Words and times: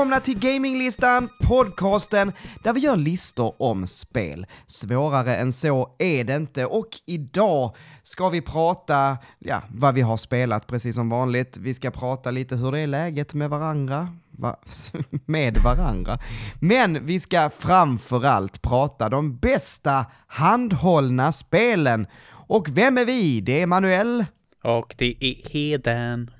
Välkomna 0.00 0.20
till 0.20 0.38
Gaminglistan, 0.38 1.28
podcasten 1.42 2.32
där 2.62 2.72
vi 2.72 2.80
gör 2.80 2.96
listor 2.96 3.54
om 3.58 3.86
spel. 3.86 4.46
Svårare 4.66 5.36
än 5.36 5.52
så 5.52 5.94
är 5.98 6.24
det 6.24 6.36
inte 6.36 6.66
och 6.66 6.88
idag 7.06 7.76
ska 8.02 8.28
vi 8.28 8.40
prata, 8.40 9.18
ja, 9.38 9.62
vad 9.68 9.94
vi 9.94 10.00
har 10.00 10.16
spelat 10.16 10.66
precis 10.66 10.94
som 10.94 11.08
vanligt. 11.08 11.56
Vi 11.56 11.74
ska 11.74 11.90
prata 11.90 12.30
lite 12.30 12.56
hur 12.56 12.72
det 12.72 12.80
är 12.80 12.86
läget 12.86 13.34
med 13.34 13.50
varandra, 13.50 14.08
Va? 14.30 14.56
med 15.26 15.56
varandra. 15.64 16.18
Men 16.60 17.06
vi 17.06 17.20
ska 17.20 17.50
framförallt 17.58 18.62
prata 18.62 19.08
de 19.08 19.36
bästa 19.36 20.06
handhållna 20.26 21.32
spelen. 21.32 22.06
Och 22.30 22.68
vem 22.68 22.98
är 22.98 23.04
vi? 23.04 23.40
Det 23.40 23.62
är 23.62 23.66
Manuel. 23.66 24.24
Och 24.62 24.94
det 24.98 25.16
är 25.20 25.50
Heden. 25.50 26.30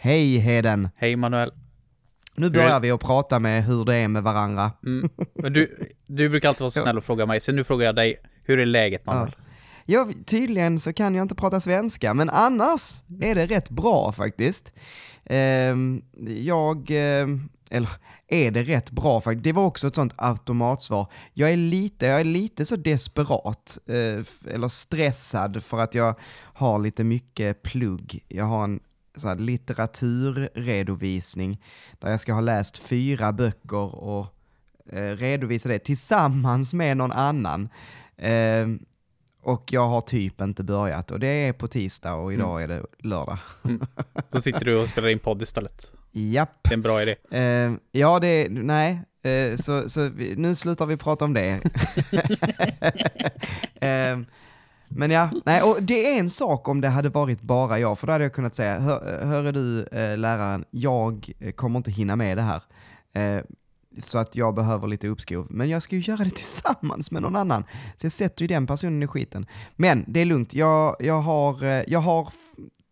Hej 0.00 0.36
Heden. 0.36 0.88
Hej 0.96 1.16
Manuel. 1.16 1.52
Nu 2.38 2.50
börjar 2.50 2.80
vi 2.80 2.90
att 2.90 3.00
prata 3.00 3.38
med 3.38 3.64
hur 3.64 3.84
det 3.84 3.94
är 3.94 4.08
med 4.08 4.22
varandra. 4.22 4.72
Mm. 4.86 5.10
Men 5.34 5.52
du, 5.52 5.92
du 6.06 6.28
brukar 6.28 6.48
alltid 6.48 6.60
vara 6.60 6.70
så 6.70 6.80
snäll 6.80 6.98
och 6.98 7.04
fråga 7.04 7.26
mig, 7.26 7.40
så 7.40 7.52
nu 7.52 7.64
frågar 7.64 7.86
jag 7.86 7.96
dig, 7.96 8.20
hur 8.44 8.58
är 8.58 8.64
läget 8.64 9.06
Manuel? 9.06 9.34
Ja. 9.36 9.44
Ja, 9.90 10.08
tydligen 10.26 10.78
så 10.78 10.92
kan 10.92 11.14
jag 11.14 11.24
inte 11.24 11.34
prata 11.34 11.60
svenska, 11.60 12.14
men 12.14 12.30
annars 12.30 13.02
är 13.20 13.34
det 13.34 13.46
rätt 13.46 13.70
bra 13.70 14.12
faktiskt. 14.12 14.72
Ehm, 15.24 16.02
jag, 16.26 16.90
ehm, 16.90 17.48
eller 17.70 17.88
är 18.28 18.50
det 18.50 18.62
rätt 18.62 18.90
bra 18.90 19.20
faktiskt? 19.20 19.44
Det 19.44 19.52
var 19.52 19.66
också 19.66 19.86
ett 19.86 19.94
sånt 19.94 20.14
automatsvar. 20.16 21.06
Jag 21.34 21.52
är 21.52 21.56
lite, 21.56 22.06
jag 22.06 22.20
är 22.20 22.24
lite 22.24 22.64
så 22.64 22.76
desperat, 22.76 23.78
eh, 23.86 24.54
eller 24.54 24.68
stressad 24.68 25.64
för 25.64 25.78
att 25.78 25.94
jag 25.94 26.14
har 26.40 26.78
lite 26.78 27.04
mycket 27.04 27.62
plugg. 27.62 28.24
Jag 28.28 28.44
har 28.44 28.64
en 28.64 28.80
så 29.18 29.28
här, 29.28 29.36
litteraturredovisning 29.36 31.62
där 31.98 32.10
jag 32.10 32.20
ska 32.20 32.32
ha 32.32 32.40
läst 32.40 32.78
fyra 32.78 33.32
böcker 33.32 33.94
och 33.94 34.26
eh, 34.92 35.16
redovisa 35.16 35.68
det 35.68 35.78
tillsammans 35.78 36.74
med 36.74 36.96
någon 36.96 37.12
annan. 37.12 37.68
Eh, 38.16 38.66
och 39.42 39.72
jag 39.72 39.84
har 39.84 40.00
typ 40.00 40.40
inte 40.40 40.64
börjat 40.64 41.10
och 41.10 41.20
det 41.20 41.26
är 41.26 41.52
på 41.52 41.68
tisdag 41.68 42.14
och 42.14 42.32
idag 42.32 42.62
mm. 42.62 42.70
är 42.70 42.76
det 42.76 42.86
lördag. 43.08 43.38
Mm. 43.64 43.80
Så 44.32 44.40
sitter 44.40 44.64
du 44.64 44.76
och 44.76 44.88
spelar 44.88 45.08
in 45.08 45.18
podd 45.18 45.42
istället? 45.42 45.92
Japp. 46.12 46.58
Det 46.62 46.70
är 46.70 46.74
en 46.74 46.82
bra 46.82 47.02
idé. 47.02 47.16
Eh, 47.30 47.72
ja, 47.92 48.20
det 48.20 48.28
är, 48.28 48.50
nej, 48.50 49.00
eh, 49.22 49.56
så, 49.56 49.88
så 49.88 50.08
vi, 50.08 50.36
nu 50.36 50.54
slutar 50.54 50.86
vi 50.86 50.96
prata 50.96 51.24
om 51.24 51.34
det. 51.34 51.60
men 54.88 55.10
ja, 55.10 55.30
nej, 55.44 55.62
och 55.62 55.82
det 55.82 56.14
är 56.14 56.18
en 56.18 56.30
sak 56.30 56.68
om 56.68 56.80
det 56.80 56.88
hade 56.88 57.08
varit 57.08 57.42
bara 57.42 57.78
jag, 57.78 57.98
för 57.98 58.06
då 58.06 58.12
hade 58.12 58.24
jag 58.24 58.32
kunnat 58.32 58.54
säga, 58.54 58.78
hör, 58.78 59.26
hör 59.26 59.52
du 59.52 59.82
eh, 59.82 60.18
läraren, 60.18 60.64
jag 60.70 61.32
eh, 61.38 61.52
kommer 61.52 61.76
inte 61.76 61.90
hinna 61.90 62.16
med 62.16 62.38
det 62.38 62.42
här. 62.42 62.62
Eh, 63.12 63.44
så 63.98 64.18
att 64.18 64.36
jag 64.36 64.54
behöver 64.54 64.88
lite 64.88 65.08
uppskov. 65.08 65.46
Men 65.50 65.68
jag 65.68 65.82
ska 65.82 65.96
ju 65.96 66.02
göra 66.02 66.24
det 66.24 66.30
tillsammans 66.30 67.10
med 67.10 67.22
någon 67.22 67.36
annan. 67.36 67.64
Så 67.96 68.06
jag 68.06 68.12
sätter 68.12 68.42
ju 68.42 68.48
den 68.48 68.66
personen 68.66 69.02
i 69.02 69.06
skiten. 69.06 69.46
Men 69.76 70.04
det 70.08 70.20
är 70.20 70.24
lugnt, 70.24 70.54
jag, 70.54 70.96
jag, 70.98 71.20
har, 71.20 71.64
eh, 71.64 71.82
jag 71.86 72.00
har 72.00 72.28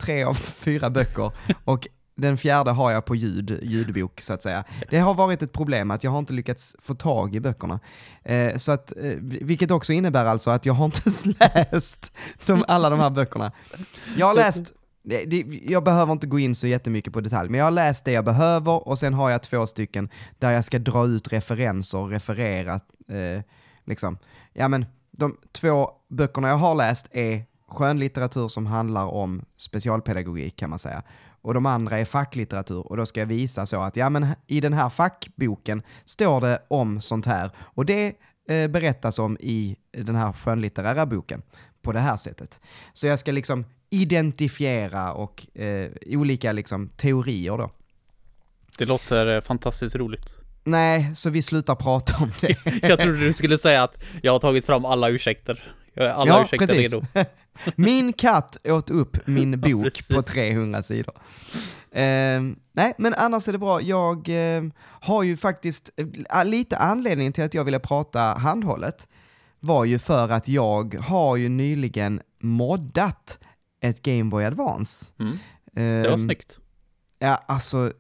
tre 0.01 0.25
av 0.25 0.35
fyra 0.35 0.91
böcker 0.91 1.33
och 1.65 1.89
den 2.17 2.36
fjärde 2.36 2.70
har 2.70 2.91
jag 2.91 3.05
på 3.05 3.14
ljud, 3.14 3.59
ljudbok 3.62 4.21
så 4.21 4.32
att 4.32 4.43
säga. 4.43 4.65
Det 4.91 4.99
har 4.99 5.15
varit 5.15 5.43
ett 5.43 5.53
problem 5.53 5.91
att 5.91 6.04
jag 6.04 6.10
har 6.10 6.19
inte 6.19 6.32
lyckats 6.32 6.77
få 6.78 6.94
tag 6.94 7.37
i 7.37 7.41
böckerna. 7.41 7.81
Eh, 8.22 8.56
så 8.56 8.72
att, 8.72 8.93
eh, 8.97 9.12
vilket 9.21 9.71
också 9.71 9.93
innebär 9.93 10.25
alltså 10.25 10.50
att 10.50 10.66
jag 10.66 10.75
har 10.75 10.84
inte 10.84 11.10
läst 11.41 12.12
de, 12.47 12.65
alla 12.69 12.91
de 12.91 13.00
här 13.00 13.10
böckerna. 13.10 13.53
Jag 14.16 14.26
har 14.26 14.34
läst 14.34 14.72
det, 15.03 15.25
det, 15.25 15.44
jag 15.62 15.84
behöver 15.84 16.12
inte 16.12 16.26
gå 16.26 16.38
in 16.38 16.55
så 16.55 16.66
jättemycket 16.66 17.12
på 17.12 17.21
detalj, 17.21 17.50
men 17.50 17.59
jag 17.59 17.66
har 17.66 17.71
läst 17.71 18.05
det 18.05 18.12
jag 18.12 18.25
behöver 18.25 18.88
och 18.88 18.99
sen 18.99 19.15
har 19.15 19.31
jag 19.31 19.43
två 19.43 19.66
stycken 19.66 20.09
där 20.38 20.53
jag 20.53 20.65
ska 20.65 20.78
dra 20.78 21.06
ut 21.06 21.32
referenser 21.32 21.99
och 21.99 22.10
referera. 22.10 22.75
Eh, 23.09 23.43
liksom. 23.84 24.19
Ja 24.53 24.69
men, 24.69 24.87
de 25.10 25.37
två 25.53 25.91
böckerna 26.09 26.49
jag 26.49 26.56
har 26.56 26.75
läst 26.75 27.06
är 27.10 27.44
skönlitteratur 27.69 28.49
som 28.49 28.66
handlar 28.66 29.06
om 29.06 29.44
specialpedagogik 29.56 30.56
kan 30.56 30.71
man 30.71 30.78
säga. 30.78 31.03
Och 31.47 31.55
de 31.55 31.67
andra 31.67 31.99
är 31.99 32.05
facklitteratur 32.05 32.87
och 32.87 32.97
då 32.97 33.07
ska 33.07 33.21
jag 33.21 33.27
visa 33.27 33.67
så 33.67 33.81
att 33.81 33.97
ja 33.97 34.11
men 34.11 34.27
i 34.47 34.61
den 34.61 34.73
här 34.73 34.89
fackboken 34.89 35.83
står 36.05 36.41
det 36.41 36.62
om 36.69 37.01
sånt 37.01 37.27
här 37.27 37.51
och 37.59 37.87
det 37.87 38.15
eh, 38.49 38.69
berättas 38.69 39.19
om 39.19 39.37
i 39.41 39.77
den 39.91 40.17
här 40.17 40.33
skönlitterära 40.33 41.06
boken 41.06 41.43
på 41.83 41.93
det 41.93 42.01
här 42.01 42.17
sättet. 42.17 42.61
Så 42.93 43.06
jag 43.06 43.19
ska 43.19 43.33
liksom 43.33 43.65
identifiera 43.91 45.12
och 45.12 45.47
eh, 45.56 45.91
olika 46.06 46.53
liksom, 46.53 46.89
teorier 46.89 47.59
då. 47.59 47.71
Det 48.79 48.85
låter 48.85 49.35
eh, 49.35 49.41
fantastiskt 49.41 49.97
roligt. 49.97 50.35
Nej, 50.65 51.11
så 51.15 51.31
vi 51.31 51.43
slutar 51.43 51.75
prata 51.75 52.17
om 52.23 52.33
det. 52.41 52.56
jag 52.89 53.01
trodde 53.01 53.19
du 53.21 53.33
skulle 53.33 53.59
säga 53.59 53.83
att 53.83 54.05
jag 54.23 54.33
har 54.33 54.41
tagit 54.41 54.67
fram 54.67 54.85
alla 54.85 55.09
ursäkter. 55.09 55.73
Alla 55.97 56.27
ja, 56.27 56.43
ursäkter 56.45 56.67
precis. 56.67 56.93
redo. 56.93 57.07
min 57.77 58.12
katt 58.12 58.57
åt 58.65 58.91
upp 58.91 59.27
min 59.27 59.61
bok 59.61 60.03
ja, 60.09 60.17
på 60.17 60.23
300 60.23 60.83
sidor. 60.83 61.15
Eh, 61.91 62.41
nej, 62.73 62.95
men 62.99 63.15
annars 63.15 63.49
är 63.49 63.53
det 63.53 63.59
bra. 63.59 63.83
Jag 63.83 64.29
eh, 64.29 64.62
har 64.83 65.23
ju 65.23 65.37
faktiskt, 65.37 65.91
eh, 65.97 66.45
lite 66.45 66.77
anledning 66.77 67.33
till 67.33 67.45
att 67.45 67.55
jag 67.55 67.65
ville 67.65 67.79
prata 67.79 68.21
handhållet 68.21 69.09
var 69.61 69.85
ju 69.85 69.99
för 69.99 70.29
att 70.29 70.49
jag 70.49 70.95
har 70.95 71.37
ju 71.37 71.49
nyligen 71.49 72.21
moddat 72.41 73.39
ett 73.81 74.03
Game 74.03 74.25
Boy 74.25 74.45
Advance. 74.45 75.06
Mm. 75.19 75.39
Det 75.73 76.11
var 76.11 76.17
snyggt. 76.17 76.59
Ja, 77.19 77.45
alltså, 77.49 77.93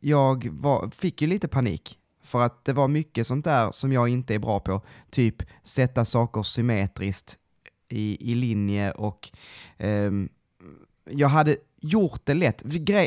jag 0.00 0.48
var, 0.52 0.90
fick 0.90 1.22
ju 1.22 1.28
lite 1.28 1.48
panik. 1.48 1.98
För 2.22 2.42
att 2.42 2.64
det 2.64 2.72
var 2.72 2.88
mycket 2.88 3.26
sånt 3.26 3.44
där 3.44 3.70
som 3.70 3.92
jag 3.92 4.08
inte 4.08 4.34
är 4.34 4.38
bra 4.38 4.60
på. 4.60 4.82
Typ 5.10 5.42
sätta 5.62 6.04
saker 6.04 6.42
symmetriskt 6.42 7.36
i, 7.88 8.32
i 8.32 8.34
linje 8.34 8.90
och 8.90 9.30
um, 9.78 10.28
jag 11.10 11.28
hade 11.28 11.56
gjort 11.80 12.20
det 12.24 12.34
lätt. 12.34 12.62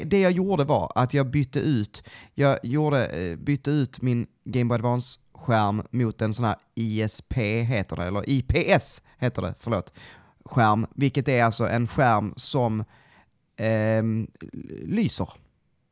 Det 0.06 0.20
jag 0.20 0.32
gjorde 0.32 0.64
var 0.64 0.92
att 0.96 1.14
jag 1.14 1.28
bytte 1.28 1.60
ut, 1.60 2.04
jag 2.34 2.60
gjorde, 2.64 3.08
eh, 3.08 3.36
bytte 3.36 3.72
ut 3.72 4.02
min 4.02 4.28
Game 4.44 4.70
Boy 4.70 4.76
Advance-skärm 4.76 5.84
mot 5.92 6.22
en 6.22 6.34
sån 6.34 6.46
här 6.46 6.56
ISP 6.76 7.34
heter 7.64 7.96
det, 7.96 8.04
eller 8.04 8.30
IPS 8.30 9.04
heter 9.18 9.42
det, 9.42 9.56
förlåt 9.60 9.94
skärm, 10.48 10.88
vilket 10.96 11.28
är 11.28 11.44
alltså 11.44 11.68
en 11.68 11.88
skärm 11.88 12.34
som 12.36 12.80
eh, 13.58 14.04
lyser. 14.86 15.30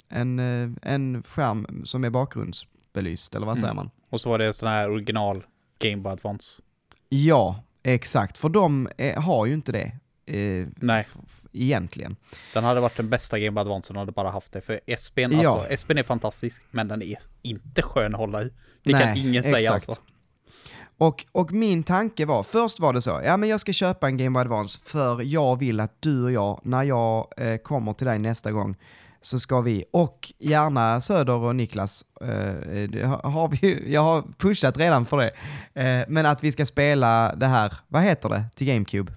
En, 0.10 0.40
eh, 0.40 0.70
en 0.82 1.24
skärm 1.24 1.86
som 1.86 2.04
är 2.04 2.10
bakgrundsbelyst, 2.10 3.36
eller 3.36 3.46
vad 3.46 3.58
säger 3.58 3.72
mm. 3.72 3.76
man? 3.76 3.90
Och 4.10 4.22
så 4.22 4.30
var 4.30 4.38
det 4.38 4.54
sån 4.54 4.70
här 4.70 4.90
original 4.90 5.46
Game 5.80 5.98
Boy 5.98 6.14
Advance. 6.14 6.62
Ja, 7.10 7.64
exakt. 7.94 8.38
För 8.38 8.50
de 8.50 8.90
är, 8.98 9.16
har 9.16 9.46
ju 9.46 9.54
inte 9.54 9.72
det. 9.72 9.92
Eh, 10.26 10.68
Nej. 10.76 11.08
Egentligen. 11.54 12.16
Den 12.54 12.64
hade 12.64 12.80
varit 12.80 12.98
den 12.98 13.10
bästa 13.10 13.40
Game 13.40 13.62
Advance 13.62 13.94
hade 13.94 14.12
bara 14.12 14.32
haft 14.32 14.52
det. 14.52 14.62
För 14.62 14.80
SPn, 14.98 15.22
ja. 15.22 15.60
alltså, 15.60 15.78
SPn 15.78 15.98
är 15.98 16.04
fantastisk, 16.04 16.62
men 16.72 16.88
den 16.88 17.02
är 17.02 17.18
inte 17.42 17.82
skön 17.82 18.14
att 18.14 18.20
hålla 18.20 18.44
i. 18.44 18.52
Det 18.84 18.92
Nej, 18.92 19.02
kan 19.02 19.18
ingen 19.18 19.44
säga 19.44 19.58
exakt. 19.58 19.90
alltså. 19.90 20.04
Och, 20.98 21.26
och 21.32 21.52
min 21.52 21.84
tanke 21.84 22.26
var, 22.26 22.44
först 22.44 22.80
var 22.80 22.94
det 22.94 23.02
så, 23.02 23.22
ja 23.26 23.38
men 23.38 23.50
jag 23.50 23.60
ska 23.60 23.74
köpa 23.74 24.08
en 24.08 24.18
Game 24.18 24.30
Boy 24.30 24.42
Advance 24.42 24.80
för 24.84 25.22
jag 25.24 25.60
vill 25.60 25.80
att 25.80 26.02
du 26.02 26.24
och 26.24 26.32
jag, 26.32 26.60
när 26.64 26.84
jag 26.84 27.28
eh, 27.38 27.58
kommer 27.58 27.94
till 27.94 28.08
dig 28.08 28.20
nästa 28.20 28.52
gång, 28.52 28.76
så 29.26 29.40
ska 29.40 29.62
vi, 29.62 29.86
och 29.92 30.34
gärna 30.40 31.02
Söder 31.02 31.34
och 31.34 31.56
Niklas, 31.56 32.06
eh, 32.22 33.10
har 33.24 33.48
vi, 33.48 33.94
jag 33.94 34.02
har 34.02 34.24
pushat 34.38 34.78
redan 34.78 35.06
för 35.06 35.18
det, 35.18 35.32
eh, 35.82 36.06
men 36.08 36.26
att 36.26 36.44
vi 36.44 36.52
ska 36.52 36.66
spela 36.66 37.36
det 37.36 37.46
här, 37.46 37.74
vad 37.88 38.02
heter 38.02 38.30
det, 38.30 38.44
till 38.56 38.68
GameCube? 38.68 39.14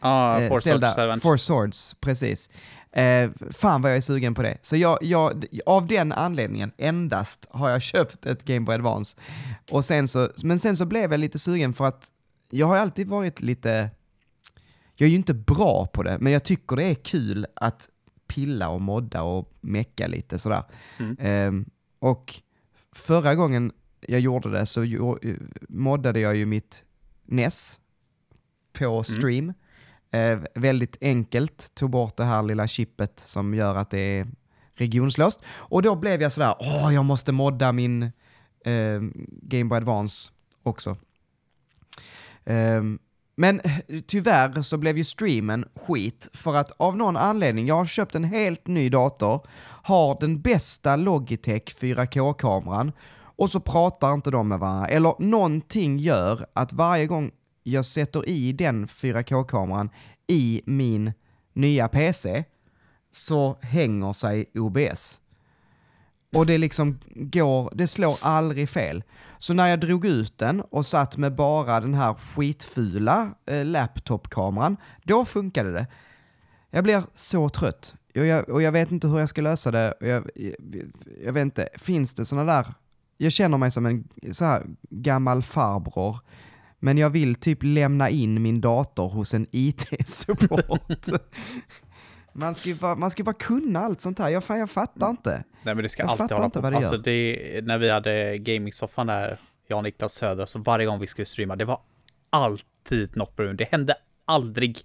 Ah, 0.00 0.40
eh, 0.40 0.48
Four 0.48 0.56
Swords. 0.56 1.22
Four 1.22 1.36
Swords, 1.36 1.96
precis. 2.00 2.50
Eh, 2.92 3.30
fan 3.50 3.82
vad 3.82 3.90
jag 3.90 3.96
är 3.96 4.00
sugen 4.00 4.34
på 4.34 4.42
det. 4.42 4.58
Så 4.62 4.76
jag, 4.76 4.98
jag, 5.02 5.44
av 5.66 5.86
den 5.86 6.12
anledningen 6.12 6.72
endast 6.78 7.46
har 7.50 7.70
jag 7.70 7.82
köpt 7.92 8.26
ett 8.26 8.44
Game 8.44 8.60
Boy 8.60 8.74
Advance. 8.74 9.16
Och 9.70 9.84
sen 9.84 10.08
så, 10.08 10.28
men 10.42 10.58
sen 10.58 10.76
så 10.76 10.86
blev 10.86 11.10
jag 11.10 11.20
lite 11.20 11.38
sugen 11.38 11.74
för 11.74 11.84
att 11.84 12.06
jag 12.50 12.66
har 12.66 12.76
alltid 12.76 13.08
varit 13.08 13.40
lite, 13.40 13.90
jag 14.96 15.06
är 15.06 15.10
ju 15.10 15.16
inte 15.16 15.34
bra 15.34 15.86
på 15.86 16.02
det, 16.02 16.16
men 16.20 16.32
jag 16.32 16.44
tycker 16.44 16.76
det 16.76 16.84
är 16.84 16.94
kul 16.94 17.46
att 17.56 17.88
pilla 18.34 18.68
och 18.68 18.80
modda 18.80 19.22
och 19.22 19.52
mecka 19.60 20.06
lite 20.06 20.38
sådär. 20.38 20.62
Mm. 20.98 21.16
Eh, 21.18 21.66
och 21.98 22.34
förra 22.92 23.34
gången 23.34 23.72
jag 24.00 24.20
gjorde 24.20 24.50
det 24.50 24.66
så 24.66 24.86
moddade 25.68 26.20
jag 26.20 26.36
ju 26.36 26.46
mitt 26.46 26.84
NES 27.26 27.80
på 28.72 28.84
mm. 28.84 29.04
stream. 29.04 29.52
Mm. 30.10 30.42
Eh, 30.42 30.48
väldigt 30.54 30.96
enkelt, 31.00 31.74
tog 31.74 31.90
bort 31.90 32.16
det 32.16 32.24
här 32.24 32.42
lilla 32.42 32.68
chippet 32.68 33.20
som 33.20 33.54
gör 33.54 33.74
att 33.74 33.90
det 33.90 33.98
är 33.98 34.26
regionslöst. 34.74 35.40
Och 35.46 35.82
då 35.82 35.96
blev 35.96 36.22
jag 36.22 36.32
sådär, 36.32 36.54
åh, 36.58 36.94
jag 36.94 37.04
måste 37.04 37.32
modda 37.32 37.72
min 37.72 38.02
eh, 38.64 39.00
Game 39.42 39.64
Boy 39.64 39.76
Advance 39.76 40.32
också. 40.62 40.96
Eh, 42.44 42.82
men 43.34 43.60
eh, 43.60 44.00
tyvärr 44.06 44.62
så 44.62 44.78
blev 44.78 44.98
ju 44.98 45.04
streamen 45.04 45.64
skit 45.86 46.28
för 46.32 46.54
att 46.54 46.72
av 46.76 46.96
någon 46.96 47.16
anledning, 47.16 47.66
jag 47.66 47.74
har 47.74 47.86
köpt 47.86 48.14
en 48.14 48.24
helt 48.24 48.66
ny 48.66 48.88
dator, 48.88 49.46
har 49.82 50.16
den 50.20 50.40
bästa 50.40 50.96
Logitech 50.96 51.62
4K-kameran 51.80 52.92
och 53.36 53.50
så 53.50 53.60
pratar 53.60 54.14
inte 54.14 54.30
de 54.30 54.48
med 54.48 54.58
varandra. 54.58 54.88
Eller 54.88 55.14
någonting 55.18 55.98
gör 55.98 56.46
att 56.52 56.72
varje 56.72 57.06
gång 57.06 57.30
jag 57.62 57.84
sätter 57.84 58.28
i 58.28 58.52
den 58.52 58.86
4K-kameran 58.86 59.90
i 60.26 60.62
min 60.64 61.12
nya 61.52 61.88
PC 61.88 62.44
så 63.12 63.58
hänger 63.62 64.12
sig 64.12 64.50
OBS. 64.54 65.20
Och 66.32 66.46
det 66.46 66.58
liksom 66.58 66.98
går, 67.14 67.72
det 67.74 67.86
slår 67.86 68.18
aldrig 68.20 68.68
fel. 68.68 69.02
Så 69.38 69.54
när 69.54 69.68
jag 69.68 69.80
drog 69.80 70.06
ut 70.06 70.38
den 70.38 70.60
och 70.60 70.86
satt 70.86 71.16
med 71.16 71.34
bara 71.34 71.80
den 71.80 71.94
här 71.94 72.14
skitfula 72.14 73.34
eh, 73.46 73.64
laptopkameran, 73.64 74.76
då 75.02 75.24
funkade 75.24 75.72
det. 75.72 75.86
Jag 76.70 76.84
blir 76.84 77.02
så 77.14 77.48
trött. 77.48 77.94
Och 78.14 78.26
jag, 78.26 78.48
och 78.48 78.62
jag 78.62 78.72
vet 78.72 78.90
inte 78.90 79.08
hur 79.08 79.18
jag 79.18 79.28
ska 79.28 79.42
lösa 79.42 79.70
det. 79.70 79.94
Jag, 80.00 80.30
jag, 80.34 80.54
jag 81.24 81.32
vet 81.32 81.42
inte, 81.42 81.68
finns 81.76 82.14
det 82.14 82.24
sådana 82.24 82.52
där... 82.52 82.74
Jag 83.18 83.32
känner 83.32 83.58
mig 83.58 83.70
som 83.70 83.86
en 83.86 84.08
så 84.32 84.44
här 84.44 84.62
gammal 84.90 85.42
farbror 85.42 86.18
men 86.84 86.98
jag 86.98 87.10
vill 87.10 87.34
typ 87.34 87.58
lämna 87.62 88.10
in 88.10 88.42
min 88.42 88.60
dator 88.60 89.08
hos 89.08 89.34
en 89.34 89.46
IT-support. 89.52 91.08
man 92.32 92.54
ska 92.54 92.68
ju 92.68 92.74
bara, 92.74 92.94
man 92.94 93.10
ska 93.10 93.24
bara 93.24 93.32
kunna 93.34 93.80
allt 93.80 94.00
sånt 94.00 94.18
här. 94.18 94.28
Jag, 94.28 94.44
fan, 94.44 94.58
jag 94.58 94.70
fattar 94.70 95.10
inte. 95.10 95.44
Nej 95.62 95.74
men 95.74 95.82
det 95.82 95.88
ska 95.88 96.02
jag 96.02 96.10
alltid 96.10 96.30
hålla 96.30 96.44
inte 96.44 96.58
på. 96.58 96.62
Vad 96.62 96.72
det 96.72 96.76
alltså 96.76 96.96
det, 96.96 97.60
när 97.64 97.78
vi 97.78 97.90
hade 97.90 98.36
gaming-soffan 98.38 99.06
där, 99.06 99.36
jag 99.66 99.76
och 99.76 99.82
Niklas 99.82 100.12
Söder, 100.14 100.46
så 100.46 100.58
varje 100.58 100.86
gång 100.86 101.00
vi 101.00 101.06
skulle 101.06 101.26
streama, 101.26 101.56
det 101.56 101.64
var 101.64 101.80
alltid 102.30 103.16
något 103.16 103.36
problem. 103.36 103.56
Det 103.56 103.68
hände 103.72 103.94
aldrig, 104.24 104.78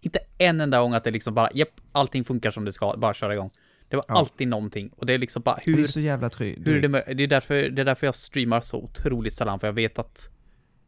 inte 0.00 0.18
en 0.38 0.60
enda 0.60 0.80
gång 0.80 0.94
att 0.94 1.04
det 1.04 1.10
liksom 1.10 1.34
bara, 1.34 1.48
japp, 1.54 1.68
allting 1.92 2.24
funkar 2.24 2.50
som 2.50 2.64
det 2.64 2.72
ska, 2.72 2.96
bara 2.96 3.14
köra 3.14 3.34
igång. 3.34 3.50
Det 3.88 3.96
var 3.96 4.04
Ja. 4.08 4.14
alltid 4.14 4.48
någonting. 4.48 4.90
Och 4.96 5.06
det 5.06 5.12
är 5.12 5.18
liksom 5.18 5.42
bara, 5.42 5.58
hur, 5.62 5.76
det 5.76 5.82
är 5.82 5.86
så 5.86 6.00
jävla 6.00 6.30
tryggt. 6.30 6.66
hur 6.66 6.84
är 6.84 6.88
det, 6.88 7.14
det, 7.14 7.22
är 7.22 7.26
därför, 7.26 7.54
det 7.68 7.82
är 7.82 7.84
därför 7.84 8.06
jag 8.06 8.14
streamar 8.14 8.60
så 8.60 8.76
otroligt 8.78 9.34
sällan, 9.34 9.60
för 9.60 9.66
jag 9.68 9.72
vet 9.72 9.98
att 9.98 10.30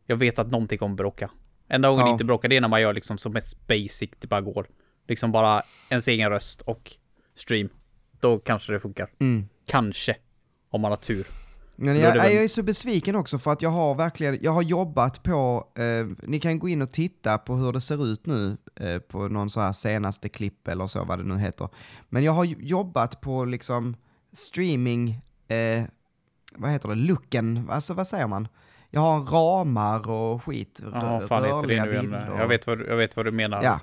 jag 0.06 0.16
vet 0.16 0.38
att 0.38 0.50
någonting 0.50 0.78
kommer 0.78 0.94
bråka. 0.94 1.30
Enda 1.68 1.88
gången 1.88 2.00
Ja. 2.00 2.06
det 2.06 2.12
inte 2.12 2.24
bråkar, 2.24 2.48
det 2.48 2.56
är 2.56 2.60
när 2.60 2.68
man 2.68 2.80
gör 2.80 2.92
liksom 2.92 3.18
som 3.18 3.32
mest 3.32 3.66
basic 3.66 4.10
det 4.20 4.26
bara 4.28 4.40
går. 4.40 4.66
Liksom 5.12 5.32
bara 5.32 5.62
ens 5.88 6.08
egen 6.08 6.30
röst 6.30 6.60
och 6.60 6.92
stream. 7.34 7.68
Då 8.20 8.38
kanske 8.38 8.72
det 8.72 8.78
funkar. 8.78 9.08
Mm. 9.20 9.48
Kanske. 9.66 10.16
Om 10.70 10.80
man 10.80 10.92
har 10.92 10.96
tur. 10.96 11.26
Men 11.76 11.98
jag, 11.98 12.16
jag 12.16 12.32
är 12.32 12.48
så 12.48 12.62
besviken 12.62 13.16
också 13.16 13.38
för 13.38 13.52
att 13.52 13.62
jag 13.62 13.70
har 13.70 13.94
verkligen, 13.94 14.38
jag 14.40 14.52
har 14.52 14.62
jobbat 14.62 15.22
på, 15.22 15.68
eh, 15.78 16.06
ni 16.22 16.40
kan 16.40 16.58
gå 16.58 16.68
in 16.68 16.82
och 16.82 16.90
titta 16.90 17.38
på 17.38 17.54
hur 17.54 17.72
det 17.72 17.80
ser 17.80 18.06
ut 18.06 18.26
nu 18.26 18.56
eh, 18.80 18.98
på 18.98 19.28
någon 19.28 19.50
så 19.50 19.60
här 19.60 19.72
senaste 19.72 20.28
klipp 20.28 20.68
eller 20.68 20.86
så 20.86 21.04
vad 21.04 21.18
det 21.18 21.24
nu 21.24 21.38
heter. 21.38 21.68
Men 22.08 22.22
jag 22.24 22.32
har 22.32 22.44
jobbat 22.44 23.20
på 23.20 23.44
liksom 23.44 23.96
streaming, 24.32 25.20
eh, 25.48 25.84
vad 26.56 26.70
heter 26.70 26.88
det, 26.88 26.94
looken, 26.94 27.68
alltså 27.70 27.94
vad 27.94 28.06
säger 28.06 28.26
man? 28.26 28.48
Jag 28.90 29.00
har 29.00 29.20
ramar 29.20 30.10
och 30.10 30.44
skit, 30.44 30.82
Ja, 30.92 31.22
rörliga 31.30 31.86
bilder. 31.86 32.34
Jag 32.38 32.48
vet, 32.48 32.66
vad, 32.66 32.80
jag 32.80 32.96
vet 32.96 33.16
vad 33.16 33.26
du 33.26 33.30
menar. 33.30 33.62
Ja, 33.62 33.80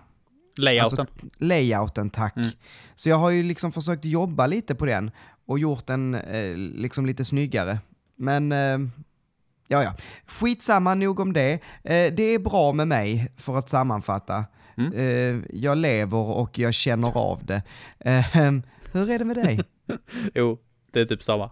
Layouten. 0.59 0.99
Alltså, 0.99 1.05
layouten 1.37 2.09
tack. 2.09 2.35
Mm. 2.37 2.49
Så 2.95 3.09
jag 3.09 3.15
har 3.15 3.29
ju 3.29 3.43
liksom 3.43 3.71
försökt 3.71 4.05
jobba 4.05 4.47
lite 4.47 4.75
på 4.75 4.85
den 4.85 5.11
och 5.45 5.59
gjort 5.59 5.87
den 5.87 6.15
eh, 6.15 6.55
liksom 6.55 7.05
lite 7.05 7.25
snyggare. 7.25 7.79
Men 8.15 8.51
eh, 8.51 8.77
ja, 9.67 9.83
ja. 9.83 9.93
Skitsamma, 10.25 10.95
nog 10.95 11.19
om 11.19 11.33
det. 11.33 11.53
Eh, 11.83 12.13
det 12.13 12.23
är 12.23 12.39
bra 12.39 12.73
med 12.73 12.87
mig, 12.87 13.31
för 13.37 13.57
att 13.57 13.69
sammanfatta. 13.69 14.45
Mm. 14.77 14.93
Eh, 14.93 15.43
jag 15.49 15.77
lever 15.77 16.17
och 16.37 16.59
jag 16.59 16.73
känner 16.73 17.17
av 17.17 17.45
det. 17.45 17.61
Eh, 17.99 18.51
hur 18.91 19.09
är 19.11 19.19
det 19.19 19.25
med 19.25 19.35
dig? 19.35 19.59
Jo, 20.35 20.59
det 20.91 20.99
är 21.01 21.05
typ 21.05 21.23
samma. 21.23 21.51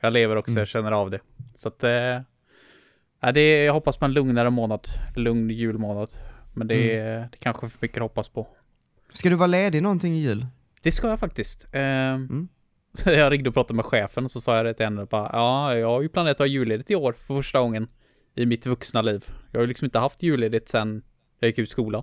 Jag 0.00 0.12
lever 0.12 0.36
också, 0.36 0.50
Mm. 0.50 0.58
jag 0.60 0.68
känner 0.68 0.92
av 0.92 1.10
det. 1.10 1.20
Så 1.56 1.68
att... 1.68 1.84
Eh, 1.84 1.90
ja, 3.20 3.32
det 3.34 3.40
är, 3.40 3.64
jag 3.64 3.72
hoppas 3.72 3.96
på 3.96 4.04
en 4.04 4.12
lugnare 4.12 4.50
månad. 4.50 4.80
Lugn 5.16 5.50
julmånad. 5.50 6.08
Men 6.56 6.66
det, 6.68 6.94
Mm. 6.94 7.06
är, 7.06 7.28
det 7.32 7.38
kanske 7.38 7.66
är 7.66 7.68
för 7.68 7.78
mycket 7.80 7.96
att 7.96 8.02
hoppas 8.02 8.28
på. 8.28 8.48
Ska 9.12 9.28
du 9.28 9.34
vara 9.36 9.46
ledig 9.46 9.82
någonting 9.82 10.12
i 10.14 10.20
jul? 10.20 10.46
Det 10.82 10.92
ska 10.92 11.08
jag 11.08 11.20
faktiskt. 11.20 11.66
Eh, 11.72 11.80
Mm. 11.80 12.48
Jag 13.04 13.32
ringde 13.32 13.48
och 13.48 13.54
pratade 13.54 13.74
med 13.76 13.84
chefen 13.84 14.24
och 14.24 14.30
så 14.30 14.40
sa 14.40 14.56
jag 14.56 14.66
det 14.66 14.74
till 14.74 14.86
henne 14.86 15.04
bara 15.04 15.30
ja, 15.32 15.76
jag 15.76 15.86
har 15.88 16.02
ju 16.02 16.08
planerat 16.08 16.34
att 16.34 16.38
ha 16.38 16.46
julledigt 16.46 16.90
i 16.90 16.94
år 16.94 17.12
för 17.12 17.34
första 17.34 17.60
gången 17.60 17.88
i 18.34 18.46
mitt 18.46 18.66
vuxna 18.66 19.02
liv. 19.02 19.24
Jag 19.52 19.58
har 19.58 19.62
ju 19.62 19.66
liksom 19.68 19.84
inte 19.84 19.98
haft 19.98 20.22
julledigt 20.22 20.68
sen 20.68 21.02
jag 21.40 21.48
gick 21.48 21.58
ut 21.58 21.70
skolan. 21.70 22.02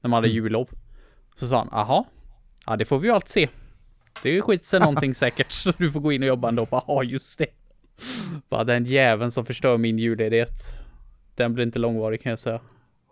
När 0.00 0.08
man 0.10 0.16
hade 0.16 0.28
Mm. 0.28 0.34
jullov. 0.34 0.68
Så 1.36 1.46
sa 1.46 1.58
han, 1.58 1.68
aha, 1.72 2.06
ja 2.66 2.76
det 2.76 2.84
får 2.84 2.98
vi 2.98 3.08
ju 3.08 3.14
allt 3.14 3.28
se. 3.28 3.48
Det 4.22 4.36
är 4.36 4.40
skit 4.40 4.64
sig 4.64 4.80
någonting 4.80 5.14
säkert 5.24 5.52
så 5.52 5.72
du 5.78 5.92
får 5.92 6.00
gå 6.00 6.12
in 6.12 6.22
och 6.22 6.28
jobba 6.28 6.48
ändå. 6.48 6.66
Bara, 6.66 6.84
ja 6.86 7.02
just 7.02 7.38
det. 7.38 7.46
Bara 8.48 8.64
den 8.64 8.84
jäveln 8.84 9.30
som 9.30 9.46
förstör 9.46 9.76
min 9.78 9.98
julledighet. 9.98 10.50
Den 11.34 11.54
blir 11.54 11.64
inte 11.64 11.78
långvarig 11.78 12.22
kan 12.22 12.30
jag 12.30 12.38
säga. 12.38 12.60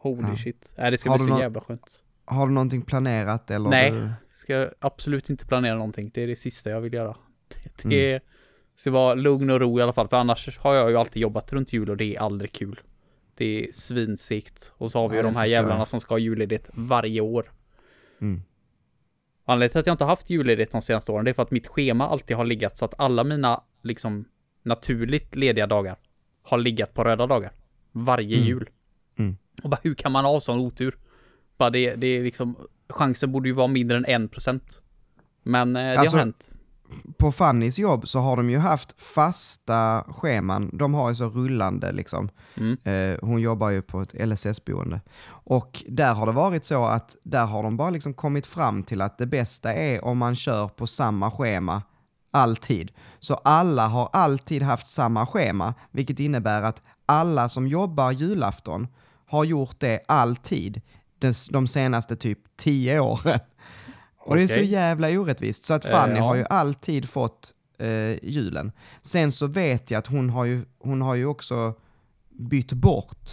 Holy 0.02 0.22
Ja. 0.28 0.36
shit. 0.36 0.72
Nej 0.78 0.90
det 0.90 0.98
ska 0.98 1.10
Har 1.10 1.18
bli 1.18 1.26
så 1.26 1.30
nå- 1.32 1.40
jävla 1.40 1.60
skönt. 1.60 2.04
Har 2.24 2.46
du 2.46 2.52
någonting 2.52 2.82
planerat 2.82 3.50
eller? 3.50 3.70
Nej. 3.70 4.10
Ska 4.32 4.70
absolut 4.78 5.30
inte 5.30 5.46
planera 5.46 5.74
någonting. 5.74 6.10
Det 6.14 6.22
är 6.22 6.26
det 6.26 6.36
sista 6.36 6.70
jag 6.70 6.80
vill 6.80 6.92
göra. 6.94 7.16
Det, 7.48 7.84
Mm. 7.84 7.98
det 7.98 8.20
ska 8.76 8.90
vara 8.90 9.14
lugn 9.14 9.50
och 9.50 9.60
ro 9.60 9.78
i 9.78 9.82
alla 9.82 9.92
fall. 9.92 10.08
För 10.08 10.16
annars 10.16 10.58
har 10.58 10.74
jag 10.74 10.90
ju 10.90 10.96
alltid 10.96 11.22
jobbat 11.22 11.52
runt 11.52 11.72
jul 11.72 11.90
och 11.90 11.96
det 11.96 12.16
är 12.16 12.20
aldrig 12.20 12.52
kul. 12.52 12.80
Det 13.34 13.44
är 13.64 13.72
svinsegt. 13.72 14.72
Och 14.76 14.90
så 14.90 14.98
har 15.00 15.08
vi 15.08 15.16
Ja, 15.16 15.22
ju 15.22 15.28
de 15.28 15.36
här 15.36 15.46
jävlarna 15.46 15.80
jag. 15.80 15.88
som 15.88 16.00
ska 16.00 16.14
ha 16.14 16.18
julledigt 16.18 16.70
varje 16.74 17.20
år. 17.20 17.52
Mm. 18.20 18.42
Anledningen 19.44 19.70
till 19.70 19.78
att 19.80 19.86
jag 19.86 19.94
inte 19.94 20.04
har 20.04 20.08
haft 20.08 20.30
julledigt 20.30 20.72
de 20.72 20.82
senaste 20.82 21.12
åren 21.12 21.24
det 21.24 21.30
är 21.30 21.34
för 21.34 21.42
att 21.42 21.50
mitt 21.50 21.66
schema 21.66 22.08
alltid 22.08 22.36
har 22.36 22.44
legat 22.44 22.78
så 22.78 22.84
att 22.84 23.00
alla 23.00 23.24
mina 23.24 23.62
liksom 23.82 24.24
naturligt 24.62 25.36
lediga 25.36 25.66
dagar 25.66 25.96
har 26.42 26.58
legat 26.58 26.94
på 26.94 27.04
röda 27.04 27.26
dagar. 27.26 27.52
Varje 27.92 28.36
Mm. 28.36 28.48
jul. 28.48 28.68
Och 29.62 29.70
bara 29.70 29.80
hur 29.82 29.94
kan 29.94 30.12
man 30.12 30.24
ha 30.24 30.40
sån 30.40 30.58
otur? 30.60 30.96
Bara 31.58 31.70
det, 31.70 31.94
det 31.94 32.06
är 32.06 32.22
liksom 32.24 32.56
chansen 32.88 33.32
borde 33.32 33.48
ju 33.48 33.54
vara 33.54 33.66
mindre 33.66 33.96
än 33.96 34.04
en 34.04 34.28
procent. 34.28 34.80
Men 35.42 35.76
eh, 35.76 35.82
det 35.82 35.98
Alltså, 35.98 36.16
har 36.16 36.18
hänt. 36.24 36.50
på 37.18 37.32
Fannys 37.32 37.78
jobb 37.78 38.08
så 38.08 38.18
har 38.18 38.36
de 38.36 38.50
ju 38.50 38.58
haft 38.58 39.02
fasta 39.02 40.04
scheman. 40.08 40.70
De 40.72 40.94
har 40.94 41.10
ju 41.10 41.16
så 41.16 41.28
rullande 41.28 41.92
liksom. 41.92 42.28
Mm. 42.56 42.76
Eh, 42.84 43.18
hon 43.22 43.40
jobbar 43.40 43.70
ju 43.70 43.82
på 43.82 44.00
ett 44.00 44.14
LSS-boende. 44.14 45.00
Och 45.28 45.84
där 45.88 46.14
har 46.14 46.26
det 46.26 46.32
varit 46.32 46.64
så 46.64 46.84
att 46.84 47.16
där 47.22 47.46
har 47.46 47.62
de 47.62 47.76
bara 47.76 47.90
liksom 47.90 48.14
kommit 48.14 48.46
fram 48.46 48.82
till 48.82 49.00
att 49.00 49.18
det 49.18 49.26
bästa 49.26 49.72
är 49.74 50.04
om 50.04 50.18
man 50.18 50.36
kör 50.36 50.68
på 50.68 50.86
samma 50.86 51.30
schema 51.30 51.82
alltid. 52.30 52.90
Så 53.20 53.34
alla 53.34 53.86
har 53.86 54.08
alltid 54.12 54.62
haft 54.62 54.86
samma 54.86 55.26
schema, 55.26 55.74
vilket 55.90 56.20
innebär 56.20 56.62
att 56.62 56.82
alla 57.06 57.48
som 57.48 57.66
jobbar 57.66 58.10
julafton 58.10 58.86
har 59.32 59.44
gjort 59.44 59.80
det 59.80 60.00
alltid 60.08 60.80
de 61.50 61.66
senaste 61.66 62.16
typ 62.16 62.38
tio 62.56 63.00
åren. 63.00 63.40
Och 64.18 64.36
det 64.36 64.42
är 64.42 64.48
så 64.48 64.60
jävla 64.60 65.08
orättvist. 65.08 65.64
Så 65.64 65.74
att 65.74 65.84
Eh, 65.84 65.90
Fanny 65.90 66.16
ja. 66.16 66.22
har 66.22 66.34
ju 66.34 66.44
alltid 66.50 67.08
fått 67.08 67.54
eh, 67.78 68.24
julen. 68.24 68.72
Sen 69.02 69.32
så 69.32 69.46
vet 69.46 69.90
jag 69.90 69.98
att 69.98 70.06
hon 70.06 70.30
har 70.30 70.44
ju, 70.44 70.64
hon 70.78 71.02
har 71.02 71.14
ju 71.14 71.26
också 71.26 71.74
bytt 72.30 72.72
bort 72.72 73.30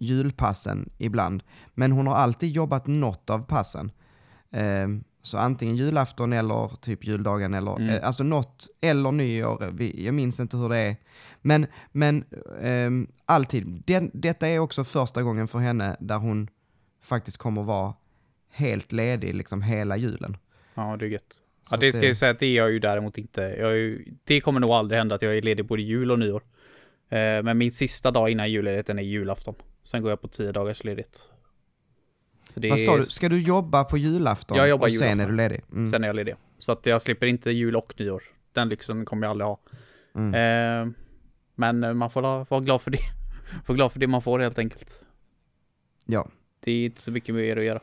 julpassen 0.00 0.90
ibland. 0.98 1.42
Men 1.74 1.92
hon 1.92 2.06
har 2.06 2.14
alltid 2.14 2.50
jobbat 2.50 2.86
något 2.86 3.30
av 3.30 3.38
passen. 3.38 3.90
Eh, 4.52 4.88
så 5.22 5.38
antingen 5.38 5.76
julafton 5.76 6.32
eller 6.32 6.70
typ 6.80 7.04
juldagen 7.06 7.54
eller, 7.54 7.76
Mm. 7.76 7.88
eh, 7.88 8.06
alltså 8.06 8.24
något, 8.24 8.66
eller 8.80 9.12
nyår, 9.12 9.70
vi- 9.72 10.04
jag 10.04 10.14
minns 10.14 10.40
inte 10.40 10.56
hur 10.56 10.68
det 10.68 10.78
är. 10.78 10.96
Men, 11.46 11.66
men 11.92 12.24
ehm, 12.62 13.08
alltid, 13.26 13.82
Den, 13.86 14.10
detta 14.14 14.48
är 14.48 14.58
också 14.58 14.84
första 14.84 15.22
gången 15.22 15.48
för 15.48 15.58
henne 15.58 15.96
där 16.00 16.18
hon 16.18 16.48
faktiskt 17.02 17.36
kommer 17.36 17.62
vara 17.62 17.94
helt 18.50 18.92
ledig 18.92 19.34
liksom 19.34 19.62
hela 19.62 19.96
julen. 19.96 20.36
Ja, 20.74 20.96
det 20.98 21.04
är 21.04 21.08
gött. 21.08 21.40
Så 21.68 21.74
Ja, 21.74 21.76
det 21.76 21.92
ska 21.92 22.06
jag 22.06 22.16
säga 22.16 22.30
att 22.30 22.38
det 22.38 22.46
är 22.46 22.56
jag 22.56 22.70
ju 22.72 22.78
däremot 22.78 23.18
inte. 23.18 23.42
Ju, 23.42 24.04
det 24.24 24.40
kommer 24.40 24.60
nog 24.60 24.70
aldrig 24.70 24.98
hända 24.98 25.14
att 25.14 25.22
jag 25.22 25.36
är 25.36 25.42
ledig 25.42 25.66
både 25.66 25.82
jul 25.82 26.10
och 26.10 26.18
nyår. 26.18 26.42
Eh, 27.08 27.42
men 27.42 27.58
min 27.58 27.72
sista 27.72 28.10
dag 28.10 28.30
innan 28.30 28.50
julledigheten 28.50 28.98
är 28.98 29.02
julafton. 29.02 29.54
Sen 29.82 30.02
går 30.02 30.10
jag 30.10 30.20
på 30.20 30.28
tio 30.28 30.52
dagars 30.52 30.84
ledigt. 30.84 31.28
Så 32.54 32.60
det 32.60 32.70
Vad 32.70 32.80
sa 32.80 32.94
är, 32.94 32.98
du, 32.98 33.04
ska 33.04 33.28
du 33.28 33.42
jobba 33.42 33.84
på 33.84 33.98
julafton? 33.98 34.56
Jag 34.56 34.68
jobbar 34.68 34.86
och 34.86 34.92
sen 34.92 35.08
julafton. 35.08 35.24
är 35.24 35.30
du 35.30 35.36
ledig? 35.36 35.64
Mm. 35.72 35.90
Sen 35.90 36.04
är 36.04 36.08
jag 36.08 36.16
ledig. 36.16 36.34
Så 36.58 36.72
att 36.72 36.86
jag 36.86 37.02
slipper 37.02 37.26
inte 37.26 37.50
jul 37.50 37.76
och 37.76 37.94
nyår. 37.98 38.22
Den 38.52 38.68
lyxen 38.68 39.04
kommer 39.04 39.26
jag 39.26 39.30
aldrig 39.30 39.46
ha. 39.46 39.60
Mm. 40.14 40.34
Eh, 40.34 40.94
men 41.54 41.84
eh, 41.84 41.94
man 41.94 42.10
får 42.10 42.22
vara 42.50 42.60
glad 42.60 42.80
för 42.82 42.90
det. 42.90 42.98
Få 43.64 43.74
glad 43.74 43.92
för 43.92 44.00
det 44.00 44.06
man 44.06 44.22
får 44.22 44.38
helt 44.38 44.58
enkelt. 44.58 45.00
Ja. 46.06 46.28
Det 46.60 46.72
är 46.72 46.84
inte 46.86 47.00
så 47.02 47.10
mycket 47.10 47.34
mer 47.34 47.56
att 47.56 47.64
göra. 47.64 47.80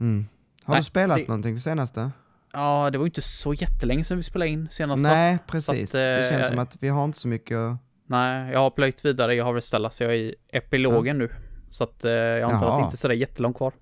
Mm. 0.00 0.26
Har 0.64 0.74
Nej, 0.74 0.80
du 0.80 0.84
spelat 0.84 1.18
det- 1.18 1.28
någonting 1.28 1.60
senaste? 1.60 2.10
Ja, 2.52 2.90
det 2.92 2.98
var 2.98 3.04
ju 3.04 3.08
inte 3.08 3.22
så 3.22 3.54
jättelänge 3.54 4.04
sedan 4.04 4.16
vi 4.16 4.22
spelade 4.22 4.50
in 4.50 4.68
senast. 4.70 5.02
Nej, 5.02 5.38
precis. 5.46 5.94
Att, 5.94 6.00
det 6.04 6.28
känns 6.30 6.48
som 6.48 6.58
att 6.58 6.76
vi 6.80 6.88
har 6.88 7.04
inte 7.04 7.18
så 7.18 7.28
mycket 7.28 7.56
att... 7.56 7.76
Nej, 8.06 8.52
jag 8.52 8.58
har 8.60 8.70
plöjt 8.70 9.04
vidare. 9.04 9.34
Jag 9.34 9.44
har 9.44 9.60
så 9.60 10.04
jag 10.04 10.12
är 10.12 10.16
i 10.16 10.34
epilogen 10.48 11.18
nu. 11.18 11.28
Så 11.70 11.84
att 11.84 12.04
eh, 12.04 12.12
jag 12.12 12.42
antar 12.42 12.56
att 12.56 12.62
Jaha. 12.62 12.78
det 12.78 12.84
inte 12.84 12.94
är 12.94 12.96
sådär 12.96 13.14
jättelångt 13.14 13.56
kvar. 13.56 13.72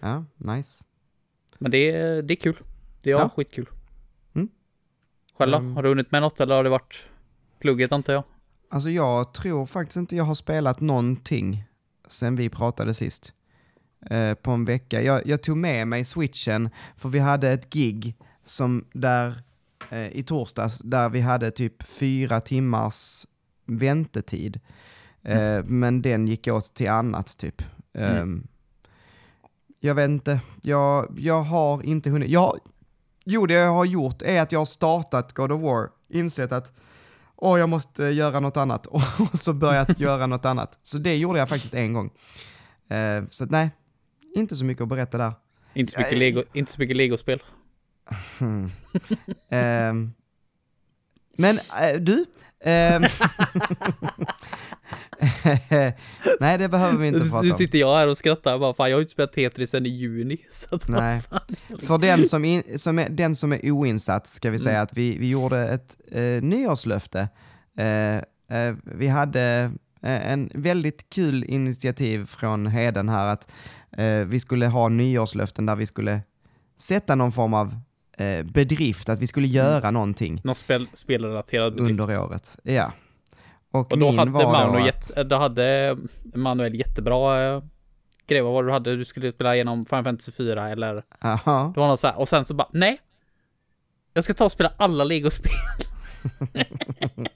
Ja, 0.00 0.24
nice. 0.36 0.84
Men 1.58 1.70
det 1.70 1.90
är, 1.90 2.22
det 2.22 2.34
är 2.34 2.36
kul. 2.36 2.56
Det 3.02 3.10
är 3.10 3.14
Ja. 3.14 3.28
skitkul. 3.28 3.66
Mm. 4.34 4.48
Själv 5.38 5.52
då? 5.52 5.58
Mm. 5.58 5.76
Har 5.76 5.82
du 5.82 5.88
hunnit 5.88 6.10
med 6.12 6.22
något 6.22 6.40
eller 6.40 6.54
har 6.54 6.64
det 6.64 6.70
varit 6.70 7.06
plugget 7.58 7.92
antar 7.92 8.12
jag? 8.12 8.24
Alltså 8.70 8.90
jag 8.90 9.32
tror 9.34 9.66
faktiskt 9.66 9.96
inte 9.96 10.16
jag 10.16 10.24
har 10.24 10.34
spelat 10.34 10.80
någonting 10.80 11.64
sen 12.08 12.36
vi 12.36 12.48
pratade 12.48 12.94
sist. 12.94 13.32
Eh, 14.10 14.34
på 14.34 14.50
en 14.50 14.64
vecka. 14.64 15.02
Jag, 15.02 15.26
jag 15.26 15.42
tog 15.42 15.56
med 15.56 15.88
mig 15.88 16.04
switchen 16.04 16.70
för 16.96 17.08
vi 17.08 17.18
hade 17.18 17.50
ett 17.50 17.70
gig 17.70 18.14
som 18.44 18.84
där 18.92 19.42
eh, 19.90 20.08
i 20.08 20.22
torsdags 20.22 20.78
där 20.78 21.08
vi 21.08 21.20
hade 21.20 21.50
typ 21.50 21.82
fyra 21.82 22.40
timmars 22.40 23.26
väntetid. 23.66 24.60
Eh, 25.22 25.62
Men 25.64 26.02
den 26.02 26.28
gick 26.28 26.48
åt 26.48 26.74
till 26.74 26.90
annat 26.90 27.38
typ. 27.38 27.62
Ehm, 27.94 28.46
Jag 29.80 29.94
vet 29.94 30.08
inte, 30.08 30.40
jag, 30.62 31.14
jag 31.18 31.42
har 31.42 31.82
inte 31.82 32.10
hunnit. 32.10 32.28
Jag, 32.30 32.58
jo, 33.24 33.46
det 33.46 33.54
jag 33.54 33.72
har 33.72 33.84
gjort 33.84 34.22
är 34.22 34.42
att 34.42 34.52
jag 34.52 34.60
har 34.60 34.66
startat 34.66 35.32
God 35.32 35.52
of 35.52 35.62
War, 35.62 35.88
insett 36.08 36.52
att 36.52 36.72
åh, 37.36 37.58
jag 37.58 37.68
måste 37.68 38.02
göra 38.04 38.40
något 38.40 38.56
annat 38.56 38.86
och 38.86 39.00
så 39.38 39.52
börjat 39.52 40.00
göra 40.00 40.26
något 40.26 40.44
annat. 40.44 40.78
Så 40.82 40.98
det 40.98 41.16
gjorde 41.16 41.38
jag 41.38 41.48
faktiskt 41.48 41.74
en 41.74 41.92
gång. 41.92 42.10
Eh, 42.90 43.24
så 43.30 43.44
att, 43.44 43.50
nej, 43.50 43.70
inte 44.34 44.56
så 44.56 44.64
mycket 44.64 44.82
att 44.82 44.88
berätta 44.88 45.18
där. 45.18 45.32
Inte 45.74 45.92
så 45.92 45.98
mycket, 45.98 46.12
Jag- 46.12 46.18
Lego, 46.18 46.42
inte 46.52 46.72
så 46.72 46.80
mycket 46.80 46.96
Lego-spel. 46.96 47.42
Hmm. 48.38 48.70
Ehm, 49.50 50.12
men 51.38 51.58
eh, 51.82 52.00
du, 52.00 52.24
ehm, 52.60 53.02
nej 56.40 56.58
det 56.58 56.68
behöver 56.68 56.98
vi 56.98 57.06
inte 57.08 57.20
prata 57.20 57.42
Nu 57.42 57.50
om. 57.50 57.56
sitter 57.56 57.78
jag 57.78 57.96
här 57.96 58.08
och 58.08 58.16
skrattar 58.16 58.58
bara, 58.58 58.74
fan 58.74 58.90
jag 58.90 58.96
har 58.96 59.00
ju 59.00 59.04
inte 59.04 59.12
spelat 59.12 59.32
Tetris 59.32 59.70
sen 59.70 59.86
i 59.86 59.88
juni. 59.88 60.38
Så 60.50 60.74
att, 60.74 60.88
Nej. 60.88 61.20
För 61.82 61.98
den 61.98 62.24
som, 62.26 62.44
in, 62.44 62.62
som 62.76 62.98
är, 62.98 63.08
den 63.08 63.36
som 63.36 63.52
är 63.52 63.70
oinsatt 63.70 64.26
ska 64.26 64.50
vi 64.50 64.58
säga 64.58 64.80
att 64.80 64.96
vi, 64.96 65.18
vi 65.18 65.28
gjorde 65.28 65.68
ett 65.68 65.96
eh, 66.12 66.22
nyårslöfte. 66.42 67.28
Eh, 67.78 68.16
eh, 68.16 68.74
vi 68.84 69.08
hade 69.08 69.70
eh, 70.02 70.32
en 70.32 70.50
väldigt 70.54 71.10
kul 71.10 71.44
initiativ 71.44 72.26
från 72.26 72.66
Heden 72.66 73.08
här 73.08 73.32
att 73.32 73.50
eh, 73.98 74.06
vi 74.26 74.40
skulle 74.40 74.66
ha 74.66 74.88
nyårslöften 74.88 75.66
där 75.66 75.76
vi 75.76 75.86
skulle 75.86 76.20
sätta 76.78 77.14
någon 77.14 77.32
form 77.32 77.54
av 77.54 77.76
eh, 78.18 78.42
bedrift, 78.44 79.08
att 79.08 79.18
vi 79.20 79.26
skulle 79.26 79.46
göra 79.46 79.90
någonting 79.90 80.40
Någon 80.44 80.54
spel, 80.54 80.88
spelrelaterad 80.94 81.74
bedrift. 81.76 82.00
under 82.00 82.20
året. 82.20 82.58
Ja. 82.62 82.92
Och, 83.70 83.92
Och 83.92 83.98
då 83.98 84.10
hade, 84.10 84.30
var 84.30 84.52
Manu 84.52 84.78
att, 84.78 84.86
jätte, 84.86 85.24
då 85.24 85.36
hade 85.36 85.96
Manuel 86.34 86.74
jättebra 86.74 87.44
eh, 87.54 87.62
grej. 88.26 88.40
Vad 88.42 88.52
var 88.52 88.62
det 88.62 88.68
du 88.68 88.72
hade? 88.72 88.96
Du 88.96 89.04
skulle 89.04 89.32
spela 89.32 89.54
igenom 89.54 89.84
Final 89.84 90.04
Fantasy 90.04 90.32
4 90.32 90.70
eller? 90.70 91.02
Aha. 91.24 91.72
Det 91.74 91.80
var 91.80 91.88
något 91.88 92.00
så 92.00 92.06
här. 92.06 92.18
Och 92.18 92.28
sen 92.28 92.44
så 92.44 92.54
bara, 92.54 92.68
nej. 92.72 93.00
Jag 94.12 94.24
ska 94.24 94.34
ta 94.34 94.44
och 94.44 94.52
spela 94.52 94.72
alla 94.76 95.04
Lego-spel. 95.04 95.52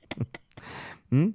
Mm. 1.12 1.32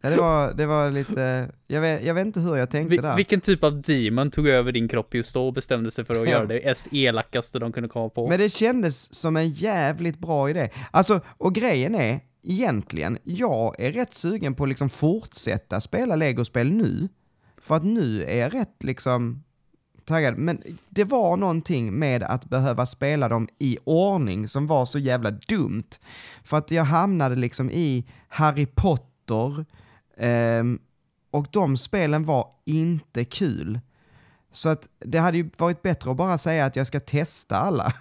Ja, 0.00 0.10
det, 0.10 0.16
var, 0.16 0.52
det 0.54 0.66
var 0.66 0.90
lite, 0.90 1.50
jag 1.66 1.80
vet, 1.80 2.04
jag 2.04 2.14
vet 2.14 2.26
inte 2.26 2.40
hur 2.40 2.56
jag 2.56 2.70
tänkte 2.70 2.90
Vi, 2.90 2.96
där. 3.02 3.16
vilken 3.16 3.40
typ 3.40 3.64
av 3.64 3.82
demon 3.82 4.30
tog 4.30 4.48
över 4.48 4.72
din 4.72 4.88
kropp 4.88 5.14
just 5.14 5.34
då 5.34 5.46
och 5.46 5.52
bestämde 5.52 5.90
sig 5.90 6.04
för 6.04 6.14
att 6.14 6.20
Ja. 6.28 6.32
göra 6.32 6.46
det 6.46 6.64
mest 6.64 6.88
elakaste 6.92 7.58
de 7.58 7.72
kunde 7.72 7.88
komma 7.88 8.08
på? 8.08 8.28
Men 8.28 8.38
det 8.38 8.48
kändes 8.48 9.14
som 9.14 9.36
en 9.36 9.48
jävligt 9.48 10.18
bra 10.18 10.50
idé. 10.50 10.70
Alltså, 10.90 11.20
och 11.26 11.54
grejen 11.54 11.94
är, 11.94 12.20
egentligen, 12.46 13.18
jag 13.24 13.80
är 13.80 13.92
rätt 13.92 14.14
sugen 14.14 14.54
på 14.54 14.62
att 14.62 14.68
liksom 14.68 14.88
fortsätta 14.88 15.80
spela 15.80 16.16
legospel 16.16 16.72
nu. 16.72 17.08
För 17.56 17.74
att 17.74 17.84
nu 17.84 18.24
är 18.24 18.36
jag 18.36 18.54
rätt 18.54 18.82
liksom 18.82 19.42
taggad. 20.04 20.38
Men 20.38 20.62
det 20.88 21.04
var 21.04 21.36
någonting 21.36 21.98
med 21.98 22.22
att 22.22 22.44
behöva 22.44 22.86
spela 22.86 23.28
dem 23.28 23.48
i 23.58 23.78
ordning 23.84 24.48
som 24.48 24.66
var 24.66 24.86
så 24.86 24.98
jävla 24.98 25.30
dumt. 25.30 25.90
För 26.44 26.56
att 26.56 26.70
jag 26.70 26.84
hamnade 26.84 27.36
liksom 27.36 27.70
i 27.70 28.04
Harry 28.28 28.66
Potter 28.66 29.64
eh, 30.16 30.64
och 31.30 31.46
de 31.50 31.76
spelen 31.76 32.24
var 32.24 32.48
inte 32.64 33.24
kul. 33.24 33.80
Så 34.56 34.68
att 34.68 34.88
det 34.98 35.18
hade 35.18 35.36
ju 35.36 35.50
varit 35.56 35.82
bättre 35.82 36.10
att 36.10 36.16
bara 36.16 36.38
säga 36.38 36.64
att 36.64 36.76
jag 36.76 36.86
ska 36.86 37.00
testa 37.00 37.56
alla. 37.56 37.92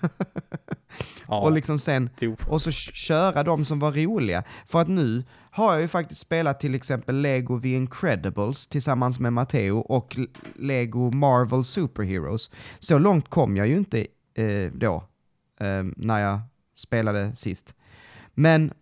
ja, 1.27 1.41
och 1.41 1.51
liksom 1.51 1.79
sen, 1.79 2.09
jo. 2.19 2.35
och 2.49 2.61
så 2.61 2.71
köra 2.71 3.43
de 3.43 3.65
som 3.65 3.79
var 3.79 3.91
roliga. 3.91 4.43
För 4.65 4.81
att 4.81 4.87
nu 4.87 5.23
har 5.51 5.73
jag 5.73 5.81
ju 5.81 5.87
faktiskt 5.87 6.21
spelat 6.21 6.59
till 6.59 6.75
exempel 6.75 7.21
Lego 7.21 7.61
The 7.61 7.73
Incredibles 7.73 8.67
tillsammans 8.67 9.19
med 9.19 9.33
Matteo 9.33 9.79
och 9.79 10.17
Lego 10.55 11.11
Marvel 11.11 11.63
Superheroes. 11.63 12.51
Så 12.79 12.97
långt 12.97 13.29
kom 13.29 13.57
jag 13.57 13.67
ju 13.67 13.77
inte 13.77 14.07
eh, 14.33 14.71
då, 14.73 15.03
eh, 15.59 15.83
när 15.97 16.19
jag 16.19 16.39
spelade 16.75 17.35
sist. 17.35 17.75
Men 18.33 18.73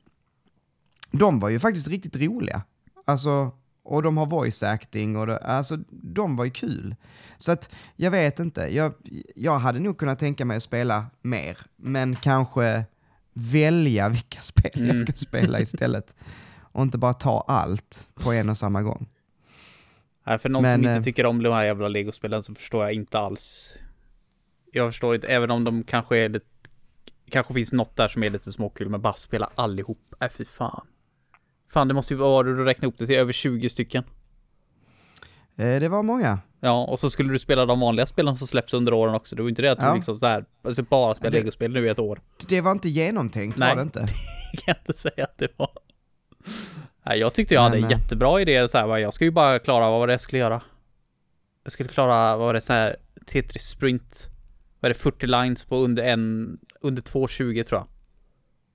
de 1.12 1.40
var 1.40 1.50
ju 1.50 1.60
faktiskt 1.60 1.88
riktigt 1.88 2.16
roliga. 2.16 2.62
Alltså, 3.06 3.52
och 3.84 4.04
de 4.04 4.18
har 4.18 4.26
voice 4.26 4.64
acting 4.64 5.16
och 5.18 5.28
det, 5.28 5.38
alltså 5.38 5.78
de 5.90 6.36
var 6.36 6.46
ju 6.46 6.52
kul. 6.52 6.96
Så 7.38 7.52
att 7.52 7.76
jag 7.96 8.12
vet 8.12 8.40
inte, 8.40 8.62
jag, 8.62 8.94
jag 9.36 9.60
hade 9.60 9.80
nog 9.80 9.98
kunnat 9.98 10.20
tänka 10.20 10.46
mig 10.46 10.58
att 10.58 10.64
spela 10.64 11.06
mer, 11.22 11.58
men 11.76 12.16
kanske 12.16 12.86
välja 13.34 14.10
vilka 14.10 14.42
spel 14.42 14.72
jag 14.74 14.84
Mm. 14.84 14.98
ska 14.98 15.14
spela 15.14 15.60
istället. 15.60 16.16
Och 16.60 16.82
inte 16.84 16.98
bara 16.98 17.14
ta 17.14 17.46
allt 17.48 18.08
på 18.14 18.32
en 18.34 18.50
och 18.50 18.58
samma 18.58 18.82
gång. 18.82 19.10
Nej, 20.26 20.40
för 20.40 20.50
någon 20.50 20.64
Men, 20.64 20.80
som 20.82 20.86
eh, 20.90 20.96
inte 20.96 21.04
tycker 21.04 21.26
om 21.26 21.44
de 21.44 21.54
här 21.54 21.64
jävla 21.64 21.88
Lego-spelen 21.88 22.44
så 22.44 22.56
förstår 22.56 22.84
jag 22.84 22.94
inte 22.94 23.20
alls. 23.20 23.74
Jag 24.72 24.92
förstår 24.92 25.16
inte, 25.16 25.28
även 25.28 25.52
om 25.52 25.64
de 25.64 25.84
kanske 25.84 26.18
är 26.18 26.30
lite, 26.30 26.46
kanske 27.30 27.54
finns 27.54 27.72
något 27.74 27.96
där 27.96 28.08
som 28.08 28.24
är 28.24 28.30
lite 28.30 28.52
småkul, 28.52 28.90
men 28.90 29.02
bara 29.02 29.14
spela 29.14 29.50
allihop. 29.56 30.00
Nej, 30.20 30.30
fy 30.30 30.46
fan. 30.46 30.88
Fan, 31.74 31.88
det 31.88 31.94
måste 31.94 32.14
ju 32.14 32.18
vara, 32.18 32.44
du 32.44 32.66
räknar 32.66 32.90
upp 32.90 32.98
det 32.98 33.06
till 33.08 33.16
över 33.16 33.34
20 33.34 33.70
stycken. 33.70 34.04
Eh, 35.56 35.80
det 35.80 35.90
var 35.90 36.04
många. 36.04 36.40
Ja, 36.60 36.84
och 36.86 37.00
så 37.00 37.10
skulle 37.10 37.32
du 37.34 37.40
spela 37.40 37.66
de 37.66 37.80
vanliga 37.80 38.06
spelen 38.06 38.38
som 38.38 38.48
släpps 38.48 38.74
under 38.74 38.94
åren 38.94 39.16
också. 39.16 39.36
Det 39.36 39.42
var 39.42 39.50
inte 39.50 39.62
det 39.62 39.72
att 39.72 39.78
Ja. 39.82 39.90
du 39.90 39.96
liksom 39.96 40.20
så 40.20 40.26
här, 40.26 40.46
alltså 40.64 40.84
bara 40.84 41.16
spela 41.16 41.32
Det- 41.32 41.38
Lego-spel 41.38 41.72
nu 41.74 41.86
i 41.86 41.90
ett 41.90 42.00
år. 42.00 42.22
Det 42.48 42.62
var 42.62 42.72
inte 42.72 42.90
genomtänkt 42.90 43.58
Nej. 43.58 43.70
var 43.70 43.76
det 43.76 43.82
inte. 43.82 44.00
Det 44.52 44.58
kan 44.58 44.64
jag 44.66 44.78
inte 44.88 44.94
säga 45.00 45.24
att 45.24 45.38
det 45.38 45.48
var. 45.58 45.70
Nej, 47.06 47.20
jag 47.20 47.34
tyckte 47.34 47.54
jag 47.54 47.62
hade 47.62 47.78
en 47.78 47.84
eh, 47.84 47.92
jättebra 47.92 48.42
idé 48.42 48.68
så 48.68 48.78
här, 48.78 48.98
jag 48.98 49.14
ska 49.14 49.26
ju 49.26 49.32
bara 49.32 49.60
klara, 49.60 49.90
vad 49.90 50.00
var 50.00 50.08
det 50.08 50.14
jag 50.14 50.22
skulle 50.22 50.40
göra? 50.40 50.62
Jag 51.64 51.72
skulle 51.72 51.90
klara, 51.90 52.38
vad 52.38 52.46
var 52.46 52.54
det, 52.54 52.62
så 52.62 52.74
här 52.74 52.96
Tetris 53.26 53.64
Sprint. 53.64 54.30
Vad 54.80 54.90
är 54.92 54.94
det, 54.94 55.00
40 55.00 55.28
lines 55.28 55.66
på 55.66 55.78
under 55.78 56.04
en, 56.04 56.58
under 56.82 57.02
2.20 57.02 57.64
tror 57.64 57.80
jag. 57.80 57.88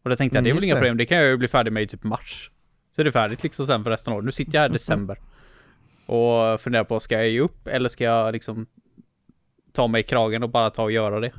Och 0.05 0.11
då 0.11 0.17
tänkte 0.17 0.37
jag, 0.37 0.41
Mm, 0.41 0.45
det 0.45 0.51
är 0.51 0.55
väl 0.55 0.57
just 0.57 0.65
inga 0.65 0.75
det. 0.75 0.81
problem, 0.81 0.97
det 0.97 1.07
kan 1.07 1.19
jag 1.19 1.27
ju 1.27 1.37
bli 1.37 1.49
färdig 1.49 1.73
med 1.73 1.83
i 1.83 1.87
typ 1.87 2.05
mars. 2.05 2.51
Så 2.99 3.03
är 3.03 3.05
det 3.05 3.13
färdigt 3.13 3.43
liksom 3.43 3.67
sen 3.67 3.85
för 3.85 3.91
resten 3.91 4.13
av 4.13 4.17
året. 4.17 4.25
Nu 4.25 4.33
sitter 4.33 4.55
jag 4.55 4.63
här 4.63 4.69
i 4.69 4.73
december. 4.73 5.21
Och 6.07 6.61
funderar 6.61 6.85
på, 6.85 7.01
ska 7.01 7.15
jag 7.15 7.29
ge 7.29 7.41
upp 7.41 7.67
eller 7.67 7.89
ska 7.89 8.05
jag 8.05 8.33
liksom 8.33 8.67
ta 9.73 9.87
mig 9.87 10.01
i 10.01 10.05
kragen 10.05 10.43
och 10.43 10.51
bara 10.51 10.71
ta 10.71 10.83
och 10.83 10.93
göra 10.93 11.21
det? 11.21 11.33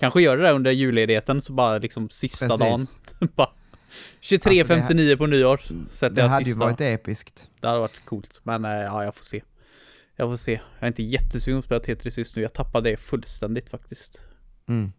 Kanske 0.00 0.22
göra 0.22 0.36
det 0.36 0.42
där 0.42 0.54
under 0.54 0.70
julledigheten, 0.70 1.40
så 1.40 1.52
bara 1.52 1.78
liksom 1.78 2.10
sista 2.10 2.48
Precis. 2.48 2.60
dagen. 2.60 3.28
bara 3.34 3.50
23.59 4.20 5.16
på 5.16 5.26
nyår 5.26 5.60
sätter 5.88 6.14
Det 6.14 6.20
jag 6.20 6.28
hade 6.28 6.40
ju 6.42 6.44
sista. 6.44 6.60
varit 6.60 6.80
episkt. 6.80 7.48
Det 7.60 7.68
hade 7.68 7.80
varit 7.80 8.04
coolt, 8.04 8.40
men 8.42 8.64
eh, 8.64 8.70
ja, 8.70 9.04
jag 9.04 9.14
får 9.14 9.24
se. 9.24 9.42
Jag 10.16 10.30
får 10.30 10.36
se. 10.36 10.52
Jag 10.52 10.82
är 10.82 10.86
inte 10.86 11.02
jättesugen 11.02 11.56
på 11.56 11.58
att 11.58 11.64
spela 11.64 11.96
Tetris 11.96 12.18
just 12.18 12.36
nu. 12.36 12.42
Jag 12.42 12.52
tappade 12.52 12.90
det 12.90 12.96
fullständigt 12.96 13.68
faktiskt. 13.68 14.20
Mm. 14.68 14.92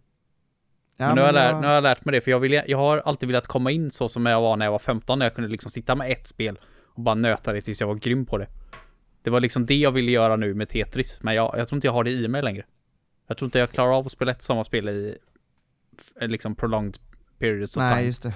Ja, 0.98 1.06
men 1.08 1.16
nu 1.16 1.22
har, 1.22 1.28
jag 1.28 1.34
lärt, 1.34 1.62
nu 1.62 1.68
har 1.68 1.74
jag 1.74 1.84
lärt 1.84 2.06
mig 2.06 2.12
det, 2.12 2.22
för 2.22 2.32
jag, 2.32 2.40
vill, 2.40 2.62
jag 2.68 2.78
har 2.78 2.98
alltid 2.98 3.28
velat 3.28 3.48
komma 3.48 3.72
in 3.72 3.92
så 3.92 4.10
som 4.10 4.26
jag 4.26 4.42
var 4.42 4.58
när 4.58 4.66
jag 4.66 4.72
var 4.72 4.80
15, 4.80 5.20
när 5.20 5.26
jag 5.26 5.36
kunde 5.36 5.50
liksom 5.50 5.72
sitta 5.72 5.96
med 5.96 6.12
ett 6.12 6.28
spel 6.28 6.60
och 6.86 7.02
bara 7.02 7.16
nöta 7.16 7.54
det 7.54 7.62
tills 7.62 7.82
jag 7.82 7.88
var 7.88 7.96
grym 7.96 8.26
på 8.26 8.38
det. 8.38 8.48
Det 9.24 9.30
var 9.30 9.40
liksom 9.40 9.66
det 9.66 9.76
jag 9.76 9.92
ville 9.92 10.12
göra 10.12 10.36
nu 10.36 10.54
med 10.54 10.70
Tetris, 10.70 11.20
men 11.24 11.36
jag, 11.36 11.56
jag 11.58 11.68
tror 11.68 11.78
inte 11.78 11.88
jag 11.88 11.94
har 11.94 12.04
det 12.04 12.12
i 12.12 12.28
mig 12.28 12.42
längre. 12.42 12.66
Jag 13.28 13.38
tror 13.38 13.48
inte 13.48 13.60
jag 13.60 13.72
klarar 13.72 13.98
av 13.98 14.06
att 14.06 14.12
spela 14.12 14.32
ett 14.32 14.42
samma 14.42 14.64
spel 14.64 14.90
i 14.90 15.18
liksom 16.22 16.56
prolonged 16.56 16.98
periods 17.40 17.78
of 17.78 17.82
Nej, 17.82 17.94
time. 17.96 18.06
just 18.06 18.24
det. 18.24 18.34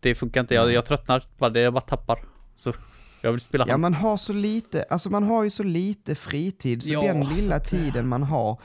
Det 0.00 0.14
funkar 0.14 0.40
inte, 0.40 0.54
jag, 0.54 0.72
jag 0.72 0.86
tröttnar, 0.86 1.24
bara, 1.38 1.50
det 1.50 1.60
jag 1.60 1.72
bara 1.72 1.80
tappar. 1.80 2.18
Så 2.54 2.72
jag 3.20 3.32
vill 3.32 3.40
spela 3.40 3.64
Ja, 3.68 3.76
man 3.76 3.94
har 3.94 4.16
så 4.16 4.32
lite, 4.32 4.82
alltså 4.82 5.10
man 5.10 5.22
har 5.22 5.44
ju 5.44 5.50
så 5.50 5.62
lite 5.62 6.14
fritid, 6.14 6.82
så 6.82 6.92
Ja, 6.92 7.00
den 7.00 7.20
lilla 7.20 7.58
tiden 7.58 8.08
man 8.08 8.22
har 8.22 8.60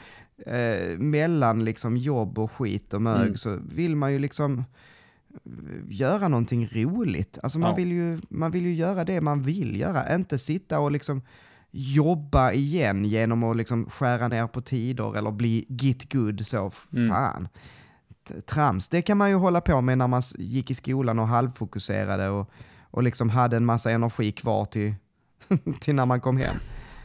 eh, 0.46 0.98
mellan 0.98 1.64
liksom 1.64 1.96
jobb 1.96 2.38
och 2.38 2.52
skit 2.52 2.94
och 2.94 3.02
mög 3.02 3.22
Mm. 3.22 3.36
så 3.36 3.58
vill 3.68 3.96
man 3.96 4.12
ju 4.12 4.18
liksom 4.18 4.58
eh, 5.44 5.44
göra 5.88 6.28
någonting 6.28 6.68
roligt. 6.72 7.38
Alltså 7.42 7.58
man, 7.58 7.70
Ja. 7.70 7.76
vill 7.76 7.92
ju, 7.92 8.20
man 8.28 8.50
vill 8.50 8.64
ju 8.64 8.74
göra 8.74 9.04
det 9.04 9.20
man 9.20 9.42
vill 9.42 9.80
göra, 9.80 10.14
inte 10.14 10.38
sitta 10.38 10.80
och 10.80 10.92
liksom 10.92 11.22
jobba 11.70 12.52
igen 12.52 13.04
genom 13.04 13.44
att 13.44 13.56
liksom 13.56 13.90
skära 13.90 14.28
ner 14.28 14.46
på 14.46 14.60
tider 14.60 15.16
eller 15.18 15.30
bli 15.30 15.64
git 15.68 16.12
good 16.12 16.46
så. 16.46 16.72
Mm. 16.92 17.08
Fan. 17.10 17.48
Trams, 18.46 18.88
det 18.88 19.02
kan 19.02 19.18
man 19.18 19.30
ju 19.30 19.36
hålla 19.36 19.60
på 19.60 19.80
med 19.80 19.98
när 19.98 20.06
man 20.08 20.22
gick 20.38 20.70
i 20.70 20.74
skolan 20.74 21.18
och 21.18 21.28
halvfokuserade 21.28 22.28
och, 22.28 22.50
och 22.90 23.02
liksom 23.02 23.30
hade 23.30 23.56
en 23.56 23.64
massa 23.64 23.90
energi 23.90 24.32
kvar 24.32 24.64
till, 24.64 24.94
till 25.80 25.94
när 25.94 26.06
man 26.06 26.20
kom 26.20 26.36
hem. 26.36 26.56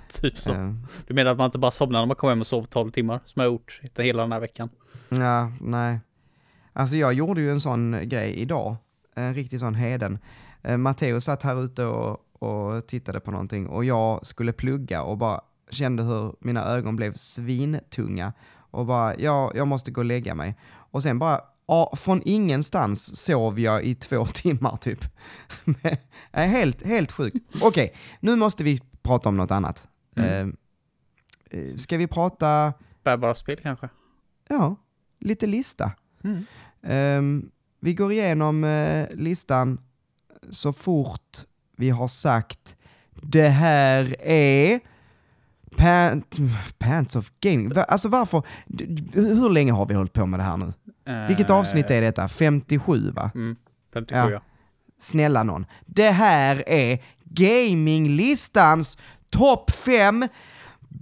Typ 0.21 0.37
så. 0.37 0.51
Eh, 0.53 0.73
Du 1.07 1.13
menar 1.13 1.31
att 1.31 1.37
man 1.37 1.45
inte 1.45 1.59
bara 1.59 1.71
somnar 1.71 1.99
när 1.99 2.05
man 2.05 2.15
kommer 2.15 2.31
hem 2.31 2.41
och 2.41 2.47
sover 2.47 2.65
12 2.67 2.91
timmar? 2.91 3.19
Som 3.25 3.39
jag 3.41 3.49
har 3.49 3.53
gjort 3.53 3.81
hela 3.97 4.21
den 4.23 4.31
här 4.31 4.39
veckan. 4.39 4.69
Ja, 5.09 5.51
nej. 5.61 5.99
Alltså 6.73 6.95
jag 6.97 7.13
gjorde 7.13 7.41
ju 7.41 7.51
en 7.51 7.61
sån 7.61 7.97
grej 8.03 8.33
idag. 8.33 8.75
En 9.15 9.33
riktig 9.35 9.59
sån 9.59 9.75
heden. 9.75 10.19
Eh, 10.61 10.77
Matteo 10.77 11.21
satt 11.21 11.43
här 11.43 11.63
ute 11.63 11.85
och, 11.85 12.19
och 12.43 12.87
tittade 12.87 13.19
på 13.19 13.31
någonting 13.31 13.67
och 13.67 13.85
jag 13.85 14.25
skulle 14.25 14.51
plugga 14.53 15.03
och 15.03 15.17
bara 15.17 15.41
kände 15.69 16.03
hur 16.03 16.35
mina 16.39 16.63
ögon 16.63 16.95
blev 16.95 17.13
svintunga. 17.13 18.33
Och 18.71 18.85
bara, 18.85 19.15
ja, 19.19 19.51
jag 19.55 19.67
måste 19.67 19.91
gå 19.91 20.01
och 20.01 20.05
lägga 20.05 20.35
mig. 20.35 20.57
Och 20.73 21.03
sen 21.03 21.19
bara, 21.19 21.41
ja, 21.67 21.93
från 21.97 22.21
ingenstans 22.25 23.17
sov 23.25 23.59
jag 23.59 23.83
i 23.83 23.95
två 23.95 24.25
timmar 24.33 24.77
typ. 24.77 24.99
Nej, 25.65 26.47
helt, 26.49 26.85
helt 26.85 27.11
sjukt. 27.11 27.37
Okej, 27.61 27.93
nu 28.19 28.35
måste 28.35 28.63
vi 28.63 28.79
prata 29.03 29.29
om 29.29 29.37
något 29.37 29.51
annat. 29.51 29.87
Mm. 30.15 30.55
Eh, 31.49 31.59
eh, 31.59 31.65
ska 31.65 31.97
vi 31.97 32.07
prata... 32.07 32.73
Bärbara 33.03 33.35
spel 33.35 33.59
kanske? 33.63 33.89
Ja, 34.47 34.75
lite 35.19 35.47
lista. 35.47 35.91
Mm. 36.23 36.45
Ehm, 36.83 37.51
vi 37.79 37.93
går 37.93 38.11
igenom 38.11 38.63
eh, 38.63 39.07
listan 39.11 39.79
så 40.49 40.73
fort 40.73 41.37
vi 41.77 41.89
har 41.89 42.07
sagt 42.07 42.75
det 43.21 43.47
här 43.47 44.15
är 44.27 44.79
Pant, 45.77 46.37
Pants 46.77 47.15
of 47.15 47.31
Gaming. 47.39 47.71
Alltså 47.87 48.09
varför? 48.09 48.43
Hur 49.13 49.49
länge 49.49 49.71
har 49.71 49.85
vi 49.85 49.93
hållit 49.93 50.13
på 50.13 50.25
med 50.25 50.39
det 50.39 50.43
här 50.43 50.57
nu? 50.57 50.73
Vilket 51.27 51.49
avsnitt 51.49 51.91
är 51.91 52.01
detta? 52.01 52.27
57 52.27 53.11
va? 53.11 53.31
Mm, 53.35 53.55
57 53.93 54.19
Ja. 54.19 54.31
ja. 54.31 54.41
Snälla 54.97 55.43
någon. 55.43 55.65
Det 55.85 56.09
här 56.11 56.69
är 56.69 57.03
gaminglistans 57.23 58.97
topp 59.33 59.71
5 59.71 60.27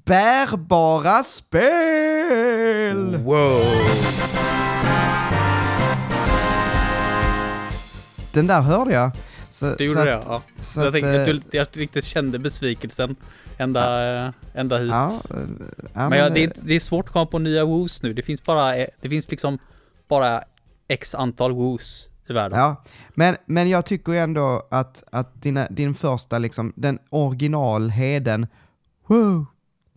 bärbara 0.06 1.24
spel! 1.24 3.18
Wow! 3.24 3.62
Den 8.34 8.48
där 8.48 8.62
hörde 8.62 8.94
jag. 8.94 9.12
Så, 9.50 9.76
Du 9.76 9.86
så 9.86 9.92
gjorde 10.00 10.06
det 10.12 10.18
att- 10.18 10.26
ja. 10.28 10.42
så 10.60 10.80
jag 10.80 10.88
att, 10.88 10.94
tänkte 10.94 11.10
eh, 11.22 11.26
du, 11.26 11.42
jag 11.58 11.68
riktigt 11.74 12.06
kände 12.06 12.40
besvikelsen 12.40 13.16
ända, 13.58 14.16
eh, 14.26 14.32
ända 14.54 14.78
hit. 14.78 14.90
Ja, 14.92 15.06
eh, 15.30 15.36
ja, 15.94 16.10
men 16.10 16.20
jag, 16.20 16.34
det, 16.34 16.44
är, 16.44 16.54
det 16.64 16.74
är 16.74 16.80
svårt 16.80 17.06
att 17.06 17.12
komma 17.14 17.26
på 17.26 17.40
nya 17.40 17.66
woos 17.66 18.04
nu. 18.04 18.14
Det 18.14 18.22
finns 18.22 18.44
bara, 18.44 18.76
det 19.02 19.10
finns 19.10 19.32
liksom 19.32 19.60
bara 20.10 20.44
x 20.88 21.16
antal 21.16 21.52
woos 21.52 22.08
i 22.30 22.34
världen. 22.34 22.60
Ja, 22.60 22.84
men, 23.10 23.36
men 23.46 23.70
jag 23.70 23.86
tycker 23.86 24.13
ändå 24.13 24.68
att, 24.72 25.04
att 25.12 25.42
dina, 25.42 25.68
din 25.70 25.94
första, 25.94 26.38
liksom, 26.38 26.74
den 26.75 27.00
originalheden, 27.10 28.48
wow, 29.08 29.46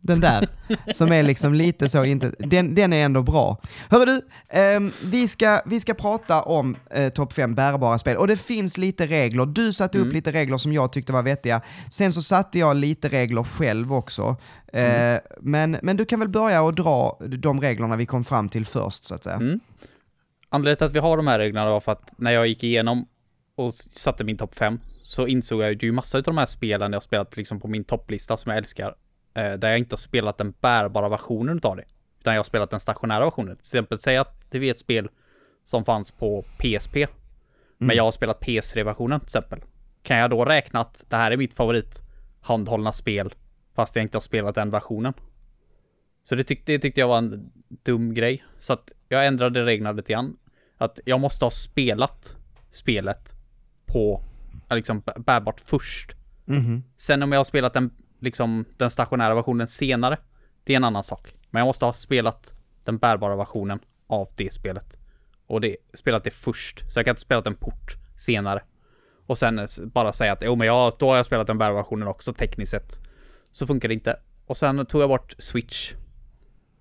den 0.04 0.20
där, 0.20 0.48
som 0.94 1.12
är 1.12 1.22
liksom 1.22 1.54
lite 1.54 1.88
så 1.88 2.04
inte, 2.04 2.32
den, 2.38 2.74
den 2.74 2.92
är 2.92 3.04
ändå 3.04 3.22
bra. 3.22 3.60
Hörru 3.88 4.04
du, 4.04 4.20
ehm, 4.48 4.90
vi, 5.04 5.28
ska, 5.28 5.60
vi 5.66 5.80
ska 5.80 5.94
prata 5.94 6.42
om 6.42 6.76
eh, 6.90 7.08
topp 7.08 7.32
5 7.32 7.54
bärbara 7.54 7.98
spel 7.98 8.16
och 8.16 8.26
det 8.26 8.36
finns 8.36 8.78
lite 8.78 9.06
regler. 9.06 9.46
Du 9.46 9.72
satte 9.72 9.98
upp 9.98 10.12
lite 10.12 10.32
regler 10.32 10.58
som 10.58 10.72
jag 10.72 10.92
tyckte 10.92 11.12
var 11.12 11.22
vettiga. 11.22 11.60
Sen 11.90 12.12
så 12.12 12.22
satte 12.22 12.58
jag 12.58 12.76
lite 12.76 13.08
regler 13.08 13.42
själv 13.42 13.94
också. 13.94 14.36
Eh, 14.72 15.18
men, 15.40 15.76
men 15.82 15.96
du 15.96 16.04
kan 16.04 16.20
väl 16.20 16.28
börja 16.28 16.62
och 16.62 16.74
dra 16.74 17.18
de 17.20 17.60
reglerna 17.60 17.96
vi 17.96 18.06
kom 18.06 18.24
fram 18.24 18.48
till 18.48 18.66
först 18.66 19.04
så 19.04 19.14
att 19.14 19.24
säga. 19.24 19.36
Mm. 19.36 19.60
Anledningen 20.54 20.76
till 20.76 20.84
att 20.84 20.94
vi 20.94 20.98
har 20.98 21.16
de 21.16 21.26
här 21.26 21.38
reglerna 21.38 21.70
var 21.70 21.80
för 21.80 21.92
att 21.92 22.14
när 22.18 22.30
jag 22.30 22.46
gick 22.46 22.64
igenom 22.64 23.08
och 23.54 23.74
satte 23.74 24.24
min 24.24 24.36
topp 24.36 24.54
5 24.54 24.80
så 25.02 25.26
insåg 25.26 25.62
jag 25.62 25.82
ju 25.82 25.92
massa 25.92 26.18
av 26.18 26.24
de 26.24 26.38
här 26.38 26.46
spelen 26.46 26.92
jag 26.92 26.96
har 26.96 27.00
spelat 27.00 27.36
liksom 27.36 27.60
på 27.60 27.68
min 27.68 27.84
topplista 27.84 28.36
som 28.36 28.50
jag 28.50 28.58
älskar. 28.58 28.94
Eh, 29.34 29.52
där 29.52 29.68
jag 29.68 29.78
inte 29.78 29.92
har 29.92 29.98
spelat 29.98 30.38
den 30.38 30.54
bärbara 30.60 31.08
versionen 31.08 31.56
utav 31.56 31.76
det. 31.76 31.84
Utan 32.20 32.34
jag 32.34 32.38
har 32.38 32.44
spelat 32.44 32.70
den 32.70 32.80
stationära 32.80 33.24
versionen. 33.24 33.56
Till 33.56 33.60
exempel, 33.60 33.98
säg 33.98 34.16
att 34.16 34.50
det 34.50 34.58
är 34.58 34.70
ett 34.70 34.78
spel 34.78 35.08
som 35.64 35.84
fanns 35.84 36.10
på 36.10 36.44
PSP. 36.58 36.96
Men 37.78 37.96
jag 37.96 38.04
har 38.04 38.12
spelat 38.12 38.40
PS3-versionen 38.40 39.20
till 39.20 39.26
exempel. 39.26 39.60
Kan 40.02 40.16
jag 40.16 40.30
då 40.30 40.44
räkna 40.44 40.80
att 40.80 41.04
det 41.08 41.16
här 41.16 41.30
är 41.30 41.36
mitt 41.36 41.54
favorit 41.54 42.02
handhållna 42.40 42.92
spel 42.92 43.34
fast 43.74 43.96
jag 43.96 44.02
inte 44.02 44.16
har 44.16 44.20
spelat 44.22 44.54
den 44.54 44.70
versionen? 44.70 45.14
Så 46.24 46.34
det, 46.34 46.44
tyck, 46.44 46.66
det 46.66 46.78
tyckte 46.78 47.00
jag 47.00 47.08
var 47.08 47.18
en 47.18 47.52
dum 47.68 48.14
grej. 48.14 48.44
Så 48.58 48.72
att 48.72 48.92
jag 49.08 49.26
ändrade 49.26 49.64
reglerna 49.64 49.92
lite 49.92 50.12
grann. 50.12 50.36
Att 50.78 51.00
jag 51.04 51.20
måste 51.20 51.44
ha 51.44 51.50
spelat 51.50 52.36
spelet 52.70 53.32
på 53.86 54.22
liksom 54.70 55.02
bärbart 55.16 55.60
först. 55.60 56.16
Mhm. 56.44 56.82
Sen 56.96 57.22
om 57.22 57.32
jag 57.32 57.38
har 57.38 57.44
spelat 57.44 57.72
den, 57.72 57.90
liksom, 58.20 58.64
den 58.76 58.90
stationära 58.90 59.34
versionen 59.34 59.68
senare, 59.68 60.18
det 60.64 60.72
är 60.72 60.76
en 60.76 60.84
annan 60.84 61.02
sak. 61.02 61.34
Men 61.50 61.60
jag 61.60 61.66
måste 61.66 61.84
ha 61.84 61.92
spelat 61.92 62.54
den 62.84 62.98
bärbara 62.98 63.36
versionen 63.36 63.78
av 64.06 64.28
det 64.36 64.54
spelet. 64.54 64.98
Och 65.46 65.60
det, 65.60 65.76
spelat 65.94 66.24
det 66.24 66.30
först. 66.30 66.92
Så 66.92 66.98
jag 66.98 67.04
kan 67.04 67.12
inte 67.12 67.22
spela 67.22 67.42
en 67.46 67.54
port 67.54 67.96
senare. 68.16 68.62
Och 69.26 69.38
sen 69.38 69.66
bara 69.82 70.12
säga 70.12 70.32
att 70.32 70.42
jo 70.46 70.56
men 70.56 70.66
jag, 70.66 70.92
då 70.98 71.08
har 71.08 71.16
jag 71.16 71.26
spelat 71.26 71.46
den 71.46 71.58
bärbara 71.58 71.76
versionen 71.76 72.08
också 72.08 72.32
tekniskt 72.32 72.70
sett. 72.70 73.00
Så 73.52 73.66
funkar 73.66 73.88
det 73.88 73.94
inte. 73.94 74.16
Och 74.46 74.56
sen 74.56 74.86
tog 74.86 75.02
jag 75.02 75.08
bort 75.08 75.34
Switch. 75.38 75.94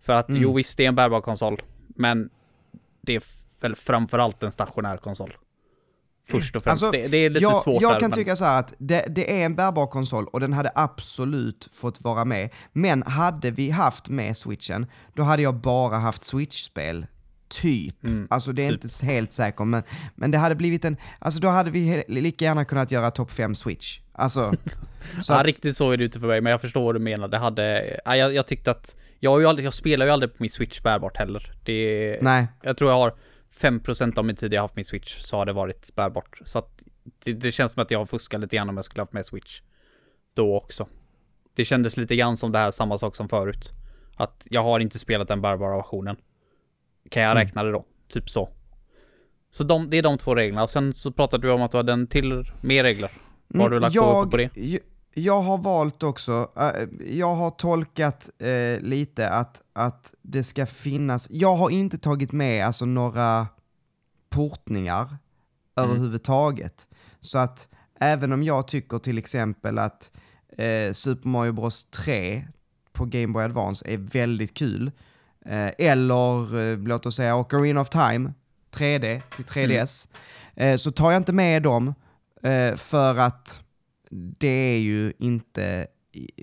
För 0.01 0.13
att 0.13 0.25
jo 0.29 0.53
visst, 0.53 0.77
det 0.77 0.83
är 0.83 0.87
en 0.87 0.95
bärbar 0.95 1.21
konsol. 1.21 1.61
Men 1.87 2.29
det 3.01 3.15
är 3.15 3.23
väl 3.63 3.75
framförallt 3.75 4.43
en 4.43 4.51
stationär 4.51 4.97
konsol. 4.97 5.37
Först 6.29 6.55
och 6.55 6.63
främst. 6.63 6.83
Alltså, 6.83 7.01
det, 7.01 7.07
det 7.07 7.17
är 7.17 7.29
lite 7.29 7.43
jag, 7.43 7.57
svårt 7.57 7.81
Jag 7.81 7.93
där, 7.93 7.99
kan 7.99 8.09
men- 8.09 8.17
tycka 8.17 8.35
så 8.35 8.45
här 8.45 8.59
att 8.59 8.73
det, 8.77 9.05
det 9.09 9.41
är 9.41 9.45
en 9.45 9.55
bärbar 9.55 9.87
konsol 9.87 10.27
och 10.27 10.39
den 10.39 10.53
hade 10.53 10.71
absolut 10.75 11.69
fått 11.73 12.01
vara 12.01 12.25
med. 12.25 12.49
Men 12.73 13.03
hade 13.03 13.51
vi 13.51 13.69
haft 13.69 14.09
med 14.09 14.37
switchen, 14.37 14.85
då 15.13 15.23
hade 15.23 15.43
jag 15.43 15.55
bara 15.55 15.95
haft 15.95 16.23
switch-spel. 16.23 17.05
Typ. 17.47 18.03
Mm, 18.03 18.27
alltså 18.29 18.51
det 18.51 18.65
är 18.65 18.73
inte 18.73 19.05
helt 19.05 19.33
säkert, 19.33 19.67
men, 19.67 19.83
men 20.15 20.31
det 20.31 20.37
hade 20.37 20.55
blivit 20.55 20.85
en... 20.85 20.97
Alltså 21.19 21.39
då 21.39 21.47
hade 21.47 21.71
vi 21.71 22.03
lika 22.07 22.45
gärna 22.45 22.65
kunnat 22.65 22.91
göra 22.91 23.11
topp 23.11 23.31
5 23.31 23.55
switch. 23.55 23.99
Alltså... 24.13 24.53
så 25.21 25.33
ja, 25.33 25.39
att, 25.39 25.45
riktigt 25.45 25.77
så 25.77 25.91
är 25.91 25.97
det 25.97 26.03
inte 26.03 26.19
för 26.19 26.27
mig, 26.27 26.41
men 26.41 26.51
jag 26.51 26.61
förstår 26.61 26.83
vad 26.83 26.95
du 26.95 26.99
menar. 26.99 27.27
Det 27.27 27.37
hade, 27.37 27.99
ja, 28.05 28.15
jag, 28.15 28.33
jag 28.33 28.47
tyckte 28.47 28.71
att, 28.71 28.95
jag, 29.19 29.45
aldrig, 29.45 29.65
jag 29.65 29.73
spelar 29.73 30.05
ju 30.05 30.11
aldrig 30.11 30.31
på 30.31 30.43
min 30.43 30.49
switch 30.49 30.81
bärbart 30.81 31.17
heller. 31.17 31.51
Det, 31.63 32.17
nej. 32.21 32.47
jag 32.61 32.77
tror 32.77 32.91
jag 32.91 32.97
har 32.97 33.13
5% 33.61 34.19
av 34.19 34.25
min 34.25 34.35
tid 34.35 34.53
jag 34.53 34.61
haft 34.61 34.75
min 34.75 34.85
switch 34.85 35.17
så 35.17 35.37
har 35.37 35.45
det 35.45 35.53
varit 35.53 35.95
bärbart. 35.95 36.39
Så 36.45 36.59
att 36.59 36.83
det, 37.25 37.33
det 37.33 37.51
känns 37.51 37.71
som 37.71 37.81
att 37.83 37.91
jag 37.91 37.99
har 37.99 38.05
fuskat 38.05 38.41
lite 38.41 38.55
grann 38.55 38.69
om 38.69 38.75
jag 38.75 38.85
skulle 38.85 39.01
haft 39.01 39.13
med 39.13 39.25
switch. 39.25 39.61
Då 40.33 40.57
också. 40.57 40.87
Det 41.55 41.65
kändes 41.65 41.97
lite 41.97 42.15
grann 42.15 42.37
som 42.37 42.51
det 42.51 42.59
här 42.59 42.71
samma 42.71 42.97
sak 42.97 43.15
som 43.15 43.29
förut. 43.29 43.71
Att 44.15 44.47
jag 44.49 44.63
har 44.63 44.79
inte 44.79 44.99
spelat 44.99 45.27
den 45.27 45.41
bärbara 45.41 45.75
versionen. 45.77 46.15
Kan 47.09 47.23
jag 47.23 47.31
Mm. 47.31 47.43
räkna 47.43 47.63
det 47.63 47.71
då? 47.71 47.85
Typ 48.07 48.29
så. 48.29 48.49
Så 49.51 49.63
de, 49.63 49.89
det 49.89 49.97
är 49.97 50.03
de 50.03 50.17
två 50.17 50.35
reglerna. 50.35 50.63
Och 50.63 50.69
sen 50.69 50.93
så 50.93 51.11
pratade 51.11 51.47
du 51.47 51.53
om 51.53 51.61
att 51.61 51.71
du 51.71 51.77
hade 51.77 51.93
en 51.93 52.07
till 52.07 52.45
mer 52.61 52.83
regler. 52.83 53.11
Vad 53.47 53.61
har 53.61 53.69
du 53.69 53.79
lagt 53.79 53.95
på, 53.95 54.29
på 54.31 54.37
det? 54.37 54.79
Jag, 55.13 55.41
har 55.41 55.57
valt 55.57 56.03
också, 56.03 56.51
äh, 56.57 57.09
jag 57.17 57.35
har 57.35 57.49
tolkat 57.49 58.29
eh, 58.39 58.79
lite 58.81 59.29
att, 59.29 59.61
att 59.73 60.13
det 60.21 60.43
ska 60.43 60.65
finnas, 60.65 61.27
jag 61.31 61.55
har 61.55 61.69
inte 61.69 61.97
tagit 61.97 62.31
med 62.31 62.65
alltså 62.65 62.85
några 62.85 63.47
portningar 64.29 65.17
överhuvudtaget. 65.75 66.87
Så 67.19 67.37
att 67.37 67.67
även 67.99 68.33
om 68.33 68.43
jag 68.43 68.67
tycker 68.67 68.99
till 68.99 69.17
exempel 69.17 69.79
att 69.79 70.11
eh, 70.57 70.93
Super 70.93 71.29
Mario 71.29 71.51
Bros. 71.51 71.85
3 71.85 72.47
på 72.91 73.05
Game 73.05 73.27
Boy 73.27 73.43
Advance 73.43 73.85
är 73.87 73.97
väldigt 73.97 74.53
kul, 74.53 74.91
eh, 75.45 75.71
eller 75.77 76.59
eh, 76.59 76.77
låt 76.77 77.05
oss 77.05 77.15
säga 77.15 77.35
Ocarina 77.35 77.81
of 77.81 77.89
Time 77.89 78.33
3D 78.75 79.21
till 79.35 79.45
3DS, 79.45 80.09
eh, 80.55 80.75
så 80.75 80.91
tar 80.91 81.11
jag 81.11 81.19
inte 81.19 81.33
med 81.33 81.63
dem 81.63 81.93
eh, 82.43 82.75
för 82.75 83.17
att 83.17 83.62
det 84.15 84.47
är 84.75 84.79
ju 84.79 85.13
inte 85.19 85.87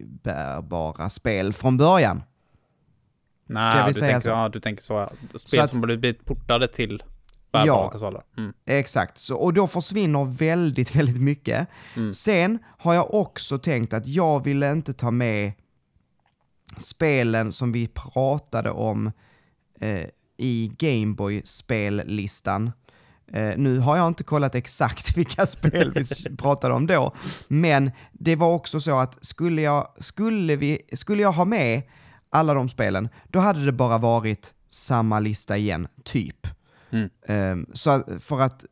bärbara 0.04 1.08
spel 1.10 1.52
från 1.52 1.76
början. 1.76 2.22
Nej, 3.46 3.84
du 3.88 3.92
tänker, 3.94 4.20
så. 4.20 4.28
ja, 4.30 4.48
du 4.48 4.60
tänker 4.60 4.82
så. 4.82 5.10
Spel 5.28 5.38
Så 5.38 5.60
att- 5.62 5.70
som 5.70 5.80
blivit 5.80 6.24
portade 6.24 6.68
till 6.68 7.02
bärbara 7.52 7.66
Ja. 7.66 7.90
konsoler. 7.90 8.22
Mm. 8.36 8.52
Exakt, 8.66 9.18
så, 9.18 9.36
och 9.36 9.54
då 9.54 9.66
försvinner 9.66 10.24
väldigt, 10.24 10.96
väldigt 10.96 11.22
mycket. 11.22 11.68
Mm. 11.96 12.12
Sen 12.12 12.58
har 12.78 12.94
jag 12.94 13.14
också 13.14 13.58
tänkt 13.58 13.92
att 13.92 14.06
jag 14.06 14.44
vill 14.44 14.62
inte 14.62 14.92
ta 14.92 15.10
med 15.10 15.52
spelen 16.76 17.52
som 17.52 17.72
vi 17.72 17.86
pratade 17.86 18.70
om 18.70 19.12
eh, 19.80 20.06
i 20.36 20.72
Gameboy-spellistan. 20.78 22.72
Eh, 23.32 23.56
nu 23.56 23.78
har 23.78 23.96
jag 23.96 24.08
inte 24.08 24.24
kollat 24.24 24.54
exakt 24.54 25.16
vilka 25.16 25.46
spel 25.46 25.92
vi 25.94 26.36
pratade 26.36 26.74
om 26.74 26.86
då, 26.86 27.14
men 27.48 27.90
det 28.12 28.36
var 28.36 28.52
också 28.52 28.80
så 28.80 28.98
att 28.98 29.24
skulle 29.24 29.62
jag, 29.62 29.88
skulle 29.98 30.56
vi, 30.56 30.78
skulle 30.92 31.22
jag 31.22 31.32
ha 31.32 31.44
med 31.44 31.82
alla 32.30 32.54
de 32.54 32.68
spelen, 32.68 33.08
då 33.28 33.38
hade 33.38 33.64
det 33.64 33.72
bara 33.72 33.98
varit 33.98 34.54
samma 34.68 35.20
lista 35.20 35.56
igen, 35.56 35.88
typ. 36.04 36.46
Mm. 36.90 37.10
Ehm, 37.28 37.66
så 37.72 38.02
för 38.20 38.40
att 38.40 38.64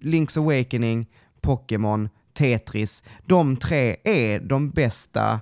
Link's 0.00 0.38
Awakening, 0.38 1.06
Pokémon, 1.40 2.08
Tetris, 2.32 3.04
de 3.26 3.56
tre 3.56 3.96
är 4.04 4.40
de 4.40 4.70
bästa 4.70 5.40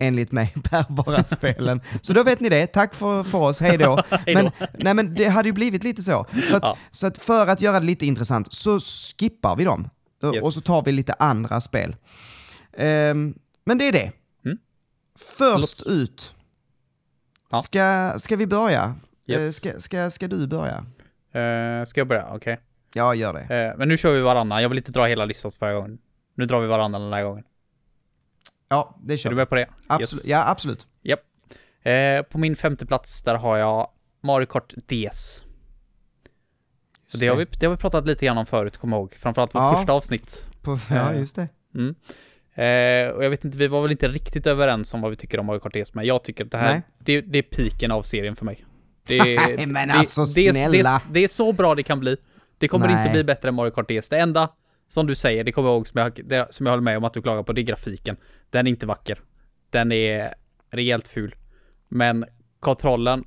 enligt 0.00 0.32
mig, 0.32 0.52
bärbara 0.70 1.24
spelen. 1.24 1.80
Så 2.00 2.12
då 2.12 2.22
vet 2.22 2.40
ni 2.40 2.48
det, 2.48 2.66
tack 2.66 2.94
för, 2.94 3.22
för 3.24 3.38
oss, 3.38 3.60
hej 3.60 3.78
då. 3.78 4.02
Men, 4.26 4.50
nej, 4.78 4.94
men 4.94 5.14
det 5.14 5.28
hade 5.28 5.48
ju 5.48 5.52
blivit 5.52 5.84
lite 5.84 6.02
så. 6.02 6.26
Så 6.48 6.56
att, 6.56 6.62
Ja. 6.62 6.76
så 6.90 7.06
att 7.06 7.18
för 7.18 7.46
att 7.46 7.60
göra 7.60 7.80
det 7.80 7.86
lite 7.86 8.06
intressant 8.06 8.54
så 8.54 8.80
skippar 8.80 9.56
vi 9.56 9.64
dem. 9.64 9.88
Och- 10.22 10.34
Yes. 10.34 10.44
Och 10.44 10.54
så 10.54 10.60
tar 10.60 10.82
vi 10.82 10.92
lite 10.92 11.12
andra 11.12 11.60
spel. 11.60 11.96
Ehm, 12.76 13.34
men 13.64 13.78
det 13.78 13.88
är 13.88 13.92
det. 13.92 14.12
Mm. 14.44 14.58
Först 15.38 15.86
ut. 15.86 16.34
Ja. 17.50 17.58
Ska, 17.62 18.12
ska 18.18 18.36
vi 18.36 18.46
börja? 18.46 18.94
Yes. 19.26 19.40
Eh, 19.40 19.50
Ska, 19.50 19.80
ska, 19.80 20.10
ska 20.10 20.28
du 20.28 20.46
börja? 20.46 20.76
Eh, 21.32 21.84
ska 21.86 22.00
jag 22.00 22.08
börja? 22.08 22.26
Okej. 22.30 22.60
Ja, 22.94 23.14
gör 23.14 23.32
det. 23.32 23.40
Eh, 23.70 23.78
men 23.78 23.88
nu 23.88 23.96
kör 23.96 24.12
vi 24.12 24.20
varannan. 24.20 24.62
Jag 24.62 24.68
vill 24.68 24.78
inte 24.78 24.92
dra 24.92 25.06
hela 25.06 25.24
listan 25.24 25.50
förra 25.50 25.74
gången. 25.74 25.98
Nu 26.34 26.46
drar 26.46 26.60
vi 26.60 26.66
varannan 26.66 27.02
den 27.02 27.12
här 27.12 27.22
gången. 27.22 27.44
Ja, 28.70 28.98
det 29.02 29.12
Är 29.12 29.16
kör 29.16 29.30
du 29.30 29.36
vi. 29.36 29.40
med 29.40 29.48
på 29.48 29.54
det? 29.54 29.68
Absolut. 29.86 30.24
Yes. 30.24 30.30
Ja, 30.30 30.48
absolut. 30.48 30.86
Japp. 31.02 31.20
Eh, 31.82 32.22
på 32.22 32.38
min 32.38 32.56
femte 32.56 32.86
plats 32.86 33.22
där 33.22 33.34
har 33.34 33.56
jag 33.56 33.90
Mario 34.22 34.46
Kart 34.46 34.72
DS. 34.88 35.42
Det, 37.20 37.26
har 37.28 37.36
vi, 37.36 37.44
det 37.60 37.66
har 37.66 37.70
vi 37.70 37.76
pratat 37.76 38.06
lite 38.06 38.26
grann 38.26 38.38
om 38.38 38.46
förut, 38.46 38.76
kom 38.76 38.92
ihåg. 38.92 39.14
Framförallt 39.14 39.54
vårt 39.54 39.60
Ja. 39.62 39.76
första 39.76 39.92
avsnitt. 39.92 40.48
På, 40.62 40.78
ja, 40.90 41.14
just 41.14 41.36
det. 41.36 41.48
Mm. 41.74 41.94
Eh, 42.54 43.14
och 43.14 43.24
jag 43.24 43.30
vet 43.30 43.44
inte, 43.44 43.58
vi 43.58 43.66
var 43.66 43.82
väl 43.82 43.90
inte 43.90 44.08
riktigt 44.08 44.46
överens 44.46 44.94
om 44.94 45.00
vad 45.00 45.10
vi 45.10 45.16
tycker 45.16 45.40
om 45.40 45.46
Mario 45.46 45.60
Kart 45.60 45.72
DS, 45.74 45.94
men 45.94 46.06
jag 46.06 46.24
tycker 46.24 46.44
att 46.44 46.50
det 46.50 46.58
här, 46.58 46.82
det, 46.98 47.20
det 47.20 47.38
är 47.38 47.42
piken 47.42 47.90
av 47.90 48.02
serien 48.02 48.36
för 48.36 48.44
mig. 48.44 48.64
Det 49.06 49.18
är, 49.36 49.66
men 49.66 49.88
det, 49.88 49.94
alltså, 49.94 50.24
det, 50.24 50.40
är- 50.48 50.52
Det, 50.52 50.58
snälla. 50.58 50.90
är- 50.90 51.00
det 51.12 51.20
är 51.24 51.28
så 51.28 51.52
bra 51.52 51.74
det 51.74 51.82
kan 51.82 52.00
bli. 52.00 52.16
Det 52.58 52.68
kommer 52.68 52.88
Nej. 52.88 52.96
inte 53.02 53.12
bli 53.12 53.24
bättre 53.24 53.48
än 53.48 53.54
Mario 53.54 53.70
Kart 53.70 53.88
DS. 53.88 54.08
Det 54.08 54.18
enda, 54.18 54.48
som 54.90 55.06
du 55.06 55.14
säger, 55.14 55.44
det 55.44 55.52
kommer 55.52 55.68
jag 55.68 55.76
ihåg 55.76 55.88
som 55.88 56.00
jag, 56.00 56.20
det, 56.24 56.46
som 56.54 56.66
jag 56.66 56.72
håller 56.72 56.82
med 56.82 56.96
om 56.96 57.04
att 57.04 57.12
du 57.14 57.22
klagar 57.22 57.42
på, 57.42 57.52
det 57.52 57.60
är 57.60 57.62
grafiken. 57.62 58.16
Den 58.50 58.66
är 58.66 58.70
inte 58.70 58.86
vacker. 58.86 59.20
Den 59.70 59.92
är 59.92 60.34
rejält 60.70 61.08
ful. 61.08 61.34
Men 61.88 62.24
kontrollen 62.60 63.24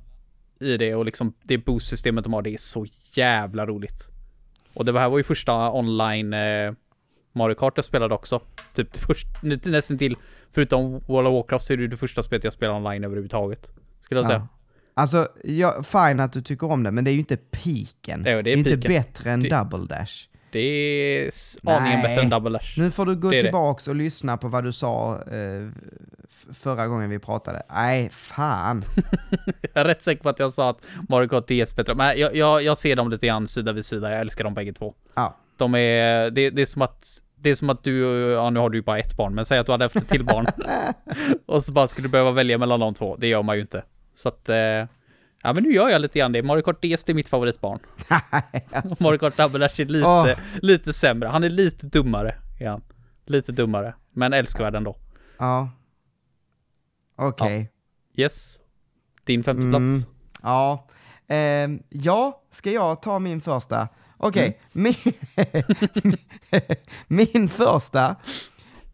i 0.60 0.76
det 0.76 0.94
och 0.94 1.04
liksom 1.04 1.34
det 1.42 1.58
boost-systemet 1.58 2.24
de 2.24 2.32
har, 2.32 2.42
det 2.42 2.54
är 2.54 2.58
så 2.58 2.86
jävla 3.12 3.66
roligt. 3.66 4.10
Och 4.74 4.84
det 4.84 4.98
här 4.98 5.08
var 5.08 5.18
ju 5.18 5.24
första 5.24 5.72
online 5.72 6.32
eh, 6.32 6.72
Mario 7.32 7.54
Kart 7.54 7.72
jag 7.76 7.84
spelade 7.84 8.14
också. 8.14 8.40
Typ 8.74 8.92
det 8.92 9.00
första, 9.00 9.28
nästan 9.70 9.98
till, 9.98 10.16
förutom 10.52 10.92
World 10.92 11.28
of 11.28 11.32
Warcraft 11.34 11.64
så 11.66 11.72
är 11.72 11.76
det 11.76 11.80
ju 11.82 11.88
det 11.88 11.96
första 11.96 12.22
spelet 12.22 12.44
jag 12.44 12.52
spelar 12.52 12.74
online 12.74 13.04
överhuvudtaget. 13.04 13.72
Skulle 14.00 14.18
jag 14.18 14.26
säga. 14.26 14.38
Ja. 14.38 14.48
Alltså, 14.94 15.28
ja, 15.44 15.82
fine 15.82 16.20
att 16.20 16.32
du 16.32 16.42
tycker 16.42 16.70
om 16.70 16.82
det, 16.82 16.90
men 16.90 17.04
det 17.04 17.10
är 17.10 17.12
ju 17.12 17.18
inte 17.18 17.36
piken. 17.36 18.24
Ja, 18.26 18.42
det 18.42 18.50
är 18.52 18.56
inte 18.56 18.70
piken. 18.70 18.92
bättre 18.92 19.30
än 19.30 19.42
Det- 19.42 19.48
Double 19.48 19.86
Dash. 19.96 20.28
Det 20.54 20.60
är 20.60 21.30
aningen 21.62 22.02
bättre 22.02 22.22
än 22.22 22.30
Double 22.30 22.50
Dash. 22.50 22.78
Nu 22.78 22.90
får 22.90 23.06
du 23.06 23.16
gå 23.16 23.30
det. 23.30 23.40
tillbaks 23.40 23.88
och 23.88 23.94
lyssna 23.94 24.36
på 24.36 24.48
vad 24.48 24.64
du 24.64 24.72
sa 24.72 25.22
eh, 25.26 25.68
förra 26.52 26.86
gången 26.86 27.10
vi 27.10 27.18
pratade. 27.18 27.62
Nej, 27.70 28.10
fan. 28.10 28.84
Jag 29.72 29.80
är 29.80 29.84
rätt 29.84 30.02
säker 30.02 30.22
på 30.22 30.28
att 30.28 30.38
jag 30.38 30.52
sa 30.52 30.70
att 30.70 30.78
Mario 31.08 31.28
Kart 31.28 31.46
DS 31.46 31.50
är 31.50 31.76
bättre. 31.76 31.94
Men 31.94 32.18
jag, 32.18 32.36
jag, 32.36 32.62
jag 32.62 32.78
ser 32.78 32.96
dem 32.96 33.10
lite 33.10 33.26
grann 33.26 33.48
sida 33.48 33.72
vid 33.72 33.84
sida. 33.84 34.10
Jag 34.10 34.20
älskar 34.20 34.44
dem 34.44 34.54
bägge 34.54 34.72
två. 34.72 34.94
Ja. 35.14 35.36
De 35.56 35.74
är, 35.74 36.30
det, 36.30 36.50
det 36.50 36.62
är 36.62 36.66
som 36.66 36.82
att 36.82 37.22
det 37.36 37.50
är 37.50 37.54
som 37.54 37.70
att 37.70 37.84
du, 37.84 38.00
ja 38.32 38.50
nu 38.50 38.60
har 38.60 38.70
du 38.70 38.78
ju 38.78 38.82
bara 38.82 38.98
ett 38.98 39.16
barn, 39.16 39.34
men 39.34 39.44
säg 39.44 39.58
att 39.58 39.66
du 39.66 39.72
hade 39.72 39.84
haft 39.84 39.96
ett 39.96 40.08
till 40.08 40.24
barn. 40.24 40.46
och 41.46 41.64
så 41.64 41.72
bara 41.72 41.86
skulle 41.86 42.08
du 42.08 42.12
behöva 42.12 42.30
välja 42.30 42.58
mellan 42.58 42.80
de 42.80 42.94
två. 42.94 43.16
Det 43.16 43.26
gör 43.26 43.42
man 43.42 43.56
ju 43.56 43.62
inte. 43.62 43.84
Så 44.14 44.28
att, 44.28 44.48
eh, 44.48 44.84
ja 45.44 45.52
men 45.52 45.62
nu 45.62 45.72
gör 45.72 45.88
jag 45.88 46.00
lite 46.00 46.18
grann 46.18 46.32
det. 46.32 46.42
Mario 46.42 46.62
Kart 46.62 46.82
DS 46.82 47.08
är 47.08 47.14
mitt 47.14 47.28
favoritbarn. 47.28 47.78
alltså, 48.72 49.04
Mario 49.04 49.18
Kart 49.18 49.36
Double 49.36 49.58
Dash 49.58 49.80
är 49.80 49.84
lite, 49.84 50.06
Åh. 50.08 50.28
lite 50.62 50.92
sämre. 50.92 51.28
Han 51.28 51.44
är 51.44 51.50
lite 51.50 51.86
dummare, 51.86 52.34
är 52.60 52.68
han. 52.68 52.82
Lite 53.26 53.52
dummare, 53.52 53.94
men 54.12 54.32
älskvärd 54.32 54.74
ändå. 54.74 54.96
ja. 55.38 55.70
Okej. 57.16 57.70
Yes. 58.16 58.60
Din 59.24 59.44
femte 59.44 59.66
Mm. 59.66 60.00
Ja. 60.42 60.86
Ehm, 61.28 61.82
ja, 61.88 62.42
ska 62.50 62.70
jag 62.70 63.02
ta 63.02 63.18
min 63.18 63.40
första? 63.40 63.88
Okej, 64.16 64.60
Mm. 64.74 64.94
min, 66.04 66.16
min 67.32 67.48
första 67.48 68.16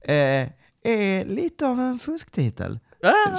eh, 0.00 0.48
är 0.84 1.24
lite 1.24 1.66
av 1.66 1.80
en 1.80 1.98
fusktitel. 1.98 2.78
Ah, 3.02 3.38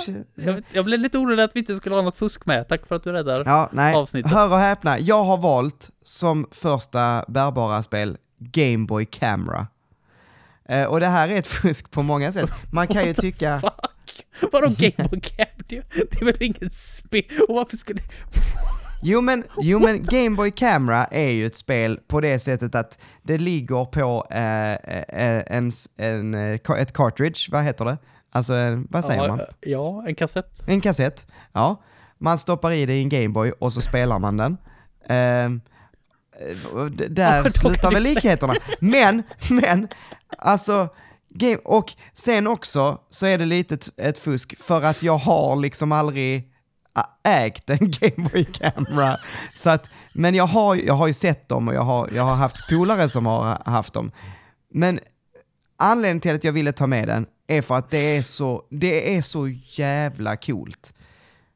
jag, 0.74 0.86
blev 0.86 1.00
lite 1.00 1.18
orolig 1.18 1.44
att 1.44 1.56
vi 1.56 1.60
inte 1.60 1.76
skulle 1.76 1.96
ha 1.96 2.02
något 2.02 2.16
fusk 2.16 2.46
med. 2.46 2.68
Tack 2.68 2.86
för 2.88 2.96
att 2.96 3.04
du 3.04 3.12
räddar. 3.12 3.44
Ja, 3.46 3.70
nej. 3.72 3.96
avsnittet. 3.96 4.32
Hör 4.32 4.52
och 4.52 4.58
häpna, 4.60 5.00
jag 5.00 5.24
har 5.24 5.38
valt 5.38 5.90
som 6.04 6.48
första 6.52 7.26
bärbara 7.28 7.84
spel 7.84 8.18
Game 8.40 8.86
Boy 8.86 9.06
Camera. 9.06 9.68
Eh, 10.70 10.84
och 10.86 11.00
det 11.00 11.08
här 11.08 11.28
är 11.30 11.36
ett 11.36 11.48
fusk 11.62 11.92
på 11.92 12.04
många 12.04 12.32
sätt. 12.32 12.52
Man 12.72 12.88
kan 12.88 13.06
ju 13.06 13.14
tycka... 13.14 13.60
Fuck! 13.60 14.52
Vadå 14.52 14.68
Game 14.68 15.10
Boy 15.10 15.20
Camp? 15.22 15.68
Det, 15.70 15.76
är 16.22 16.26
väl 16.26 16.44
inget 16.44 16.74
spel? 16.74 17.24
Och 17.50 17.56
varför 17.56 17.78
skulle... 17.78 18.02
Jo 19.04 19.22
men, 19.22 19.44
jo 19.62 19.80
men 19.80 20.04
Game 20.04 20.30
Boy 20.36 20.52
Camera 20.52 21.06
är 21.06 21.30
ju 21.30 21.46
ett 21.46 21.56
spel 21.56 22.00
på 22.08 22.22
det 22.22 22.40
sättet 22.40 22.76
att 22.76 23.00
det 23.24 23.38
ligger 23.38 23.86
på 23.86 24.28
eh, 24.32 24.72
eh, 24.74 25.44
en, 25.58 25.68
s- 25.68 25.90
en, 25.98 26.34
eh, 26.34 26.58
ka- 26.58 26.78
ett 26.78 26.94
cartridge, 26.94 27.40
vad 27.52 27.64
heter 27.64 27.86
det? 27.86 27.98
Alltså, 28.32 28.54
en, 28.54 28.88
vad 28.90 29.06
säger 29.06 29.28
man? 29.28 29.40
Ja, 29.40 29.46
ja, 29.62 30.04
en 30.08 30.16
kassett. 30.16 30.68
En 30.68 30.82
kassett, 30.82 31.28
ja. 31.54 31.82
Man 32.18 32.38
stoppar 32.38 32.72
i 32.72 32.86
det 32.86 32.94
i 32.94 33.02
en 33.02 33.10
Gameboy 33.10 33.52
och 33.52 33.74
så 33.74 33.82
spelar 33.82 34.20
man 34.20 34.38
den. 34.38 34.58
Eh, 35.10 35.50
d- 36.92 37.08
där 37.10 37.42
Ja, 37.44 37.50
slutar 37.50 37.92
väl 37.92 38.04
likheterna. 38.04 38.54
Men, 38.80 39.24
men, 39.50 39.88
alltså, 40.38 40.88
game, 41.30 41.58
och 41.64 41.94
sen 42.14 42.48
också 42.48 42.98
så 43.10 43.26
är 43.26 43.38
det 43.38 43.46
lite 43.46 43.78
ett, 43.98 44.18
fusk 44.18 44.60
för 44.64 44.82
att 44.84 45.04
jag 45.04 45.16
har 45.18 45.56
liksom 45.56 45.92
aldrig 45.92 46.48
ägt 47.24 47.70
en 47.70 47.78
Gameboy 48.00 48.46
Camera. 48.46 49.18
Så 49.54 49.70
att, 49.70 49.90
men 50.14 50.36
jag 50.36 50.48
har, 50.48 50.76
jag 50.76 50.94
har 50.94 51.08
ju 51.08 51.14
sett 51.14 51.50
dem 51.50 51.68
och 51.68 51.74
jag 51.74 51.82
har, 51.82 52.10
jag 52.16 52.24
har 52.24 52.36
haft 52.36 52.70
polare 52.70 53.10
som 53.10 53.26
har 53.26 53.58
haft 53.66 53.94
dem. 53.94 54.12
Men 54.74 55.00
anledningen 55.78 56.20
till 56.20 56.36
att 56.36 56.44
jag 56.44 56.52
ville 56.52 56.72
ta 56.72 56.88
med 56.88 57.08
den 57.08 57.26
är 57.58 57.62
för 57.62 57.76
att 57.76 57.90
det 57.90 58.18
är 58.18 58.24
så, 58.24 58.66
det 58.70 59.16
är 59.16 59.22
så 59.22 59.48
jävla 59.64 60.38
coolt. 60.38 60.94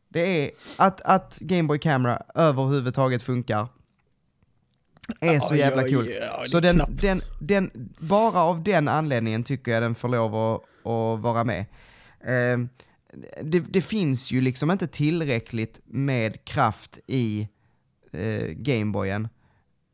Det 0.10 0.20
är 0.20 0.52
att, 0.76 1.02
att 1.02 1.38
Game 1.42 1.68
Boy 1.68 1.80
Camera 1.80 2.22
överhuvudtaget 2.36 3.24
funkar. 3.24 3.68
Är 5.20 5.40
så 5.40 5.56
jävla 5.56 5.90
coolt. 5.90 6.10
Så 6.46 6.60
den, 6.60 6.82
den, 6.90 7.22
den, 7.40 7.72
bara 8.00 8.40
av 8.40 8.64
den 8.64 8.88
anledningen 8.88 9.44
tycker 9.44 9.72
jag 9.72 9.84
den 9.84 9.96
får 9.96 10.10
lov 10.10 10.36
att, 10.36 10.62
att 10.62 11.20
vara 11.20 11.44
med. 11.44 11.66
Ehm, 12.24 12.70
det, 13.44 13.60
det 13.60 13.82
finns 13.82 14.32
ju 14.32 14.42
liksom 14.42 14.72
inte 14.72 14.88
tillräckligt 14.88 15.80
med 15.86 16.46
kraft 16.46 17.00
i 17.08 17.48
eh, 18.12 18.48
Gameboyen 18.48 19.28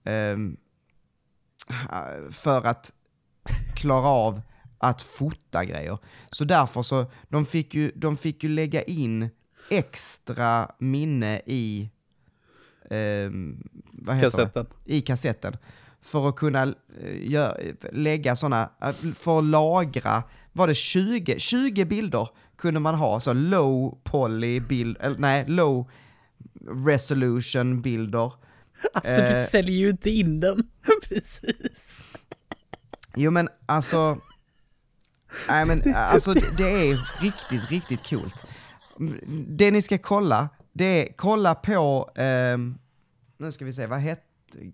ehm, 0.05 0.57
för 2.31 2.67
att 2.67 2.91
klara 3.75 4.07
av 4.07 4.41
att 4.81 5.01
fota 5.01 5.65
grejer. 5.65 5.97
Så 6.31 6.43
därför 6.43 6.81
så, 6.81 7.05
de 7.29 7.45
fick 7.45 7.73
ju, 7.73 7.91
de 7.95 8.17
fick 8.17 8.43
ju 8.43 8.49
lägga 8.49 8.81
in 8.83 9.29
extra 9.69 10.71
minne 10.79 11.41
i, 11.45 11.89
ehm, 12.89 13.63
vad 13.91 14.15
heter 14.15 14.27
det? 14.29 14.31
Kassetten. 14.43 14.65
i 14.85 15.01
kassetten 15.01 15.57
för 16.01 16.29
att 16.29 16.35
kunna 16.35 16.63
eh, 16.63 16.73
gö- 17.13 17.75
lägga 17.93 18.35
sådana, 18.35 18.69
för 19.15 19.39
att 19.39 19.45
lagra, 19.45 20.23
var 20.53 20.67
det 20.67 20.75
20, 20.75 21.39
20 21.39 21.85
bilder 21.85 22.29
kunde 22.57 22.79
man 22.79 22.95
ha, 22.95 23.19
så 23.19 23.33
low 23.33 23.97
poly 24.03 24.59
bild, 24.59 24.97
eller 24.99 25.17
nej, 25.17 25.45
low 25.47 25.89
resolution 26.85 27.81
bilder. 27.81 28.33
Alltså 28.93 29.21
du 29.21 29.27
Eh. 29.27 29.37
säljer 29.45 29.75
ju 29.75 29.89
inte 29.89 30.09
in 30.09 30.39
den. 30.39 30.67
Precis. 31.09 32.05
Jo 33.15 33.31
men 33.31 33.49
alltså, 33.65 34.17
nej 35.47 35.65
men 35.65 35.95
alltså 35.95 36.33
det 36.33 36.89
är 36.89 37.21
riktigt, 37.21 37.69
riktigt 37.69 38.09
coolt. 38.09 38.45
Det 39.47 39.71
ni 39.71 39.81
ska 39.81 39.97
kolla, 39.97 40.49
det 40.73 40.85
är 40.85 41.13
kolla 41.13 41.55
på, 41.55 42.11
ehm, 42.15 42.77
nu 43.37 43.51
ska 43.51 43.65
vi 43.65 43.73
se, 43.73 43.87
vad 43.87 43.99
hette, 43.99 44.23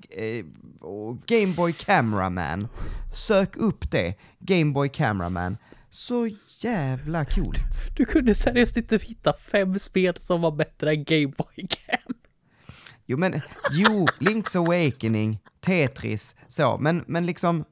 eh, 0.10 0.46
oh, 0.82 1.18
Game 1.26 1.54
Boy 1.54 1.74
Cameraman. 1.74 2.68
Sök 3.14 3.58
upp 3.58 3.92
det, 3.92 4.16
Game 4.40 4.72
Boy 4.72 4.90
Cameraman. 4.90 5.58
Så 5.90 6.30
jävla 6.60 7.26
coolt. 7.26 7.96
Du 7.96 8.06
kunde 8.06 8.36
seriöst 8.36 8.78
inte 8.78 8.98
hitta 8.98 9.34
fem 9.34 9.80
spel 9.80 10.16
som 10.20 10.42
var 10.42 10.52
bättre 10.52 10.92
än 10.92 11.04
Game 11.04 11.34
Boy 11.38 11.68
Camp. 11.70 12.18
Jo 13.06 13.18
men, 13.18 13.42
jo, 13.72 14.06
Link's 14.20 14.58
Awakening, 14.58 15.40
Tetris, 15.60 16.36
så, 16.48 16.78
men, 16.78 17.04
men 17.08 17.26
liksom, 17.26 17.66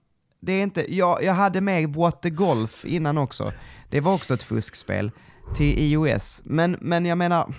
det 0.46 0.54
är 0.54 0.64
inte, 0.64 0.96
jag, 0.96 1.24
jag 1.24 1.34
hade 1.34 1.62
med 1.62 1.96
What 1.96 2.22
the 2.22 2.30
Golf 2.30 2.86
innan 2.86 3.18
också. 3.18 3.52
Det 3.90 4.00
var 4.00 4.14
också 4.14 4.34
ett 4.34 4.44
fuskspel 4.44 5.12
till 5.56 5.80
iOS, 5.80 6.42
men, 6.46 6.78
men 6.82 7.06
jag 7.06 7.18
menar, 7.18 7.54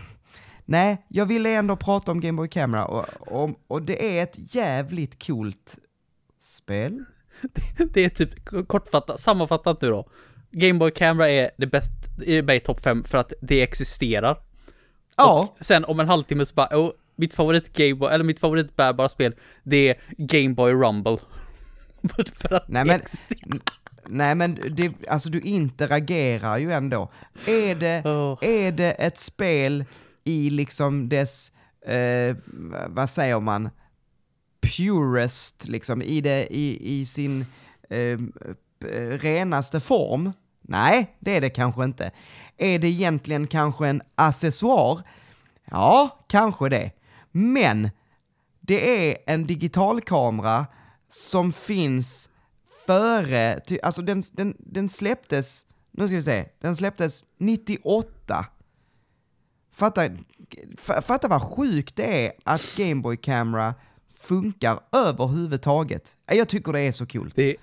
nej, 0.65 1.07
jag 1.09 1.27
ville 1.27 1.51
ändå 1.55 1.77
prata 1.77 2.13
om 2.13 2.21
Game 2.21 2.37
Boy 2.37 2.49
Camera 2.49 2.85
och, 2.85 3.07
och, 3.21 3.51
och 3.67 3.83
det 3.83 4.19
är 4.19 4.23
ett 4.23 4.55
jävligt 4.55 5.27
coolt 5.27 5.77
spel. 6.41 7.05
Det 7.93 8.05
är 8.05 8.09
typ 8.09 8.45
kortfattat, 8.67 9.21
sammanfattat 9.21 9.81
nu 9.81 9.89
då. 9.89 10.09
Game 10.51 10.79
Boy 10.79 10.91
Camera 10.91 11.31
är 11.31 11.51
det 11.59 11.67
bästa, 11.67 11.93
är 12.27 12.43
med 12.43 12.57
i 12.57 12.61
topp 12.61 12.81
5 12.81 13.05
för 13.05 13.19
att 13.19 13.33
det 13.43 13.63
existerar. 13.63 14.39
Ja, 15.17 15.55
Och 15.59 15.65
sen 15.65 15.85
om 15.85 16.01
en 16.01 16.09
halvtimme 16.09 16.47
så 16.47 16.55
bara, 16.55 16.79
oh, 16.79 16.91
mitt 17.17 17.35
favorit 17.35 17.73
Game 17.73 17.95
Boy, 17.95 18.13
eller 18.13 18.25
mitt 18.25 18.41
favorit 18.41 18.77
bärbara 18.77 19.09
spel, 19.09 19.35
det 19.63 19.89
är 19.89 19.97
Game 20.19 20.55
Boy 20.55 20.73
Rumble. 20.73 21.19
För 22.43 22.53
att 22.55 22.69
Nej, 22.69 22.85
men- 22.85 23.01
nej 24.09 24.35
men 24.35 24.59
det, 24.71 24.93
alltså 25.09 25.29
du 25.31 25.41
interagerar 25.41 26.59
ju 26.59 26.73
ändå. 26.73 27.11
Är 27.47 27.75
det, 27.75 28.03
Åh. 28.05 28.39
är 28.41 28.73
det 28.73 28.91
ett 28.93 29.19
spel 29.19 29.85
i 30.25 30.51
liksom 30.51 31.09
dess, 31.09 31.53
eh, 31.87 32.37
vad 32.89 33.11
säger 33.11 33.41
man, 33.41 33.71
purest, 34.77 35.69
liksom 35.69 36.03
i, 36.03 36.21
det, 36.21 36.47
i, 36.55 36.99
i 37.01 37.07
sin 37.07 37.47
eh, 37.91 38.19
renaste 39.19 39.81
form? 39.81 40.33
Nej, 40.63 41.17
det 41.21 41.37
är 41.37 41.41
det 41.41 41.51
kanske 41.51 41.85
inte. 41.85 42.11
Är 42.57 42.79
det 42.79 42.89
egentligen 42.89 43.47
kanske 43.47 43.89
en 43.89 44.03
accessoar? 44.15 45.01
Ja, 45.71 46.25
kanske 46.29 46.69
det. 46.69 46.91
Men 47.33 47.91
det 48.61 49.11
är 49.11 49.17
en 49.27 49.47
digitalkamera 49.47 50.67
som 51.09 51.53
finns 51.53 52.31
före, 52.87 53.61
alltså 53.83 54.03
den, 54.03 54.23
den, 54.33 54.57
den 54.59 54.89
släpptes, 54.89 55.67
nu 55.91 56.07
ska 56.07 56.17
vi 56.17 56.23
se, 56.23 56.49
den 56.61 56.77
släpptes 56.77 57.25
98. 57.39 58.47
Fatta, 59.73 60.09
fatta 61.03 61.29
vad 61.29 61.43
sjukt 61.43 61.97
det 61.97 62.27
är 62.27 62.33
att 62.45 62.77
Game 62.77 63.03
Boy 63.03 63.17
Camera 63.17 63.75
funkar 64.15 64.81
överhuvudtaget. 64.93 66.17
Jag 66.27 66.49
tycker 66.49 66.73
det 66.73 66.81
är 66.81 66.93
så 66.93 67.07
kul. 67.07 67.33
Det 67.35 67.51
är 67.51 67.57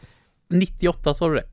98 0.50 1.14
sa 1.14 1.30
du 1.30 1.36
det? 1.36 1.50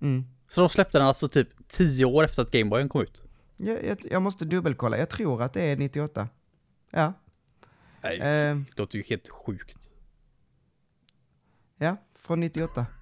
Mm. 0.00 0.24
Så 0.48 0.60
de 0.60 0.68
släppte 0.68 0.98
den 0.98 1.06
alltså 1.06 1.28
typ 1.28 1.48
10 1.68 2.04
år 2.04 2.24
efter 2.24 2.42
att 2.42 2.50
Gameboyen 2.50 2.88
kom 2.88 3.02
ut? 3.02 3.22
Jag, 3.56 3.84
jag, 3.84 3.98
jag 4.10 4.22
måste 4.22 4.44
dubbelkolla, 4.44 4.98
jag 4.98 5.10
tror 5.10 5.42
att 5.42 5.52
det 5.52 5.62
är 5.62 5.76
98. 5.76 6.28
Ja. 6.90 7.12
Nej, 8.02 8.18
Eh, 8.18 8.56
det 8.56 8.64
låter 8.76 8.96
ju 8.96 9.04
helt 9.08 9.28
sjukt. 9.28 9.89
Från 12.26 12.40
98. 12.40 12.86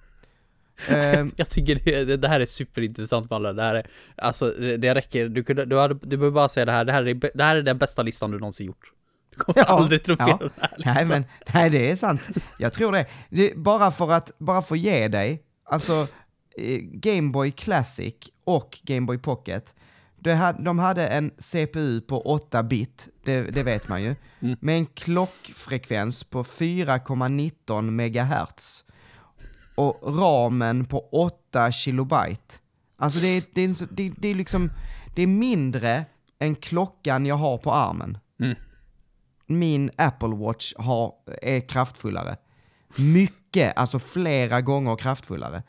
Eh, 0.89 1.25
Jag 1.35 1.49
tycker 1.49 1.75
det, 1.85 2.17
det, 2.17 2.27
här 2.27 2.39
är 2.39 2.45
superintressant 2.45 3.29
Malle. 3.29 3.53
Det 3.53 3.61
här 3.63 3.75
är, 3.75 3.87
alltså 4.17 4.51
det, 4.77 4.95
räcker, 4.95 5.29
du, 5.29 5.43
kunde, 5.43 5.65
du, 5.65 5.77
hade, 5.77 5.93
du 5.93 6.17
behöver 6.17 6.31
bara 6.31 6.49
säga 6.49 6.65
det 6.65 6.71
här, 6.71 6.85
det 6.85 6.91
här, 6.91 7.07
är, 7.07 7.31
det 7.37 7.43
här 7.43 7.55
är 7.55 7.61
den 7.61 7.77
bästa 7.77 8.01
listan 8.03 8.31
du 8.31 8.39
någonsin 8.39 8.67
gjort. 8.67 8.91
Du 9.29 9.37
kommer 9.37 9.59
Ja, 9.59 9.65
aldrig 9.65 10.03
tro 10.03 10.17
fel 10.17 10.27
ja. 10.29 10.37
den 10.39 10.49
här 10.61 10.71
listan. 10.77 10.93
Nej 10.95 11.05
men, 11.05 11.25
nej 11.53 11.69
det 11.69 11.91
är 11.91 11.95
sant. 11.95 12.21
Jag 12.59 12.73
tror 12.73 12.91
det. 12.91 13.05
det 13.29 13.53
bara 13.57 13.91
för 13.91 14.11
att, 14.11 14.31
bara 14.37 14.61
för 14.61 14.75
att 14.75 14.81
ge 14.81 15.07
dig, 15.07 15.43
alltså 15.65 16.07
eh, 16.57 16.77
Game 16.81 17.31
Boy 17.31 17.51
Classic 17.51 18.15
och 18.43 18.79
Game 18.83 19.05
Boy 19.05 19.17
Pocket, 19.17 19.75
hade, 20.25 20.63
de 20.63 20.79
hade 20.79 21.07
en 21.07 21.31
CPU 21.39 22.01
på 22.01 22.21
8 22.21 22.63
bit, 22.63 23.09
det, 23.23 23.41
det 23.41 23.63
vet 23.63 23.87
man 23.87 24.03
ju, 24.03 24.15
Mm. 24.41 24.57
med 24.61 24.75
en 24.75 24.85
klockfrekvens 24.85 26.23
på 26.23 26.43
4,19 26.43 27.81
megahertz 27.91 28.85
och 29.79 30.17
ramen 30.19 30.85
på 30.85 30.99
8 30.99 31.71
kilobyte. 31.71 32.55
Alltså 32.97 33.19
det 33.19 33.27
är, 33.27 33.43
det 33.53 33.61
är, 33.61 33.87
det, 33.91 34.11
det 34.17 34.27
är 34.27 34.35
liksom, 34.35 34.69
det 35.15 35.21
är 35.21 35.27
mindre 35.27 36.05
än 36.39 36.55
klockan 36.55 37.25
jag 37.25 37.35
har 37.35 37.57
på 37.57 37.71
armen 37.73 38.17
Mm. 38.41 38.55
min 39.47 39.91
Apple 39.97 40.35
Watch 40.35 40.73
har, 40.77 41.13
är 41.41 41.59
kraftfullare. 41.59 42.35
Mycket, 42.97 43.77
alltså 43.77 43.99
flera 43.99 44.61
gånger 44.61 44.95
kraftfullare. 44.95 45.63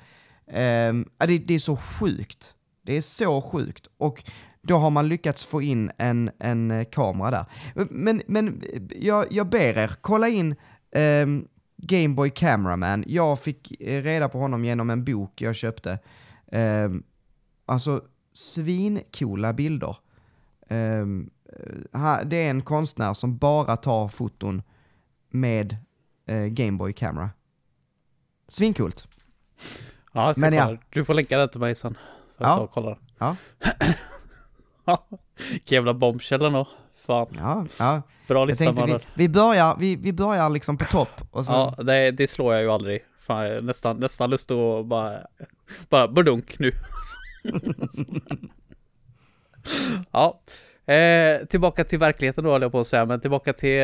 Ja, 1.19 1.27
det, 1.27 1.39
det 1.39 1.55
är 1.55 1.59
så 1.59 1.77
sjukt. 1.77 2.55
Det 2.87 2.97
är 2.97 3.01
så 3.01 3.41
sjukt. 3.43 3.87
Och 3.99 4.25
då 4.63 4.77
har 4.77 4.91
man 4.91 5.09
lyckats 5.09 5.45
få 5.45 5.63
in 5.63 5.91
en, 5.99 6.31
en 6.39 6.85
kamera 6.85 7.31
där. 7.31 7.47
Men, 7.91 8.23
men 8.27 8.63
jag, 8.97 9.27
jag 9.31 9.49
ber 9.49 9.79
er, 9.79 9.97
kolla 10.01 10.29
in 10.29 10.55
um, 10.97 11.49
Game 11.83 12.15
Boy 12.15 12.31
Cameraman. 12.31 13.05
Jag 13.07 13.39
fick 13.41 13.81
eh, 13.81 14.03
reda 14.03 14.29
på 14.29 14.39
honom 14.39 14.65
genom 14.65 14.91
en 14.91 15.05
bok 15.05 15.41
jag 15.43 15.57
köpte. 15.57 15.99
Um, 16.53 17.03
alltså, 17.67 18.05
svincoola 18.33 19.53
bilder. 19.53 19.97
Ehm, 20.69 21.31
ha- 21.93 22.23
det 22.25 22.37
är 22.37 22.51
en 22.51 22.63
konstnär 22.63 23.15
som 23.15 23.37
bara 23.39 23.77
tar 23.77 24.09
foton 24.09 24.63
med 25.29 25.77
eh, 26.27 26.45
Game 26.47 26.79
Boy 26.79 26.93
Camera. 26.93 27.31
Svinkult. 28.49 29.09
Ja, 30.13 30.35
Men 30.37 30.53
ja. 30.55 30.77
Du 30.91 31.05
får 31.05 31.15
länka 31.15 31.39
den 31.39 31.49
till 31.49 31.61
mig 31.61 31.75
sen. 31.75 31.95
För 32.39 32.45
att 32.45 32.49
Ja. 32.51 32.57
ta 32.57 32.63
och 32.63 32.71
kolla. 32.71 32.99
Ja. 33.19 33.37
Jävla 35.67 35.95
bombshell 35.95 36.43
ändå. 36.43 36.69
Fan, 37.11 37.27
Ja, 37.39 37.67
ja. 37.79 38.03
bra 38.29 38.45
lista 38.45 38.73
vi, 38.87 38.99
vi, 39.15 39.29
börjar, 39.29 39.77
vi, 39.79 39.97
vi 39.97 40.13
börjar 40.13 40.51
liksom 40.51 40.77
på 40.79 40.85
topp 40.85 41.21
och 41.31 41.45
så... 41.45 41.53
Ja, 41.53 41.83
det, 41.83 42.11
det 42.11 42.27
slår 42.27 42.55
jag 42.55 42.63
ju 42.63 42.71
aldrig. 42.71 43.05
Fan, 43.21 43.67
nästan, 43.67 43.97
nästan 43.97 44.31
lust 44.31 44.51
att 44.51 44.87
bara, 44.87 45.21
bara 45.89 46.09
budunk 46.09 46.59
nu. 46.59 46.73
ja, 50.11 50.41
eh, 50.95 51.47
tillbaka 51.47 51.85
till 51.85 51.99
verkligheten 51.99 52.45
då 52.45 52.51
höll 52.51 52.63
jag 52.63 52.73
på 52.73 52.81
att 52.81 52.87
säga, 52.87 53.05
men 53.05 53.21
tillbaka 53.21 53.53
till 53.53 53.81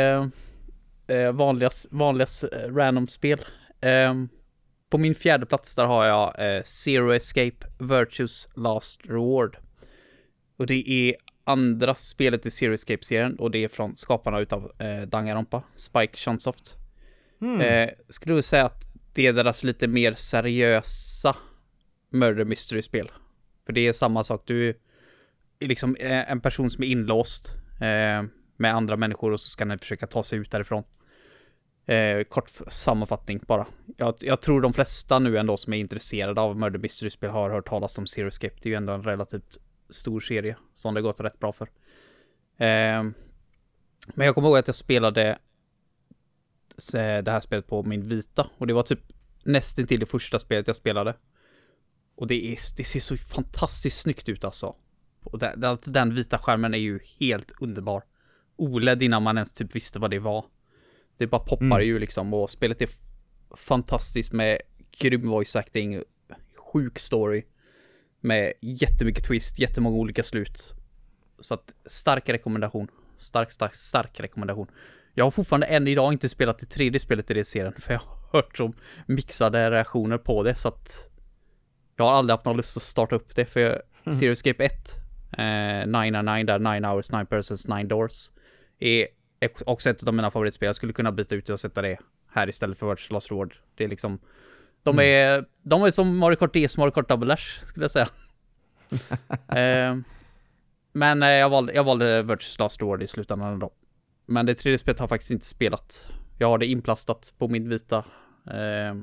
eh, 1.07 1.33
vanliga, 1.33 1.71
vanliga 1.91 2.27
eh, 2.53 2.75
random 2.75 3.09
spel. 3.09 3.41
Eh, 3.81 4.15
på 4.91 4.99
min 4.99 5.15
fjärde 5.15 5.47
plats 5.47 5.75
där 5.75 5.85
har 5.85 6.07
jag 6.07 6.57
eh, 6.57 6.63
Zero 6.63 7.15
Escape 7.15 7.67
Virtues 7.79 8.49
Last 8.55 9.01
Reward. 9.05 9.57
Och 10.59 10.67
det 10.67 10.91
är 10.91 11.15
andra 11.47 11.95
spelet 11.95 12.47
i 12.47 12.51
Zero 12.51 12.75
Escape-serien 12.75 13.37
och 13.39 13.51
det 13.51 13.65
är 13.65 13.69
från 13.69 13.97
skaparna 13.97 14.41
utav 14.41 14.73
eh, 14.79 15.01
Danganronpa, 15.01 15.63
Spike 15.77 16.17
Chunsoft. 16.17 16.77
Hmm. 17.41 17.61
Eh, 17.61 17.91
skulle 18.09 18.35
du 18.35 18.43
säga 18.43 18.65
att 18.65 18.83
det 19.13 19.27
är 19.27 19.33
deras 19.33 19.65
lite 19.65 19.89
mer 19.89 20.15
seriösa 20.15 21.37
murder 22.11 22.45
mystery-spel? 22.45 23.11
För 23.67 23.73
det 23.73 23.87
är 23.87 23.93
samma 23.93 24.25
sak, 24.25 24.43
du 24.47 24.69
är 25.59 25.69
liksom 25.69 25.97
eh, 25.97 26.31
en 26.31 26.41
person 26.41 26.71
som 26.71 26.85
är 26.85 26.89
inlåst 26.89 27.55
eh, 27.81 28.29
med 28.57 28.75
andra 28.75 28.97
människor 28.97 29.33
och 29.33 29.41
så 29.41 29.51
ska 29.51 29.65
den 29.65 29.79
försöka 29.79 30.07
ta 30.07 30.23
sig 30.23 30.39
ut 30.39 30.51
därifrån. 30.51 30.85
Eh, 31.87 32.23
kort 32.23 32.51
sammanfattning 32.69 33.41
bara. 33.47 33.67
Jag, 33.97 34.15
jag 34.21 34.41
tror 34.41 34.61
de 34.61 34.73
flesta 34.73 35.19
nu 35.19 35.39
ändå 35.39 35.57
som 35.57 35.73
är 35.73 35.79
intresserade 35.79 36.41
av 36.41 36.57
murder 36.57 36.79
mystery-spel 36.79 37.31
har 37.31 37.51
hört 37.51 37.69
talas 37.69 37.99
om 37.99 38.07
Zero 38.07 38.29
Escape. 38.29 38.55
Det 38.63 38.69
är 38.69 38.71
ju 38.71 38.77
ändå 38.77 38.93
en 38.93 39.03
relativt 39.03 39.59
stor 39.91 40.21
serie 40.21 40.57
som 40.75 40.95
det 40.95 41.03
gått 41.03 41.21
rätt 41.21 41.39
bra 41.39 41.53
för. 41.53 41.65
Eh, 42.57 43.03
men 44.15 44.27
jag 44.27 44.35
kommer 44.35 44.49
ihåg 44.49 44.59
att 44.59 44.67
jag 44.67 44.75
spelade 44.75 45.39
se- 46.79 47.21
det 47.23 47.31
här 47.31 47.41
spelet 47.41 47.67
på 47.67 47.83
min 47.83 48.09
vita 48.09 48.51
och 48.59 48.67
det 48.67 48.73
var 48.73 48.83
typ 48.83 49.01
nästan 49.45 49.87
till 49.87 50.01
det 50.01 50.07
första 50.07 50.39
spelet 50.39 50.67
jag 50.67 50.77
spelade. 50.77 51.17
Och 52.17 52.27
det, 52.27 52.35
är, 52.53 52.59
det 52.77 52.85
ser 52.85 53.01
så 53.01 53.17
fantastiskt 53.17 54.01
snyggt 54.01 54.29
ut 54.29 54.45
alltså. 54.45 54.77
Och 55.23 55.39
den, 55.39 55.61
den- 55.61 55.79
den 55.87 56.15
vita 56.15 56.39
skärmen 56.39 56.75
är 56.75 56.79
ju 56.79 57.01
helt 57.21 57.53
underbar. 57.61 58.03
OLED 58.57 59.03
innan 59.03 59.23
man 59.23 59.37
ens 59.37 59.53
typ 59.53 59.77
visste 59.77 59.99
vad 59.99 60.11
det 60.11 60.19
var. 60.19 60.45
Det 61.17 61.27
bara 61.27 61.41
poppar 61.45 61.67
Mm. 61.67 61.87
ju 61.87 61.99
liksom 61.99 62.35
och 62.35 62.51
spelet 62.51 62.83
är 62.83 62.89
fantastiskt 63.57 64.33
med 64.33 64.59
grym 64.99 65.29
voice 65.29 65.57
acting, 65.57 66.03
sjuk 66.73 66.99
story. 66.99 67.45
Med 68.27 68.53
jättemycket 68.61 69.25
twist, 69.25 69.59
jättemånga 69.59 69.97
olika 69.97 70.23
slut. 70.23 70.75
Så 71.39 71.55
att 71.55 71.75
stark 71.87 72.29
rekommendation. 72.29 72.89
Stark, 73.19 73.51
stark, 73.51 73.75
stark 73.75 74.21
rekommendation. 74.21 74.67
Jag 75.15 75.25
har 75.25 75.31
fortfarande 75.31 75.67
än 75.67 75.89
idag 75.89 76.13
inte 76.13 76.29
spelat 76.29 76.59
det 76.59 76.67
tredje 76.67 77.01
spelet 77.01 77.31
i 77.31 77.35
den 77.35 77.45
serien 77.45 77.73
för 77.79 77.93
jag 77.93 78.01
har 78.01 78.17
hört 78.33 78.57
så 78.57 78.73
mixade 79.07 79.71
reaktioner 79.71 80.19
på 80.19 80.43
det 80.43 80.55
så 80.55 80.69
att 80.69 81.11
jag 81.97 82.05
har 82.05 82.13
aldrig 82.13 82.33
haft 82.33 82.45
någon 82.45 82.57
lust 82.57 82.77
att 82.77 82.83
starta 82.83 83.17
upp 83.17 83.35
det 83.35 83.47
för 83.47 83.61
jag, 83.61 83.81
Zero 84.15 84.33
Escape 84.33 84.65
1 84.65 84.73
eh, 85.39 85.87
999 85.87 86.45
där 86.45 86.59
9 86.81 86.89
hours, 86.89 87.13
9 87.13 87.25
persons, 87.25 87.69
9 87.69 87.85
doors 87.85 88.31
är 88.79 89.09
också 89.67 89.91
ett 89.91 90.09
av 90.09 90.15
mina 90.15 90.31
favoritspel. 90.31 90.67
Jag 90.67 90.77
skulle 90.77 90.93
kunna 90.93 91.13
byta 91.13 91.35
ut 91.35 91.47
det 91.47 91.53
och 91.53 91.61
sätta 91.61 91.83
det 91.83 91.99
här 92.29 92.49
istället 92.49 92.79
för 92.79 92.91
Virtual 92.91 93.15
Last 93.15 93.31
Reward. 93.31 93.55
Det 93.75 93.85
är 93.85 93.89
liksom 93.89 94.19
de 94.87 94.99
är, 94.99 95.45
de 95.63 95.83
är 95.83 95.91
som 95.91 96.17
Mario 96.19 96.37
Kart 96.37 96.55
DS, 96.55 96.77
Mario 96.79 96.91
Kart 96.91 97.09
Double 97.09 97.29
Dash 97.29 97.65
skulle 97.65 97.85
jag 97.85 97.91
säga. 97.91 98.09
eh, 99.49 99.97
men 100.93 101.23
eh, 101.23 101.29
jag, 101.29 101.51
valde, 101.51 101.73
jag 101.73 101.85
valde 101.85 102.23
Virtual 102.23 102.65
Last 102.65 102.81
Reward 102.81 103.03
i 103.03 103.07
slutändan 103.07 103.53
ändå. 103.53 103.71
Men 104.27 104.47
det 104.47 104.55
tredje 104.55 104.79
spelet 104.79 104.99
har 104.99 105.05
jag 105.05 105.09
faktiskt 105.09 105.31
inte 105.31 105.47
spelat. 105.47 106.09
Jag 106.39 106.49
har 106.49 106.59
det 106.59 106.67
inplastat 106.67 107.35
på 107.39 107.49
min 107.49 107.69
vita. 107.69 108.05
Eh, 108.51 108.95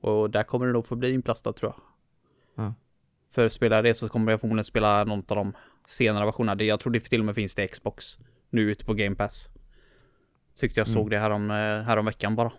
och 0.00 0.30
där 0.30 0.42
kommer 0.42 0.66
det 0.66 0.72
nog 0.72 0.86
få 0.86 0.96
bli 0.96 1.12
inplastat 1.12 1.56
tror 1.56 1.72
jag. 1.76 1.80
Ja. 2.64 2.74
För 3.34 3.48
spelar 3.48 3.82
det 3.82 3.94
så 3.94 4.08
kommer 4.08 4.32
jag 4.32 4.40
förmodligen 4.40 4.64
spela 4.64 5.04
någon 5.04 5.18
av 5.18 5.36
de 5.36 5.52
senare 5.86 6.24
versionerna. 6.24 6.54
Det- 6.54 6.64
Jag 6.64 6.80
tror 6.80 6.92
det 6.92 7.00
till 7.00 7.20
och 7.20 7.26
med 7.26 7.34
finns 7.34 7.54
det 7.54 7.68
Xbox 7.68 8.18
nu 8.50 8.62
ute 8.70 8.84
på 8.84 8.94
Game 8.94 9.16
Pass. 9.16 9.48
Tyckte 10.56 10.80
jag 10.80 10.88
såg 10.88 11.10
det 11.10 11.18
här 11.18 11.30
om, 11.30 11.50
eh, 11.50 11.56
här 11.56 11.96
om 11.96 12.04
veckan 12.04 12.36
bara. 12.36 12.52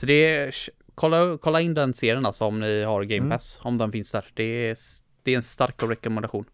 Så 0.00 0.06
det 0.06 0.12
är, 0.36 0.54
kolla, 0.94 1.38
kolla 1.38 1.60
in 1.60 1.74
den 1.74 1.94
serien 1.94 2.26
alltså 2.26 2.44
om 2.44 2.60
ni 2.60 2.82
har 2.82 3.02
Game 3.04 3.16
Mm. 3.16 3.30
Pass. 3.30 3.60
Om 3.62 3.78
den 3.78 3.92
finns 3.92 4.12
där. 4.12 4.24
Det 4.34 4.42
är, 4.42 4.76
det 5.22 5.32
är 5.32 5.36
en 5.36 5.42
stark 5.42 5.82
rekommendation. 5.82 6.44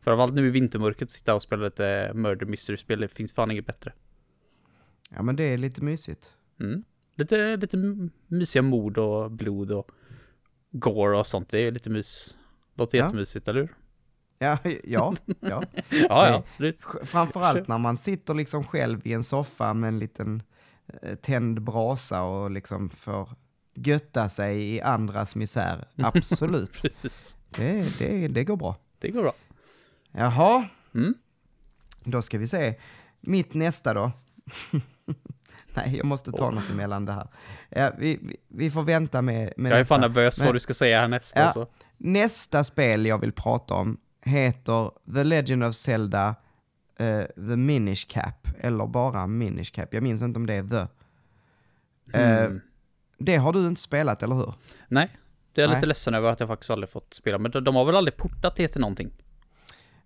Framförallt 0.00 0.34
nu 0.34 0.46
i 0.46 0.50
vintermörkret, 0.50 1.10
sitta 1.10 1.34
och 1.34 1.42
spela 1.42 1.64
lite 1.64 2.10
Murder 2.14 2.46
Mystery-spel. 2.46 3.00
Det 3.00 3.08
finns 3.08 3.34
fan 3.34 3.50
inget 3.50 3.66
bättre. 3.66 3.92
Ja 5.10 5.22
men 5.22 5.36
det 5.36 5.42
är 5.44 5.58
lite 5.58 5.84
mysigt. 5.84 6.34
Mm. 6.60 6.84
Lite, 7.16 7.56
lite 7.56 7.76
mysiga 8.26 8.62
mord 8.62 8.98
och 8.98 9.30
blod 9.30 9.72
och 9.72 9.90
gore 10.70 11.18
och 11.18 11.26
sånt. 11.26 11.48
Det 11.48 11.58
är 11.60 11.70
lite 11.70 11.90
mys. 11.90 12.36
Låter 12.74 12.98
Ja. 12.98 13.04
jättemysigt, 13.04 13.48
eller 13.48 13.60
hur? 13.60 13.74
Ja, 14.38 14.58
ja, 14.64 14.72
ja. 14.84 15.14
Ja, 15.90 16.28
ja, 16.28 16.34
absolut. 16.34 16.78
Framförallt 17.02 17.68
när 17.68 17.78
man 17.78 17.96
sitter 17.96 18.34
liksom 18.34 18.64
själv 18.64 19.06
i 19.06 19.12
en 19.12 19.22
soffa 19.22 19.74
med 19.74 19.88
en 19.88 19.98
liten 19.98 20.42
tänd 21.22 21.62
brasa 21.62 22.22
och 22.22 22.50
liksom 22.50 22.88
får 22.90 23.28
götta 23.74 24.28
sig 24.28 24.74
i 24.74 24.80
andras 24.80 25.34
misär. 25.34 25.84
Absolut. 25.96 26.82
Det, 27.50 27.98
det, 27.98 28.28
det 28.28 28.44
går 28.44 28.56
bra. 28.56 28.76
Det 28.98 29.08
går 29.10 29.22
bra. 29.22 29.32
Jaha, 30.12 30.68
Mm. 30.94 31.14
då 32.04 32.22
ska 32.22 32.38
vi 32.38 32.46
se. 32.46 32.74
Mitt 33.20 33.54
nästa 33.54 33.94
då. 33.94 34.12
Nej, 35.74 35.96
jag 35.96 36.06
måste 36.06 36.32
ta 36.32 36.50
något 36.50 36.70
emellan 36.70 37.04
det 37.04 37.12
här. 37.12 37.28
Ja, 37.68 37.92
vi, 37.98 38.36
vi, 38.48 38.70
får 38.70 38.82
vänta 38.82 39.22
med, 39.22 39.52
med 39.56 39.70
Jag 39.72 39.76
är 39.76 39.80
nästa. 39.80 39.94
fan 39.94 40.00
nervös 40.00 40.38
Men- 40.38 40.46
vad 40.46 40.54
du 40.56 40.60
ska 40.60 40.74
säga 40.74 41.00
härnäst. 41.00 41.32
Ja. 41.36 41.42
Alltså. 41.42 41.66
Nästa 41.96 42.64
spel 42.64 43.06
jag 43.06 43.18
vill 43.18 43.32
prata 43.32 43.74
om 43.74 44.00
heter 44.24 44.90
The 45.14 45.24
Legend 45.24 45.64
of 45.64 45.74
Zelda 45.74 46.34
eh, 46.98 47.22
The 47.34 47.56
Minish 47.56 48.06
Cap, 48.08 48.48
eller 48.60 48.86
bara 48.86 49.26
Minish 49.26 49.70
Cap. 49.72 49.94
Jag 49.94 50.02
minns 50.02 50.22
inte 50.22 50.38
om 50.38 50.46
det 50.46 50.54
är 50.54 50.62
The. 50.68 50.76
Eh, 52.18 52.44
Mm. 52.44 52.60
det 53.18 53.36
har 53.36 53.52
du 53.52 53.66
inte 53.66 53.80
spelat, 53.80 54.22
eller 54.22 54.34
hur? 54.34 54.54
Nej, 54.88 55.16
det 55.52 55.60
är 55.62 55.66
jag 55.68 55.74
lite 55.74 55.86
ledsen 55.86 56.14
över 56.14 56.30
att 56.30 56.40
jag 56.40 56.48
faktiskt 56.48 56.70
aldrig 56.70 56.90
fått 56.90 57.14
spela. 57.14 57.38
Men 57.38 57.50
de, 57.50 57.64
de 57.64 57.74
har 57.76 57.84
väl 57.84 57.96
aldrig 57.96 58.16
portat 58.16 58.56
det 58.56 58.68
till 58.68 58.80
någonting? 58.80 59.10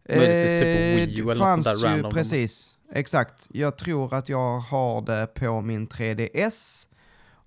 Möjligtvis 0.09 0.61
typ 0.61 0.61
på 0.61 0.97
Wii 0.97 1.19
U 1.19 1.23
eller 1.23 1.35
något 1.35 1.39
fanns 1.39 1.67
sånt 1.67 1.83
där 1.83 1.89
ju, 1.89 1.95
random. 1.97 2.13
precis. 2.13 2.75
Exakt. 2.93 3.49
Jag 3.51 3.79
tror 3.79 4.15
att 4.15 4.29
jag 4.29 4.59
har 4.59 5.03
det 5.03 5.27
på 5.35 5.61
min 5.61 5.89
3DS 5.89 6.89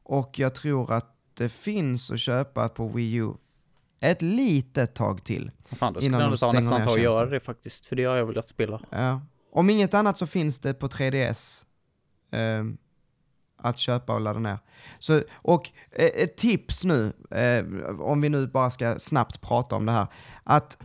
och 0.03 0.39
jag 0.39 0.55
tror 0.55 0.91
att 0.93 1.15
det 1.33 1.49
finns 1.49 2.11
att 2.11 2.19
köpa 2.19 2.69
på 2.69 2.87
Wii 2.87 3.13
U 3.15 3.29
ett 3.99 4.21
litet 4.21 4.93
tag 4.95 5.23
till. 5.23 5.51
Fan, 5.71 5.93
då 5.93 5.99
skulle 6.01 6.09
innan 6.17 6.21
jag 6.21 6.53
nästan 6.53 6.83
ta 6.83 6.91
och 6.91 6.99
göra 6.99 7.25
det 7.25 7.39
faktiskt. 7.39 7.85
För 7.85 7.95
det 7.95 8.03
har 8.03 8.15
jag 8.15 8.25
velat 8.25 8.47
spela. 8.47 8.81
Ja. 8.89 9.21
Om 9.55 9.69
inget 9.69 9.93
annat 9.93 10.17
så 10.17 10.27
finns 10.27 10.59
det 10.59 10.73
på 10.73 10.87
3DS 10.87 11.65
ehm, 12.31 12.77
att 13.57 13.77
köpa 13.77 14.13
och 14.13 14.21
ladda 14.21 14.39
ner. 14.39 14.57
Så, 14.99 15.21
och 15.33 15.71
eh, 15.91 16.05
ett 16.23 16.37
tips 16.37 16.85
nu, 16.85 17.13
eh, 17.31 17.65
om 17.99 18.21
vi 18.21 18.29
nu 18.29 18.47
bara 18.47 18.69
ska 18.69 18.99
snabbt 18.99 19.41
prata 19.41 19.75
om 19.75 19.85
det 19.85 19.91
här, 19.91 20.07
att 20.43 20.77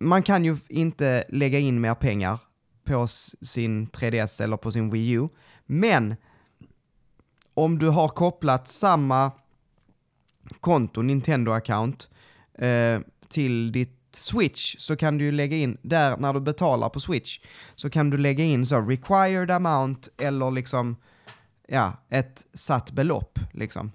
man 0.00 0.22
kan 0.22 0.44
ju 0.44 0.56
inte 0.68 1.24
lägga 1.28 1.58
in 1.58 1.80
mer 1.80 1.94
pengar 1.94 2.38
på 2.84 3.06
sin 3.42 3.86
3DS 3.86 4.42
eller 4.42 4.56
på 4.56 4.70
sin 4.70 4.90
Wii 4.90 5.10
U, 5.10 5.28
men 5.66 6.16
om 7.54 7.78
du 7.78 7.88
har 7.88 8.08
kopplat 8.08 8.68
samma 8.68 9.32
konto, 10.60 11.02
Nintendo-account, 11.02 12.08
eh, 12.54 13.00
till 13.28 13.72
ditt 13.72 14.01
Switch 14.16 14.74
så 14.78 14.96
kan 14.96 15.18
du 15.18 15.24
ju 15.24 15.32
lägga 15.32 15.56
in, 15.56 15.78
där 15.82 16.16
när 16.16 16.32
du 16.32 16.40
betalar 16.40 16.88
på 16.88 17.00
Switch, 17.00 17.40
så 17.76 17.90
kan 17.90 18.10
du 18.10 18.18
lägga 18.18 18.44
in 18.44 18.66
så 18.66 18.80
required 18.80 19.50
amount 19.50 20.08
eller 20.18 20.50
liksom, 20.50 20.96
ja, 21.68 21.92
ett 22.08 22.46
satt 22.54 22.90
belopp 22.90 23.38
liksom. 23.52 23.92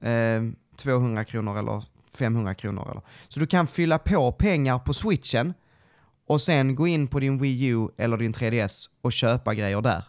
Eh, 0.00 0.42
200 0.76 1.24
kronor 1.24 1.58
eller 1.58 1.84
500 2.14 2.54
kronor 2.54 2.88
eller. 2.90 3.02
Så 3.28 3.40
du 3.40 3.46
kan 3.46 3.66
fylla 3.66 3.98
på 3.98 4.32
pengar 4.32 4.78
på 4.78 4.94
Switchen 4.94 5.54
och 6.26 6.40
sen 6.40 6.74
gå 6.74 6.86
in 6.86 7.06
på 7.08 7.20
din 7.20 7.38
Wii 7.38 7.64
U 7.64 7.88
eller 7.96 8.16
din 8.16 8.32
3DS 8.34 8.86
och 9.00 9.12
köpa 9.12 9.54
grejer 9.54 9.82
där. 9.82 10.04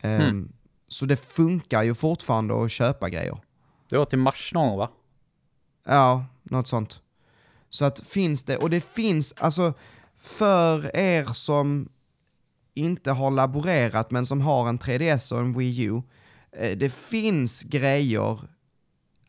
Eh, 0.00 0.20
Hmm. 0.20 0.52
Så 0.88 1.06
det 1.06 1.16
funkar 1.16 1.82
ju 1.82 1.94
fortfarande 1.94 2.64
att 2.64 2.70
köpa 2.72 3.08
grejer. 3.10 3.38
Det 3.88 3.98
var 3.98 4.04
till 4.04 4.18
mars 4.18 4.50
någon 4.54 4.68
gång 4.68 4.78
va? 4.78 4.90
Ja, 5.84 6.24
något 6.42 6.68
sånt. 6.68 7.00
Så 7.72 7.84
att 7.84 8.00
finns 8.00 8.44
det, 8.44 8.56
och 8.56 8.70
det 8.70 8.80
finns, 8.80 9.34
alltså 9.36 9.74
för 10.18 10.96
er 10.96 11.24
som 11.24 11.88
inte 12.74 13.10
har 13.10 13.30
laborerat 13.30 14.10
men 14.10 14.26
som 14.26 14.40
har 14.40 14.68
en 14.68 14.78
3DS 14.78 15.32
och 15.32 15.40
en 15.40 15.52
Wii 15.52 15.82
U, 15.82 16.02
eh, 16.56 16.78
det 16.78 16.90
finns 16.90 17.62
grejer 17.62 18.38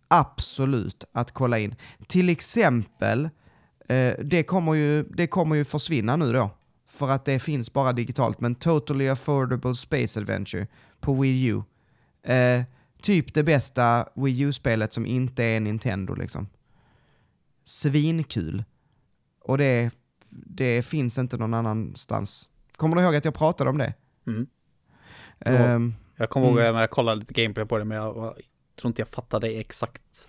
absolut 0.08 1.04
att 1.12 1.32
kolla 1.32 1.60
in. 1.60 1.76
Till 2.08 2.30
exempel, 2.30 3.30
eh, 3.90 4.14
det, 4.24 4.44
kommer 4.44 4.74
ju, 4.74 5.04
det 5.04 5.28
kommer 5.28 5.56
ju 5.56 5.66
försvinna 5.66 6.16
nu 6.16 6.34
då, 6.34 6.50
för 6.90 7.10
att 7.10 7.26
det 7.26 7.40
finns 7.40 7.74
bara 7.74 7.94
digitalt, 7.94 8.40
men 8.42 8.56
Totally 8.56 9.10
Affordable 9.10 9.76
Space 9.76 10.20
Adventure 10.20 10.68
på 11.00 11.14
Wii 11.14 11.46
U. 11.46 11.64
Eh, 12.34 12.64
typ 13.02 13.34
det 13.34 13.44
bästa 13.44 14.08
Wii 14.16 14.42
U-spelet 14.42 14.94
som 14.94 15.06
inte 15.06 15.44
är 15.44 15.60
Nintendo 15.60 16.16
liksom. 16.16 16.48
Svinkul. 17.64 18.64
Och 19.42 19.58
det, 19.58 19.92
det 20.30 20.82
finns 20.86 21.18
inte 21.18 21.38
någon 21.38 21.54
annanstans. 21.54 22.50
Kommer 22.76 22.96
du 22.96 23.02
ihåg 23.02 23.16
att 23.16 23.26
jag 23.26 23.34
pratade 23.34 23.70
om 23.70 23.78
det? 23.78 23.94
Mm. 24.28 24.48
Ehm, 25.40 25.94
Jag 26.18 26.30
kommer 26.30 26.48
ihåg 26.48 26.60
Mm. 26.60 26.76
att 26.76 26.82
jag 26.82 26.90
kollade 26.90 27.20
lite 27.20 27.34
gameplay 27.34 27.66
på 27.66 27.78
det 27.78 27.86
men 27.86 27.98
jag 27.98 28.14
var, 28.14 28.38
tror 28.80 28.90
inte 28.90 29.02
jag 29.02 29.10
fattade 29.10 29.48
exakt. 29.50 30.28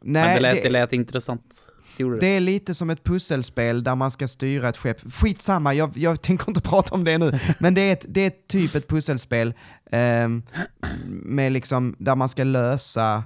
nej, 0.00 0.22
men 0.24 0.34
det 0.34 0.40
lät, 0.40 0.54
det, 0.54 0.62
det 0.62 0.70
lät 0.70 0.92
intressant. 0.92 1.62
Det 1.96 2.04
det. 2.04 2.18
det 2.20 2.26
är 2.26 2.40
lite 2.40 2.74
som 2.74 2.90
ett 2.90 3.04
pusselspel 3.04 3.84
där 3.84 3.94
man 3.94 4.10
ska 4.10 4.28
styra 4.28 4.68
ett 4.68 4.76
skepp. 4.76 5.12
Skitsamma, 5.12 5.74
jag, 5.74 5.96
jag 5.96 6.22
tänker 6.22 6.48
inte 6.48 6.60
prata 6.70 6.94
om 6.94 7.04
det 7.04 7.18
nu. 7.18 7.38
Men 7.60 7.74
det 7.74 7.80
är, 7.80 7.92
ett, 7.92 8.06
det 8.08 8.20
är 8.20 8.26
ett 8.26 8.48
typ 8.48 8.74
ett 8.74 8.88
pusselspel 8.88 9.54
ehm, 9.90 10.42
med 11.08 11.52
liksom, 11.52 11.96
där 11.98 12.16
man 12.16 12.28
ska 12.28 12.44
lösa 12.44 13.24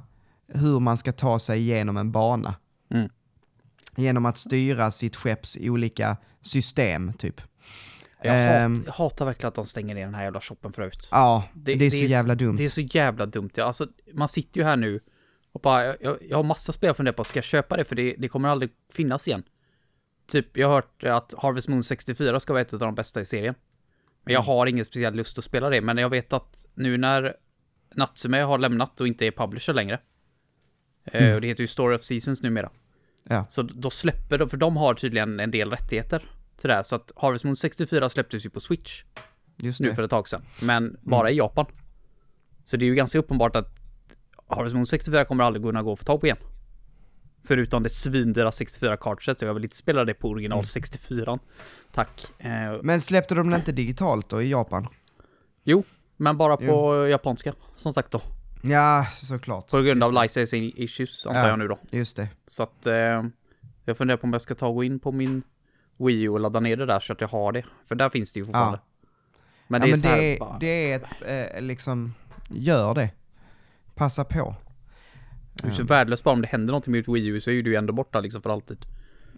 hur 0.49 0.81
man 0.81 0.97
ska 0.97 1.13
ta 1.13 1.39
sig 1.39 1.61
igenom 1.61 1.97
en 1.97 2.13
bana. 2.13 2.55
Mm. 2.91 3.09
Genom 3.97 4.27
att 4.27 4.39
styra 4.39 4.91
sitt 4.91 5.17
skepps 5.17 5.59
olika 5.61 6.17
system, 6.43 7.13
typ. 7.13 7.41
Jag, 8.23 8.63
Ehm. 8.63 8.75
hat, 8.77 8.83
jag 8.87 8.93
hatar 8.93 9.25
verkligen 9.27 9.49
att 9.49 9.55
de 9.55 9.67
stänger 9.67 9.95
ner 9.95 10.05
den 10.05 10.15
här 10.15 10.25
jävla 10.25 10.41
shoppen 10.41 10.73
förut. 10.73 11.09
Ja, 11.11 11.49
det, 11.55 11.73
är 11.73 11.91
så 11.91 11.97
jävla 12.05 12.35
dumt. 12.35 12.57
Det 12.57 12.65
är 12.65 12.69
så 12.69 12.81
jävla 12.81 13.27
dumt. 13.27 13.51
Ja. 13.55 13.65
Alltså, 13.65 13.87
man 14.15 14.29
sitter 14.29 14.61
ju 14.61 14.65
här 14.65 14.77
nu 14.77 15.01
och 15.53 15.61
bara, 15.61 15.85
jag, 15.85 15.97
jag, 16.01 16.17
jag 16.29 16.37
har 16.37 16.45
massa 16.45 16.73
spel 16.73 16.91
att 16.91 16.97
fundera 16.97 17.13
på, 17.13 17.25
ska 17.25 17.37
jag 17.37 17.45
köpa 17.45 17.77
det? 17.77 17.85
För 17.85 17.97
det, 17.97 18.15
det 18.19 18.29
kommer 18.29 18.49
aldrig 18.49 18.71
finnas 18.93 19.29
igen. 19.29 19.43
Typ, 20.29 20.57
jag 20.57 20.69
har 20.69 20.75
hört 20.75 21.05
att 21.05 21.35
Harvest 21.39 21.69
Moon 21.69 21.85
64 21.85 22.41
ska 22.41 22.53
vara 22.53 22.61
ett 22.63 22.73
av 22.73 22.79
de 22.79 22.95
bästa 22.95 23.21
i 23.21 23.25
serien. 23.25 23.55
Men 24.25 24.33
jag 24.35 24.41
Mm. 24.41 24.47
har 24.47 24.67
ingen 24.67 24.85
speciell 24.85 25.15
lust 25.15 25.39
att 25.39 25.45
spela 25.45 25.71
det, 25.71 25.81
men 25.81 25.99
jag 25.99 26.09
vet 26.11 26.33
att 26.33 26.67
nu 26.75 26.97
när 26.99 27.37
Natsume 27.95 28.41
har 28.43 28.59
lämnat 28.59 29.01
och 29.01 29.09
inte 29.09 29.27
är 29.27 29.31
publisher 29.31 29.73
längre, 29.75 30.01
eh, 31.05 31.35
och 31.35 31.41
det 31.41 31.47
heter 31.47 31.61
ju 31.63 31.67
Story 31.67 31.97
of 31.97 32.03
Seasons 32.03 32.43
numera, 32.43 32.67
Mm. 32.67 32.79
Ja. 33.29 33.47
så 33.49 33.63
då 33.63 33.91
släpper 33.91 34.39
de, 34.39 34.49
för 34.49 34.57
de 34.57 34.77
har 34.77 34.95
tydligen 34.95 35.41
en 35.41 35.51
del 35.51 35.71
rättigheter 35.71 36.19
till 36.57 36.69
det 36.69 36.75
här, 36.75 36.83
så 36.83 36.97
att 36.97 37.13
Harvest 37.17 37.45
Moon 37.45 37.57
64 37.57 38.09
släpptes 38.09 38.47
ju 38.47 38.51
på 38.51 38.61
Switch 38.61 39.03
Just 39.57 39.81
nu 39.81 39.89
det. 39.89 39.95
för 39.95 40.03
ett 40.03 40.11
tag 40.11 40.29
sedan, 40.29 40.43
men 40.63 40.97
bara 41.03 41.31
i 41.31 41.37
Japan. 41.37 41.67
Så 42.65 42.77
det 42.77 42.85
är 42.85 42.87
ju 42.87 42.95
ganska 42.95 43.19
uppenbart 43.19 43.57
att 43.57 43.69
Harvest 44.49 44.75
Moon 44.75 44.87
64 44.87 45.25
kommer 45.25 45.45
aldrig 45.45 45.65
kunna 45.65 45.83
gå 45.83 45.93
att 45.93 45.99
få 45.99 46.05
tag 46.05 46.21
på 46.21 46.27
igen. 46.27 46.39
Förutom 47.45 47.83
det 47.83 47.91
svindyra 47.91 48.53
64 48.53 48.97
cartridget, 48.97 49.43
och 49.43 49.49
jag 49.49 49.55
vill 49.55 49.65
inte 49.65 49.77
spela 49.77 50.05
det 50.05 50.15
på 50.15 50.29
original 50.29 50.65
64. 50.65 51.39
Tack. 51.95 52.27
Eh, 52.39 52.81
Men 52.83 53.01
släppte 53.01 53.35
de 53.35 53.51
den 53.51 53.59
inte 53.61 53.73
digitalt 53.73 54.29
då 54.29 54.43
i 54.43 54.51
Japan? 54.51 54.89
jo, 55.65 55.85
men 56.17 56.37
bara 56.37 56.57
på 56.57 57.07
japanska, 57.09 57.55
som 57.77 57.93
sagt 57.93 58.11
då. 58.11 58.21
Ja, 58.63 59.07
såklart. 59.13 59.71
På 59.71 59.81
grund 59.83 60.03
av 60.05 60.23
licensing 60.23 60.73
issues, 60.77 61.27
antar 61.27 61.41
Ja. 61.43 61.49
jag 61.49 61.59
nu 61.59 61.69
då. 61.69 61.79
Just 61.91 62.17
det. 62.17 62.29
Så 62.47 62.63
att 62.63 62.87
eh, 62.87 63.25
jag 63.85 63.97
funderar 63.97 64.17
på 64.19 64.25
om 64.25 64.33
jag 64.33 64.43
ska 64.43 64.55
ta 64.55 64.67
och 64.67 64.75
gå 64.75 64.85
in 64.85 64.99
på 64.99 65.13
min 65.13 65.43
Wii 65.97 66.23
U 66.23 66.29
och 66.29 66.41
ladda 66.41 66.61
ner 66.61 66.77
det 66.77 66.87
där 66.87 67.01
så 67.01 67.13
att 67.13 67.21
jag 67.21 67.29
har 67.29 67.53
det. 67.53 67.65
För 67.89 67.95
där 67.95 68.09
finns 68.09 68.33
det 68.33 68.41
ju 68.41 68.45
fortfarande. 68.45 68.81
Men 69.69 69.81
det 69.81 69.87
ja, 69.87 69.89
är 69.89 69.93
men 69.93 70.01
så 70.01 70.09
här, 70.09 70.17
det, 70.17 70.35
är, 70.35 70.39
bara, 70.39 70.59
det 70.59 70.93
är 70.93 70.97
ett, 70.97 71.55
eh, 71.57 71.63
liksom, 71.63 72.15
gör 72.51 72.95
det. 72.95 73.11
Passa 73.95 74.25
på. 74.25 74.55
det 75.55 75.69
är 75.69 75.73
så 75.73 75.85
värdelöst 75.85 76.25
bara 76.25 76.35
om 76.35 76.41
det 76.43 76.49
händer 76.49 76.73
någonting 76.73 76.93
med 76.93 77.01
ett 77.01 77.09
Wii 77.09 77.27
U 77.27 77.41
så 77.41 77.51
är 77.51 77.55
ju 77.55 77.63
du 77.63 77.77
ändå 77.77 77.93
borta 77.93 78.21
liksom 78.21 78.43
för 78.43 78.51
alltid. 78.51 78.87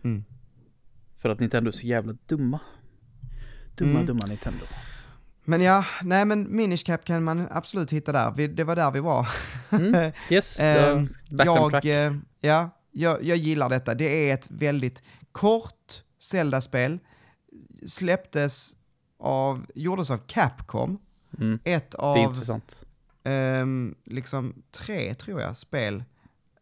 Mm. 0.04 0.24
För 1.18 1.28
att 1.28 1.40
Nintendo 1.40 1.68
är 1.68 1.72
så 1.72 1.86
jävla 1.86 2.12
dumma. 2.26 2.60
Dumma, 3.76 3.90
Mm. 3.90 4.06
dumma 4.06 4.26
Nintendo. 4.26 4.64
Men 5.48 5.60
ja, 5.60 5.84
nej 6.02 6.24
men 6.24 6.56
Minish 6.56 6.84
Cap 6.84 7.04
kan 7.04 7.24
man 7.24 7.48
absolut 7.50 7.92
hitta 7.92 8.12
där. 8.12 8.32
Vi, 8.36 8.46
det 8.46 8.64
var 8.64 8.76
där 8.76 8.90
vi 8.90 9.00
var. 9.00 9.28
Mm. 9.70 10.12
Yes, 10.30 10.60
uh, 10.60 11.02
back 11.30 11.48
on 11.48 11.54
jag, 11.54 11.70
track. 11.70 11.84
eh, 11.84 12.14
ja, 12.40 12.70
jag, 12.92 13.24
jag 13.24 13.36
gillar 13.36 13.68
detta. 13.68 13.94
Det 13.94 14.30
är 14.30 14.34
ett 14.34 14.46
väldigt 14.50 15.02
kort 15.32 16.02
Zelda-spel. 16.20 16.98
Släpptes 17.86 18.76
av, 19.18 19.66
gjordes 19.74 20.10
av 20.10 20.18
Capcom. 20.26 20.98
Mm. 21.38 21.58
Ett 21.64 21.90
Det 21.90 21.98
är 21.98 22.50
av, 22.50 22.62
ehm, 23.24 23.94
liksom 24.04 24.62
tre 24.70 25.14
tror 25.14 25.40
jag, 25.40 25.56
spel 25.56 26.04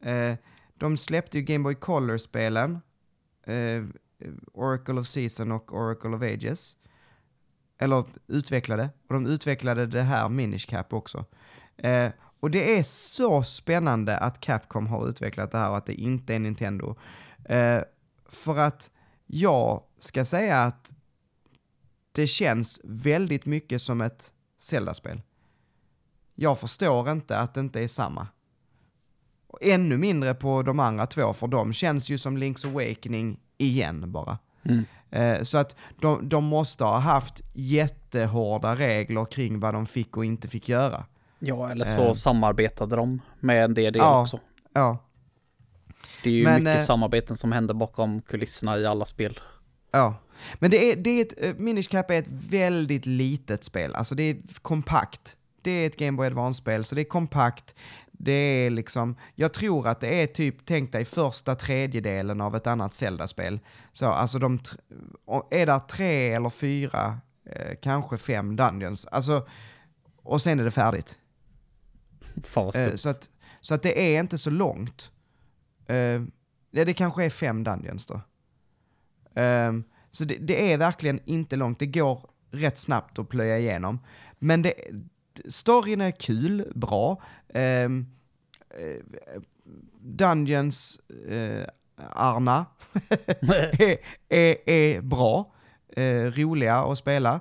Eh, 0.07 0.35
de 0.75 0.97
släppte 0.99 1.39
ju 1.39 1.45
Game 1.45 1.63
Boy 1.65 1.75
Color-spelen, 1.75 2.81
eh, 3.47 3.85
Oracle 4.53 5.01
of 5.01 5.07
Season 5.07 5.53
och 5.53 5.75
Oracle 5.75 6.11
of 6.11 6.23
Ages. 6.23 6.77
Eller 7.79 8.05
utvecklade, 8.27 8.91
och 9.09 9.15
de 9.15 9.27
utvecklade 9.27 9.87
det 9.87 10.03
här 10.03 10.29
Minish 10.29 10.67
Cap 10.69 10.93
också. 10.93 11.25
Eh, 11.77 12.11
och 12.41 12.51
det 12.51 12.79
är 12.79 12.83
så 12.83 13.43
spännande 13.43 14.19
att 14.19 14.41
Capcom 14.41 14.87
har 14.87 15.09
utvecklat 15.09 15.53
det 15.53 15.59
här 15.59 15.71
och 15.71 15.77
att 15.77 15.87
det 15.87 15.95
inte 15.95 16.35
är 16.35 16.39
Nintendo. 16.39 16.97
Eh, 17.45 17.81
för 18.29 18.59
att 18.59 18.91
jag 19.27 19.83
ska 19.99 20.25
säga 20.25 20.63
att 20.63 20.93
det 22.13 22.27
känns 22.27 22.81
väldigt 22.85 23.47
mycket 23.47 23.83
som 23.83 24.01
ett 24.01 24.33
Zelda-spel. 24.59 25.23
Jag 26.35 26.59
förstår 26.59 27.11
inte 27.11 27.39
att 27.39 27.55
det 27.55 27.61
inte 27.61 27.81
är 27.81 27.89
samma. 27.89 28.29
Och 29.47 29.59
ännu 29.63 29.99
mindre 29.99 30.35
på 30.35 30.63
de 30.63 30.81
andra 30.81 31.07
två, 31.07 31.33
för 31.33 31.47
de 31.47 31.73
känns 31.73 32.11
ju 32.11 32.19
som 32.19 32.39
Link's 32.39 32.67
Awakening 32.67 33.41
igen 33.59 34.13
bara. 34.13 34.39
Mm. 34.63 34.85
Eh, 35.11 35.43
så 35.43 35.59
att 35.59 35.77
de, 36.01 36.29
de 36.29 36.45
måste 36.45 36.85
ha 36.85 36.99
haft 36.99 37.41
jättehårda 37.53 38.77
regler 38.77 39.25
kring 39.25 39.61
vad 39.61 39.75
de 39.75 39.87
fick 39.87 40.17
och 40.17 40.25
inte 40.25 40.49
fick 40.49 40.69
göra. 40.69 41.05
Ja, 41.39 41.71
eller 41.71 41.85
så 41.85 42.03
Eh. 42.07 42.13
samarbetade 42.13 42.97
de 42.97 43.21
med 43.41 43.65
en 43.65 43.75
del 43.75 43.97
Ja. 43.97 44.23
också. 44.23 44.41
Ja, 44.75 44.99
Det 46.23 46.31
är 46.31 46.35
ju 46.35 46.45
Men, 46.45 46.65
mycket 46.65 46.81
eh, 46.81 46.85
samarbeten 46.85 47.37
som 47.37 47.53
händer 47.53 47.75
bakom 47.75 48.23
kulisserna 48.23 48.79
i 48.79 48.87
alla 48.87 49.05
spel. 49.05 49.41
ja. 49.91 50.15
Men 50.55 50.71
det 50.71 50.93
är, 50.93 50.97
det 50.97 51.11
är 51.11 51.23
ett, 51.23 51.35
eh, 51.45 51.55
Minish 51.57 51.89
Cap 51.91 52.11
är 52.11 52.19
ett 52.19 52.29
väldigt 52.29 53.07
litet 53.07 53.65
spel, 53.65 53.95
alltså 53.95 54.15
det 54.15 54.23
är 54.23 54.37
kompakt. 54.63 55.37
Det 55.63 55.71
är 55.71 55.87
ett 55.87 55.97
Game 55.97 56.17
Boy 56.17 56.27
Advance-spel, 56.27 56.85
så 56.85 56.95
det 56.95 57.01
är 57.03 57.05
kompakt. 57.05 57.75
Det 58.19 58.33
är 58.33 58.71
liksom, 58.71 59.17
jag 59.35 59.53
tror 59.53 59.89
att 59.89 60.01
det 60.01 60.23
är 60.23 60.27
typ, 60.27 60.57
tänk 60.65 60.93
dig 60.93 61.05
första 61.05 61.55
tredjedelen 61.55 62.41
av 62.41 62.57
ett 62.57 62.67
annat 62.67 62.95
Zelda-spel. 62.95 63.61
Så 63.93 64.07
alltså 64.07 64.39
de, 64.39 64.59
är 65.51 65.67
där 65.67 65.79
tre 65.79 66.33
eller 66.33 66.51
fyra, 66.51 67.19
eh, 67.51 67.75
kanske 67.83 68.19
fem 68.19 68.57
dungeons, 68.57 69.07
alltså, 69.07 69.47
och 70.17 70.43
sen 70.43 70.61
är 70.61 70.65
det 70.65 70.71
färdigt. 70.71 71.19
Fan 72.45 72.73
Eh, 72.75 72.95
så, 72.95 73.09
att, 73.09 73.31
så 73.61 73.75
att 73.75 73.83
det 73.83 74.15
är 74.15 74.21
inte 74.21 74.39
så 74.39 74.51
långt. 74.51 75.11
Eh, 75.87 76.23
ja, 76.71 76.85
det 76.85 76.95
kanske 76.95 77.25
är 77.25 77.31
fem 77.31 77.65
dungeons 77.65 78.07
då. 78.07 78.21
Ehm, 79.35 79.85
så 80.11 80.25
det, 80.25 80.37
det 80.39 80.73
är 80.73 80.79
verkligen 80.79 81.21
inte 81.25 81.57
långt, 81.57 81.79
det 81.79 81.87
går 81.87 82.21
rätt 82.51 82.79
snabbt 82.79 83.19
att 83.19 83.29
plöja 83.29 83.59
igenom. 83.59 83.99
Men 84.39 84.63
det, 84.63 84.75
storyn 85.49 86.01
är 86.01 86.11
kul, 86.11 86.73
bra. 86.75 87.23
Ehm, 87.55 88.07
eh, 88.71 89.41
dungeons, 90.01 91.01
eh, 91.31 91.67
Arna, 92.13 92.67
är, 93.79 93.97
är, 94.29 94.71
är 94.71 95.01
bra, 95.01 95.53
eh, 95.97 96.25
roliga 96.25 96.77
att 96.77 96.99
spela. 96.99 97.41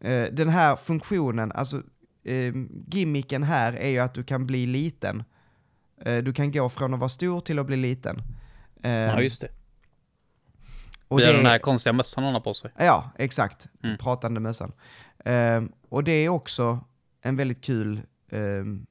Eh, 0.00 0.22
den 0.32 0.48
här 0.48 0.76
funktionen, 0.76 1.52
alltså 1.52 1.82
eh, 2.24 2.54
gimmicken 2.90 3.42
här 3.42 3.72
är 3.72 3.88
ju 3.88 3.98
att 3.98 4.14
du 4.14 4.24
kan 4.24 4.46
bli 4.46 4.66
liten. 4.66 5.24
Eh, 6.04 6.18
du 6.18 6.32
kan 6.32 6.52
gå 6.52 6.68
från 6.68 6.94
att 6.94 7.00
vara 7.00 7.08
stor 7.08 7.40
till 7.40 7.58
att 7.58 7.66
bli 7.66 7.76
liten. 7.76 8.22
Eh, 8.82 8.90
ja, 8.90 9.20
just 9.20 9.40
det. 9.40 9.48
och 11.08 11.18
det 11.18 11.24
är 11.24 11.30
det- 11.32 11.36
den 11.36 11.46
här 11.46 11.58
konstiga 11.58 11.92
mössan 11.92 12.24
hon 12.24 12.34
har 12.34 12.40
på 12.40 12.54
sig. 12.54 12.70
Ja, 12.78 13.10
exakt. 13.18 13.68
Mm. 13.82 13.98
Pratande 13.98 14.40
mössan. 14.40 14.72
Ehm, 15.24 15.72
och 15.88 16.04
det 16.04 16.12
är 16.12 16.28
också 16.28 16.80
en 17.22 17.36
väldigt 17.36 17.60
kul 17.60 18.02
ehm, 18.30 18.86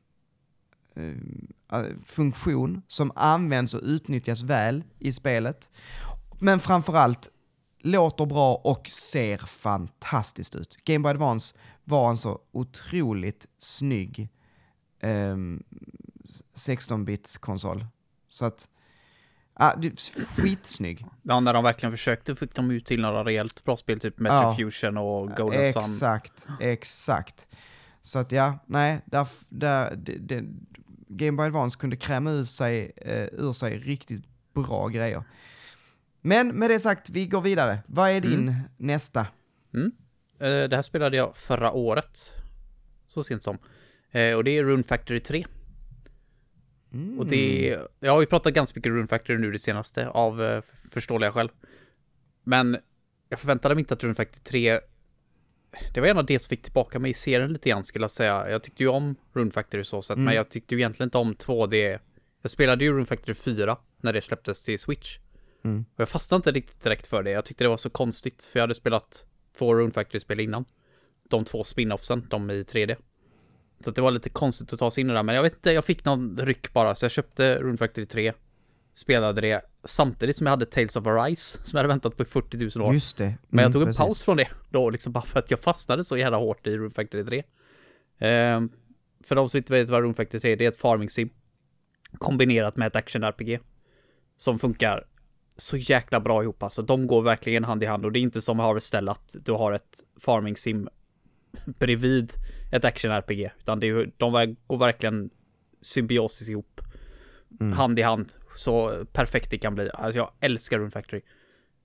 ehm, 0.96 1.48
eh, 1.72 1.84
funktion 2.06 2.82
som 2.88 3.12
används 3.16 3.74
och 3.74 3.82
utnyttjas 3.84 4.44
väl 4.44 4.84
i 5.00 5.14
spelet. 5.14 5.72
Men 6.40 6.60
framförallt 6.60 7.30
låter 7.80 8.26
bra 8.26 8.56
och 8.56 8.88
ser 8.88 9.38
fantastiskt 9.38 10.56
ut. 10.56 10.78
Game 10.84 11.04
Boy 11.04 11.10
Advance 11.10 11.56
var 11.84 12.10
en 12.10 12.18
så 12.18 12.40
otroligt 12.52 13.48
snygg 13.58 14.30
ehm, 15.02 15.64
16-bits 16.56 17.38
konsol. 17.38 17.86
Så 18.28 18.46
att, 18.46 18.70
ah, 19.54 19.76
det 19.76 19.88
är 19.88 19.96
skitsnygg. 20.42 21.06
Ja, 21.22 21.40
när 21.40 21.54
de 21.54 21.64
verkligen 21.64 21.92
försökte 21.92 22.36
fick 22.36 22.56
de 22.56 22.72
ut 22.72 22.86
till 22.86 23.02
några 23.02 23.24
rejält 23.24 23.64
bra 23.64 23.78
spel, 23.78 24.00
typ 24.00 24.20
Metro 24.20 24.36
Ja. 24.36 24.56
Fusion 24.56 24.98
och 24.98 25.30
Golden 25.30 25.74
Sun. 25.74 25.82
Exakt, 25.82 26.48
exakt. 26.60 27.48
Så 28.08 28.20
att 28.20 28.32
ja, 28.32 28.60
nej, 28.66 29.02
där, 29.06 29.28
där, 29.50 29.96
det, 29.96 30.18
det, 30.18 30.44
Game 31.08 31.38
Boy 31.38 31.46
Advance 31.46 31.80
kunde 31.80 31.96
kräma 31.96 32.32
ur 32.32 32.44
sig, 32.44 32.92
eh, 32.96 33.28
ur 33.32 33.54
sig 33.54 33.78
riktigt 33.80 34.24
bra 34.54 34.88
grejer. 34.88 35.24
Men 36.22 36.48
med 36.48 36.70
det 36.70 36.80
sagt, 36.80 37.10
vi 37.10 37.28
går 37.28 37.42
vidare. 37.42 37.80
Vad 37.88 38.10
är 38.10 38.22
din 38.22 38.54
nästa? 38.78 39.20
Eh, 40.40 40.70
Det 40.70 40.76
här 40.76 40.82
spelade 40.82 41.18
jag 41.18 41.38
förra 41.38 41.72
året. 41.72 42.34
Så 43.08 43.24
sent 43.24 43.44
som. 43.44 43.58
Eh, 44.12 44.36
Och 44.36 44.44
det 44.44 44.52
är 44.58 44.64
Rune 44.64 44.84
Factory 44.84 45.20
3. 45.20 45.46
Mm. 46.94 47.20
Och 47.20 47.28
det 47.28 47.78
Jag 48.00 48.12
har 48.12 48.22
ju 48.22 48.28
pratat 48.28 48.54
ganska 48.54 48.78
mycket 48.78 48.90
Rune 48.92 49.08
Factory 49.08 49.38
nu 49.38 49.52
det 49.52 49.60
senaste 49.60 50.10
av 50.10 50.44
eh, 50.44 50.62
förståeliga 50.92 51.32
skäl. 51.32 51.52
Men 52.44 52.78
jag 53.30 53.40
förväntade 53.40 53.76
mig 53.76 53.82
inte 53.82 53.94
att 53.94 54.04
Rune 54.04 54.16
Factory 54.16 54.42
3 54.44 54.80
det 55.94 56.02
var 56.02 56.08
en 56.08 56.18
av 56.18 56.26
det 56.26 56.40
som 56.40 56.50
fick 56.50 56.64
tillbaka 56.64 57.00
mig 57.00 57.12
i 57.12 57.14
serien 57.14 57.54
lite 57.54 57.70
grann 57.70 57.84
skulle 57.84 58.04
jag 58.04 58.12
säga. 58.12 58.50
Jag 58.50 58.64
tyckte 58.64 58.84
ju 58.84 58.90
om 58.90 59.16
Rune 59.34 59.52
Factory 59.52 59.84
så 59.84 60.02
sett, 60.02 60.18
men 60.18 60.34
jag 60.34 60.50
tyckte 60.50 60.76
ju 60.76 60.82
egentligen 60.82 61.08
inte 61.08 61.18
om 61.18 61.36
2D. 61.36 62.00
Jag 62.42 62.52
spelade 62.52 62.84
ju 62.84 62.94
Rune 62.94 63.06
Factory 63.06 63.36
4 63.36 63.78
när 64.02 64.14
det 64.14 64.22
släpptes 64.22 64.62
till 64.62 64.80
Switch. 64.80 65.18
Mm. 65.64 65.86
Och 65.96 66.00
jag 66.00 66.10
fastnade 66.10 66.40
inte 66.40 66.52
riktigt 66.52 66.84
direkt 66.84 67.08
för 67.08 67.24
det. 67.24 67.32
Jag 67.32 67.46
tyckte 67.46 67.64
det 67.64 67.70
var 67.70 67.78
så 67.78 67.90
konstigt, 67.90 68.44
för 68.44 68.60
jag 68.60 68.64
hade 68.64 68.76
spelat 68.76 69.26
två 69.58 69.76
Rune 69.76 69.92
Factory-spel 69.92 70.40
innan. 70.40 70.66
De 71.30 71.46
två 71.46 71.64
spin-offsen, 71.64 72.28
de 72.30 72.52
i 72.52 72.64
3D. 72.64 72.96
Så 73.80 73.92
det 73.92 74.02
var 74.02 74.12
lite 74.12 74.30
konstigt 74.30 74.74
att 74.74 74.80
ta 74.80 74.92
sig 74.92 75.02
in 75.02 75.08
i 75.08 75.10
det 75.10 75.18
där, 75.18 75.24
men 75.24 75.36
jag 75.36 75.44
vet 75.44 75.56
inte, 75.56 75.72
jag 75.72 75.86
fick 75.86 76.06
någon 76.06 76.38
ryck 76.38 76.74
bara, 76.74 76.96
så 76.96 77.06
jag 77.06 77.12
köpte 77.12 77.60
Rune 77.60 77.78
Factory 77.78 78.06
3. 78.06 78.34
Spelade 78.98 79.42
det 79.42 79.62
samtidigt 79.84 80.38
som 80.38 80.48
jag 80.48 80.52
hade 80.52 80.66
Tales 80.66 80.96
of 80.96 81.08
Arise, 81.08 81.58
som 81.64 81.78
jag 81.78 81.78
hade 81.78 81.88
väntat 81.88 82.18
på 82.18 82.24
i 82.24 82.26
40 82.26 82.78
000 82.80 82.88
år. 82.88 82.94
Just 82.94 83.18
det. 83.18 83.38
Men 83.50 83.64
jag 83.64 83.66
Mm, 83.66 83.74
tog 83.74 83.82
en 83.82 83.88
precis. 83.88 84.00
paus 84.00 84.24
från 84.24 84.38
det 84.38 84.48
då, 84.70 84.90
liksom 84.90 85.14
bara 85.14 85.24
för 85.26 85.40
att 85.40 85.52
jag 85.52 85.60
fastnade 85.60 86.04
så 86.04 86.18
jävla 86.18 86.38
hårt 86.38 86.68
i 86.68 86.78
Rune 86.78 86.90
Factory 86.90 87.26
3. 87.26 87.44
Ehm, 88.20 88.70
för 89.24 89.36
de 89.36 89.50
som 89.50 89.58
inte 89.58 89.74
vet 89.74 89.90
vad 89.90 90.02
Rune 90.02 90.14
Factory 90.14 90.40
3 90.40 90.52
är, 90.52 90.56
det 90.56 90.66
är 90.66 90.70
ett 90.70 90.78
farming 90.78 91.10
sim 91.10 91.30
kombinerat 92.18 92.76
med 92.76 92.88
ett 92.88 92.96
action-RPG 92.96 93.60
som 94.38 94.60
funkar 94.60 95.08
så 95.58 95.78
jäkla 95.78 96.20
bra 96.20 96.44
ihop 96.44 96.64
alltså. 96.64 96.82
De 96.82 97.08
går 97.08 97.22
verkligen 97.22 97.64
hand 97.64 97.84
i 97.84 97.86
hand 97.86 98.06
och 98.06 98.12
det 98.12 98.20
är 98.20 98.22
inte 98.22 98.42
som 98.42 98.60
Harvest 98.60 98.88
Stella 98.88 99.12
att 99.12 99.36
du 99.46 99.52
har 99.52 99.72
ett 99.72 100.04
farming 100.20 100.56
sim 100.58 100.90
bredvid 101.66 102.32
ett 102.72 102.86
action-RPG, 102.86 103.50
utan 103.60 103.80
det 103.80 103.88
är, 103.88 104.12
de 104.18 104.56
går 104.68 104.78
verkligen 104.78 105.30
symbiosis 105.82 106.50
ihop. 106.50 106.82
Hand 107.76 108.00
i 108.00 108.02
hand. 108.02 108.34
Så 108.58 109.06
perfekt 109.14 109.52
det 109.52 109.58
kan 109.58 109.76
bli. 109.76 109.90
Alltså 109.94 110.20
jag 110.20 110.32
älskar 110.40 110.80
Rune 110.80 110.92
Factory. 110.92 111.22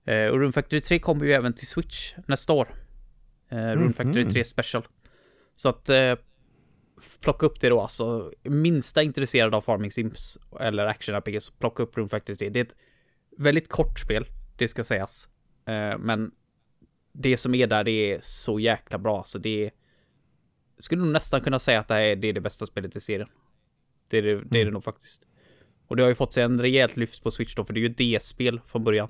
Eh, 0.05 0.27
och 0.27 0.39
Rune 0.39 0.51
Factory 0.51 0.81
3 0.81 0.99
kommer 0.99 1.25
ju 1.25 1.33
även 1.33 1.53
till 1.53 1.67
Switch 1.67 2.13
nästa 2.27 2.53
år. 2.53 2.75
Eh, 3.49 3.57
Rune 3.57 3.93
Factory 3.93 4.25
3 4.25 4.43
Special. 4.43 4.87
Så 5.55 5.69
att 5.69 5.89
eh, 5.89 6.15
plocka 7.19 7.45
upp 7.45 7.61
det 7.61 7.69
då 7.69 7.81
alltså. 7.81 8.31
Minsta 8.43 9.03
intresserad 9.03 9.55
av 9.55 9.61
Farming 9.61 9.91
Sims 9.91 10.37
eller 10.59 10.85
Action 10.85 11.15
RPG 11.15 11.41
så 11.41 11.53
plocka 11.53 11.83
upp 11.83 11.97
Rune 11.97 12.09
Factory 12.09 12.35
3. 12.37 12.49
Det 12.49 12.59
är 12.59 12.63
ett 12.63 12.75
väldigt 13.37 13.69
kort 13.69 13.99
spel, 13.99 14.25
det 14.57 14.67
ska 14.67 14.83
sägas. 14.83 15.29
Eh, 15.65 15.97
men 15.97 16.31
det 17.11 17.37
som 17.37 17.55
är 17.55 17.67
där, 17.67 17.83
det 17.83 17.91
är 17.91 18.19
så 18.21 18.59
jäkla 18.59 18.97
bra. 18.97 19.23
Så 19.23 19.37
det 19.37 19.65
är... 19.65 19.71
Skulle 20.77 21.01
nog 21.01 21.11
nästan 21.11 21.41
kunna 21.41 21.59
säga 21.59 21.79
att 21.79 21.87
det, 21.87 21.93
här 21.93 22.01
är, 22.01 22.15
det 22.15 22.27
är 22.27 22.33
det 22.33 22.41
bästa 22.41 22.65
spelet 22.65 22.95
i 22.95 22.99
serien. 22.99 23.29
Det 24.09 24.17
är 24.17 24.21
det, 24.21 24.43
det, 24.43 24.61
är 24.61 24.65
det 24.65 24.71
nog 24.71 24.83
faktiskt. 24.83 25.27
Och 25.87 25.95
det 25.95 26.01
har 26.03 26.09
ju 26.09 26.15
fått 26.15 26.33
sig 26.33 26.43
en 26.43 26.61
rejält 26.61 26.97
lyft 26.97 27.23
på 27.23 27.31
Switch 27.31 27.55
då, 27.55 27.65
för 27.65 27.73
det 27.73 27.79
är 27.79 27.81
ju 27.81 27.89
ett 27.89 27.97
D-spel 27.97 28.61
från 28.65 28.83
början. 28.83 29.09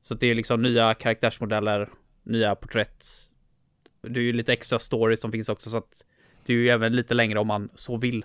Så 0.00 0.14
det 0.14 0.26
är 0.26 0.34
liksom 0.34 0.62
nya 0.62 0.94
karaktärsmodeller, 0.94 1.88
nya 2.22 2.54
porträtt. 2.54 3.04
Det 4.02 4.20
är 4.20 4.24
ju 4.24 4.32
lite 4.32 4.52
extra 4.52 4.78
story 4.78 5.16
som 5.16 5.32
finns 5.32 5.48
också, 5.48 5.70
så 5.70 5.76
att 5.76 6.04
det 6.46 6.52
är 6.52 6.56
ju 6.56 6.68
även 6.68 6.96
lite 6.96 7.14
längre 7.14 7.38
om 7.38 7.46
man 7.46 7.68
så 7.74 7.96
vill. 7.96 8.24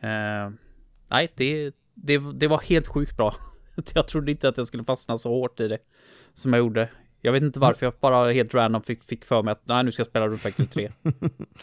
Eh, 0.00 0.50
nej, 1.08 1.32
det, 1.36 1.74
det, 1.94 2.18
det 2.34 2.46
var 2.48 2.58
helt 2.60 2.86
sjukt 2.88 3.16
bra. 3.16 3.34
Jag 3.94 4.08
trodde 4.08 4.30
inte 4.30 4.48
att 4.48 4.56
jag 4.56 4.66
skulle 4.66 4.84
fastna 4.84 5.18
så 5.18 5.28
hårt 5.28 5.60
i 5.60 5.68
det 5.68 5.78
som 6.34 6.52
jag 6.52 6.60
gjorde. 6.60 6.88
Jag 7.20 7.32
vet 7.32 7.42
inte 7.42 7.60
varför, 7.60 7.86
jag 7.86 7.94
bara 8.00 8.32
helt 8.32 8.54
random 8.54 8.82
fick, 8.82 9.02
fick 9.02 9.24
för 9.24 9.42
mig 9.42 9.52
att 9.52 9.62
nej, 9.64 9.84
nu 9.84 9.92
ska 9.92 10.00
jag 10.00 10.06
spela 10.06 10.26
Rune 10.26 10.38
Factory 10.38 10.66
3. 10.66 10.92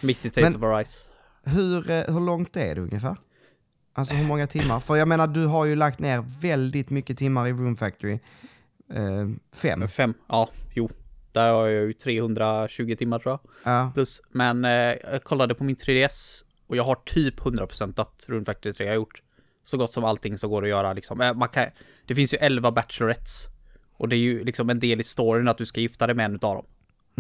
Mitt 0.02 0.26
i 0.26 0.30
Tales 0.30 0.54
Men- 0.58 0.64
of 0.70 0.76
Arise. 0.76 1.10
Hur, 1.44 1.90
eh, 1.92 2.04
hur 2.14 2.20
långt 2.26 2.58
är 2.58 2.76
det 2.76 2.82
ungefär? 2.82 3.16
Alltså 3.98 4.16
hur 4.16 4.28
många 4.28 4.48
timmar? 4.48 4.80
För 4.80 4.96
jag 4.96 5.08
menar, 5.08 5.28
du 5.28 5.46
har 5.46 5.66
ju 5.66 5.76
lagt 5.76 6.00
ner 6.00 6.26
väldigt 6.42 6.90
mycket 6.90 7.18
timmar 7.18 7.48
i 7.48 7.52
Room 7.52 7.76
Factory. 7.76 8.20
Eh, 8.94 9.28
fem. 9.56 9.88
Fem, 9.88 10.14
ja, 10.28 10.50
jo. 10.74 10.90
Där 11.32 11.52
har 11.54 11.68
jag 11.68 11.84
ju 11.86 11.94
320 11.94 12.96
timmar 12.98 13.20
tror 13.20 13.32
jag. 13.32 13.40
Ja. 13.74 13.92
Plus, 13.94 14.22
men 14.32 14.66
eh, 14.66 14.72
jag 14.72 15.24
kollade 15.24 15.56
på 15.56 15.64
min 15.64 15.76
3DS 15.76 16.44
och 16.68 16.76
jag 16.78 16.84
har 16.84 16.96
typ 16.96 17.40
100% 17.40 18.02
att 18.02 18.26
Rune 18.28 18.46
Factory 18.46 18.74
3 18.74 18.88
har 18.88 18.96
gjort. 18.96 19.22
så 19.64 19.78
gott 19.78 19.94
som 19.94 20.04
allting 20.04 20.38
som 20.38 20.50
går 20.50 20.64
att 20.64 20.70
göra 20.70 20.94
liksom. 20.94 21.22
Eh, 21.22 21.34
Man 21.34 21.50
kan, 21.50 21.66
det 22.08 22.16
finns 22.16 22.34
ju 22.34 22.38
11 22.38 22.72
bachelorettes. 22.72 23.46
Och 23.98 24.10
det 24.10 24.16
är 24.16 24.20
ju 24.20 24.44
liksom 24.44 24.70
en 24.70 24.80
del 24.80 25.02
i 25.02 25.04
storyn 25.04 25.48
att 25.48 25.58
du 25.58 25.66
ska 25.66 25.82
gifta 25.82 26.08
dig 26.08 26.16
med 26.16 26.26
en 26.26 26.36
utav 26.36 26.56
dem. 26.56 26.66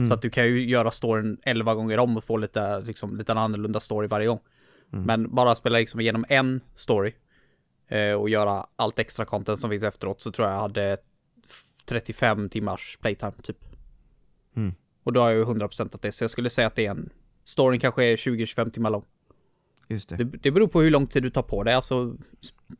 Så 0.07 0.13
att 0.13 0.21
du 0.21 0.29
kan 0.29 0.45
ju 0.45 0.69
göra 0.69 0.91
storyn 0.91 1.37
11 1.43 1.73
gånger 1.75 1.99
om 1.99 2.17
och 2.17 2.23
få 2.23 2.37
lite, 2.37 2.79
liksom, 2.79 3.17
lite 3.17 3.33
annorlunda 3.33 3.79
story 3.79 4.07
varje 4.07 4.27
gång. 4.27 4.39
Men 4.89 5.35
bara 5.35 5.55
spela 5.55 5.77
liksom 5.77 5.99
igenom 5.99 6.25
en 6.29 6.61
story 6.75 7.13
eh, 7.87 8.11
och 8.11 8.29
göra 8.29 8.67
allt 8.75 8.99
extra 8.99 9.25
content 9.25 9.59
som 9.59 9.69
finns 9.69 9.83
efteråt 9.83 10.21
så 10.21 10.31
tror 10.31 10.47
jag 10.47 10.55
jag 10.55 10.61
hade 10.61 10.97
35 11.85 12.49
timmars 12.49 12.97
playtime 13.01 13.31
typ. 13.43 13.57
Mm. 14.55 14.73
Och 15.03 15.13
då 15.13 15.21
har 15.21 15.29
jag 15.29 15.37
ju 15.37 15.45
100% 15.45 15.95
att 15.95 16.01
det, 16.01 16.11
så 16.11 16.23
jag 16.23 16.31
skulle 16.31 16.49
säga 16.49 16.67
att 16.67 16.75
det 16.75 16.85
är 16.85 16.91
en, 16.91 17.09
storyn 17.43 17.79
kanske 17.79 18.05
är 18.05 18.15
20-25 18.15 18.71
timmar 18.71 18.89
lång. 18.89 19.05
Just 19.87 20.09
det. 20.09 20.15
Det, 20.15 20.23
det 20.23 20.51
beror 20.51 20.67
på 20.67 20.81
hur 20.81 20.91
lång 20.91 21.07
tid 21.07 21.23
du 21.23 21.29
tar 21.29 21.41
på 21.41 21.63
dig. 21.63 21.73
Alltså, 21.73 22.15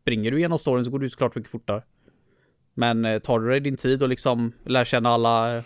springer 0.01 0.32
du 0.32 0.38
igenom 0.38 0.60
storyn 0.60 0.86
så 0.86 0.91
går 0.91 0.99
du 0.99 1.10
såklart 1.10 1.36
mycket 1.36 1.51
fortare. 1.51 1.84
Men 2.74 3.05
eh, 3.05 3.20
tar 3.20 3.39
du 3.39 3.49
dig 3.49 3.60
din 3.60 3.78
tid 3.78 4.03
och 4.03 4.10
liksom 4.10 4.51
lär 4.66 4.86
känna 4.86 5.10
alla, 5.10 5.64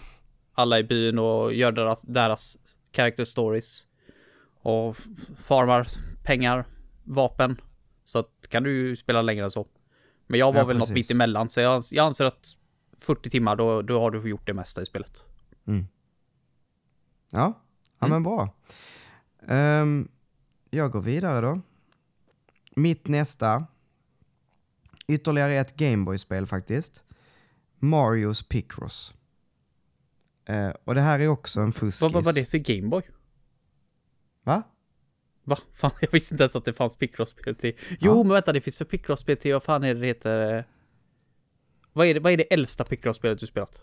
alla 0.53 0.79
i 0.79 0.83
byn 0.83 1.19
och 1.19 1.53
gör 1.53 1.71
deras, 1.71 2.01
deras 2.01 2.57
character 2.95 3.23
stories 3.23 3.87
och 4.61 4.97
farmar 5.37 5.87
pengar, 6.23 6.65
vapen, 7.03 7.61
så 8.03 8.19
att, 8.19 8.47
kan 8.49 8.63
du 8.63 8.71
ju 8.77 8.95
spela 8.95 9.21
längre 9.21 9.43
än 9.43 9.51
så. 9.51 9.67
Men 10.27 10.39
jag 10.39 10.51
var 10.53 10.59
Ja, 10.61 10.65
väl 10.65 10.77
något 10.77 10.87
precis. 10.87 10.95
mitt 11.09 11.11
emellan, 11.11 11.49
så 11.49 11.59
jag, 11.61 11.83
jag 11.91 12.05
anser 12.05 12.25
att 12.25 12.57
40 12.99 13.29
timmar, 13.29 13.55
då, 13.55 13.81
då 13.81 13.99
har 13.99 14.11
du 14.11 14.29
gjort 14.29 14.45
det 14.47 14.53
mesta 14.53 14.81
i 14.81 14.85
spelet. 14.85 15.23
Ja, 15.65 15.73
ja 17.31 17.53
Mm. 17.99 18.09
men 18.09 18.23
bra. 18.23 18.49
Ehm, 19.47 20.07
jag 20.69 20.91
går 20.91 21.01
vidare 21.01 21.41
då. 21.41 21.61
Mitt 22.75 23.07
nästa, 23.07 23.65
ytterligare 25.07 25.53
ett 25.53 25.75
Gameboy-spel 25.75 26.47
faktiskt. 26.47 27.05
Marios 27.79 28.43
Picross. 28.47 29.13
Eh, 30.45 30.69
och 30.83 30.95
det 30.95 31.01
här 31.01 31.19
är 31.19 31.27
också 31.27 31.59
en 31.59 31.71
fuskis. 31.73 32.01
Vad 32.01 32.11
vad 32.11 32.25
var 32.25 32.33
det 32.33 32.45
för 32.45 32.57
Gameboy? 32.57 33.03
Va? 34.43 34.63
Va? 35.51 35.57
Fan, 35.73 35.91
jag 36.01 36.11
visste 36.11 36.33
inte 36.33 36.43
ens 36.43 36.55
att 36.55 36.65
det 36.65 36.73
fanns 36.73 36.95
Picross-spel 36.95 37.55
till. 37.55 37.73
Jo, 37.99 38.23
men 38.23 38.33
vänta, 38.33 38.53
det 38.53 38.61
finns 38.61 38.77
för 38.77 38.85
Picross-spel 38.85 39.37
till, 39.37 39.53
vad 39.53 39.63
fan 39.63 39.83
är 39.83 39.93
det 39.93 39.99
det 39.99 40.07
heter? 40.07 40.65
Vad 41.93 42.07
är 42.07 42.13
det, 42.13 42.19
vad 42.19 42.33
är 42.33 42.37
det 42.37 42.53
äldsta 42.53 42.83
Picross-spelet 42.83 43.39
du 43.39 43.47
spelat? 43.47 43.81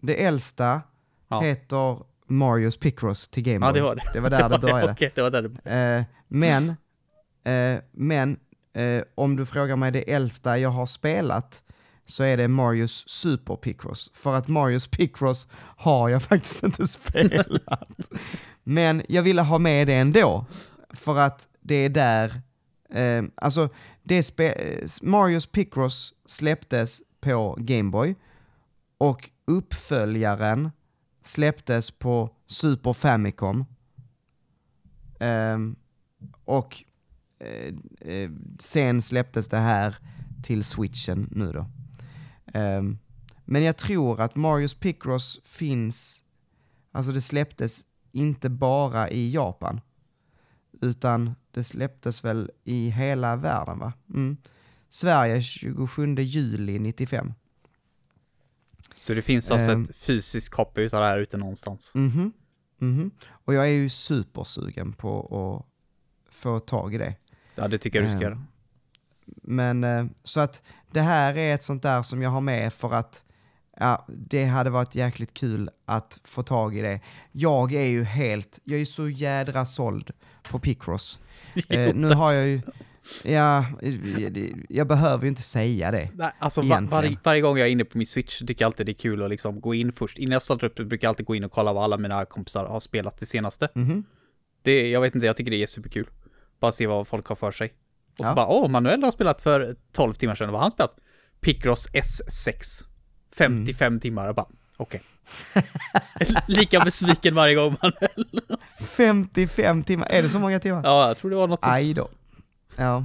Det 0.00 0.24
äldsta 0.24 0.82
Ja. 1.28 1.40
heter 1.40 1.98
Marios 2.26 2.76
Picross 2.76 3.28
till 3.28 3.42
Gameboy. 3.42 3.68
Ja, 3.68 3.72
det 3.72 3.80
var 3.82 3.94
det. 3.94 4.10
Det 4.12 4.20
var 4.20 4.30
där 4.30 4.48
det 4.48 4.58
började. 4.68 4.92
Okej, 4.92 5.12
det 5.14 5.22
var 5.22 5.30
där 5.30 5.42
det 5.42 5.70
Eh, 5.70 6.04
men, 6.28 6.68
eh, 7.44 7.80
men 7.92 8.38
eh, 8.72 9.02
om 9.14 9.36
du 9.36 9.46
frågar 9.46 9.76
mig 9.76 9.92
det 9.92 10.12
äldsta 10.12 10.58
jag 10.58 10.68
har 10.70 10.86
spelat 10.86 11.62
så 12.04 12.22
är 12.24 12.36
det 12.36 12.48
Marios 12.48 13.04
Super 13.08 13.56
Picross. 13.56 14.10
För 14.14 14.34
att 14.34 14.48
Marios 14.48 14.88
Picross 14.88 15.48
har 15.76 16.08
jag 16.08 16.22
faktiskt 16.30 16.62
inte 16.62 16.86
spelat. 16.86 17.46
men 18.62 19.02
jag 19.08 19.22
ville 19.22 19.42
ha 19.42 19.58
med 19.58 19.86
det 19.86 19.94
ändå. 19.94 20.46
För 20.92 21.18
att 21.18 21.48
det 21.60 21.74
är 21.74 21.88
där, 21.88 22.42
eh, 22.90 23.24
alltså 23.34 23.68
det 24.02 24.20
spe- 24.20 24.98
Marios 25.02 25.46
Picross 25.46 26.14
släpptes 26.26 27.02
på 27.20 27.56
Gameboy 27.60 28.14
och 28.98 29.30
uppföljaren 29.44 30.70
släpptes 31.22 31.90
på 31.90 32.30
Super 32.46 32.92
Famicom. 32.92 33.64
Ehm, 35.20 35.76
eh, 36.20 36.28
och 36.44 36.84
eh, 38.00 38.30
sen 38.58 39.02
släpptes 39.02 39.48
det 39.48 39.58
här 39.58 39.96
till 40.42 40.64
switchen 40.64 41.28
nu 41.32 41.52
då. 41.52 41.66
Ehm, 42.54 42.98
men 43.44 43.62
jag 43.62 43.76
tror 43.76 44.20
att 44.20 44.34
Marios 44.34 44.74
Picross 44.74 45.40
finns, 45.44 46.22
alltså 46.92 47.12
det 47.12 47.20
släpptes 47.20 47.80
inte 48.12 48.50
bara 48.50 49.10
i 49.10 49.30
Japan, 49.30 49.80
utan 50.80 51.34
det 51.50 51.64
släpptes 51.64 52.24
väl 52.24 52.50
i 52.64 52.88
hela 52.90 53.36
världen 53.36 53.78
va? 53.78 53.92
Mm. 54.14 54.36
Sverige 54.88 55.42
27 55.42 56.14
juli 56.14 56.78
95. 56.78 57.32
Så 59.00 59.14
det 59.14 59.22
finns 59.22 59.50
alltså 59.50 59.70
Ehm. 59.70 59.82
ett 59.82 59.96
fysiskt 59.96 60.48
copy 60.54 60.80
utav 60.82 61.00
det 61.00 61.06
här 61.06 61.18
ute 61.18 61.36
någonstans. 61.36 61.94
Mhm, 61.94 62.32
mhm. 62.78 63.10
Och 63.28 63.54
jag 63.54 63.64
är 63.64 63.70
ju 63.70 63.88
supersugen 63.88 64.92
på 64.92 65.20
att 65.20 66.34
få 66.34 66.58
tag 66.60 66.94
i 66.94 66.98
det. 66.98 67.14
Ja, 67.54 67.68
det 67.68 67.78
tycker 67.78 68.02
jag 68.02 68.08
du 68.08 68.16
ska 68.18 68.26
Ehm, 68.26 68.32
göra. 68.32 68.42
Men 69.42 69.84
eh, 69.84 70.04
så 70.22 70.40
att 70.40 70.62
det 70.90 71.00
här 71.00 71.36
är 71.36 71.54
ett 71.54 71.64
sånt 71.64 71.82
där 71.82 72.02
som 72.02 72.22
jag 72.22 72.30
har 72.30 72.40
med 72.40 72.72
för 72.72 72.92
att 72.94 73.24
ja, 73.80 74.06
det 74.08 74.44
hade 74.44 74.70
varit 74.70 74.94
jäkligt 74.94 75.34
kul 75.34 75.70
att 75.86 76.18
få 76.24 76.42
tag 76.42 76.76
i 76.76 76.82
det. 76.82 77.00
Jag 77.32 77.72
är 77.74 77.84
ju 77.86 78.04
helt, 78.04 78.58
jag 78.64 78.80
är 78.80 78.84
så 78.84 79.08
jädra 79.08 79.66
såld 79.66 80.10
på 80.50 80.58
Picross. 80.58 81.20
Eh, 81.68 81.94
nu 81.94 82.08
har 82.08 82.32
jag 82.32 82.48
ju, 82.48 82.60
ja, 83.24 83.64
jag 84.68 84.86
behöver 84.86 85.22
ju 85.24 85.28
inte 85.28 85.42
säga 85.42 85.90
det. 85.90 86.10
Nej, 86.14 86.32
alltså 86.38 86.60
var, 86.60 86.66
egentligen. 86.66 87.18
varje, 87.24 87.40
gång 87.40 87.58
jag 87.58 87.68
är 87.68 87.72
inne 87.72 87.84
på 87.84 87.98
min 87.98 88.06
switch 88.06 88.38
så 88.38 88.46
tycker 88.46 88.62
jag 88.62 88.68
alltid 88.68 88.86
det 88.86 88.92
är 88.92 88.94
kul 88.94 89.22
att 89.22 89.30
liksom 89.30 89.60
gå 89.60 89.74
in 89.74 89.92
först. 89.92 90.18
Innan 90.18 90.32
jag 90.32 90.42
startar 90.42 90.66
upp 90.66 90.74
brukar 90.74 91.06
jag 91.06 91.08
alltid 91.08 91.26
gå 91.26 91.34
in 91.34 91.44
och 91.44 91.52
kolla 91.52 91.72
vad 91.72 91.84
alla 91.84 91.96
mina 91.96 92.24
kompisar 92.24 92.64
har 92.66 92.80
spelat 92.80 93.18
det 93.18 93.26
senaste. 93.26 93.68
Mhm. 93.74 94.04
Det, 94.62 94.90
jag 94.90 95.00
vet 95.00 95.14
inte, 95.14 95.26
jag 95.26 95.36
tycker 95.36 95.50
det 95.50 95.62
är 95.62 95.66
superkul. 95.66 96.08
Bara 96.60 96.72
se 96.72 96.86
vad 96.86 97.08
folk 97.08 97.26
har 97.26 97.36
för 97.36 97.50
sig. 97.50 97.72
Och 98.18 98.24
så 98.24 98.30
Ja. 98.30 98.34
bara, 98.34 98.46
åh, 98.48 98.68
Manuel 98.68 99.02
har 99.02 99.10
spelat 99.10 99.40
för 99.42 99.76
12 99.92 100.14
timmar 100.14 100.34
sedan, 100.34 100.48
vad 100.48 100.58
har 100.60 100.64
han 100.64 100.70
spelat? 100.70 100.96
Picross 101.40 101.88
S6. 101.88 102.84
55 103.36 103.86
Mm. 103.86 104.00
timmar, 104.00 104.26
jag 104.26 104.34
bara, 104.34 104.46
okej. 104.76 105.02
Lika 106.46 106.80
besviken 106.80 107.34
varje 107.34 107.54
gång 107.54 107.76
Manuel. 107.82 108.40
55 108.96 109.82
timmar, 109.82 110.06
är 110.10 110.22
det 110.22 110.28
så 110.28 110.38
många 110.38 110.58
timmar? 110.60 110.80
Ja, 110.84 111.08
jag 111.08 111.18
tror 111.18 111.30
det 111.30 111.36
var 111.36 111.48
något 111.48 111.60
sånt. 111.62 111.72
Aj 111.72 111.94
då. 111.94 112.08
Ja. 112.76 113.04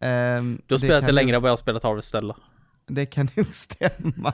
Ehm, 0.00 0.62
Du 0.66 0.74
har 0.74 0.78
spelat 0.78 1.06
det 1.06 1.12
längre 1.12 1.36
än 1.36 1.42
vad 1.42 1.48
jag 1.48 1.52
har 1.52 1.56
spelat 1.56 1.82
Harvestella. 1.82 2.36
Det 2.86 3.06
kan 3.06 3.28
nog 3.34 3.46
stämma. 3.54 4.32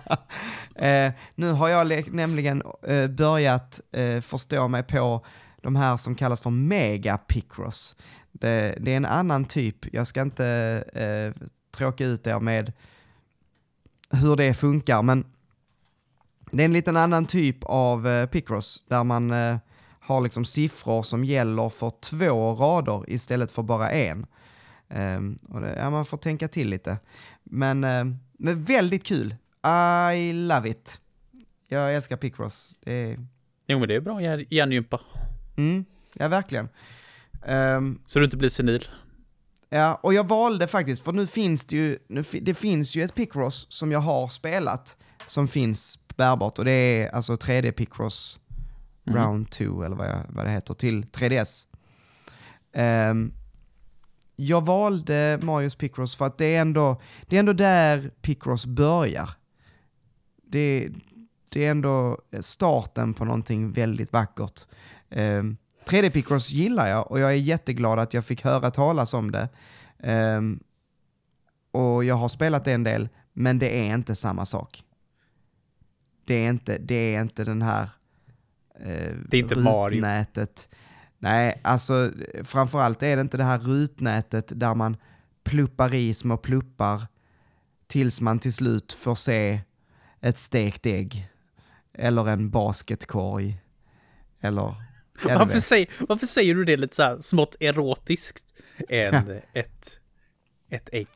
Eh, 0.75 1.13
nu 1.35 1.51
har 1.51 1.69
jag 1.69 2.13
nämligen 2.15 2.63
eh, 2.87 3.07
börjat 3.07 3.81
eh, 3.93 4.21
förstå 4.21 4.69
mig 4.69 4.83
på 4.83 5.27
de 5.63 5.77
här 5.77 5.97
som 5.97 6.15
kallas 6.15 6.41
för 6.41 6.51
mega 6.51 7.19
picross. 7.19 7.97
Det, 8.33 8.77
det 8.81 8.93
är 8.93 8.97
en 8.97 9.07
annan 9.07 9.45
typ, 9.45 9.95
jag 9.95 10.07
ska 10.07 10.23
inte 10.23 11.35
tråka 11.77 12.05
ut 12.05 12.27
er 12.27 12.41
med 12.41 12.73
hur 14.13 14.37
det 14.37 14.55
funkar, 14.55 15.03
men 15.03 15.25
det 16.51 16.63
är 16.63 16.65
en 16.65 16.73
liten 16.73 16.97
annan 16.97 17.27
typ 17.27 17.57
av 17.65 18.09
eh, 18.09 18.27
picross 18.27 18.83
där 18.89 19.05
man 19.05 19.31
eh, 19.31 19.57
har 20.01 20.21
liksom 20.21 20.45
siffror 20.45 21.03
som 21.03 21.25
gäller 21.25 21.69
för 21.69 21.91
två 22.01 22.55
rader 22.55 23.05
istället 23.09 23.51
för 23.53 23.63
bara 23.63 23.91
en. 23.91 24.27
Ehm, 24.89 25.39
och 25.49 25.61
det, 25.61 25.77
ja, 25.77 25.91
man 25.91 26.05
får 26.05 26.17
tänka 26.19 26.49
till 26.49 26.69
lite. 26.69 26.99
Men, 27.45 27.85
eh, 27.85 28.05
men 28.39 28.65
väldigt 28.65 29.05
kul. 29.05 29.35
I 30.17 30.33
love 30.33 30.69
it. 30.71 31.01
Jag 31.69 31.95
älskar 31.95 32.17
Picross. 32.17 32.77
Det 32.85 32.93
är, 33.11 33.19
Jo, 33.67 33.79
men 33.79 33.89
det 33.89 33.95
är 33.95 34.01
bra 34.01 34.21
hjär- 34.21 34.47
hjärngympa. 34.51 35.01
mm, 35.57 35.85
ja, 36.15 36.29
verkligen. 36.29 36.69
Ehm, 37.47 37.99
Så 38.07 38.19
du 38.19 38.25
inte 38.25 38.37
blir 38.37 38.49
senil. 38.49 38.89
Ja, 39.73 40.01
och 40.03 40.15
jag 40.15 40.29
valde 40.29 40.67
faktiskt, 40.67 41.05
för 41.05 41.13
nu 41.13 41.27
finns 41.27 41.65
det 41.65 41.77
ju, 41.77 41.99
nu, 42.09 42.25
det 42.41 42.55
finns 42.55 42.97
ju 42.97 43.03
ett 43.03 43.15
Picross 43.15 43.67
som 43.69 43.93
jag 43.93 44.01
har 44.01 44.29
spelat, 44.29 44.97
som 45.27 45.49
finns 45.49 45.99
bärbart, 46.17 46.59
och 46.59 46.65
det 46.65 46.73
är 46.73 47.09
alltså 47.09 47.35
3D 47.35 47.73
Picross 47.73 48.41
Round 49.05 49.51
2, 49.51 49.83
eller 49.83 49.97
vad, 49.97 50.07
jag, 50.07 50.21
vad 50.29 50.47
det 50.47 50.51
heter, 50.51 50.75
till 50.75 51.05
3DS. 51.05 51.67
Ehm, 52.73 53.33
jag 54.37 54.67
valde 54.67 55.39
Marios 55.43 55.75
Picross 55.75 56.17
för 56.17 56.25
att 56.25 56.39
det 56.39 56.57
är 56.57 56.61
ändå, 56.61 57.01
det 57.27 57.37
är 57.37 57.41
ändå 57.41 57.53
där 57.53 58.11
Picross 58.23 58.67
börjar. 58.67 59.31
Det, 60.47 60.91
det 61.49 61.67
är 61.67 61.71
ändå 61.71 62.19
starten 62.41 63.15
på 63.15 63.25
någonting 63.25 63.73
väldigt 63.73 64.13
vackert. 64.13 64.61
Ehm, 65.11 65.57
3D 65.87 66.11
Picross 66.11 66.51
gillar 66.51 66.89
jag 66.89 67.11
och 67.11 67.21
jag 67.21 67.31
är 67.31 67.37
jätteglad 67.37 67.99
att 67.99 68.15
jag 68.15 68.25
fick 68.25 68.45
höra 68.45 68.71
talas 68.71 69.15
om 69.15 69.31
det. 69.31 69.49
Ehm, 69.99 70.61
och 71.73 72.05
jag 72.05 72.15
har 72.15 72.29
spelat 72.29 72.65
det 72.65 72.73
en 72.73 72.85
del, 72.85 73.09
men 73.33 73.59
det 73.59 73.79
är 73.79 73.95
inte 73.95 74.15
samma 74.15 74.47
sak. 74.47 74.85
Det 76.25 76.35
är 76.35 76.49
inte, 76.49 76.79
det 76.79 77.15
är 77.15 77.21
inte 77.21 77.45
den 77.45 77.63
här 77.63 77.89
eh, 78.81 79.15
Det 79.29 79.37
är 79.37 79.43
inte 79.43 79.59
Mario. 79.59 79.97
rutnätet. 79.97 80.69
Nej, 81.19 81.61
alltså 81.65 82.13
framförallt 82.45 83.03
är 83.03 83.17
det 83.17 83.23
inte 83.23 83.37
det 83.37 83.45
här 83.45 83.59
rutnätet 83.59 84.53
där 84.61 84.75
man 84.75 84.97
pluppar 85.45 85.95
i 85.95 86.15
små 86.15 86.37
pluppar 86.37 87.07
tills 87.87 88.21
man 88.21 88.39
till 88.39 88.53
slut 88.53 88.93
får 88.93 89.15
se 89.15 89.61
ett 90.21 90.39
stekt 90.39 90.87
ägg. 90.87 91.29
Eller 91.95 92.29
en 92.29 92.51
basketkorg. 92.51 93.61
Eller... 94.41 94.75
Ja, 95.29 95.39
Varför, 95.39 95.61
säger, 95.61 95.89
varför 96.09 96.27
säger 96.27 96.55
du 96.55 96.65
det 96.65 96.77
lite 96.77 96.97
så 96.97 97.03
här 97.03 97.21
smått 97.21 97.57
erotiskt? 97.61 98.45
En, 98.89 99.41
ett, 99.55 100.01
ett 100.71 100.89
ägg. 100.93 101.09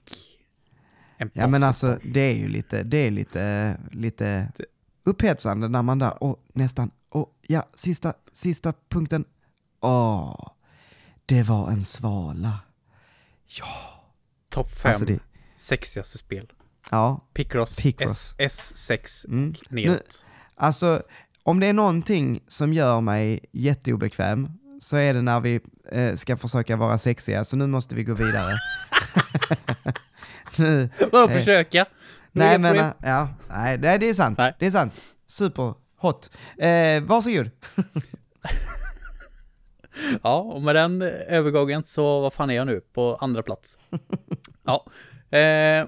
En 1.18 1.30
Ja 1.32 1.46
men 1.46 1.64
alltså 1.64 1.98
det 2.04 2.20
är 2.20 2.34
ju 2.34 2.48
lite, 2.48 2.82
det 2.82 2.96
är 2.96 3.11
lite, 3.11 3.76
lite 3.92 4.52
upphetsande 5.04 5.68
när 5.68 5.82
man 5.82 5.98
där, 5.98 6.22
och 6.22 6.44
nästan, 6.54 6.90
och 7.09 7.32
ja, 7.46 7.68
sista, 7.74 8.14
sista 8.32 8.72
punkten. 8.88 9.24
Åh, 9.80 10.48
det 11.26 11.42
var 11.42 11.70
en 11.70 11.84
svala. 11.84 12.59
Topp 14.48 14.70
fem 14.76 14.88
Alltså 14.90 15.04
det, 15.04 15.18
sexigaste 15.57 16.18
spel. 16.18 16.52
ja, 16.90 17.26
Picross, 17.34 17.76
Picross. 17.82 18.34
S, 18.38 18.72
S6 18.90 19.26
Mm. 19.28 19.54
neråt. 19.68 20.24
alltså 20.54 21.02
om 21.47 21.61
det 21.61 21.66
är 21.66 21.72
någonting 21.72 22.40
som 22.49 22.72
gör 22.72 23.01
mig 23.01 23.40
jätteobekväm 23.53 24.49
så 24.80 24.97
är 24.97 25.14
det 25.14 25.22
när 25.22 25.40
vi 25.40 25.61
eh, 25.92 26.14
ska 26.14 26.36
försöka 26.36 26.76
vara 26.76 26.99
sexiga, 26.99 27.44
så 27.44 27.57
nu 27.57 27.66
måste 27.66 27.94
vi 27.94 28.05
gå 28.05 28.14
vidare. 28.14 28.55
nu, 30.59 30.88
Vadå 31.12 31.28
eh, 31.32 31.38
försöka? 31.38 31.86
nej 32.32 32.59
men, 32.59 32.78
äh, 32.78 32.86
ja, 33.03 33.28
nej, 33.49 33.78
nej 33.78 33.99
det 33.99 34.09
är 34.09 34.14
sant, 34.14 34.38
Nej. 34.38 34.55
det 34.59 34.66
är 34.66 34.70
sant. 34.70 35.05
Superhot. 35.26 36.30
Eh, 36.59 37.03
varsågod. 37.03 37.51
Ja, 40.22 40.38
och 40.38 40.62
med 40.62 40.74
den 40.74 41.03
övergången 41.03 41.84
så, 41.84 42.20
vad 42.20 42.32
fan 42.32 42.51
är 42.51 42.55
jag 42.55 42.66
nu? 42.66 42.80
På 42.80 43.16
andra 43.20 43.42
plats. 43.42 43.78
ja. 44.64 44.86
Eh, 45.38 45.86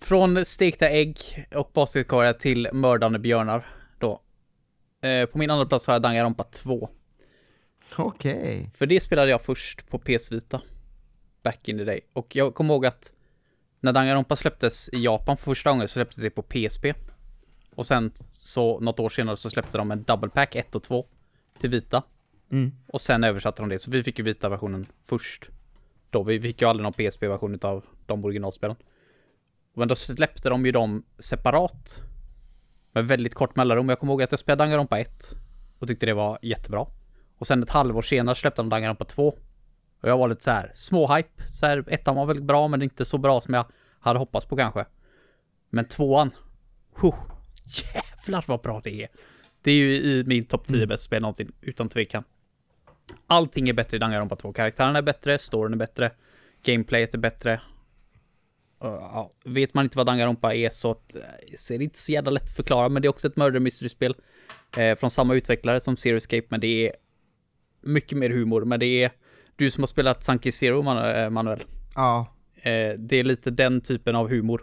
från 0.00 0.44
stekta 0.44 0.88
ägg 0.88 1.18
och 1.54 1.70
basketkorgar 1.74 2.32
till 2.32 2.68
mördande 2.72 3.18
björnar. 3.18 3.77
Eh, 5.00 5.26
på 5.26 5.38
min 5.38 5.50
andra 5.50 5.66
plats 5.66 5.86
har 5.86 5.94
jag 5.94 6.02
Danganronpa 6.02 6.44
2. 6.44 6.90
Okej. 7.96 8.70
För 8.74 8.86
det 8.86 9.00
spelade 9.00 9.30
jag 9.30 9.42
först 9.42 9.88
på 9.88 9.98
PS 9.98 10.32
Vita. 10.32 10.62
Back 11.42 11.68
in 11.68 11.78
the 11.78 11.84
day. 11.84 12.00
Och 12.12 12.36
jag 12.36 12.54
kommer 12.54 12.74
ihåg 12.74 12.86
att 12.86 13.12
när 13.80 13.92
Danganronpa 13.92 14.36
släpptes 14.36 14.88
i 14.88 15.04
Japan 15.04 15.36
för 15.36 15.44
första 15.44 15.70
gången 15.70 15.88
så 15.88 15.92
släpptes 15.92 16.22
det 16.22 16.30
på 16.30 16.42
PSP. 16.42 16.84
Och 17.74 17.86
sen 17.86 18.12
så 18.30 18.80
något 18.80 19.00
år 19.00 19.08
senare 19.08 19.36
så 19.36 19.50
släppte 19.50 19.78
de 19.78 19.90
en 19.90 20.02
double 20.02 20.30
pack 20.30 20.56
1 20.56 20.74
och 20.74 20.82
2 20.82 21.06
till 21.58 21.70
Vita. 21.70 22.02
Mm. 22.50 22.72
Och 22.86 23.00
sen 23.00 23.24
översatte 23.24 23.62
de 23.62 23.68
det, 23.68 23.78
så 23.78 23.90
vi 23.90 24.02
fick 24.02 24.18
ju 24.18 24.24
vita 24.24 24.48
versionen 24.48 24.86
först. 25.04 25.48
Då, 26.10 26.22
vi 26.22 26.40
fick 26.40 26.62
ju 26.62 26.68
aldrig 26.68 26.82
någon 26.82 26.92
PSP-version 26.92 27.58
av 27.62 27.84
de 28.06 28.24
originalspelen. 28.24 28.76
Men 29.74 29.88
då 29.88 29.94
släppte 29.94 30.48
de 30.48 30.66
ju 30.66 30.72
dem 30.72 31.04
separat. 31.18 32.02
Med 32.98 33.08
väldigt 33.08 33.34
kort 33.34 33.56
mellanrum. 33.56 33.88
Jag 33.88 33.98
kommer 33.98 34.12
ihåg 34.12 34.22
att 34.22 34.32
jag 34.32 34.38
spelade 34.38 34.64
Danganronpa 34.64 34.98
1. 34.98 35.34
Och 35.78 35.88
tyckte 35.88 36.06
det 36.06 36.14
var 36.14 36.38
jättebra. 36.42 36.86
Och 37.38 37.46
sen 37.46 37.62
ett 37.62 37.70
halvår 37.70 38.02
senare 38.02 38.34
släppte 38.34 38.62
de 38.62 38.68
Danganronpa 38.68 39.04
2. 39.04 39.28
Och 40.00 40.08
jag 40.08 40.18
var 40.18 40.28
lite 40.28 40.44
så 40.44 40.50
här 40.50 40.70
småhype. 40.74 41.42
Så 41.48 41.66
här, 41.66 41.84
ettan 41.88 42.16
var 42.16 42.26
väldigt 42.26 42.44
bra 42.44 42.68
men 42.68 42.82
inte 42.82 43.04
så 43.04 43.18
bra 43.18 43.40
som 43.40 43.54
jag 43.54 43.66
hade 44.00 44.18
hoppats 44.18 44.46
på 44.46 44.56
kanske. 44.56 44.84
Men 45.70 45.84
tvåan. 45.84 46.30
Huh, 46.94 47.14
jävlar 47.94 48.44
vad 48.48 48.60
bra 48.60 48.80
det 48.84 49.02
är. 49.02 49.08
Det 49.62 49.70
är 49.70 49.76
ju 49.76 49.96
i 49.96 50.24
min 50.26 50.44
topp 50.44 50.66
10 50.66 50.86
bästa 50.86 51.04
spel 51.04 51.22
någonsin, 51.22 51.52
utan 51.60 51.88
tvekan. 51.88 52.24
Allting 53.26 53.68
är 53.68 53.72
bättre 53.72 53.96
i 53.96 54.00
Danganronpa 54.00 54.36
2. 54.36 54.52
Karaktärerna 54.52 54.98
är 54.98 55.02
bättre, 55.02 55.38
storyn 55.38 55.72
är 55.72 55.76
bättre, 55.76 56.10
gameplayet 56.62 57.14
är 57.14 57.18
bättre. 57.18 57.60
Ja, 58.80 59.32
vet 59.44 59.74
man 59.74 59.84
inte 59.84 59.96
vad 59.96 60.06
Danganronpa 60.06 60.54
är 60.54 60.70
så, 60.70 60.90
att, 60.90 61.14
eh, 61.14 61.20
så 61.56 61.74
är 61.74 61.78
det 61.78 61.84
inte 61.84 61.98
så 61.98 62.12
jävla 62.12 62.30
lätt 62.30 62.42
att 62.42 62.56
förklara, 62.56 62.88
men 62.88 63.02
det 63.02 63.06
är 63.06 63.10
också 63.10 63.26
ett 63.28 63.36
murder 63.36 63.60
mystery-spel. 63.60 64.16
Eh, 64.76 64.94
från 64.94 65.10
samma 65.10 65.34
utvecklare 65.34 65.80
som 65.80 65.96
Zero 65.96 66.16
Escape, 66.16 66.46
men 66.48 66.60
det 66.60 66.86
är 66.88 66.92
mycket 67.82 68.18
mer 68.18 68.30
humor. 68.30 68.64
Men 68.64 68.80
det 68.80 68.86
är 68.86 69.10
du 69.56 69.70
som 69.70 69.82
har 69.82 69.86
spelat 69.86 70.24
Sunky 70.24 70.52
Zero, 70.52 70.82
Manu- 70.82 71.24
eh, 71.24 71.30
Manuel. 71.30 71.60
Ja, 71.94 72.34
Eh, 72.62 72.94
det 72.98 73.16
är 73.16 73.24
lite 73.24 73.50
den 73.50 73.80
typen 73.80 74.16
av 74.16 74.28
humor. 74.30 74.62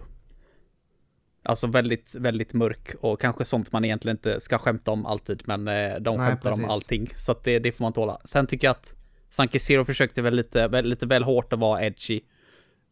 Alltså 1.43 1.67
väldigt, 1.67 2.15
väldigt 2.15 2.53
mörk 2.53 2.95
och 3.01 3.21
kanske 3.21 3.45
sånt 3.45 3.71
man 3.71 3.85
egentligen 3.85 4.17
inte 4.17 4.39
ska 4.39 4.57
skämta 4.57 4.91
om 4.91 5.05
alltid, 5.05 5.43
men 5.45 5.67
eh, 5.67 5.95
de 5.99 6.17
Nej, 6.17 6.27
skämtar 6.29 6.49
om 6.51 6.57
precis. 6.57 6.71
allting. 6.71 7.09
Så 7.15 7.31
att 7.31 7.43
det, 7.43 7.59
det 7.59 7.71
får 7.71 7.85
man 7.85 7.93
tåla. 7.93 8.21
Sen 8.25 8.47
tycker 8.47 8.67
jag 8.67 8.71
att 8.71 8.95
Sanki 9.29 9.59
Zero 9.59 9.85
försökte 9.85 10.21
väl 10.21 10.35
lite, 10.35 10.67
väl, 10.67 10.85
lite 10.85 11.05
väl 11.05 11.23
hårt 11.23 11.53
att 11.53 11.59
vara 11.59 11.85
edgy 11.85 12.21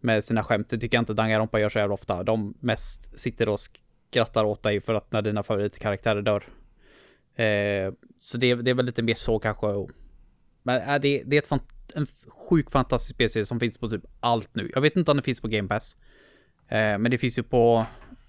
med 0.04 0.24
sina 0.24 0.44
skämt. 0.44 0.70
Det 0.70 0.78
tycker 0.78 0.98
jag 0.98 1.02
inte 1.02 1.14
Danganronpa 1.14 1.60
gör 1.60 1.70
så 1.70 1.80
jävla 1.80 1.94
ofta. 1.94 2.24
De 2.24 2.54
mest 2.60 3.20
sitter 3.20 3.50
och 3.50 3.60
skrattar 3.60 4.44
åt 4.44 4.64
dig 4.64 4.82
för 4.82 4.94
att 4.94 5.12
när 5.12 5.22
dina 5.22 5.44
favoritkaraktärer 5.44 6.22
dör. 6.22 6.44
Eh, 7.36 7.94
så 8.20 8.38
det, 8.38 8.56
det 8.56 8.72
är 8.72 8.76
väl 8.76 8.86
lite 8.86 9.04
mer 9.04 9.16
så 9.16 9.40
kanske. 9.40 9.68
Men 10.64 10.82
äh, 10.82 11.02
det, 11.02 11.24
det 11.26 11.36
är 11.36 11.42
ett 11.42 11.48
fan, 11.48 11.60
en 11.96 12.06
sjuk 12.28 12.72
fantastisk 12.72 13.16
spelserie 13.16 13.46
som 13.46 13.60
finns 13.60 13.78
på 13.78 13.90
typ 13.90 14.06
allt 14.20 14.56
nu. 14.56 14.72
Jag 14.74 14.82
vet 14.82 14.96
inte 14.96 15.12
om 15.12 15.18
det 15.18 15.24
finns 15.24 15.42
på 15.42 15.48
Game 15.48 15.68
Pass. 15.68 15.98
Eh, 16.68 16.98
men 16.98 17.12
det 17.12 17.18
finns 17.18 17.38
ju 17.38 17.44
på, 17.44 17.86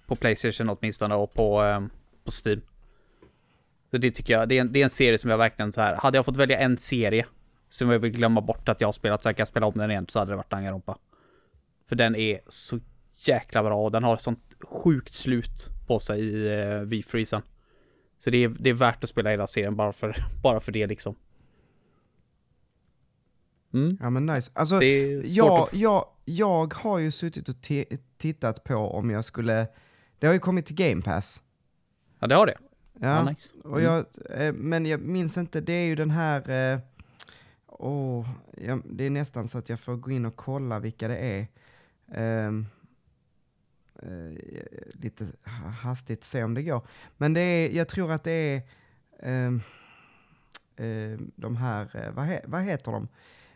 på 0.07 0.15
Playstation 0.15 0.69
åtminstone 0.69 1.15
och 1.15 1.33
på, 1.33 1.63
eh, 1.63 1.79
på 2.23 2.31
Steam. 2.45 2.61
Så 3.91 3.97
det 3.97 4.11
tycker 4.11 4.33
jag, 4.33 4.49
det 4.49 4.57
är, 4.57 4.61
en, 4.61 4.71
det 4.71 4.79
är 4.79 4.83
en 4.83 4.89
serie 4.89 5.17
som 5.17 5.29
jag 5.29 5.37
verkligen 5.37 5.73
så 5.73 5.81
här, 5.81 5.95
hade 5.95 6.17
jag 6.17 6.25
fått 6.25 6.37
välja 6.37 6.57
en 6.57 6.77
serie 6.77 7.25
som 7.69 7.89
jag 7.89 7.99
vill 7.99 8.11
glömma 8.11 8.41
bort 8.41 8.69
att 8.69 8.81
jag 8.81 8.87
har 8.87 8.91
spelat 8.91 9.23
så 9.23 9.29
jag 9.29 9.37
kan 9.37 9.47
spela 9.47 9.65
om 9.65 9.73
den 9.75 9.91
igen 9.91 10.05
så 10.09 10.19
hade 10.19 10.31
det 10.31 10.35
varit 10.35 10.49
Danganronpa. 10.49 10.97
För 11.87 11.95
den 11.95 12.15
är 12.15 12.39
så 12.47 12.79
jäkla 13.15 13.63
bra 13.63 13.83
och 13.83 13.91
den 13.91 14.03
har 14.03 14.13
ett 14.13 14.21
sånt 14.21 14.55
sjukt 14.63 15.13
slut 15.13 15.69
på 15.87 15.99
sig 15.99 16.21
i 16.21 16.59
eh, 16.59 16.79
V-freezen. 16.79 17.41
Så 18.19 18.29
det 18.29 18.37
är, 18.37 18.49
det 18.59 18.69
är 18.69 18.73
värt 18.73 19.03
att 19.03 19.09
spela 19.09 19.29
hela 19.29 19.47
serien 19.47 19.75
bara 19.75 19.93
för, 19.93 20.15
bara 20.43 20.59
för 20.59 20.71
det 20.71 20.87
liksom. 20.87 21.15
Mm. 23.73 23.97
ja 24.01 24.09
men 24.09 24.25
nice. 24.25 24.51
Alltså, 24.55 24.83
jag, 24.83 25.61
att... 25.61 25.73
jag, 25.73 26.05
jag 26.25 26.73
har 26.73 26.97
ju 26.97 27.11
suttit 27.11 27.49
och 27.49 27.55
ti- 27.55 27.97
tittat 28.17 28.63
på 28.63 28.75
om 28.75 29.09
jag 29.09 29.25
skulle, 29.25 29.67
det 30.19 30.27
har 30.27 30.33
ju 30.33 30.39
kommit 30.39 30.65
till 30.65 30.75
Game 30.75 31.01
Pass. 31.01 31.41
Ja, 32.19 32.27
det 32.27 32.35
har 32.35 32.45
det. 32.45 32.57
Ja, 32.99 33.07
Ja, 33.07 33.23
nice. 33.29 33.49
och 33.63 33.81
jag, 33.81 34.05
eh, 34.29 34.53
men 34.53 34.85
jag 34.85 35.01
minns 35.01 35.37
inte, 35.37 35.61
det 35.61 35.73
är 35.73 35.85
ju 35.85 35.95
den 35.95 36.11
här, 36.11 36.73
eh, 36.73 36.79
åh, 37.67 38.29
ja, 38.57 38.79
det 38.85 39.03
är 39.03 39.09
nästan 39.09 39.47
så 39.47 39.57
att 39.57 39.69
jag 39.69 39.79
får 39.79 39.95
gå 39.95 40.11
in 40.11 40.25
och 40.25 40.35
kolla 40.35 40.79
vilka 40.79 41.07
det 41.07 41.17
är. 41.17 41.47
Ehm, 42.11 42.65
eh, 44.01 44.37
lite 44.93 45.25
ha- 45.45 45.69
hastigt 45.69 46.23
se 46.23 46.43
om 46.43 46.53
det 46.53 46.63
går. 46.63 46.87
Men 47.17 47.33
det 47.33 47.41
är, 47.41 47.69
jag 47.71 47.87
tror 47.87 48.11
att 48.11 48.23
det 48.23 48.31
är 48.31 48.61
ehm, 49.19 49.61
eh, 50.75 51.19
de 51.35 51.55
här, 51.55 51.89
eh, 51.93 52.11
vad, 52.13 52.25
he, 52.25 52.41
vad 52.45 52.63
heter 52.63 52.91
de? 52.91 53.07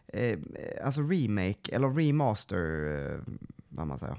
Eh, 0.08 0.40
alltså 0.86 1.02
remake 1.02 1.72
eller 1.76 1.90
remaster, 1.90 3.22
vad 3.70 3.88
man 3.88 4.00
säger. 4.00 4.18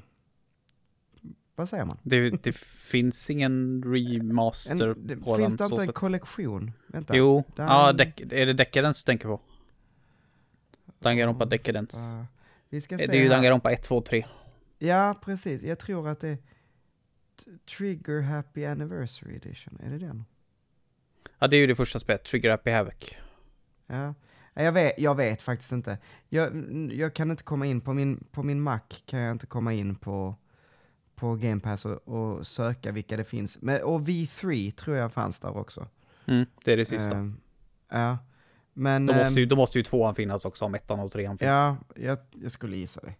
Vad 1.55 1.68
säger 1.68 1.85
man? 1.85 1.99
Det, 2.03 2.31
det 2.31 2.57
finns 2.57 3.31
ingen 3.31 3.83
remaster 3.87 4.89
En, 4.89 5.07
det, 5.07 5.16
på 5.16 5.37
finns 5.37 5.57
den. 5.57 5.57
det 5.57 5.68
så 5.68 5.74
inte 5.74 5.83
en 5.83 5.87
sätt. 5.87 5.95
kollektion? 5.95 6.72
Vänta. 6.87 7.16
Jo, 7.16 7.45
Där- 7.57 7.64
ja, 7.64 7.91
är 8.31 8.47
det 8.47 8.53
Decadence 8.53 9.03
du 9.03 9.07
tänker 9.07 9.28
på? 9.28 9.41
Danganronpa 10.99 11.45
Decadence. 11.45 11.97
Uh, 12.71 12.77
vi 12.77 12.81
ska 12.81 12.97
det 12.97 13.07
se 13.07 13.18
är 13.18 13.23
ju. 13.23 13.29
Danganronpa 13.29 13.73
1, 13.73 13.83
2, 13.83 14.01
3. 14.01 14.27
Ja, 14.79 15.21
precis. 15.25 15.62
Jag 15.62 15.79
tror 15.79 16.09
att 16.09 16.21
det 16.21 16.29
är 16.29 16.39
Trigger 17.77 18.21
Happy 18.21 18.64
Anniversary 18.64 19.37
Edition. 19.37 19.81
Är 19.83 19.91
det 19.91 19.99
den? 19.99 20.25
Ja, 21.39 21.47
det 21.47 21.57
är 21.57 21.61
ju 21.61 21.66
det 21.66 21.75
första 21.75 21.99
spelet, 21.99 22.25
Trigger 22.25 22.51
Happy 22.51 22.71
Havoc. 22.71 22.95
Ja. 23.87 24.14
Ja, 24.55 24.62
Jag 24.62 24.73
vet, 24.73 24.99
jag 24.99 25.14
vet 25.14 25.43
faktiskt 25.43 25.73
inte. 25.73 25.99
Jag, 26.29 26.53
jag 26.93 27.14
kan 27.14 27.31
inte 27.31 27.43
komma 27.43 27.66
in 27.66 27.81
på 27.81 27.93
min, 27.95 28.25
på 28.33 28.43
min 28.43 28.61
Mac, 28.61 28.81
kan 29.07 29.21
jag 29.21 29.31
inte 29.33 29.47
komma 29.47 29.73
in 29.73 29.95
på, 29.95 30.35
på 31.14 31.35
Game 31.35 31.61
Pass 31.61 31.85
och, 31.85 32.09
och 32.09 32.47
söka 32.47 32.93
vilka 32.93 33.16
det 33.16 33.25
finns. 33.25 33.62
Men, 33.62 33.83
och 33.83 34.01
V3 34.01 34.71
tror 34.71 34.97
jag 34.97 35.12
fanns 35.12 35.41
där 35.41 35.57
också. 35.57 35.89
Mm, 36.27 36.47
det 36.64 36.73
är 36.73 36.77
det 36.77 36.85
sista. 36.85 37.16
Ehm, 37.16 37.41
ja. 37.89 38.18
Men, 38.73 39.07
då, 39.07 39.12
ehm, 39.12 39.18
måste 39.18 39.41
ju, 39.41 39.47
då 39.47 39.57
måste 39.57 39.79
ju 39.79 39.83
tvåan 39.83 40.14
finnas 40.14 40.45
också, 40.45 40.64
om 40.64 40.75
ettan 40.75 41.01
och 41.01 41.12
trean 41.12 41.39
finns. 41.39 41.49
Ja, 41.49 41.77
jag, 41.97 42.18
jag 42.43 42.51
skulle 42.53 42.77
gissa 42.77 43.01
det. 43.01 43.14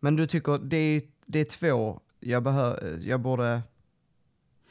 Men 0.00 0.16
du 0.16 0.26
tycker 0.26 0.58
det 0.58 0.76
är, 0.76 1.02
det 1.26 1.38
är 1.40 1.44
två 1.44 2.00
jag 2.20 2.42
behöver, 2.42 2.98
jag 3.02 3.20
borde... 3.20 3.62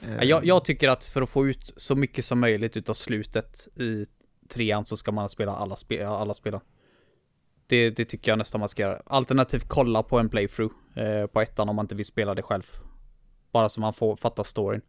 eh, 0.01 0.15
Ja, 0.15 0.24
Jag, 0.24 0.45
jag 0.45 0.65
tycker 0.65 0.88
att 0.89 1.05
för 1.05 1.22
att 1.22 1.30
få 1.30 1.47
ut 1.47 1.74
så 1.78 1.95
mycket 1.95 2.26
som 2.26 2.39
möjligt 2.39 2.78
utav 2.78 2.93
slutet 2.93 3.68
i 3.76 4.05
trean 4.49 4.86
så 4.86 4.97
ska 4.97 5.11
man 5.11 5.30
spela 5.30 5.55
alla, 5.55 5.76
spe, 5.76 6.07
alla 6.07 6.34
spelen. 6.34 6.59
Det, 7.68 7.89
det 7.89 8.05
tycker 8.05 8.32
jag 8.32 8.38
nästan 8.38 8.59
man 8.59 8.70
ska 8.70 8.82
göra. 8.82 9.01
Alternativt 9.05 9.65
kolla 9.68 10.03
på 10.03 10.20
en 10.20 10.30
playthrough 10.30 10.76
eh, 10.95 11.28
på 11.28 11.41
ettan 11.41 11.70
om 11.70 11.76
man 11.76 11.84
inte 11.84 11.95
vill 11.95 12.05
spela 12.05 12.36
det 12.36 12.41
själv. 12.41 12.63
Bara 13.51 13.70
så 13.70 13.82
man 13.82 13.93
får 13.93 14.15
fatta 14.15 14.43
storyn. 14.43 14.82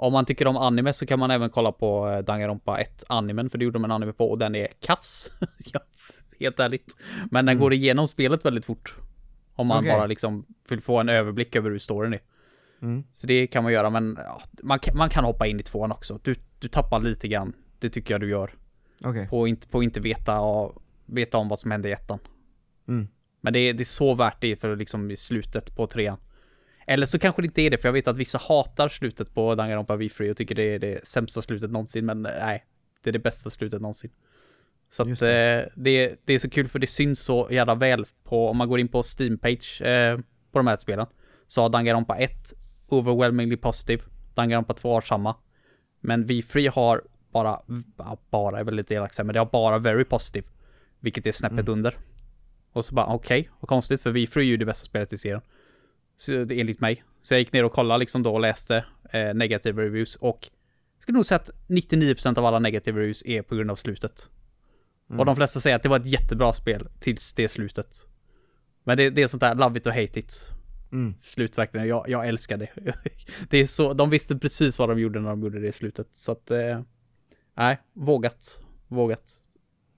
Om 0.00 0.12
man 0.12 0.24
tycker 0.24 0.46
om 0.46 0.56
anime 0.56 0.92
så 0.92 1.06
kan 1.06 1.18
man 1.18 1.30
även 1.30 1.50
kolla 1.50 1.72
på 1.72 2.08
eh, 2.08 2.18
Danganronpa 2.18 2.78
1 2.78 3.04
animen, 3.08 3.50
för 3.50 3.58
det 3.58 3.64
gjorde 3.64 3.74
de 3.78 3.84
en 3.84 3.90
anime 3.90 4.12
på 4.12 4.30
och 4.30 4.38
den 4.38 4.54
är 4.54 4.68
kass. 4.80 5.30
ja, 5.72 5.80
helt 6.40 6.60
ärligt. 6.60 6.96
Men 7.30 7.46
den 7.46 7.52
Mm. 7.52 7.62
går 7.62 7.72
igenom 7.72 8.08
spelet 8.08 8.44
väldigt 8.44 8.64
fort. 8.64 8.94
Om 9.54 9.66
man 9.66 9.78
Okej. 9.78 9.92
bara 9.92 10.06
liksom 10.06 10.44
vill 10.68 10.80
få 10.80 10.98
en 11.00 11.08
överblick 11.08 11.56
över 11.56 11.70
hur 11.70 11.78
storyn 11.78 12.12
är. 12.12 12.20
Mm. 12.82 13.04
Så 13.12 13.26
det 13.26 13.46
kan 13.46 13.62
man 13.62 13.72
göra, 13.72 13.90
men 13.90 14.18
ja, 14.24 14.42
man, 14.62 14.78
kan, 14.78 14.96
man 14.96 15.08
kan 15.08 15.24
hoppa 15.24 15.46
in 15.46 15.60
i 15.60 15.62
tvåan 15.62 15.92
också. 15.92 16.18
Du, 16.22 16.34
du 16.58 16.68
tappar 16.68 17.00
lite 17.00 17.28
grann. 17.28 17.52
Det 17.78 17.88
tycker 17.90 18.14
jag 18.14 18.20
du 18.20 18.30
gör. 18.30 18.54
Okej. 19.04 19.28
På 19.28 19.42
att 19.42 19.48
inte, 19.48 19.68
på 19.68 19.82
inte 19.82 20.00
veta, 20.00 20.40
veta 21.06 21.38
om 21.38 21.48
vad 21.48 21.58
som 21.58 21.70
hände 21.70 21.88
i 21.88 21.92
ettan. 21.92 22.18
Mm. 22.88 23.08
Men 23.40 23.52
det 23.52 23.58
är, 23.58 23.72
det 23.74 23.82
är 23.82 23.84
så 23.84 24.14
värt 24.14 24.40
det 24.40 24.56
för 24.56 24.76
liksom 24.76 25.10
i 25.10 25.16
slutet 25.16 25.76
på 25.76 25.86
trean. 25.86 26.18
Eller 26.90 27.06
så 27.06 27.18
kanske 27.18 27.42
det 27.42 27.46
inte 27.46 27.62
är 27.62 27.70
det, 27.70 27.78
för 27.78 27.88
jag 27.88 27.92
vet 27.92 28.08
att 28.08 28.16
vissa 28.16 28.38
hatar 28.38 28.88
slutet 28.88 29.34
på 29.34 29.54
Danganronpa 29.54 29.96
V3 29.96 30.30
och 30.30 30.36
tycker 30.36 30.54
det 30.54 30.74
är 30.74 30.78
det 30.78 31.06
sämsta 31.06 31.42
slutet 31.42 31.70
någonsin, 31.70 32.06
men 32.06 32.22
nej, 32.22 32.64
det 33.02 33.10
är 33.10 33.12
det 33.12 33.18
bästa 33.18 33.50
slutet 33.50 33.82
någonsin. 33.82 34.10
Så 34.90 35.02
att 35.02 35.18
det. 35.18 35.62
Eh, 35.62 35.68
det, 35.76 36.16
det 36.24 36.32
är 36.32 36.38
så 36.38 36.50
kul 36.50 36.68
för 36.68 36.78
det 36.78 36.86
syns 36.86 37.20
så 37.20 37.48
jävla 37.50 37.74
väl 37.74 38.06
på, 38.24 38.48
om 38.48 38.56
man 38.56 38.68
går 38.68 38.80
in 38.80 38.88
på 38.88 39.02
Steam-page 39.02 39.86
eh, 39.86 40.18
på 40.52 40.58
de 40.58 40.66
här 40.66 40.76
spelen, 40.76 41.06
så 41.46 41.62
har 41.62 41.68
Danganronpa 41.68 42.16
1 42.16 42.32
overwhelmingly 42.88 43.56
positive, 43.56 44.02
Danganronpa 44.34 44.74
2 44.74 44.94
har 44.94 45.00
samma, 45.00 45.36
men 46.00 46.26
V3 46.26 46.70
har 46.70 47.02
bara, 47.32 47.60
bara 48.30 48.60
är 48.60 48.64
väl 48.64 48.74
lite 48.74 48.94
elakt 48.94 49.18
men 49.18 49.32
det 49.32 49.38
har 49.38 49.46
bara 49.46 49.78
very 49.78 50.04
positive, 50.04 50.48
vilket 51.00 51.26
är 51.26 51.32
snäppet 51.32 51.68
under. 51.68 51.96
Och 52.72 52.84
så 52.84 52.94
bara 52.94 53.06
okej, 53.06 53.40
okay, 53.40 53.52
vad 53.60 53.68
konstigt 53.68 54.00
för 54.00 54.12
V3 54.12 54.38
är 54.38 54.42
ju 54.42 54.56
det 54.56 54.64
bästa 54.64 54.84
spelet 54.84 55.12
i 55.12 55.18
serien. 55.18 55.42
Så, 56.18 56.32
enligt 56.32 56.80
mig. 56.80 57.04
Så 57.22 57.34
jag 57.34 57.38
gick 57.38 57.52
ner 57.52 57.64
och 57.64 57.72
kollade 57.72 57.98
liksom 57.98 58.22
då 58.22 58.34
och 58.34 58.40
läste 58.40 58.84
eh, 59.12 59.34
negativa 59.34 59.82
reviews 59.82 60.16
och 60.16 60.48
skulle 60.98 61.16
nog 61.16 61.26
säga 61.26 61.36
att 61.36 61.50
99% 61.68 62.38
av 62.38 62.44
alla 62.46 62.58
negativa 62.58 62.98
reviews 62.98 63.22
är 63.26 63.42
på 63.42 63.54
grund 63.54 63.70
av 63.70 63.76
slutet. 63.76 64.30
Mm. 65.10 65.20
Och 65.20 65.26
de 65.26 65.36
flesta 65.36 65.60
säger 65.60 65.76
att 65.76 65.82
det 65.82 65.88
var 65.88 66.00
ett 66.00 66.06
jättebra 66.06 66.52
spel 66.52 66.88
tills 67.00 67.34
det 67.34 67.48
slutet. 67.48 68.06
Men 68.84 68.96
det, 68.96 69.10
det 69.10 69.22
är 69.22 69.26
sånt 69.26 69.40
där 69.40 69.54
love 69.54 69.78
it 69.78 69.86
och 69.86 69.92
hate 69.92 70.18
it. 70.18 70.50
Mm. 70.92 71.14
Slut 71.22 71.58
verkligen. 71.58 71.88
Jag, 71.88 72.08
jag 72.08 72.28
älskar 72.28 72.56
det. 72.56 72.70
det 73.50 73.58
är 73.58 73.66
så, 73.66 73.94
de 73.94 74.10
visste 74.10 74.36
precis 74.36 74.78
vad 74.78 74.88
de 74.88 75.00
gjorde 75.00 75.20
när 75.20 75.28
de 75.28 75.42
gjorde 75.42 75.60
det 75.60 75.68
i 75.68 75.72
slutet. 75.72 76.08
Så 76.12 76.32
att, 76.32 76.50
eh, 76.50 76.80
nej, 77.56 77.78
vågat. 77.92 78.60
Vågat. 78.88 79.22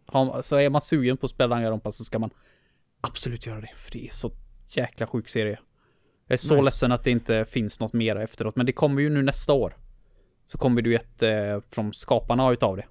Har, 0.07 0.43
så 0.43 0.57
är 0.57 0.71
man 0.71 0.83
sugen 0.83 1.17
på 1.17 1.27
att 1.27 1.31
spela 1.31 1.55
Danganronpa 1.55 1.93
så 1.93 2.05
ska 2.05 2.19
man 2.19 2.31
absolut 3.01 3.47
göra 3.47 3.61
det. 3.61 3.71
För 3.77 3.93
det 3.93 4.07
är 4.07 4.11
så 4.11 4.33
jäkla 4.69 5.07
sjuk 5.07 5.29
serie. 5.29 5.59
Jag 6.31 6.35
är 6.35 6.39
så 6.39 6.55
nice. 6.55 6.65
ledsen 6.65 6.93
att 6.93 7.05
det 7.05 7.11
inte 7.11 7.45
finns 7.45 7.81
något 7.81 7.93
mer 7.93 8.17
efteråt, 8.17 8.57
men 8.57 8.67
det 8.67 8.73
kommer 8.73 9.03
ju 9.03 9.11
nu 9.11 9.23
nästa 9.23 9.53
år. 9.53 9.77
Så 10.47 10.59
kommer 10.59 10.83
det 10.83 10.91
ju 10.91 10.97
ett 10.97 11.23
eh, 11.23 11.61
från 11.71 11.93
skaparna 11.93 12.53
utav 12.53 12.77
det. 12.77 12.85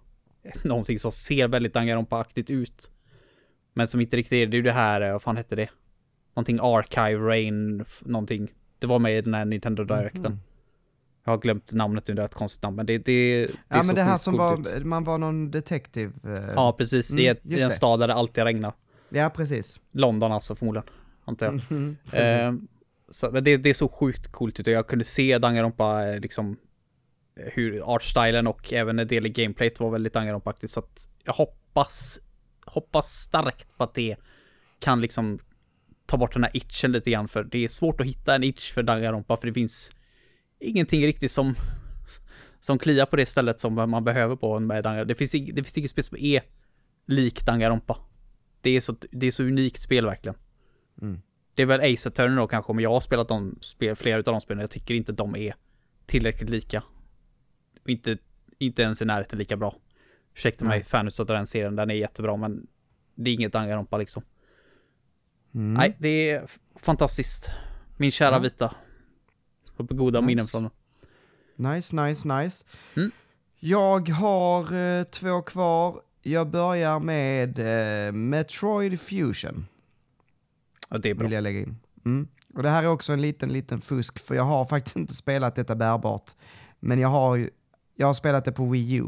Någonting 0.67 0.99
som 0.99 1.11
ser 1.11 1.47
väldigt 1.47 1.73
Danganronpa-aktigt 1.73 2.51
ut. 2.51 2.91
Men 3.73 3.87
som 3.87 4.01
inte 4.01 4.17
riktigt 4.17 4.33
är 4.33 4.47
det. 4.47 4.55
är 4.55 4.57
ju 4.57 4.61
det 4.61 4.71
här, 4.71 5.01
eh, 5.01 5.11
vad 5.11 5.21
fan 5.21 5.37
hette 5.37 5.55
det? 5.55 5.69
Någonting 6.35 6.57
Archive 6.61 7.27
Rain, 7.27 7.85
någonting. 8.01 8.51
Det 8.79 8.87
var 8.87 8.99
med 8.99 9.17
i 9.17 9.21
den 9.21 9.33
här 9.33 9.45
Nintendo 9.45 9.83
Directen. 9.83 10.25
Mm. 10.25 10.39
Jag 11.23 11.31
har 11.31 11.37
glömt 11.37 11.73
namnet 11.73 12.07
nu, 12.07 12.13
det 12.13 12.21
är 12.21 12.25
ett 12.25 12.33
konstigt 12.33 12.63
namn, 12.63 12.75
men 12.75 12.85
det, 12.85 12.97
det, 12.97 13.45
det 13.45 13.51
Ja 13.67 13.83
men 13.83 13.95
det 13.95 14.03
här 14.03 14.17
som 14.17 14.37
var, 14.37 14.77
ut. 14.77 14.85
man 14.85 15.03
var 15.03 15.17
någon 15.17 15.51
detektiv. 15.51 16.11
Eh. 16.25 16.53
Ja 16.55 16.75
precis, 16.77 17.11
mm, 17.11 17.23
i, 17.23 17.27
ett, 17.27 17.45
i 17.45 17.61
en 17.61 17.71
stad 17.71 17.99
där 17.99 18.07
det 18.07 18.13
alltid 18.13 18.43
regnar. 18.43 18.73
Ja 19.09 19.31
precis. 19.35 19.79
London 19.91 20.31
alltså 20.31 20.55
förmodligen, 20.55 20.89
antar 21.25 21.45
jag. 21.45 21.61
Mm, 21.71 21.97
så, 23.11 23.31
men 23.31 23.43
det, 23.43 23.57
det 23.57 23.69
är 23.69 23.73
så 23.73 23.89
sjukt 23.89 24.31
coolt 24.31 24.59
ut 24.59 24.67
och 24.67 24.73
jag 24.73 24.87
kunde 24.87 25.05
se 25.05 25.37
Danganronpa 25.37 26.07
eh, 26.07 26.19
liksom 26.19 26.57
eh, 27.35 27.45
hur 27.53 27.95
artstylen 27.95 28.47
och 28.47 28.73
även 28.73 28.99
en 28.99 29.07
del 29.07 29.25
i 29.25 29.29
gameplayet 29.29 29.79
var 29.79 29.91
väldigt 29.91 30.13
Danganronpa-aktigt 30.13 30.71
så 30.71 30.79
att 30.79 31.09
jag 31.23 31.33
hoppas 31.33 32.19
hoppas 32.65 33.07
starkt 33.07 33.77
på 33.77 33.83
att 33.83 33.93
det 33.93 34.15
kan 34.79 35.01
liksom 35.01 35.39
ta 36.05 36.17
bort 36.17 36.33
den 36.33 36.43
här 36.43 36.57
itchen 36.57 36.91
lite 36.91 37.11
grann 37.11 37.27
för 37.27 37.43
det 37.43 37.63
är 37.63 37.67
svårt 37.67 38.01
att 38.01 38.07
hitta 38.07 38.35
en 38.35 38.43
itch 38.43 38.73
för 38.73 38.83
Danganronpa 38.83 39.37
för 39.37 39.47
det 39.47 39.53
finns 39.53 39.91
ingenting 40.59 41.05
riktigt 41.05 41.31
som 41.31 41.55
som 42.59 42.79
kliar 42.79 43.05
på 43.05 43.15
det 43.15 43.25
stället 43.25 43.59
som 43.59 43.73
man 43.73 44.03
behöver 44.03 44.35
på 44.35 44.59
med 44.59 44.83
Danganronpa. 44.83 45.07
Det 45.07 45.15
finns, 45.15 45.31
det 45.31 45.63
finns 45.63 45.77
inget 45.77 45.91
spel 45.91 46.03
som 46.03 46.17
är 46.17 46.41
lik 47.05 47.45
Danganronpa. 47.45 47.97
Det 48.61 48.69
är 48.69 48.81
så, 48.81 48.95
det 49.11 49.27
är 49.27 49.31
så 49.31 49.43
unikt 49.43 49.81
spel 49.81 50.05
verkligen. 50.05 50.37
Mm. 51.01 51.21
Det 51.59 51.63
är 51.63 51.67
väl 51.67 51.93
Ace 51.93 52.09
Attorney 52.09 52.35
då 52.35 52.47
kanske, 52.47 52.73
men 52.73 52.83
jag 52.83 52.89
har 52.89 52.99
spelat 52.99 53.27
de 53.27 53.57
spel, 53.61 53.95
flera 53.95 54.17
av 54.17 54.23
de 54.23 54.41
spelen. 54.41 54.61
Jag 54.61 54.71
tycker 54.71 54.93
inte 54.93 55.11
de 55.11 55.35
är 55.35 55.55
tillräckligt 56.05 56.49
lika. 56.49 56.83
Inte, 57.85 58.17
inte 58.57 58.81
ens 58.81 59.01
i 59.01 59.05
närheten 59.05 59.39
lika 59.39 59.57
bra. 59.57 59.75
Ursäkta 60.33 60.65
mig, 60.65 60.83
fanutsatt 60.83 61.29
av 61.29 61.35
den 61.35 61.47
serien, 61.47 61.75
den 61.75 61.89
är 61.89 61.93
jättebra, 61.93 62.37
men 62.37 62.67
det 63.15 63.29
är 63.29 63.33
inget 63.33 63.53
Danganronpa 63.53 63.97
liksom. 63.97 64.23
Mm. 65.53 65.73
Nej, 65.73 65.95
det 65.99 66.29
är 66.29 66.45
fantastiskt. 66.75 67.49
Min 67.97 68.11
kära 68.11 68.35
ja. 68.35 68.39
vita. 68.39 68.75
Har 69.77 69.85
goda 69.85 70.19
nice. 70.19 70.27
minnen 70.27 70.47
från 70.47 70.63
den. 70.63 70.71
Nice, 71.73 71.95
nice, 71.95 72.41
nice. 72.41 72.65
Mm. 72.95 73.11
Jag 73.59 74.09
har 74.09 74.73
eh, 74.73 75.03
två 75.03 75.41
kvar. 75.41 76.01
Jag 76.21 76.49
börjar 76.49 76.99
med 76.99 77.59
eh, 77.59 78.11
Metroid 78.11 79.01
Fusion. 79.01 79.65
Ja, 80.89 80.97
det 80.97 81.09
är 81.09 81.13
bra. 81.13 81.23
Vill 81.23 81.33
jag 81.33 81.43
lägga 81.43 81.59
in. 81.59 81.79
Mm. 82.05 82.27
Och 82.53 82.63
det 82.63 82.69
här 82.69 82.83
är 82.83 82.87
också 82.87 83.13
en 83.13 83.21
liten, 83.21 83.53
liten 83.53 83.81
fusk, 83.81 84.19
för 84.19 84.35
jag 84.35 84.43
har 84.43 84.65
faktiskt 84.65 84.95
inte 84.95 85.13
spelat 85.13 85.55
detta 85.55 85.75
bärbart. 85.75 86.31
Men 86.79 86.99
jag 86.99 87.09
har, 87.09 87.49
jag 87.95 88.07
har 88.07 88.13
spelat 88.13 88.45
det 88.45 88.51
på 88.51 88.65
Wii 88.65 88.93
U. 88.93 89.07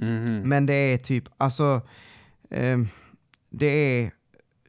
Mm. 0.00 0.48
Men 0.48 0.66
det 0.66 0.74
är 0.74 0.98
typ, 0.98 1.24
alltså, 1.36 1.80
eh, 2.50 2.78
det 3.50 3.66
är, 3.66 4.12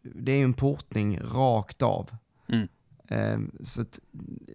det 0.01 0.31
är 0.31 0.43
en 0.43 0.53
portning 0.53 1.19
rakt 1.19 1.81
av. 1.81 2.09
Mm. 2.49 2.67
Eh, 3.07 3.63
så 3.63 3.85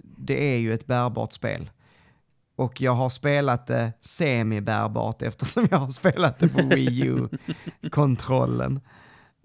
det 0.03 0.55
är 0.55 0.59
ju 0.59 0.75
ett 0.75 0.87
bärbart 0.87 1.33
spel. 1.33 1.71
Och 2.57 2.81
jag 2.81 2.93
har 2.93 3.09
spelat 3.09 3.67
det 3.67 3.93
semi-bärbart 4.01 5.23
eftersom 5.23 5.69
jag 5.71 5.79
har 5.79 5.89
spelat 5.89 6.39
det 6.39 6.49
på 6.49 6.67
Wii 6.67 7.07
U-kontrollen. 7.07 8.81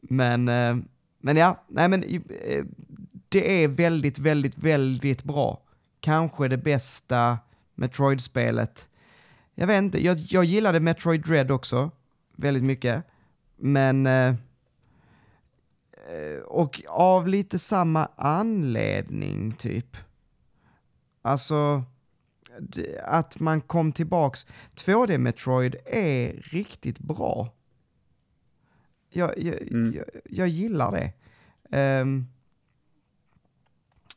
Men 0.01 0.47
eh, 0.47 0.75
men 1.19 1.37
ja, 1.37 1.63
nej 1.67 1.87
men 1.87 2.03
eh, 2.03 2.65
det 3.29 3.63
är 3.63 3.67
väldigt, 3.67 4.19
väldigt, 4.19 4.57
väldigt 4.57 5.23
bra. 5.23 5.61
Kanske 5.99 6.47
det 6.47 6.57
bästa 6.57 7.37
Metroid-spelet. 7.75 8.89
Jag 9.55 9.67
vet 9.67 9.77
inte, 9.77 10.05
jag, 10.05 10.17
jag 10.17 10.45
gillade 10.45 10.79
Metroid 10.79 11.21
Dread 11.21 11.51
också 11.51 11.91
väldigt 12.35 12.63
mycket. 12.63 13.03
Men... 13.55 14.05
Eh, 14.05 14.35
eh 16.09 16.39
och 16.45 16.81
av 16.87 17.27
lite 17.27 17.59
samma 17.59 18.09
anledning, 18.15 19.51
typ. 19.51 19.97
Alltså, 21.21 21.83
att 23.03 23.39
man 23.39 23.61
kom 23.61 23.91
tillbaks. 23.91 24.45
2D 24.75 25.17
Metroid 25.17 25.75
är 25.85 26.33
riktigt 26.33 26.99
bra 26.99 27.49
jag, 29.09 29.37
jag, 29.37 29.61
mm. 29.61 29.93
jag, 29.95 30.05
jag, 30.25 30.47
gillar 30.47 30.91
det. 30.91 31.11
Um, 32.01 32.27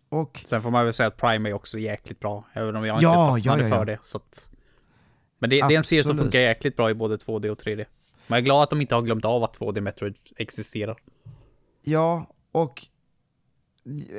och... 0.09 0.43
Sen 0.45 0.63
får 0.63 0.71
man 0.71 0.85
väl 0.85 0.95
säga 0.95 1.07
att 1.07 1.17
Prime 1.17 1.49
är 1.49 1.53
också 1.53 1.79
jäkligt 1.79 2.21
bra, 2.21 2.45
även 2.53 2.77
om 2.77 2.87
jag 2.87 3.03
ja, 3.03 3.29
inte 3.29 3.33
fastnade 3.33 3.63
ja, 3.63 3.69
ja, 3.69 3.79
för 3.79 3.85
det. 3.85 3.99
Så 4.03 4.17
att... 4.17 4.49
Men 5.39 5.51
det, 5.51 5.57
det, 5.57 5.75
är 5.75 5.79
en 5.79 5.85
serie 5.85 6.05
som 6.05 6.19
funkar 6.19 6.41
jäkligt 6.41 6.77
bra 6.77 6.91
i 6.91 6.95
både 6.95 7.17
2D 7.17 7.49
och 7.49 7.63
3D. 7.63 7.77
Men 7.77 7.87
jag 8.27 8.39
är 8.39 8.43
glad 8.43 8.63
att 8.63 8.71
de 8.71 8.81
inte 8.81 8.95
har 8.95 9.03
glömt 9.03 9.25
av 9.25 9.45
att 9.45 9.59
2D 9.59 9.81
Metroid 9.81 10.17
existerar. 10.37 10.97
Ja, 11.83 12.27
och 12.53 12.87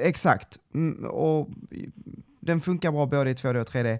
exakt. 0.01 0.59
Mm, 0.73 1.05
och 1.05 1.49
den 2.39 2.61
funkar 2.61 2.91
bra 2.91 3.05
både 3.05 3.29
i 3.29 3.33
2D 3.33 3.61
och 3.61 3.69
3D. 3.69 3.99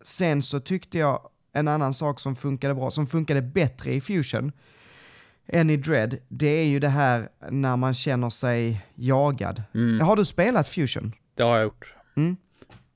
Sen 0.00 0.42
så 0.42 0.60
tyckte 0.60 0.98
jag 0.98 1.30
en 1.52 1.68
annan 1.68 1.94
sak 1.94 2.20
som 2.20 2.36
funkade 2.36 2.74
bra, 2.74 2.90
som 2.90 3.06
funkade 3.06 3.42
bättre 3.42 3.94
i 3.94 4.00
Fusion, 4.00 4.52
i 5.48 5.76
Dread, 5.76 6.18
det 6.28 6.46
är 6.46 6.64
ju 6.64 6.80
det 6.80 6.88
här 6.88 7.28
när 7.50 7.76
man 7.76 7.94
känner 7.94 8.30
sig 8.30 8.86
jagad. 8.94 9.62
Mm. 9.74 10.06
Har 10.06 10.16
du 10.16 10.24
spelat 10.24 10.68
Fusion? 10.68 11.12
Det 11.34 11.42
har 11.42 11.56
jag 11.56 11.64
gjort. 11.64 11.94
Mm. 12.16 12.36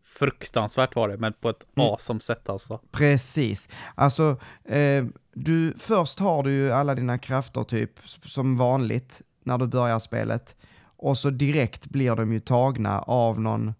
Fruktansvärt 0.05 0.97
var 0.97 1.09
det, 1.09 1.17
men 1.17 1.33
på 1.33 1.51
ett 1.51 1.67
mm. 1.77 1.89
awesome 1.89 2.21
sätt 2.21 2.49
alltså. 2.49 2.81
Precis. 2.91 3.69
Alltså, 3.95 4.37
eh, 4.65 5.05
du, 5.35 5.75
först 5.79 6.19
har 6.19 6.43
du 6.43 6.51
ju 6.51 6.73
alla 6.73 6.95
dina 6.95 7.19
krafter 7.19 7.63
typ 7.63 7.91
som 8.25 8.57
vanligt 8.57 9.23
när 9.45 9.59
du 9.59 9.67
börjar 9.67 9.99
spelet. 9.99 10.57
Och 10.97 11.19
så 11.19 11.31
direkt 11.31 11.87
blir 11.87 12.15
de 12.17 12.33
ju 12.33 12.41
tagna 12.41 12.99
av 13.01 13.41
någon, 13.41 13.75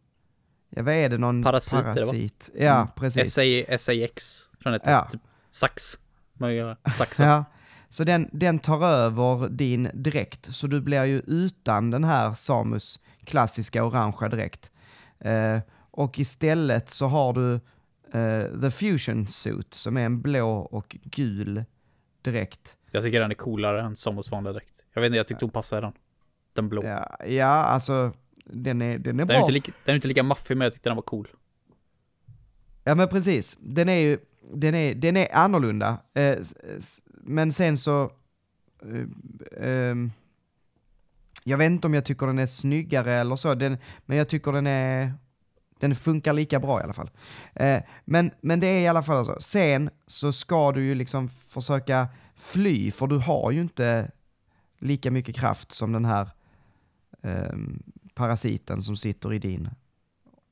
ja 0.71 0.83
vad 0.83 0.95
är 0.95 1.09
det, 1.09 1.19
någon 1.19 1.43
parasit? 1.43 1.83
parasit. 1.83 2.51
Ja, 2.59 2.77
mm. 2.77 2.89
precis. 2.97 3.35
SA, 3.35 3.43
SAX, 3.79 4.43
från 4.61 4.75
ett 4.75 4.83
ja. 4.85 5.09
typ 5.13 5.21
sax. 5.51 5.99
Man 6.33 6.55
gör 6.55 6.77
saxen. 6.97 7.29
ja. 7.29 7.45
Så 7.89 8.05
den, 8.05 8.29
den 8.33 8.59
tar 8.59 8.85
över 8.87 9.49
din 9.49 9.91
dräkt, 9.95 10.55
så 10.55 10.67
du 10.67 10.81
blir 10.81 11.05
ju 11.05 11.23
utan 11.27 11.91
den 11.91 12.05
här 12.05 12.35
Samus 12.35 13.01
klassiska 13.25 13.85
orangea 13.85 14.29
dräkt. 14.29 14.73
Eh, 15.19 15.61
och 15.91 16.19
istället 16.19 16.91
så 16.91 17.07
har 17.07 17.33
du 17.33 17.55
eh, 18.19 18.61
The 18.61 18.71
Fusion 18.71 19.27
Suit 19.27 19.75
som 19.75 19.97
är 19.97 20.07
en 20.07 20.23
blå 20.23 20.59
och 20.59 20.97
gul 21.03 21.65
dräkt. 22.23 22.77
Jag 22.91 23.03
tycker 23.03 23.21
den 23.21 23.31
är 23.31 23.35
coolare 23.35 23.83
än 23.83 23.97
Samus 23.97 24.31
vanliga 24.31 24.53
dräkt. 24.53 24.83
Jag 24.95 25.01
vet 25.01 25.07
inte, 25.07 25.17
jag 25.17 25.27
tyckte 25.27 25.45
hon 25.45 25.53
passade 25.53 25.83
den. 25.83 25.93
Den 26.53 26.69
blå. 26.69 26.85
Ja, 26.85 27.17
ja 27.27 27.47
alltså 27.47 28.13
den 28.45 28.83
är, 28.83 28.99
den 28.99 29.15
är 29.15 29.19
den 29.19 29.27
bra. 29.27 29.37
Är 29.37 29.41
inte 29.41 29.53
lika, 29.53 29.73
den 29.85 29.93
är 29.93 29.97
inte 29.97 30.09
lika 30.09 30.23
maffig 30.23 30.57
men 30.57 30.65
jag 30.65 30.73
tyckte 30.73 30.89
den 30.89 30.97
var 30.97 31.03
cool. 31.03 31.29
Ja 32.85 32.95
men 32.95 33.09
precis, 33.09 33.57
den 33.61 33.89
är 33.89 33.99
ju, 33.99 34.19
den 34.55 34.75
är, 34.75 34.95
den 34.95 35.17
är 35.17 35.35
annorlunda. 35.35 35.99
Eh, 36.15 36.37
men 37.27 37.53
sen 37.53 37.79
så, 37.79 38.11
uh, 38.85 39.07
um, 39.57 40.13
jag 41.45 41.59
vet 41.59 41.71
inte 41.71 41.87
om 41.87 41.95
jag 41.95 42.05
tycker 42.05 42.27
den 42.27 42.39
är 42.39 42.47
snyggare 42.47 43.15
eller 43.15 43.37
så, 43.37 43.55
den, 43.55 43.79
men 44.07 44.17
jag 44.19 44.29
tycker 44.29 44.53
den 44.53 44.67
är, 44.67 45.13
den 45.81 45.95
funkar 45.95 46.33
lika 46.33 46.61
bra 46.61 46.81
i 46.81 46.83
alla 46.83 46.93
fall. 46.93 47.11
Eh, 47.55 47.83
men, 48.05 48.31
men 48.41 48.61
det 48.61 48.67
är 48.67 48.81
i 48.81 48.89
alla 48.89 49.03
fall 49.03 49.27
så, 49.27 49.37
sen 49.41 49.91
så 50.07 50.33
ska 50.33 50.73
du 50.73 50.85
ju 50.85 50.95
liksom 50.95 51.29
försöka 51.29 52.09
fly, 52.35 52.91
för 52.91 53.07
du 53.07 53.19
har 53.19 53.51
ju 53.51 53.61
inte 53.61 54.11
lika 54.79 55.11
mycket 55.11 55.37
kraft 55.37 55.73
som 55.73 55.93
den 55.93 56.05
här 56.05 56.29
eh, 57.23 57.57
parasiten 58.15 58.83
som 58.83 58.97
sitter 58.97 59.33
i 59.33 59.39
din 59.39 59.69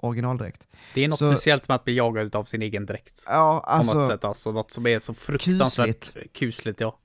originaldräkt. 0.04 0.66
Det 0.94 1.04
är 1.04 1.08
något 1.08 1.18
Så- 1.18 1.24
speciellt 1.24 1.68
med 1.68 1.74
att 1.74 1.84
bli 1.84 1.94
jagad 1.96 2.36
av 2.36 2.44
sin 2.44 2.62
egen 2.62 2.86
dräkt. 2.86 3.22
Ja, 3.26 3.32
På 3.66 3.70
något 3.72 3.78
alltså, 3.78 4.06
sätt 4.06 4.24
alltså. 4.24 4.52
Något 4.52 4.70
som 4.70 4.86
är 4.86 4.98
så 4.98 5.14
fruktansvärt 5.14 6.32
kusligt, 6.32 6.80
ja. 6.80 6.98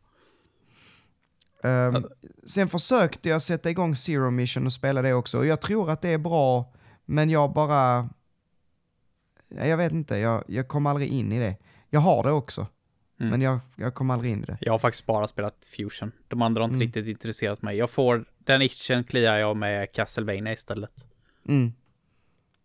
ehm, 1.63 2.05
sen 2.45 2.69
försökte 2.69 3.29
jag 3.29 3.41
sätta 3.41 3.69
igång 3.69 3.95
Zero 3.95 4.29
Mission 4.31 4.65
och 4.65 4.73
spela 4.73 5.01
det 5.01 5.13
också, 5.13 5.45
jag 5.45 5.61
tror 5.61 5.89
att 5.89 6.01
det 6.01 6.09
är 6.09 6.17
bra, 6.17 6.73
men 7.05 7.29
jag 7.29 7.53
bara... 7.53 8.09
ja, 9.49 9.65
Jag 9.65 9.77
vet 9.77 9.91
inte, 9.91 10.15
jag, 10.17 10.43
jag 10.47 10.67
kom 10.67 10.85
aldrig 10.85 11.09
in 11.09 11.31
i 11.31 11.39
det. 11.39 11.55
Jag 11.89 11.99
har 11.99 12.23
det 12.23 12.31
också, 12.31 12.67
Mm. 13.19 13.31
men 13.31 13.41
jag, 13.41 13.59
jag 13.75 13.93
kom 13.93 14.09
aldrig 14.09 14.31
in 14.31 14.43
i 14.43 14.45
det. 14.45 14.57
Jag 14.61 14.73
har 14.73 14.79
faktiskt 14.79 15.05
bara 15.05 15.27
spelat 15.27 15.69
Fusion. 15.77 16.11
De 16.27 16.41
andra 16.41 16.61
har 16.61 16.65
inte 16.65 16.75
Mm. 16.75 16.85
riktigt 16.87 17.07
intresserat 17.07 17.61
mig. 17.61 17.77
Jag 17.77 17.89
får, 17.89 18.25
den 18.37 18.61
itchen 18.61 19.03
kliar 19.03 19.37
jag 19.37 19.57
med 19.57 19.91
Castlevania 19.91 20.53
istället. 20.53 20.91
Mm. 21.47 21.73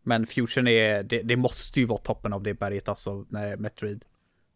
Men 0.04 0.26
Fusion 0.26 0.68
är, 0.68 1.02
det, 1.02 1.22
det 1.22 1.36
måste 1.36 1.80
ju 1.80 1.86
vara 1.86 1.98
toppen 1.98 2.32
av 2.32 2.42
det 2.42 2.54
berget 2.54 2.88
alltså, 2.88 3.26
nej, 3.28 3.56
Metroid. 3.56 4.04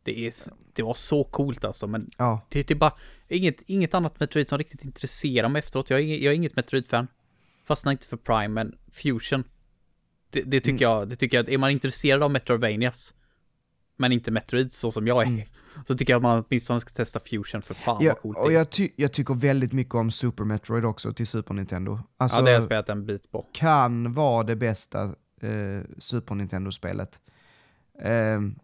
Det, 0.02 0.26
är, 0.26 0.32
det 0.72 0.82
var 0.82 0.94
så 0.94 1.24
coolt 1.24 1.64
alltså, 1.64 1.86
men 1.86 2.10
Ja, 2.16 2.46
det, 2.48 2.62
det 2.68 2.74
är 2.74 2.78
bara 2.78 2.94
inget, 3.28 3.62
inget 3.66 3.94
annat 3.94 4.20
Metroid 4.20 4.48
som 4.48 4.58
riktigt 4.58 4.84
intresserar 4.84 5.48
mig 5.48 5.58
efteråt. 5.60 5.90
Jag 5.90 6.00
är, 6.00 6.04
jag 6.04 6.32
är 6.32 6.36
inget 6.36 6.56
Metroid-fan. 6.56 7.08
Fastnar 7.64 7.92
inte 7.92 8.06
för 8.06 8.16
Prime, 8.16 8.48
men 8.48 8.76
Fusion. 8.92 9.44
Det, 10.30 10.42
det 10.42 10.60
tycker 10.60 10.84
jag, 10.84 11.08
det 11.08 11.16
tycker 11.16 11.36
jag, 11.36 11.48
är 11.48 11.58
man 11.58 11.70
intresserad 11.70 12.22
av 12.22 12.30
Metroidvanias, 12.30 13.14
men 13.96 14.12
inte 14.12 14.30
Metroid 14.30 14.72
så 14.72 14.90
som 14.90 15.06
jag 15.06 15.26
är, 15.26 15.48
så 15.86 15.94
tycker 15.94 16.12
jag 16.12 16.18
att 16.18 16.22
man 16.22 16.44
åtminstone 16.48 16.80
ska 16.80 16.90
testa 16.90 17.20
Fusion 17.20 17.62
för 17.62 17.74
fan 17.74 18.04
ja 18.04 18.12
vad 18.12 18.22
coolt 18.22 18.38
och 18.38 18.48
det 18.48 18.54
är. 18.54 18.58
jag, 18.58 18.70
ty 18.70 18.88
jag 18.96 19.12
tycker 19.12 19.34
väldigt 19.34 19.72
mycket 19.72 19.94
om 19.94 20.10
Super 20.10 20.44
Metroid 20.44 20.84
också 20.84 21.12
till 21.12 21.26
Super 21.26 21.54
Nintendo. 21.54 21.98
Alltså, 22.16 22.38
ja, 22.38 22.42
det 22.42 22.50
har 22.50 22.54
jag 22.54 22.62
spelat 22.62 22.88
en 22.88 23.06
bit 23.06 23.30
på. 23.30 23.46
kan 23.52 24.12
vara 24.12 24.42
det 24.42 24.56
bästa 24.56 25.14
eh, 25.42 25.82
Super 25.98 26.34
Nintendo-spelet. 26.34 27.20
Ehm, 27.98 28.58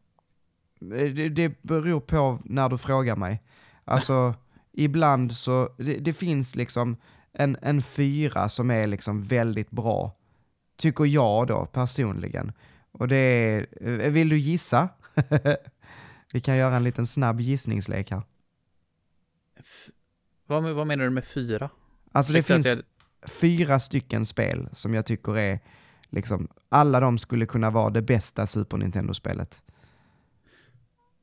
det, 0.80 1.28
det 1.28 1.62
beror 1.62 2.00
på 2.00 2.38
när 2.44 2.68
du 2.68 2.78
frågar 2.78 3.16
mig. 3.16 3.42
Alltså, 3.84 4.34
ibland 4.72 5.36
så, 5.36 5.68
det, 5.78 5.98
det 5.98 6.12
finns 6.12 6.54
liksom 6.54 6.96
en, 7.32 7.56
en 7.62 7.82
fyra 7.82 8.48
som 8.48 8.70
är 8.70 8.86
liksom 8.86 9.22
väldigt 9.22 9.70
bra. 9.70 10.16
Tycker 10.76 11.04
jag 11.04 11.46
då, 11.46 11.66
personligen. 11.66 12.52
Och 12.92 13.08
det 13.08 13.16
är, 13.16 13.66
eh, 13.80 14.10
vill 14.10 14.28
du 14.28 14.38
gissa? 14.38 14.88
Vi 16.32 16.40
kan 16.40 16.56
göra 16.56 16.76
en 16.76 16.84
liten 16.84 17.06
snabb 17.06 17.40
gissningslek 17.40 18.10
här. 18.10 18.22
Vad, 20.46 20.74
vad 20.74 20.86
menar 20.86 21.04
du 21.04 21.10
med 21.10 21.24
fyra? 21.24 21.70
Alltså 22.12 22.32
det 22.32 22.42
finns 22.42 22.76
fyra 23.26 23.80
stycken 23.80 24.26
spel 24.26 24.68
som 24.72 24.94
jag 24.94 25.06
tycker 25.06 25.38
är, 25.38 25.60
liksom, 26.14 26.48
alla 26.68 27.00
de 27.00 27.18
skulle 27.18 27.46
kunna 27.46 27.70
vara 27.70 27.90
det 27.90 28.02
bästa 28.02 28.46
Super 28.46 28.76
Nintendo-spelet. 28.76 29.62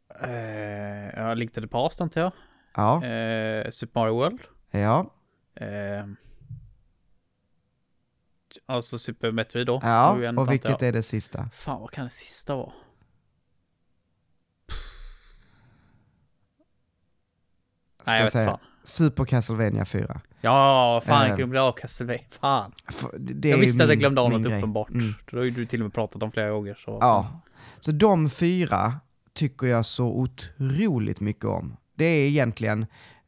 Jag, 0.07 0.29
eh, 0.29 1.09
ja, 1.15 1.33
Link 1.33 1.51
to 1.53 1.61
the 1.61 1.67
Past 1.67 2.01
antar 2.01 2.21
jag. 2.21 2.31
Ja, 2.75 3.05
Eh, 3.05 3.69
Super 3.69 3.99
Mario 3.99 4.13
World. 4.13 4.39
ja, 4.71 5.13
Eh, 5.55 6.05
alltså 8.65 8.97
Super 8.97 9.31
Metroid 9.31 9.67
då. 9.67 9.79
ja. 9.83 10.11
Och 10.11 10.25
antar 10.25 10.45
vilket 10.45 10.69
jag. 10.69 10.83
är 10.83 10.91
det 10.91 11.03
sista? 11.03 11.49
Fan, 11.53 11.81
vad 11.81 11.91
kan 11.91 12.03
det 12.03 12.09
sista 12.09 12.55
vara? 12.55 12.71
Ska 18.01 18.11
Nej, 18.11 18.17
jag 18.17 18.23
vet 18.25 18.33
säga? 18.33 18.49
fan. 18.49 18.59
Super 18.83 19.25
Castlevania 19.25 19.85
4. 19.85 20.21
Ja, 20.41 21.01
fan, 21.05 21.21
Eh. 21.23 21.27
jag 21.27 21.37
glömde 21.37 21.61
av 21.61 21.71
Castlevania. 21.71 22.23
Fan. 22.31 22.71
Jag 23.43 23.57
visste 23.57 23.83
att 23.83 23.89
jag 23.89 23.99
glömde 23.99 24.21
av 24.21 24.29
något 24.29 24.43
grej. 24.43 24.57
uppenbart. 24.57 24.89
Mm. 24.89 25.13
Det 25.31 25.37
har 25.37 25.43
ju 25.43 25.51
du 25.51 25.65
till 25.65 25.79
och 25.81 25.85
med 25.85 25.93
pratat 25.93 26.23
om 26.23 26.31
flera 26.31 26.49
gånger. 26.49 26.75
Så 26.85 26.97
Ja. 27.01 27.41
Så 27.79 27.91
de 27.91 28.29
fyra 28.29 28.93
tycker 29.33 29.67
jag 29.67 29.85
så 29.85 30.05
otroligt 30.05 31.19
mycket 31.19 31.45
om. 31.45 31.77
Det 31.95 32.05
är 32.05 32.27
egentligen, 32.27 32.85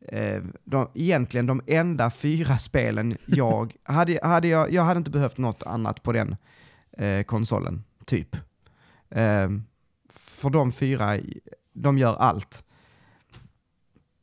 eh, 0.07 0.43
de, 0.63 0.89
egentligen 0.93 1.45
de 1.45 1.61
enda 1.67 2.11
fyra 2.11 2.57
spelen 2.57 3.17
jag... 3.25 3.75
hade, 3.83 4.19
hade 4.23 4.47
jag, 4.47 4.71
jag 4.73 4.83
hade 4.83 4.97
inte 4.97 5.11
behövt 5.11 5.37
något 5.37 5.63
annat 5.63 6.03
på 6.03 6.11
den 6.11 6.35
eh, 6.97 7.23
konsolen, 7.23 7.83
typ. 8.05 8.35
Eh, 9.09 9.49
för 10.13 10.49
de 10.49 10.71
fyra, 10.71 11.17
de 11.73 11.97
gör 11.97 12.13
allt. 12.15 12.63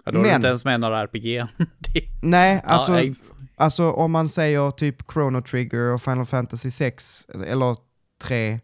Ja, 0.05 0.13
då 0.13 0.19
är 0.19 0.23
det 0.23 0.29
Men- 0.29 0.37
inte 0.37 0.49
ens 0.49 0.65
med 0.65 0.81
några 0.81 1.01
RPG. 1.03 1.47
det, 1.79 2.03
Nej, 2.23 2.63
alltså, 2.65 2.93
ja, 2.93 2.97
nej, 2.99 3.15
alltså 3.57 3.91
om 3.91 4.13
man 4.13 4.29
säger 4.29 4.71
typ 4.71 5.13
Chrono 5.13 5.43
Trigger 5.43 5.95
och 5.95 6.03
Final 6.03 6.27
Fantasy 6.27 6.71
6, 6.71 7.27
eller 7.47 7.77
3, 8.23 8.61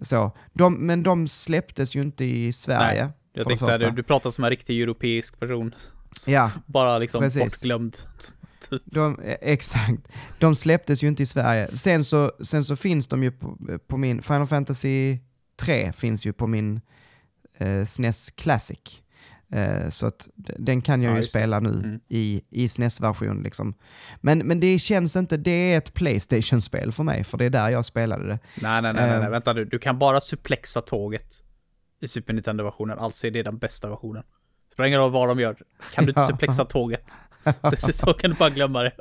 så. 0.00 0.32
De, 0.52 0.86
men 0.86 1.02
de 1.02 1.28
släpptes 1.28 1.96
ju 1.96 2.00
inte 2.00 2.24
i 2.24 2.52
Sverige. 2.52 3.00
jag 3.00 3.08
för 3.32 3.38
det 3.38 3.44
tänkte 3.44 3.64
säga, 3.64 3.76
första. 3.78 3.90
du, 3.90 4.02
pratar 4.02 4.30
som 4.30 4.44
en 4.44 4.50
riktig 4.50 4.82
europeisk 4.82 5.40
person. 5.40 5.74
Ja, 6.26 6.50
Bara 6.66 6.98
liksom 6.98 7.20
Precis. 7.22 7.42
bortglömd. 7.42 7.96
de, 8.84 9.20
eh, 9.20 9.36
exakt. 9.40 10.08
De 10.38 10.54
släpptes 10.56 11.04
ju 11.04 11.08
inte 11.08 11.22
i 11.22 11.26
Sverige. 11.26 11.76
Sen 11.76 12.04
så, 12.04 12.32
sen 12.42 12.64
så 12.64 12.76
finns 12.76 13.08
de 13.08 13.22
ju 13.22 13.30
på, 13.30 13.58
på 13.88 13.96
min, 13.96 14.22
Final 14.22 14.46
Fantasy 14.46 15.18
3 15.60 15.92
finns 15.92 16.26
ju 16.26 16.32
på 16.32 16.46
min 16.46 16.80
eh, 17.58 17.86
SNES 17.86 18.30
Classic. 18.30 19.02
Eh, 19.52 19.88
så 19.88 20.06
att 20.06 20.28
den 20.36 20.80
kan 20.80 21.02
jag 21.02 21.12
Ja, 21.12 21.16
ju 21.16 21.22
spela 21.22 21.60
nu 21.60 21.68
Mm. 21.70 22.00
i, 22.08 22.42
i 22.50 22.68
SNES-version 22.68 23.42
liksom. 23.42 23.74
Men, 24.20 24.38
men 24.38 24.60
det 24.60 24.78
känns 24.78 25.16
inte, 25.16 25.36
det 25.36 25.50
är 25.72 25.78
ett 25.78 25.94
Playstation-spel 25.94 26.92
för 26.92 27.02
mig, 27.04 27.24
för 27.24 27.38
det 27.38 27.44
är 27.44 27.50
där 27.50 27.70
jag 27.70 27.84
spelade 27.84 28.26
det. 28.28 28.38
Nej, 28.60 28.82
nej, 28.82 28.92
nej, 28.92 28.92
nej, 28.92 29.10
nej, 29.18 29.24
Ehm. 29.26 29.30
vänta 29.30 29.52
nu. 29.52 29.64
Du 29.64 29.78
kan 29.78 29.98
bara 29.98 30.20
suplexa 30.20 30.80
tåget 30.80 31.42
i 32.00 32.08
Super 32.08 32.32
Nintendo-versionen, 32.34 32.98
alltså 32.98 33.26
är 33.26 33.30
det 33.30 33.42
den 33.42 33.58
bästa 33.58 33.88
versionen. 33.88 34.22
Spelar 34.72 34.86
ingen 34.86 35.00
roll 35.00 35.12
vad 35.12 35.28
de 35.28 35.40
gör. 35.40 35.56
Kan 35.94 36.04
du 36.04 36.10
inte 36.10 36.20
Ja. 36.20 36.26
suplexa 36.26 36.64
tåget, 36.64 37.10
så, 37.80 37.92
så 37.92 38.12
kan 38.12 38.30
du 38.30 38.36
bara 38.36 38.50
glömma 38.50 38.82
det. 38.82 38.92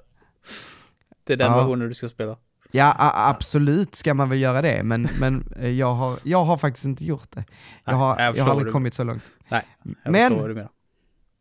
Det 1.24 1.34
är 1.34 1.38
den 1.38 1.52
Ja. 1.52 1.58
versionen 1.58 1.90
du 1.90 1.96
ska 1.96 2.10
spela. 2.10 2.38
Ja, 2.72 2.94
absolut 3.30 3.96
ska 3.96 4.14
man 4.14 4.30
väl 4.30 4.42
göra 4.42 4.62
det, 4.62 4.84
men, 4.84 5.08
men 5.20 5.54
eh, 5.60 5.70
jag, 5.70 5.94
har, 5.94 6.20
jag 6.24 6.44
har 6.46 6.58
faktiskt 6.58 6.86
inte 6.86 7.06
gjort 7.06 7.32
det. 7.32 7.44
Jag 7.86 7.92
Nej, 7.94 7.96
har, 7.96 8.18
jag 8.18 8.26
jag 8.28 8.34
förstår 8.36 8.46
har 8.46 8.52
aldrig 8.52 8.74
kommit 8.74 8.94
så 8.94 9.04
långt. 9.04 9.24
Nej, 9.50 9.66
jag 10.04 10.12
Men- 10.12 10.30
förstår 10.30 10.42
vad 10.42 10.50
du 10.50 10.54
menar. 10.56 10.70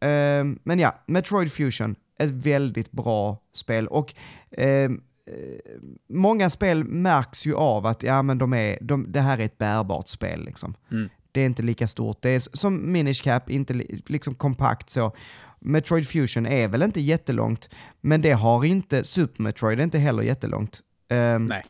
Ehm, 0.00 0.58
men 0.64 0.78
ja, 0.78 1.02
Metroid 1.06 1.52
Fusion, 1.52 1.96
ett 2.18 2.30
väldigt 2.30 2.92
bra 2.92 3.42
spel. 3.54 3.86
Och 3.88 4.14
ehm, 4.50 5.00
eh, 5.26 5.72
många 6.08 6.50
spel 6.50 6.84
märks 6.84 7.46
ju 7.46 7.54
av 7.54 7.86
att 7.86 8.02
ja, 8.02 8.22
men 8.22 8.38
de 8.38 8.52
är, 8.52 8.78
de, 8.80 9.12
det 9.12 9.20
här 9.20 9.38
är 9.38 9.44
ett 9.44 9.58
bärbart 9.58 10.08
spel. 10.08 10.44
Liksom. 10.44 10.74
Mm. 10.90 11.08
Det 11.32 11.40
är 11.40 11.46
inte 11.46 11.62
lika 11.62 11.88
stort. 11.88 12.22
Det 12.22 12.30
är 12.30 12.38
som 12.56 12.92
Minish 12.92 13.22
Cap, 13.22 13.50
inte 13.50 13.74
li, 13.74 14.02
liksom 14.06 14.34
kompakt 14.34 14.90
så. 14.90 15.12
Metroid 15.60 16.08
Fusion 16.08 16.46
är 16.46 16.68
väl 16.68 16.82
inte 16.82 17.00
jättelångt, 17.00 17.70
men 18.00 18.22
det 18.22 18.32
har 18.32 18.64
inte, 18.64 19.04
Super 19.04 19.42
Metroid 19.42 19.80
är 19.80 19.84
inte 19.84 19.98
heller 19.98 20.22
jättelångt. 20.22 20.80
Ehm, 21.08 21.44
Nej. 21.46 21.62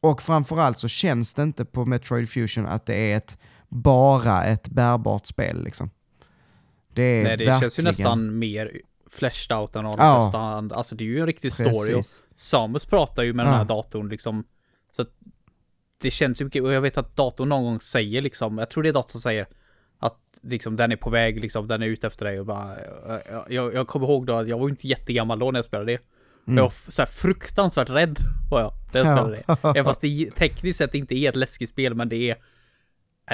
och 0.00 0.22
framförallt 0.22 0.78
så 0.78 0.88
känns 0.88 1.34
det 1.34 1.42
inte 1.42 1.64
på 1.64 1.84
Metroid 1.84 2.28
Fusion 2.30 2.66
att 2.66 2.86
det 2.86 2.94
är 3.12 3.16
ett, 3.16 3.38
bara 3.68 4.44
ett 4.44 4.68
bärbart 4.68 5.26
spel. 5.26 5.64
Liksom. 5.64 5.90
Det 6.94 7.02
är 7.02 7.14
Nej, 7.24 7.36
det 7.36 7.44
verkligen... 7.44 7.60
känns 7.60 7.78
ju 7.78 7.82
nästan 7.82 8.38
mer 8.38 8.80
fleshed 9.10 9.58
out 9.58 9.76
än 9.76 9.84
de 9.84 9.94
Ja. 9.98 10.30
andra. 10.34 10.76
Alltså 10.76 10.94
det 10.96 11.04
är 11.04 11.06
ju 11.06 11.20
en 11.20 11.26
riktig 11.26 11.52
story. 11.52 11.94
Och. 11.94 12.04
Samus 12.36 12.84
pratar 12.86 13.22
ju 13.22 13.32
med 13.32 13.46
den 13.46 13.52
Ja. 13.52 13.58
här 13.58 13.64
datorn 13.64 14.08
liksom. 14.08 14.44
Så 14.92 15.02
att 15.02 15.08
det 16.00 16.10
känns 16.10 16.40
ju 16.40 16.44
mycket, 16.44 16.62
och 16.62 16.72
jag 16.72 16.80
vet 16.80 16.98
att 16.98 17.16
datorn 17.16 17.48
någon 17.48 17.64
gång 17.64 17.80
säger 17.80 18.22
liksom, 18.22 18.58
jag 18.58 18.70
tror 18.70 18.82
det 18.82 18.88
är 18.88 18.92
datorn 18.92 19.10
som 19.10 19.20
säger 19.20 19.46
att 19.98 20.18
liksom 20.42 20.76
den 20.76 20.92
är 20.92 20.96
på 20.96 21.10
väg, 21.10 21.40
liksom 21.40 21.66
den 21.68 21.82
är 21.82 21.86
ute 21.86 22.06
efter 22.06 22.24
dig 22.26 22.40
och 22.40 22.46
bara, 22.46 22.70
jag, 23.30 23.52
jag, 23.52 23.74
jag 23.74 23.86
kommer 23.88 24.06
ihåg 24.06 24.26
då 24.26 24.34
att 24.34 24.48
jag 24.48 24.58
var 24.58 24.68
inte 24.68 24.88
jättegammal 24.88 25.38
då 25.38 25.50
när 25.50 25.58
jag 25.58 25.64
spelade 25.64 25.92
det. 25.92 25.98
Mm. 26.46 26.56
Jag 26.58 26.64
var 26.64 26.72
så 26.88 27.06
fruktansvärt 27.06 27.90
rädd 27.90 28.16
var 28.50 28.60
jag 28.60 28.72
Ja. 28.92 29.00
spelade 29.00 29.30
det. 29.46 29.56
Även 29.68 29.84
fast 29.84 30.00
det 30.00 30.30
tekniskt 30.36 30.78
sett 30.78 30.94
inte 30.94 31.14
är 31.14 31.28
ett 31.28 31.36
läskigt 31.36 31.68
spel, 31.70 31.94
men 31.94 32.08
det 32.08 32.30
är, 32.30 32.36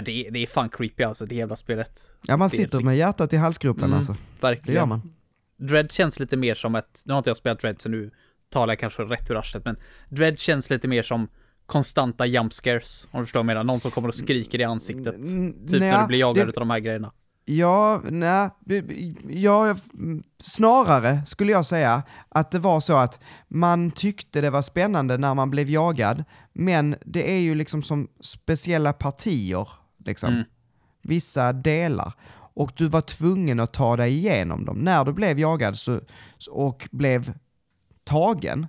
det 0.04 0.26
är, 0.26 0.30
det 0.30 0.38
är 0.38 0.46
fan 0.46 0.68
creepy 0.68 1.02
alltså, 1.04 1.26
det 1.26 1.34
jävla 1.34 1.56
spelet. 1.56 2.00
Ja, 2.22 2.36
man 2.36 2.48
Det 2.48 2.56
sitter 2.56 2.80
med 2.80 2.96
hjärtat 2.96 3.32
i 3.32 3.36
halsgropen 3.36 3.84
Mm. 3.84 3.96
alltså. 3.96 4.12
Det 4.12 4.18
Verkligen. 4.40 4.76
gör 4.80 4.86
man. 4.86 5.14
Dread 5.56 5.92
känns 5.92 6.20
lite 6.20 6.36
mer 6.36 6.54
som 6.54 6.74
ett, 6.74 7.02
nu 7.06 7.12
har 7.12 7.18
inte 7.18 7.30
jag 7.30 7.36
spelat 7.36 7.60
Dread 7.60 7.80
så 7.80 7.88
nu 7.88 8.10
talar 8.50 8.72
jag 8.72 8.78
kanske 8.78 9.02
rätt 9.02 9.30
ur 9.30 9.36
arslet, 9.38 9.64
men 9.64 9.76
Dread 10.08 10.38
känns 10.38 10.70
lite 10.70 10.88
mer 10.88 11.02
som 11.02 11.28
konstanta 11.66 12.26
jump 12.26 12.52
scares, 12.52 13.08
om 13.10 13.20
du 13.20 13.26
förstår 13.26 13.40
vad 13.40 13.42
jag 13.42 13.46
menar. 13.46 13.64
Någon 13.64 13.80
som 13.80 13.90
kommer 13.90 14.08
och 14.08 14.14
skriker 14.14 14.60
i 14.60 14.64
ansiktet. 14.64 15.14
Mm, 15.16 15.52
Typ 15.68 15.80
nja, 15.80 15.92
när 15.92 16.00
du 16.02 16.06
blir 16.06 16.18
jagad 16.18 16.46
det, 16.46 16.50
utav 16.50 16.60
de 16.60 16.70
här 16.70 16.78
grejerna. 16.78 17.12
Ja, 17.44 18.00
nej, 18.04 18.50
ja, 19.28 19.76
snarare 20.42 21.26
skulle 21.26 21.52
jag 21.52 21.66
säga 21.66 22.02
att 22.28 22.50
det 22.50 22.58
var 22.58 22.80
så 22.80 22.96
att 22.96 23.20
man 23.48 23.90
tyckte 23.90 24.40
det 24.40 24.50
var 24.50 24.62
spännande 24.62 25.18
när 25.18 25.34
man 25.34 25.50
blev 25.50 25.70
jagad, 25.70 26.24
men 26.52 26.96
det 27.04 27.32
är 27.32 27.38
ju 27.38 27.54
liksom 27.54 27.82
som 27.82 28.08
speciella 28.20 28.92
partier, 28.92 29.68
liksom. 29.98 30.32
Mm. 30.32 30.44
Vissa 31.02 31.52
delar. 31.52 32.12
Och 32.54 32.72
du 32.76 32.88
var 32.88 33.00
tvungen 33.00 33.60
att 33.60 33.72
ta 33.72 33.96
dig 33.96 34.12
igenom 34.12 34.64
dem. 34.64 34.78
När 34.78 35.04
du 35.04 35.12
blev 35.12 35.38
jagad 35.38 35.78
så, 35.78 36.00
och 36.50 36.88
blev 36.90 37.32
tagen, 38.04 38.66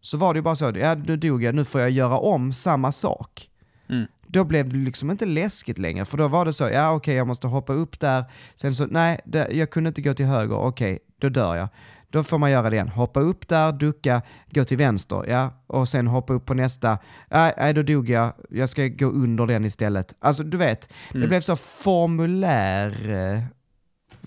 så 0.00 0.16
var 0.16 0.34
det 0.34 0.38
ju 0.38 0.42
bara 0.42 0.56
så, 0.56 0.72
ja 0.74 0.94
nu 0.94 1.16
dog 1.16 1.42
jag, 1.42 1.54
nu 1.54 1.64
får 1.64 1.80
jag 1.80 1.90
göra 1.90 2.18
om 2.18 2.52
samma 2.52 2.92
sak. 2.92 3.50
Mm. 3.88 4.06
Då 4.28 4.44
blev 4.44 4.68
det 4.68 4.76
liksom 4.76 5.10
inte 5.10 5.26
läskigt 5.26 5.78
längre, 5.78 6.04
för 6.04 6.18
då 6.18 6.28
var 6.28 6.44
det 6.44 6.52
så, 6.52 6.64
ja 6.64 6.90
okej 6.90 6.96
okay, 6.96 7.14
jag 7.14 7.26
måste 7.26 7.46
hoppa 7.46 7.72
upp 7.72 8.00
där, 8.00 8.24
sen 8.54 8.74
så, 8.74 8.86
nej, 8.86 9.20
det, 9.24 9.48
jag 9.52 9.70
kunde 9.70 9.88
inte 9.88 10.02
gå 10.02 10.14
till 10.14 10.26
höger, 10.26 10.56
okej, 10.56 10.92
okay, 10.92 10.98
då 11.18 11.28
dör 11.28 11.56
jag. 11.56 11.68
Då 12.10 12.24
får 12.24 12.38
man 12.38 12.50
göra 12.50 12.70
det 12.70 12.76
igen, 12.76 12.88
hoppa 12.88 13.20
upp 13.20 13.48
där, 13.48 13.72
ducka, 13.72 14.22
gå 14.50 14.64
till 14.64 14.76
vänster, 14.76 15.24
ja, 15.28 15.64
och 15.66 15.88
sen 15.88 16.06
hoppa 16.06 16.32
upp 16.32 16.46
på 16.46 16.54
nästa, 16.54 16.98
nej, 17.30 17.54
nej 17.56 17.74
då 17.74 17.82
dog 17.82 18.10
jag, 18.10 18.32
jag 18.50 18.68
ska 18.68 18.88
gå 18.88 19.06
under 19.06 19.46
den 19.46 19.64
istället. 19.64 20.14
Alltså 20.18 20.42
du 20.42 20.56
vet, 20.56 20.92
mm. 21.10 21.22
det 21.22 21.28
blev 21.28 21.40
så 21.40 21.56
formulär, 21.56 23.10
eh, 23.10 23.42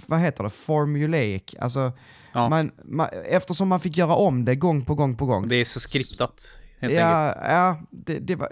vad 0.05 0.19
heter 0.19 0.43
det, 0.43 0.49
formulaic, 0.49 1.55
alltså 1.59 1.91
Ja. 2.33 2.49
Man, 2.49 2.71
man, 2.83 3.09
eftersom 3.25 3.67
man 3.67 3.79
fick 3.79 3.97
göra 3.97 4.15
om 4.15 4.45
det 4.45 4.55
gång 4.55 4.85
på 4.85 4.95
gång 4.95 5.15
på 5.15 5.25
gång. 5.25 5.47
Det 5.47 5.55
är 5.55 5.65
så 5.65 5.79
skriptat. 5.79 6.59
Helt 6.79 6.93
ja, 6.93 7.27
enkelt. 7.27 7.45
ja 7.47 7.81
det, 7.91 8.19
det, 8.19 8.35
var, 8.35 8.51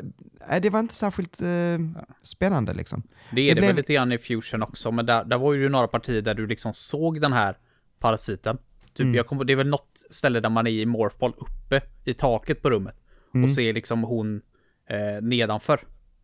det 0.62 0.70
var 0.70 0.80
inte 0.80 0.96
särskilt 0.96 1.42
eh, 1.42 2.04
spännande 2.22 2.74
liksom. 2.74 3.04
Det 3.32 3.42
är 3.42 3.46
det, 3.46 3.54
det 3.54 3.62
blev... 3.62 3.68
väl 3.68 3.76
lite 3.76 3.94
grann 3.94 4.12
i 4.12 4.18
Fusion 4.18 4.64
också, 4.64 4.92
men 4.92 5.06
där, 5.06 5.24
där 5.24 5.38
var 5.38 5.54
ju 5.54 5.70
några 5.70 5.88
partier 5.88 6.22
där 6.22 6.34
du 6.34 6.48
liksom 6.48 6.74
såg 6.74 7.22
den 7.22 7.34
här 7.34 7.58
parasiten. 8.00 8.58
Typ, 8.94 9.04
mm. 9.04 9.16
jag 9.16 9.28
kom, 9.28 9.46
det 9.46 9.54
är 9.54 9.58
väl 9.58 9.68
något 9.68 10.04
ställe 10.10 10.40
där 10.40 10.50
man 10.50 10.68
är 10.68 10.72
i 10.72 10.86
morphball 10.86 11.34
uppe 11.38 11.82
i 12.04 12.14
taket 12.14 12.62
på 12.62 12.70
rummet 12.70 12.96
mm. 13.34 13.44
och 13.44 13.50
ser 13.50 13.74
liksom 13.74 14.04
hon 14.04 14.42
eh, 14.90 15.22
nedanför. 15.22 15.80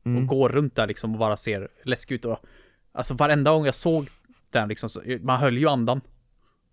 Mm. 0.06 0.18
Och 0.18 0.28
går 0.28 0.49
runt 0.49 0.76
där 0.76 0.88
liksom 0.88 1.14
och 1.14 1.20
bara 1.20 1.38
ser 1.38 1.68
läskig 1.84 2.16
ut. 2.16 2.26
Och, 2.26 2.39
alltså 2.91 3.14
varenda 3.14 3.51
gång 3.51 3.66
jag 3.66 3.76
såg 3.76 4.10
den 4.49 4.70
liksom, 4.70 4.89
så, 4.89 5.01
man 5.22 5.39
höll 5.39 5.58
ju 5.58 5.68
andan. 5.68 6.01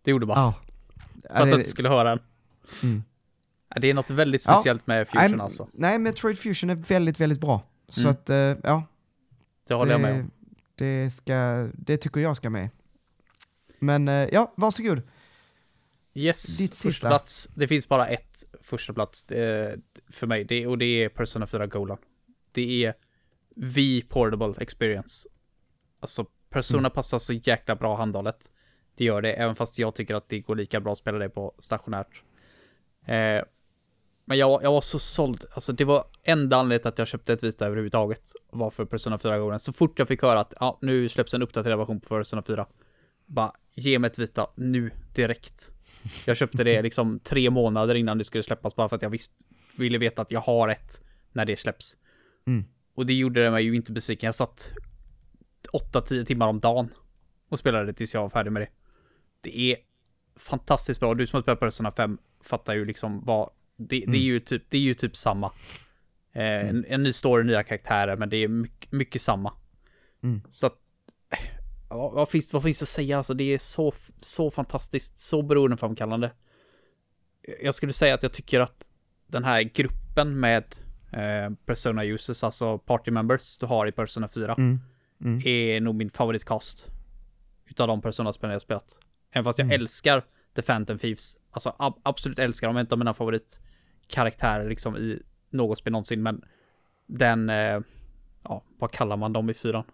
Det 0.03 0.11
gjorde 0.11 0.27
man. 0.27 0.37
Ja. 0.37 0.55
För 1.37 1.43
att 1.43 1.51
det... 1.51 1.57
inte 1.57 1.71
skulle 1.71 1.89
höra 1.89 2.09
den. 2.09 2.21
Mm. 2.83 3.03
Det 3.77 3.91
är 3.91 3.95
något 3.95 4.11
väldigt 4.11 4.43
speciellt 4.43 4.83
ja. 4.87 4.95
med 4.95 5.09
Fusion 5.09 5.41
I'm, 5.41 5.43
alltså. 5.43 5.69
Nej, 5.73 5.99
Metroid 5.99 6.39
Fusion 6.39 6.71
är 6.71 6.75
väldigt, 6.75 7.21
väldigt 7.21 7.41
bra. 7.41 7.63
Så 7.89 8.01
mm. 8.01 8.11
att, 8.11 8.31
uh, 8.31 8.37
ja. 8.63 8.85
Det 9.69 9.75
håller 9.75 9.93
jag 9.93 10.01
med 10.01 10.21
om. 10.21 10.31
Det, 10.75 11.11
ska, 11.11 11.69
det 11.75 11.97
tycker 11.97 12.21
jag 12.21 12.37
ska 12.37 12.51
med. 12.51 12.69
Men 13.79 14.09
uh, 14.09 14.29
ja, 14.33 14.53
varsågod. 14.57 15.03
Yes, 16.15 16.59
Ditt 16.59 16.77
första 16.77 17.09
plats. 17.09 17.49
Det 17.55 17.69
finns 17.69 17.89
bara 17.89 18.09
ett 18.09 18.45
första 18.63 18.93
plats 18.93 19.27
uh, 19.33 19.39
för 20.11 20.27
mig. 20.27 20.45
Det, 20.45 20.67
och 20.67 20.79
det 20.79 20.85
är 20.85 21.09
Persona 21.09 21.47
4 21.47 21.67
Golan. 21.67 21.99
Det 22.53 22.85
är 22.85 22.95
V 23.57 24.03
Portable 24.09 24.55
Experience. 24.59 25.29
Alltså, 26.01 26.27
Persona 26.51 26.79
mm. 26.79 26.91
passar 26.91 27.19
så 27.19 27.33
jäkla 27.33 27.77
bra 27.77 27.97
handhållet. 27.97 28.51
Det 28.95 29.05
gör 29.05 29.23
det, 29.23 29.33
även 29.33 29.55
fast 29.55 29.79
jag 29.79 29.95
tycker 29.95 30.15
att 30.15 30.29
det 30.29 30.41
går 30.41 30.57
lika 30.57 30.81
bra 30.81 30.93
att 30.93 30.99
spela 30.99 31.19
det 31.19 31.29
på 31.29 31.55
stationärt. 31.59 32.23
Eh, 33.07 33.43
men 34.31 34.39
jag, 34.39 34.63
jag 34.63 34.73
var 34.73 34.81
så 34.81 34.99
såld. 34.99 35.45
Alltså 35.53 35.73
det 35.73 35.85
var 35.85 36.05
enda 36.23 36.57
anledningen 36.57 36.89
att 36.89 36.99
jag 36.99 37.09
köpte 37.09 37.33
ett 37.33 37.43
Vita 37.43 37.67
överhuvudtaget. 37.67 38.23
Var 38.51 38.71
för 38.71 38.85
Persona 38.85 39.19
4 39.19 39.39
gången. 39.39 39.61
Så 39.61 39.73
fort 39.73 39.99
jag 39.99 40.09
fick 40.09 40.23
höra 40.23 40.41
att 40.41 40.55
ja, 40.61 40.79
nu 40.83 41.09
släpps 41.09 41.35
en 41.35 41.43
uppdaterad 41.43 41.79
version 41.79 42.01
på 42.01 42.09
Persona 42.09 42.43
4. 42.43 42.67
Bara 43.27 43.53
ge 43.75 43.99
mig 43.99 44.11
ett 44.11 44.19
Vita 44.19 44.51
nu 44.55 44.91
direkt. 45.15 45.71
Jag 46.27 46.37
köpte 46.37 46.65
det 46.65 46.83
liksom 46.83 47.21
tre 47.21 47.51
månader 47.51 47.95
innan 47.95 48.19
det 48.19 48.25
skulle 48.25 48.43
släppas 48.43 48.77
bara 48.77 48.89
för 48.89 48.97
att 48.97 49.03
jag 49.03 49.11
visst, 49.11 49.33
ville 49.77 49.99
veta 49.99 50.23
att 50.23 50.31
jag 50.31 50.41
har 50.41 50.69
ett 50.69 51.03
när 51.33 51.45
det 51.45 51.57
släpps. 51.57 51.97
Mm. 52.47 52.65
Och 52.95 53.07
det 53.07 53.15
gjorde 53.15 53.45
det 53.45 53.51
mig 53.51 53.65
ju 53.65 53.77
inte 53.77 53.93
besviken. 53.93 54.27
Jag 54.27 54.35
satt 54.35 54.73
8-10 55.73 56.25
timmar 56.25 56.49
om 56.49 56.61
dagen 56.61 56.89
och 57.49 57.59
spelade 57.59 57.93
tills 57.93 58.15
jag 58.15 58.23
var 58.23 58.31
färdig 58.31 58.53
med 58.53 58.63
det. 58.63 58.69
Det 59.41 59.59
är 59.59 59.77
fantastiskt 60.37 61.01
bra. 61.01 61.15
Du 61.15 61.27
som 61.27 61.37
har 61.37 61.43
spelat 61.43 61.61
Persona 61.61 61.91
5 61.91 62.19
fattar 62.41 62.75
ju 62.75 62.85
liksom 62.85 63.25
vad... 63.25 63.51
Det, 63.89 64.03
mm. 64.03 64.13
det, 64.13 64.19
är, 64.19 64.23
ju 64.23 64.41
typ, 64.41 64.63
det 64.69 64.79
är 64.79 64.83
ju 64.83 64.95
typ 64.95 65.17
samma. 65.17 65.53
Eh, 66.33 66.43
mm. 66.43 66.69
en, 66.69 66.85
en, 66.89 67.03
ny 67.03 67.13
story, 67.13 67.45
nya 67.45 67.63
karaktärer, 67.63 68.17
men 68.17 68.29
det 68.29 68.37
är 68.37 68.49
mycket, 68.49 68.93
mycket 68.93 69.23
samma. 69.23 69.53
Mm. 70.23 70.41
Så 70.53 70.67
att... 70.67 70.77
Vad, 71.89 72.13
vad, 72.13 72.29
finns, 72.29 72.53
vad 72.53 72.63
finns 72.63 72.83
att 72.83 72.89
säga? 72.89 73.17
Alltså 73.17 73.35
det 73.35 73.55
är 73.55 73.59
så, 73.59 73.95
så 74.17 74.51
fantastiskt, 74.51 75.19
så 75.19 75.43
beroendeframkallande. 75.43 76.33
Jag 77.63 77.75
skulle 77.75 77.93
säga 77.93 78.15
att 78.15 78.23
jag 78.23 78.33
tycker 78.33 78.61
att 78.61 78.89
den 79.27 79.45
här 79.45 79.63
gruppen 79.63 80.41
med 80.41 80.65
eh, 81.13 81.55
Persona 81.67 82.05
users, 82.05 82.45
alltså 82.45 82.79
party 82.79 83.11
members 83.11 83.59
du 83.59 83.67
har 83.67 83.87
i 83.87 83.93
Persona 83.93 84.29
4, 84.29 84.55
mm. 84.55 84.81
Mm. 85.21 85.43
är 85.45 85.81
nog 85.81 85.95
min 85.95 86.11
favoritcast. 86.11 86.87
Utav 87.67 87.89
de 87.89 88.03
Persona-spelen 88.03 88.53
jag 88.53 88.63
spelat. 88.63 88.99
Även 89.31 89.45
fast 89.45 89.59
jag 89.59 89.67
mm. 89.67 89.81
älskar 89.81 90.25
The 90.55 90.63
Phantom 90.63 90.99
Thieves. 90.99 91.39
Alltså 91.51 91.75
ab 91.79 92.01
absolut 92.03 92.39
älskar 92.39 92.69
dem, 92.69 92.79
inte 92.79 92.95
av 92.95 92.99
mina 92.99 93.15
favoritkaraktärer 94.11 94.69
liksom 94.69 94.97
i 94.97 95.23
något 95.51 95.79
spel 95.79 95.93
någonsin, 95.93 96.23
men 96.23 96.45
den, 97.07 97.51
eh, 97.51 97.81
ja, 98.45 98.65
vad 98.79 98.93
kallar 98.93 99.17
man 99.17 99.33
dem 99.33 99.51
i 99.51 99.55
fyran? 99.55 99.85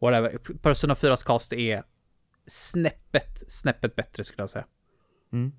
Whatever. 0.00 0.38
Persona 0.62 0.94
4s 0.94 1.26
cast 1.26 1.52
är 1.52 1.82
snäppet, 2.46 3.42
snäppet 3.48 3.96
bättre 3.96 4.24
skulle 4.24 4.42
jag 4.42 4.50
säga. 4.50 4.66
Mm. 5.32 5.52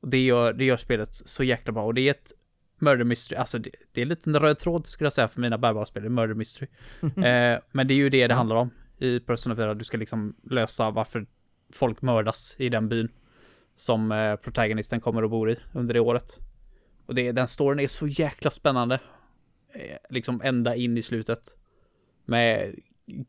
Och 0.00 0.08
det 0.08 0.24
gör, 0.24 0.52
det 0.52 0.64
gör 0.64 0.76
spelet 0.76 1.14
så 1.14 1.44
jäkla 1.44 1.72
bra. 1.72 1.84
Och 1.84 1.94
det 1.94 2.00
är 2.00 2.10
ett 2.10 2.32
murder 2.78 3.04
mystery, 3.04 3.38
alltså 3.38 3.58
det, 3.58 3.70
det 3.92 4.00
är 4.00 4.02
en 4.02 4.08
liten 4.08 4.38
röd 4.38 4.58
tråd 4.58 4.86
skulle 4.86 5.06
jag 5.06 5.12
säga 5.12 5.28
för 5.28 5.40
mina 5.40 5.58
bärbara 5.58 5.86
spel, 5.86 6.08
murder 6.08 6.34
mystery. 6.34 6.68
eh, 7.02 7.60
men 7.72 7.86
det 7.86 7.94
är 7.94 7.98
ju 7.98 8.10
det 8.10 8.26
det 8.26 8.34
handlar 8.34 8.56
om 8.56 8.70
i 8.98 9.20
Persona 9.20 9.56
4. 9.56 9.74
Du 9.74 9.84
ska 9.84 9.96
liksom 9.96 10.36
lösa 10.42 10.90
varför 10.90 11.26
folk 11.72 12.02
mördas 12.02 12.56
i 12.58 12.68
den 12.68 12.88
byn 12.88 13.08
som 13.76 14.12
eh, 14.12 14.36
protagonisten 14.36 15.00
kommer 15.00 15.22
och 15.24 15.30
bor 15.30 15.50
i 15.50 15.56
under 15.72 15.94
det 15.94 16.00
året. 16.00 16.40
Och 17.06 17.14
det, 17.14 17.32
den 17.32 17.48
storyn 17.48 17.80
är 17.80 17.88
så 17.88 18.06
jäkla 18.06 18.50
spännande. 18.50 19.00
Eh, 19.74 19.96
liksom 20.10 20.40
ända 20.44 20.74
in 20.74 20.98
i 20.98 21.02
slutet. 21.02 21.56
Med 22.24 22.74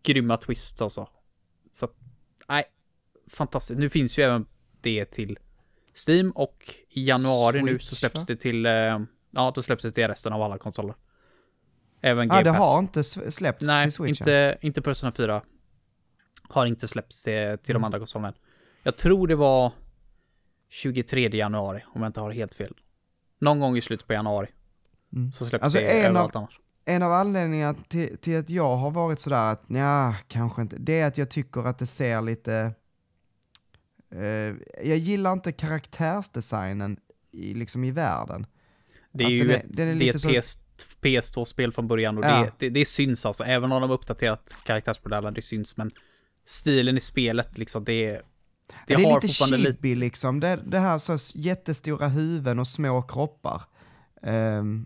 grymma 0.04 0.38
twists 0.38 0.82
alltså. 0.82 1.10
Så 1.72 1.90
nej, 2.48 2.64
fantastiskt. 3.32 3.80
Nu 3.80 3.90
finns 3.90 4.20
ju 4.20 4.24
även 4.24 4.46
det 4.82 5.06
till 5.06 5.40
Steam 6.08 6.32
och 6.32 6.76
i 6.90 7.08
januari 7.08 7.60
Switch, 7.60 7.72
nu 7.72 7.80
så 7.80 7.96
släpps 7.96 8.16
va? 8.16 8.26
det 8.28 8.36
till, 8.36 8.66
eh, 8.66 9.00
ja 9.32 9.52
då 9.56 9.62
släpps 9.62 9.84
det 9.84 9.92
till 9.92 10.08
resten 10.08 10.34
av 10.34 10.42
alla 10.42 10.58
konsoler. 10.58 10.96
Även 12.02 12.28
Game 12.28 12.40
ah, 12.40 12.44
det 12.44 12.50
Pass. 12.50 12.60
har 12.60 12.80
inte 12.80 13.04
släppts 13.04 13.68
Nej, 13.68 13.84
till 13.84 13.92
Switch? 13.92 14.22
Nej, 14.22 14.50
inte, 14.50 14.58
inte 14.62 14.82
Persona 14.82 15.12
4. 15.12 15.42
Har 16.50 16.66
inte 16.66 16.88
släppts 16.88 17.24
till, 17.24 17.34
till 17.34 17.42
mm. 17.42 17.82
de 17.82 17.84
andra 17.84 18.00
konsolerna. 18.00 18.34
Jag 18.84 18.98
tror 18.98 19.28
det 19.28 19.36
var 19.36 19.72
23 20.70 21.30
januari, 21.30 21.84
om 21.94 22.02
jag 22.02 22.10
inte 22.10 22.20
har 22.20 22.32
helt 22.32 22.54
fel. 22.54 22.74
Någon 23.40 23.60
gång 23.60 23.78
i 23.78 23.82
slutet 23.82 24.08
på 24.08 24.14
januari. 24.14 24.48
Mm. 25.16 25.32
Så 25.32 25.46
släpps 25.46 25.64
alltså 25.64 25.80
det 25.80 26.06
överallt 26.06 26.36
av, 26.36 26.42
annars. 26.42 26.60
En 26.86 27.04
av 27.04 27.12
anledningarna 27.12 27.74
till, 27.88 28.18
till, 28.18 28.40
att 28.40 28.50
jag 28.50 28.76
har 28.76 28.92
varit 28.92 29.20
sådär 29.20 29.52
att, 29.52 29.64
ja, 29.68 30.16
kanske 30.28 30.62
inte, 30.62 30.78
det 30.78 31.00
är 31.00 31.08
att 31.08 31.18
jag 31.18 31.30
tycker 31.30 31.68
att 31.68 31.80
det 31.80 31.86
ser 31.86 32.22
lite... 32.22 32.74
Eh, 34.12 34.54
jag 34.88 34.98
gillar 34.98 35.34
inte 35.34 35.52
karaktärsdesignen 35.52 37.00
i, 37.32 37.54
liksom 37.54 37.84
i 37.84 37.92
världen. 37.92 38.46
Det 39.12 39.24
är 39.24 39.28
att 39.28 39.32
ju 39.32 39.54
ett, 39.54 39.80
är 39.80 39.96
det 39.96 40.10
är 40.10 40.16
ett 40.16 40.22
så... 40.22 40.30
PS, 40.30 40.60
PS2-spel 41.02 41.72
från 41.72 41.88
början 41.88 42.18
och 42.18 42.26
ja. 42.26 42.42
det, 42.42 42.52
det, 42.60 42.70
det 42.70 42.86
syns 42.86 43.26
alltså. 43.26 43.44
Även 43.44 43.72
om 43.72 43.82
de 43.82 43.90
har 43.90 43.98
uppdaterat 43.98 44.56
karaktärsmodellerna, 44.66 45.32
det 45.32 45.42
syns. 45.42 45.78
Men 45.78 45.92
stilen 46.46 46.98
i 46.98 47.00
spelet 47.00 47.58
liksom, 47.58 47.84
det 47.84 47.94
är 47.94 48.22
det, 48.88 48.96
det 48.96 49.04
är 49.04 49.22
lite 49.22 49.28
chibi 49.28 49.90
li 49.90 49.96
liksom, 49.96 50.40
det, 50.40 50.60
det 50.66 50.80
här 50.80 50.98
så 50.98 51.40
jättestora 51.40 52.08
huvuden 52.08 52.60
och 52.60 52.68
små 52.68 53.02
kroppar. 53.02 53.62
Um, 54.22 54.86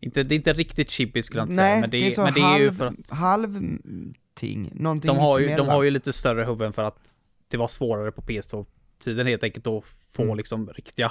inte, 0.00 0.22
det 0.22 0.34
är 0.34 0.36
inte 0.36 0.52
riktigt 0.52 0.90
chibi 0.90 1.22
skulle 1.22 1.40
jag 1.40 1.48
inte 1.48 1.56
nej, 1.56 1.70
säga, 1.70 1.80
men 1.80 1.90
det, 1.90 1.98
det 1.98 2.16
är, 2.16 2.24
men 2.24 2.34
det 2.34 2.40
halv, 2.40 2.60
är 2.60 2.64
ju 2.64 2.72
för 2.72 2.86
att... 2.86 3.10
halvting, 3.10 4.70
någonting 4.74 5.08
de 5.08 5.18
har, 5.18 5.38
ju, 5.38 5.56
de 5.56 5.68
har 5.68 5.82
ju 5.82 5.90
lite 5.90 6.12
större 6.12 6.44
huvuden 6.44 6.72
för 6.72 6.84
att 6.84 7.18
det 7.48 7.56
var 7.56 7.68
svårare 7.68 8.12
på 8.12 8.22
PS2-tiden 8.22 9.26
helt 9.26 9.44
enkelt 9.44 9.66
att 9.66 9.84
få 10.12 10.22
mm. 10.22 10.36
liksom 10.36 10.70
riktiga 10.70 11.10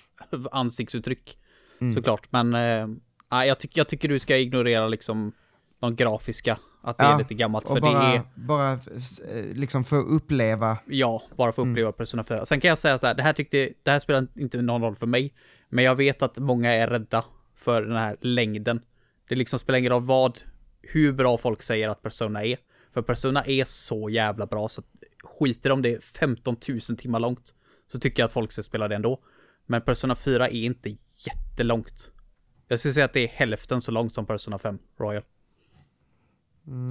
ansiktsuttryck. 0.52 1.38
Mm. 1.80 1.92
Såklart, 1.92 2.32
men 2.32 2.54
äh, 2.54 3.44
jag, 3.46 3.58
tyck, 3.58 3.76
jag 3.76 3.88
tycker 3.88 4.08
du 4.08 4.18
ska 4.18 4.36
ignorera 4.36 4.88
liksom 4.88 5.32
de 5.80 5.96
grafiska 5.96 6.58
att 6.82 6.98
det 6.98 7.04
ja, 7.04 7.14
är 7.14 7.18
lite 7.18 7.34
gammalt, 7.34 7.68
för 7.68 7.80
bara, 7.80 8.10
det 8.10 8.16
är... 8.16 8.22
Bara 8.34 8.78
liksom 9.54 9.84
få 9.84 9.96
uppleva... 9.96 10.78
Ja, 10.86 11.22
bara 11.36 11.52
få 11.52 11.62
uppleva 11.62 11.88
mm. 11.88 11.92
Persona 11.92 12.24
4. 12.24 12.44
Sen 12.44 12.60
kan 12.60 12.68
jag 12.68 12.78
säga 12.78 12.98
så 12.98 13.06
här, 13.06 13.14
det 13.14 13.22
här 13.22 13.32
tyckte, 13.32 13.72
det 13.82 13.90
här 13.90 14.00
spelar 14.00 14.26
inte 14.34 14.62
någon 14.62 14.82
roll 14.82 14.96
för 14.96 15.06
mig, 15.06 15.34
men 15.68 15.84
jag 15.84 15.94
vet 15.94 16.22
att 16.22 16.38
många 16.38 16.72
är 16.72 16.86
rädda 16.86 17.24
för 17.56 17.82
den 17.82 17.96
här 17.96 18.16
längden. 18.20 18.80
Det 19.28 19.34
liksom 19.34 19.58
spelar 19.58 19.78
ingen 19.78 19.92
roll 19.92 20.02
vad, 20.02 20.38
hur 20.82 21.12
bra 21.12 21.38
folk 21.38 21.62
säger 21.62 21.88
att 21.88 22.02
Persona 22.02 22.44
är. 22.44 22.56
För 22.94 23.02
Persona 23.02 23.44
är 23.44 23.64
så 23.64 24.10
jävla 24.10 24.46
bra 24.46 24.68
så 24.68 24.82
skiter 25.24 25.72
om 25.72 25.82
det 25.82 25.94
är 25.94 26.00
15 26.00 26.56
000 26.68 26.80
timmar 26.80 27.20
långt 27.20 27.54
så 27.86 28.00
tycker 28.00 28.22
jag 28.22 28.26
att 28.26 28.32
folk 28.32 28.52
ska 28.52 28.62
spela 28.62 28.88
det 28.88 28.94
ändå. 28.94 29.20
Men 29.66 29.82
Persona 29.82 30.14
4 30.14 30.48
är 30.48 30.64
inte 30.64 30.96
jättelångt. 31.26 32.10
Jag 32.68 32.78
skulle 32.78 32.94
säga 32.94 33.04
att 33.04 33.12
det 33.12 33.20
är 33.20 33.28
hälften 33.28 33.80
så 33.80 33.92
långt 33.92 34.14
som 34.14 34.26
Persona 34.26 34.58
5 34.58 34.78
Royal. 35.00 35.22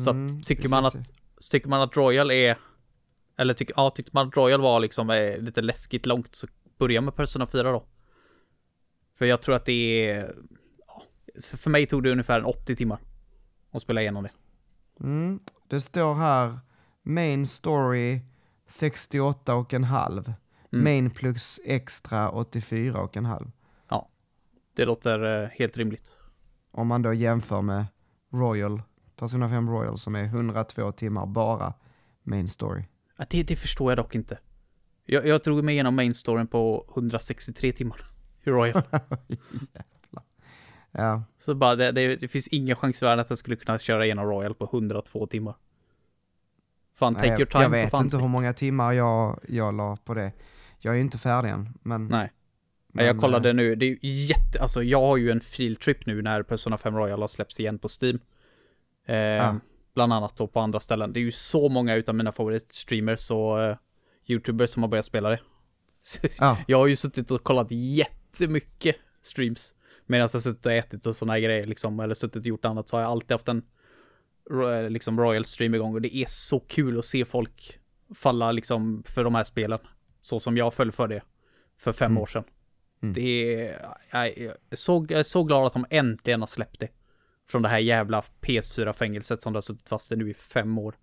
Så 0.03 0.09
att 0.09 0.45
tycker 0.45 0.69
man 0.69 0.85
att, 0.85 0.95
tycker 1.51 1.69
man 1.69 1.81
att 1.81 1.97
Royal 1.97 2.31
är 2.31 2.57
eller 3.37 3.53
tycker, 3.53 3.73
ja, 3.77 3.89
tyckte 3.89 4.11
man 4.13 4.27
att 4.27 4.37
Royal 4.37 4.61
var 4.61 4.79
liksom 4.79 5.09
eh, 5.09 5.37
lite 5.37 5.61
läskigt 5.61 6.05
långt 6.05 6.35
så 6.35 6.47
börja 6.77 7.01
med 7.01 7.15
Persona 7.15 7.45
4 7.45 7.71
då. 7.71 7.85
För 9.17 9.25
jag 9.25 9.41
tror 9.41 9.55
att 9.55 9.65
det 9.65 10.09
är... 10.09 10.35
Ja, 10.87 11.03
för, 11.41 11.69
mig 11.69 11.87
tog 11.87 12.03
det 12.03 12.11
ungefär 12.11 12.47
80 12.47 12.75
timmar 12.75 12.99
att 13.71 13.81
spela 13.81 14.01
igenom 14.01 14.23
det. 14.23 14.31
Mm, 14.99 15.39
det 15.67 15.81
står 15.81 16.15
här 16.15 16.59
Main 17.03 17.45
Story 17.45 18.21
68 18.67 19.55
och 19.55 19.73
en 19.73 19.83
halv. 19.83 20.33
Mm. 20.71 20.83
Main 20.83 21.09
plus 21.09 21.59
extra 21.65 22.31
84 22.31 23.01
och 23.01 23.17
en 23.17 23.25
halv. 23.25 23.51
Det 24.79 24.85
låter 24.85 25.43
eh, 25.43 25.49
helt 25.49 25.77
rimligt. 25.77 26.17
Om 26.71 26.87
man 26.87 27.01
då 27.01 27.13
jämför 27.13 27.61
med 27.61 27.85
Royal, 28.31 28.81
Persona 29.19 29.49
5 29.49 29.69
Royal 29.69 29.97
som 29.97 30.15
är 30.15 30.23
102 30.23 30.91
timmar 30.91 31.25
bara 31.25 31.73
Main 32.23 32.47
Story. 32.47 32.83
Ja, 33.17 33.25
det, 33.29 33.43
det 33.43 33.55
förstår 33.55 33.91
jag 33.91 33.97
dock 33.97 34.15
inte. 34.15 34.39
Jag, 35.05 35.27
jag 35.27 35.41
drog 35.41 35.63
mig 35.63 35.73
igenom 35.73 35.95
main 35.95 36.13
storyn 36.13 36.47
på 36.47 36.85
163 36.89 37.71
timmar. 37.71 38.11
I 38.43 38.49
Royal. 38.49 38.81
Ja, 40.91 41.23
Så 41.39 41.55
bara, 41.55 41.75
det, 41.75 41.91
det, 41.91 42.15
det 42.15 42.27
finns 42.27 42.47
ingen 42.47 42.75
chans 42.75 43.01
i 43.01 43.05
världen 43.05 43.19
att 43.19 43.29
jag 43.29 43.39
skulle 43.39 43.55
kunna 43.55 43.79
köra 43.79 44.05
igenom 44.05 44.25
Royal 44.25 44.55
på 44.55 44.65
102 44.65 45.27
timmar. 45.27 45.55
Fan, 46.95 47.15
take 47.15 47.27
nej, 47.27 47.37
your 47.39 47.45
time 47.45 47.63
jag 47.63 47.69
vet 47.69 47.93
inte 47.93 48.17
hur 48.17 48.27
många 48.27 48.53
timmar 48.53 48.93
jag, 48.93 49.39
jag 49.47 49.73
la 49.73 49.97
på 49.97 50.13
det. 50.13 50.31
Jag 50.79 50.95
är 50.95 50.99
inte 50.99 51.17
färdig 51.17 51.49
än, 51.49 51.73
men... 51.81 52.07
Nej. 52.07 52.31
men 52.87 53.05
jag 53.05 53.17
kollade 53.17 53.49
eh, 53.49 53.55
nu, 53.55 53.75
det 53.75 53.85
är 53.85 53.89
ju 53.89 53.97
jätte, 54.01 54.61
alltså 54.61 54.83
jag 54.83 55.01
har 55.01 55.17
ju 55.17 55.31
en 55.31 55.41
field 55.41 55.79
trip 55.79 56.05
nu 56.05 56.21
när 56.21 56.43
Persona 56.43 56.77
5 56.77 56.95
Royal 56.95 57.21
har 57.21 57.27
släppts 57.27 57.59
igen 57.59 57.79
på 57.79 57.87
Steam. 58.01 58.19
Eh, 59.09 59.49
Ah. 59.49 59.55
Bland 59.95 60.13
annat 60.13 60.37
då 60.37 60.47
på 60.47 60.59
andra 60.59 60.79
ställen. 60.79 61.13
Det 61.13 61.19
är 61.19 61.21
ju 61.21 61.31
så 61.31 61.69
många 61.69 61.95
utav 61.95 62.15
mina 62.15 62.31
favoritstreamers 62.31 63.31
och 63.31 63.61
eh, 63.63 63.77
YouTubers 64.27 64.69
som 64.69 64.83
har 64.83 64.87
börjat 64.87 65.05
spela 65.05 65.29
det. 65.29 65.39
Ja, 66.39 66.57
Jag 66.67 66.77
har 66.77 66.87
ju 66.87 66.95
suttit 66.95 67.31
och 67.31 67.43
kollat 67.43 67.67
jättemycket 67.71 68.95
streams. 69.21 69.75
Medan 70.05 70.21
jag 70.33 70.41
suttit 70.41 70.65
och 70.65 70.71
ätit 70.71 71.05
och 71.05 71.15
här 71.29 71.39
grejer 71.39 71.65
liksom. 71.65 71.99
Eller 71.99 72.13
suttit 72.15 72.35
och 72.41 72.45
gjort 72.45 72.65
annat 72.65 72.89
så 72.89 72.97
har 72.97 73.01
jag 73.01 73.11
alltid 73.11 73.31
haft 73.31 73.47
en 73.47 73.61
ro- 74.49 74.87
liksom 74.89 75.19
Royal 75.19 75.45
stream 75.45 75.75
igång. 75.75 75.93
Och 75.93 76.01
det 76.01 76.15
är 76.15 76.25
så 76.27 76.59
kul 76.59 76.99
att 76.99 77.05
se 77.05 77.25
folk 77.25 77.79
falla 78.15 78.51
liksom 78.51 79.03
för 79.05 79.23
de 79.23 79.35
här 79.35 79.43
spelen. 79.43 79.79
Så 80.21 80.39
som 80.39 80.57
jag 80.57 80.73
föll 80.73 80.91
för 80.91 81.07
det. 81.07 81.21
För 81.77 81.91
fem 81.91 82.11
Mm. 82.11 82.21
år 82.21 82.25
sedan. 82.25 82.43
Mm. 83.03 83.13
Det 83.13 83.55
är, 83.65 83.95
jag, 84.11 84.27
är 84.37 84.55
så, 84.75 85.05
jag 85.09 85.19
är 85.19 85.23
så 85.23 85.43
glad 85.43 85.65
att 85.67 85.73
de 85.73 85.85
äntligen 85.89 86.39
har 86.39 86.47
släppt 86.47 86.79
det. 86.79 86.87
Från 87.49 87.61
det 87.61 87.69
här 87.69 87.79
jävla 87.79 88.23
PS4-fängelset 88.41 89.41
som 89.41 89.53
det 89.53 89.57
har 89.57 89.61
suttit 89.61 89.89
fast 89.89 90.11
i 90.11 90.15
nu 90.15 90.29
i 90.29 90.33
fem 90.33 90.77
år. 90.77 90.95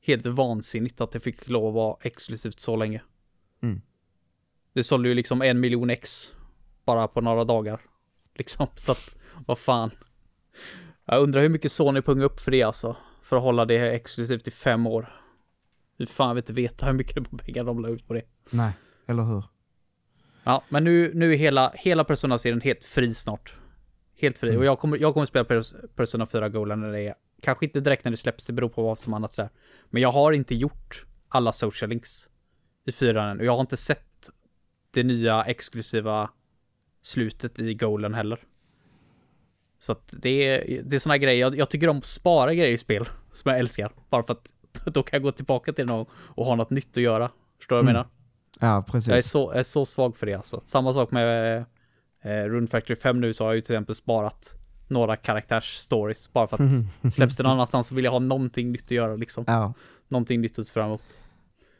Helt 0.00 0.26
vansinnigt 0.26 1.00
att 1.00 1.10
det 1.10 1.20
fick 1.20 1.48
lov 1.48 1.68
att 1.68 1.74
vara 1.74 1.96
exklusivt 2.00 2.60
så 2.60 2.76
länge. 2.76 3.02
Mm. 3.62 3.80
Det 4.72 4.84
sålde 4.84 5.08
ju 5.08 5.14
liksom 5.14 5.42
en 5.42 5.60
miljon 5.60 5.90
ex 5.90 6.32
bara 6.84 7.08
på 7.08 7.20
några 7.20 7.44
dagar. 7.44 7.80
Liksom, 8.34 8.66
så 8.74 8.92
att, 8.92 9.16
vad 9.46 9.58
fan. 9.58 9.90
Jag 11.04 11.22
undrar 11.22 11.40
hur 11.40 11.48
mycket 11.48 11.72
Sony 11.72 12.02
pungar 12.02 12.24
upp 12.24 12.40
för 12.40 12.50
det 12.50 12.62
alltså. 12.62 12.96
För 13.22 13.36
att 13.36 13.42
hålla 13.42 13.64
det 13.64 13.94
exklusivt 13.94 14.48
i 14.48 14.50
fem 14.50 14.86
år. 14.86 15.22
Hur 15.98 16.06
fan 16.06 16.34
vill 16.34 16.42
inte 16.42 16.52
veta 16.52 16.86
hur 16.86 16.92
mycket 16.92 17.30
pengar 17.44 17.64
de 17.64 17.82
la 17.82 17.88
ut 17.88 18.06
på 18.06 18.14
det. 18.14 18.22
nej, 18.50 18.72
eller 19.06 19.22
hur? 19.22 19.44
Ja, 20.44 20.64
men 20.68 20.84
nu, 20.84 21.14
nu 21.14 21.32
är 21.32 21.36
hela, 21.36 21.72
hela 21.74 22.04
Persona-serien 22.04 22.60
helt 22.60 22.84
fri 22.84 23.14
snart. 23.14 23.54
Helt 24.24 24.38
fri. 24.38 24.48
Mm. 24.48 24.60
Och 24.60 24.66
jag 24.66 24.78
kommer, 24.78 24.98
jag 24.98 25.14
kommer 25.14 25.26
spela 25.26 25.44
Pers- 25.44 25.74
Persona 25.96 26.26
4 26.26 26.48
Golden 26.48 26.80
när 26.80 26.92
det 26.92 27.00
är, 27.00 27.14
kanske 27.42 27.64
inte 27.66 27.80
direkt 27.80 28.04
när 28.04 28.10
det 28.10 28.16
släpps, 28.16 28.46
det 28.46 28.52
beror 28.52 28.68
på 28.68 28.82
vad 28.82 28.98
som 28.98 29.14
annat 29.14 29.36
där. 29.36 29.48
Men 29.90 30.02
jag 30.02 30.12
har 30.12 30.32
inte 30.32 30.54
gjort 30.54 31.06
alla 31.28 31.52
social 31.52 31.88
links 31.88 32.28
i 32.86 32.92
4 32.92 33.30
än. 33.30 33.38
Och 33.40 33.44
jag 33.46 33.52
har 33.52 33.60
inte 33.60 33.76
sett 33.76 34.30
det 34.90 35.02
nya 35.02 35.42
exklusiva 35.44 36.30
slutet 37.02 37.58
i 37.58 37.74
Golden 37.74 38.14
heller. 38.14 38.38
Så 39.78 39.92
att 39.92 40.14
det 40.18 40.28
är, 40.48 40.82
det 40.84 40.96
är 40.96 41.00
såna 41.00 41.12
här 41.12 41.18
grejer, 41.18 41.40
jag, 41.40 41.58
jag 41.58 41.70
tycker 41.70 41.88
om 41.88 41.98
att 41.98 42.04
spara 42.04 42.54
grejer 42.54 42.72
i 42.72 42.78
spel 42.78 43.04
som 43.32 43.50
jag 43.50 43.58
älskar. 43.60 43.92
Bara 44.10 44.22
för 44.22 44.32
att 44.32 44.54
då 44.94 45.02
kan 45.02 45.16
jag 45.16 45.22
gå 45.22 45.32
tillbaka 45.32 45.72
till 45.72 45.86
någon 45.86 46.06
och 46.14 46.46
ha 46.46 46.54
något 46.54 46.70
nytt 46.70 46.96
att 46.96 47.02
göra. 47.02 47.30
Förstår 47.58 47.76
du 47.76 47.82
vad 47.82 47.90
jag 47.90 47.90
Mm. 47.90 47.92
menar? 47.94 48.08
Ja, 48.60 48.66
Jag 48.66 48.76
är 48.88 48.92
precis. 48.92 49.30
så, 49.30 49.50
jag 49.52 49.58
är 49.58 49.62
så 49.62 49.86
svag 49.86 50.16
för 50.16 50.26
det 50.26 50.34
alltså. 50.34 50.60
Samma 50.64 50.92
sak 50.92 51.10
med 51.10 51.64
eh, 52.24 52.30
Rune 52.44 52.66
Factory 52.66 52.96
5 52.96 53.20
nu 53.20 53.34
så 53.34 53.44
har 53.44 53.50
jag 53.50 53.56
ju 53.56 53.60
till 53.60 53.74
exempel 53.74 53.94
sparat 53.94 54.54
några 54.88 55.16
karaktärs-stories 55.16 56.32
bara 56.32 56.46
för 56.46 56.62
att 56.62 57.14
släpps 57.14 57.36
det 57.36 57.42
någon 57.42 57.52
annanstans 57.52 57.88
så 57.88 57.94
vill 57.94 58.04
jag 58.04 58.12
ha 58.12 58.18
någonting 58.18 58.72
nytt 58.72 58.84
att 58.84 58.90
göra 58.90 59.16
liksom. 59.16 59.44
Ja. 59.46 59.74
Någonting 60.08 60.40
nytt 60.40 60.58
att 60.58 60.66
se 60.66 60.72
fram 60.72 60.86
emot. 60.86 61.02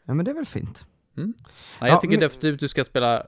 ja, 0.05 0.14
men 0.14 0.24
det 0.24 0.30
är 0.30 0.34
väl 0.34 0.47
fint. 0.47 0.86
Nej, 1.14 1.32
jag 1.80 1.88
Ja, 1.88 2.01
tycker 2.01 2.12
men- 2.12 2.20
definitivt 2.20 2.61
du 2.61 2.68
ska 2.68 2.84
spela 2.84 3.26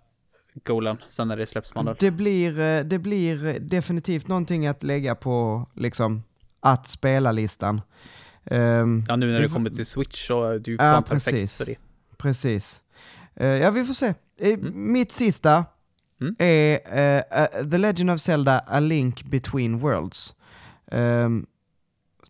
Golan 0.65 0.99
sen 1.09 1.29
när 1.29 1.37
det 1.37 1.47
släpps 1.47 1.75
mandar. 1.75 1.97
Det 2.01 2.11
blir, 2.11 2.61
eh, 2.61 2.81
det 2.85 2.99
blir 2.99 3.59
definitivt 3.61 4.29
någonting 4.29 4.67
att 4.67 4.83
lägga 4.83 5.15
på, 5.15 5.67
liksom, 5.75 6.23
att 6.61 6.89
spela-listan. 6.89 7.81
Ehm, 8.45 9.05
Ja, 9.09 9.17
nu 9.17 9.33
när 9.33 9.41
det 9.41 9.49
kommer 9.49 9.71
till 9.71 9.87
Switch 9.87 10.27
så 10.27 10.45
är 10.45 10.59
du 10.59 10.71
ju 10.71 10.77
Ja, 10.77 10.83
fan 10.83 11.03
perfekt 11.03 11.53
för 11.53 11.65
det. 11.67 11.77
Precis. 12.17 12.83
Eh, 13.35 13.47
ja, 13.49 13.71
vi 13.71 13.85
får 13.85 13.95
se. 13.95 14.15
Eh, 14.41 14.59
Mitt 14.73 15.13
sista 15.13 15.65
Mm. 16.21 16.37
är 16.39 16.81
eh, 16.85 17.43
eh, 17.43 17.69
The 17.71 17.79
Legend 17.79 18.11
of 18.11 18.21
Zelda 18.21 18.59
A 18.67 18.81
Link 18.81 19.23
Between 19.25 19.79
Worlds. 19.79 20.35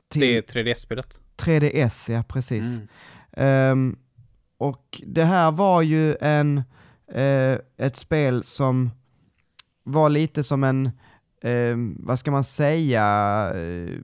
Till 0.09 0.21
Det 0.21 0.37
är 0.39 0.43
3DS-spelet. 0.43 1.19
3DS, 1.37 2.13
ja 2.13 2.23
precis. 2.29 2.79
Mm. 2.79 2.89
Ehm, 3.33 3.97
och 4.59 5.03
det 5.07 5.25
här 5.25 5.51
var 5.53 5.83
ju 5.83 6.17
en, 6.21 6.63
eh, 7.13 7.59
ett 7.77 7.97
spel 7.97 8.45
som 8.45 8.91
var 9.83 10.09
lite 10.09 10.45
som 10.45 10.65
en, 10.65 10.91
ehm, 11.43 11.97
vad 12.01 12.19
ska 12.19 12.31
man 12.31 12.45
säga, 12.45 13.05
eh, 13.55 14.01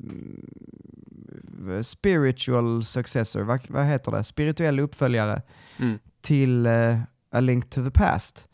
spiritual 1.82 2.84
successor, 2.84 3.42
vad, 3.42 3.60
vad 3.68 3.86
heter 3.86 4.12
det? 4.12 4.24
Spirituell 4.24 4.80
uppföljare 4.80 5.42
Mm. 5.78 5.98
till 6.20 6.66
eh, 6.66 6.98
A 7.30 7.40
Link 7.40 7.70
to 7.70 7.84
the 7.84 7.90
Past. 7.90 8.48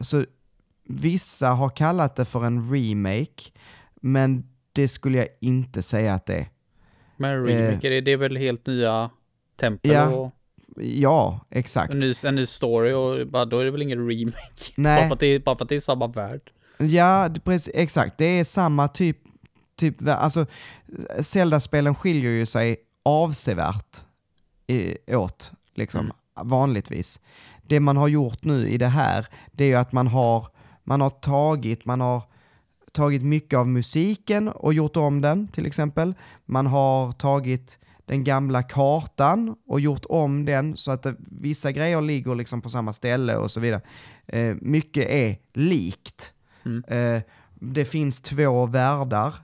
Så 0.00 0.24
vissa 0.84 1.48
har 1.48 1.68
kallat 1.70 2.16
det 2.16 2.24
för 2.24 2.44
en 2.44 2.72
remake, 2.74 3.42
men 3.94 4.44
det 4.72 4.88
skulle 4.88 5.18
jag 5.18 5.28
inte 5.40 5.82
säga 5.82 6.14
att 6.14 6.26
det 6.26 6.34
är. 6.34 6.46
Men 7.16 7.46
remake, 7.46 7.88
det, 7.88 8.00
det 8.00 8.12
är 8.12 8.16
väl 8.16 8.36
helt 8.36 8.66
nya 8.66 9.10
tempel 9.60 9.90
Ja, 9.90 10.08
och 10.08 10.30
Ja, 10.76 11.40
exakt. 11.50 11.92
en 11.92 11.98
ny, 11.98 12.14
en 12.24 12.34
ny 12.34 12.46
story 12.46 12.92
och 12.92 13.26
bara, 13.28 13.44
då 13.44 13.58
är 13.58 13.64
det 13.64 13.70
väl 13.70 13.82
ingen 13.82 14.08
remake. 14.08 14.38
Nej. 14.76 15.00
Bara, 15.00 15.08
för 15.08 15.14
att 15.14 15.20
det 15.20 15.44
bara 15.44 15.56
för 15.56 15.64
att 15.64 15.68
det 15.68 15.74
är 15.74 15.78
samma 15.80 16.06
värld. 16.06 16.50
Ja, 16.78 17.30
precis, 17.44 17.74
exakt. 17.74 18.18
Det 18.18 18.24
är 18.24 18.44
samma 18.44 18.88
typ, 18.88 19.18
typ 19.76 19.96
alltså 20.08 20.46
Zelda-spelen 21.20 21.94
skiljer 21.94 22.30
ju 22.30 22.46
sig 22.46 22.76
avsevärt 23.04 23.96
i, 24.66 24.96
åt, 25.14 25.52
liksom, 25.74 26.00
Mm. 26.36 26.48
vanligtvis. 26.48 27.20
Det 27.62 27.80
man 27.80 27.96
har 27.96 28.08
gjort 28.08 28.44
nu 28.44 28.68
i 28.68 28.78
det 28.78 28.86
här, 28.86 29.26
det 29.52 29.64
är 29.64 29.68
ju 29.68 29.74
att 29.74 29.92
man 29.92 30.06
har, 30.06 30.46
man 30.84 31.00
har 31.00 31.10
tagit, 31.10 31.84
man 31.84 32.00
har 32.00 32.22
tagit 32.92 33.22
mycket 33.22 33.58
av 33.58 33.68
musiken 33.68 34.48
och 34.48 34.74
gjort 34.74 34.96
om 34.96 35.20
den, 35.20 35.48
till 35.48 35.66
exempel. 35.66 36.14
Man 36.44 36.66
har 36.66 37.12
tagit 37.12 37.78
den 38.06 38.24
gamla 38.24 38.62
kartan 38.62 39.56
och 39.66 39.80
gjort 39.80 40.04
om 40.08 40.44
den 40.44 40.76
så 40.76 40.90
att 40.90 41.06
vissa 41.18 41.72
grejer 41.72 42.00
ligger 42.00 42.34
liksom 42.34 42.62
på 42.62 42.70
samma 42.70 42.92
ställe 42.92 43.36
och 43.36 43.50
så 43.50 43.60
vidare. 43.60 43.80
Eh, 44.26 44.56
mycket 44.60 45.08
är 45.08 45.36
likt. 45.52 46.34
Mm. 46.64 46.84
Eh, 46.84 47.22
det 47.54 47.84
finns 47.84 48.20
två 48.20 48.66
världar. 48.66 49.34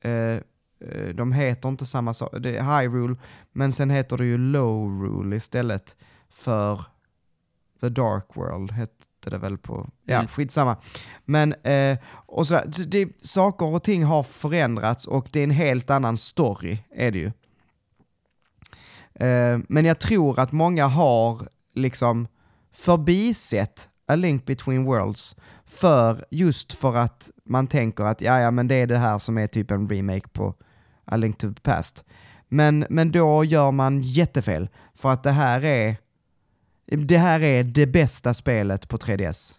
Eh, 0.00 0.10
eh, 0.10 1.08
de 1.14 1.32
heter 1.32 1.68
inte 1.68 1.86
samma 1.86 2.14
sak. 2.14 2.30
Det 2.40 2.56
är 2.56 2.80
Hyrule, 2.80 3.16
men 3.52 3.72
sen 3.72 3.90
heter 3.90 4.16
det 4.16 4.24
ju 4.24 4.38
Low 4.38 5.02
Rule 5.02 5.36
istället 5.36 5.96
för 6.30 6.84
The 7.80 7.88
Dark 7.88 8.26
World 8.34 8.72
hette 9.26 9.36
det 9.36 9.42
väl 9.42 9.58
på, 9.58 9.88
ja 10.04 10.16
Mm. 10.16 10.28
skitsamma. 10.28 10.76
Men, 11.24 11.52
eh, 11.52 11.98
och 12.26 12.46
så, 12.46 12.60
så 12.72 12.82
det, 12.82 13.08
saker 13.20 13.66
och 13.66 13.82
ting 13.82 14.04
har 14.04 14.22
förändrats 14.22 15.06
och 15.06 15.28
det 15.32 15.40
är 15.40 15.44
en 15.44 15.50
helt 15.50 15.90
annan 15.90 16.16
story, 16.16 16.78
är 16.90 17.10
det 17.10 17.18
ju. 17.18 17.32
Eh, 19.26 19.58
men 19.68 19.84
jag 19.84 19.98
tror 19.98 20.38
att 20.40 20.52
många 20.52 20.86
har 20.86 21.48
liksom 21.74 22.28
förbisett 22.72 23.88
A 24.08 24.14
Link 24.16 24.46
Between 24.46 24.84
Worlds 24.84 25.36
för 25.66 26.24
just 26.30 26.72
för 26.72 26.96
att 26.96 27.30
man 27.44 27.66
tänker 27.66 28.04
att 28.04 28.20
ja, 28.20 28.40
ja, 28.40 28.50
men 28.50 28.68
det 28.68 28.74
är 28.74 28.86
det 28.86 28.98
här 28.98 29.18
som 29.18 29.38
är 29.38 29.46
typ 29.46 29.70
en 29.70 29.88
remake 29.88 30.28
på 30.32 30.54
A 31.04 31.16
Link 31.16 31.38
to 31.38 31.52
the 31.52 31.60
Past. 31.60 32.04
Men, 32.48 32.86
men 32.90 33.12
då 33.12 33.44
gör 33.44 33.70
man 33.70 34.02
jättefel. 34.02 34.68
För 34.94 35.12
att 35.12 35.22
det 35.22 35.30
här 35.32 35.64
är 35.64 35.96
det 36.86 37.18
här 37.18 37.40
är 37.40 37.64
det 37.64 37.86
bästa 37.86 38.34
spelet 38.34 38.88
på 38.88 38.96
3DS. 38.96 39.54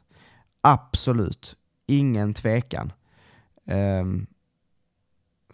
Absolut. 0.61 1.55
Ingen 1.85 2.33
tvekan. 2.33 2.93
Um, 3.65 4.27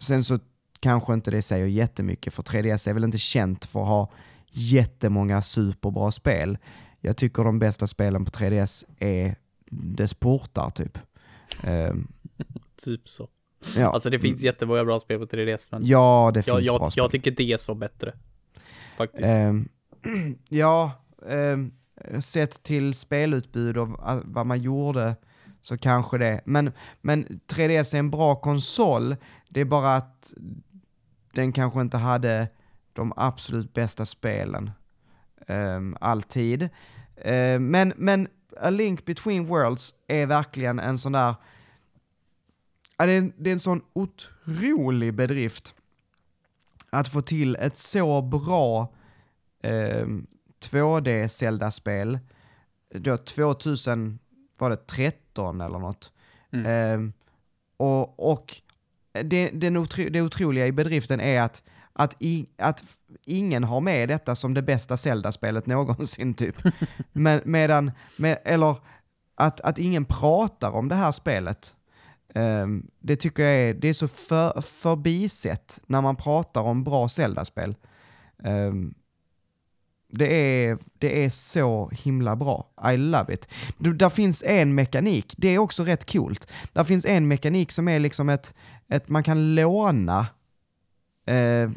sen 0.00 0.24
så 0.24 0.38
kanske 0.80 1.14
inte 1.14 1.30
det 1.30 1.42
säger 1.42 1.66
jättemycket, 1.66 2.34
för 2.34 2.42
3DS 2.42 2.88
är 2.88 2.94
väl 2.94 3.04
inte 3.04 3.18
känt 3.18 3.64
för 3.64 3.82
att 3.82 3.88
ha 3.88 4.10
jättemånga 4.50 5.42
superbra 5.42 6.10
spel. 6.10 6.58
Jag 7.00 7.16
tycker 7.16 7.44
de 7.44 7.58
bästa 7.58 7.86
spelen 7.86 8.24
på 8.24 8.30
3DS 8.30 8.84
är 8.98 9.36
dess 9.70 10.14
portar 10.14 10.70
typ. 10.70 10.98
Um, 11.66 12.12
typ 12.84 13.08
så. 13.08 13.28
Ja. 13.76 13.92
Alltså 13.92 14.10
det 14.10 14.18
finns 14.18 14.42
jättemånga 14.42 14.84
bra 14.84 15.00
spel 15.00 15.18
på 15.18 15.26
3DS. 15.26 15.68
Men 15.70 15.86
ja, 15.86 16.30
det 16.34 16.42
finns 16.42 16.66
jag, 16.66 16.78
bra 16.78 16.86
jag, 16.86 16.92
spel. 16.92 17.02
Jag 17.02 17.10
tycker 17.10 17.56
DS 17.56 17.68
var 17.68 17.74
bättre. 17.74 18.14
Faktiskt. 18.96 19.24
Um, 19.24 19.68
ja, 20.48 20.92
eh, 21.28 21.58
sett 22.20 22.62
till 22.62 22.94
spelutbud 22.94 23.76
och 23.76 23.88
vad 24.24 24.46
man 24.46 24.62
gjorde 24.62 25.16
så 25.60 25.78
kanske 25.78 26.18
det. 26.18 26.40
Men, 26.44 26.72
men 27.00 27.40
3DS 27.46 27.94
är 27.94 27.98
en 27.98 28.10
bra 28.10 28.34
konsol, 28.34 29.16
det 29.48 29.60
är 29.60 29.64
bara 29.64 29.96
att 29.96 30.34
den 31.32 31.52
kanske 31.52 31.80
inte 31.80 31.96
hade 31.96 32.48
de 32.92 33.12
absolut 33.16 33.74
bästa 33.74 34.06
spelen 34.06 34.70
eh, 35.46 35.80
alltid. 36.00 36.62
Eh, 37.16 37.60
men, 37.60 37.92
men 37.96 38.28
A 38.60 38.70
Link 38.70 39.04
Between 39.04 39.46
Worlds 39.46 39.94
är 40.06 40.26
verkligen 40.26 40.78
en 40.78 40.98
sån 40.98 41.12
där, 41.12 41.34
det 42.96 43.12
är, 43.12 43.32
det 43.36 43.50
är 43.50 43.52
en 43.52 43.60
sån 43.60 43.82
otrolig 43.92 45.14
bedrift 45.14 45.74
att 46.90 47.08
få 47.08 47.22
till 47.22 47.56
ett 47.56 47.78
så 47.78 48.22
bra 48.22 48.92
eh, 49.62 50.06
2D 50.70 51.28
Zelda-spel, 51.28 52.18
då 52.94 53.16
2000, 53.16 54.18
var 54.58 54.70
det 54.70 54.86
13 54.86 55.60
eller 55.60 55.78
något. 55.78 56.12
Mm. 56.52 56.66
Eh, 56.66 57.14
och 57.76 58.30
och 58.32 58.60
det, 59.22 59.50
det, 59.50 59.78
otro, 59.78 60.10
det 60.10 60.22
otroliga 60.22 60.66
i 60.66 60.72
bedriften 60.72 61.20
är 61.20 61.40
att, 61.40 61.62
att, 61.92 62.16
i, 62.18 62.46
att 62.58 62.84
ingen 63.24 63.64
har 63.64 63.80
med 63.80 64.08
detta 64.08 64.34
som 64.34 64.54
det 64.54 64.62
bästa 64.62 64.96
Zelda-spelet 64.96 65.66
någonsin 65.66 66.34
typ. 66.34 66.56
med, 67.12 67.46
medan, 67.46 67.90
med, 68.16 68.38
eller 68.44 68.76
att, 69.34 69.60
att 69.60 69.78
ingen 69.78 70.04
pratar 70.04 70.70
om 70.70 70.88
det 70.88 70.94
här 70.94 71.12
spelet. 71.12 71.74
Um, 72.34 72.90
det 72.98 73.16
tycker 73.16 73.42
jag 73.42 73.54
är, 73.54 73.74
det 73.74 73.88
är 73.88 73.92
så 73.92 74.08
för, 74.08 74.60
förbisett 74.60 75.80
när 75.86 76.00
man 76.00 76.16
pratar 76.16 76.60
om 76.60 76.84
bra 76.84 77.08
Zelda-spel. 77.08 77.74
Um, 78.38 78.94
det 80.18 80.34
är, 80.34 80.78
det 80.98 81.24
är 81.24 81.30
så 81.30 81.90
himla 81.92 82.36
bra. 82.36 82.66
I 82.92 82.96
love 82.96 83.34
it. 83.34 83.48
Där 83.78 84.10
finns 84.10 84.42
en 84.46 84.74
mekanik, 84.74 85.34
det 85.36 85.48
är 85.48 85.58
också 85.58 85.84
rätt 85.84 86.12
coolt. 86.12 86.48
Där 86.72 86.84
finns 86.84 87.04
en 87.04 87.28
mekanik 87.28 87.72
som 87.72 87.88
är 87.88 88.00
liksom 88.00 88.28
ett, 88.28 88.54
ett 88.88 89.08
man 89.08 89.22
kan 89.22 89.54
låna 89.54 90.26
eh, 91.26 91.36
eh 91.36 91.68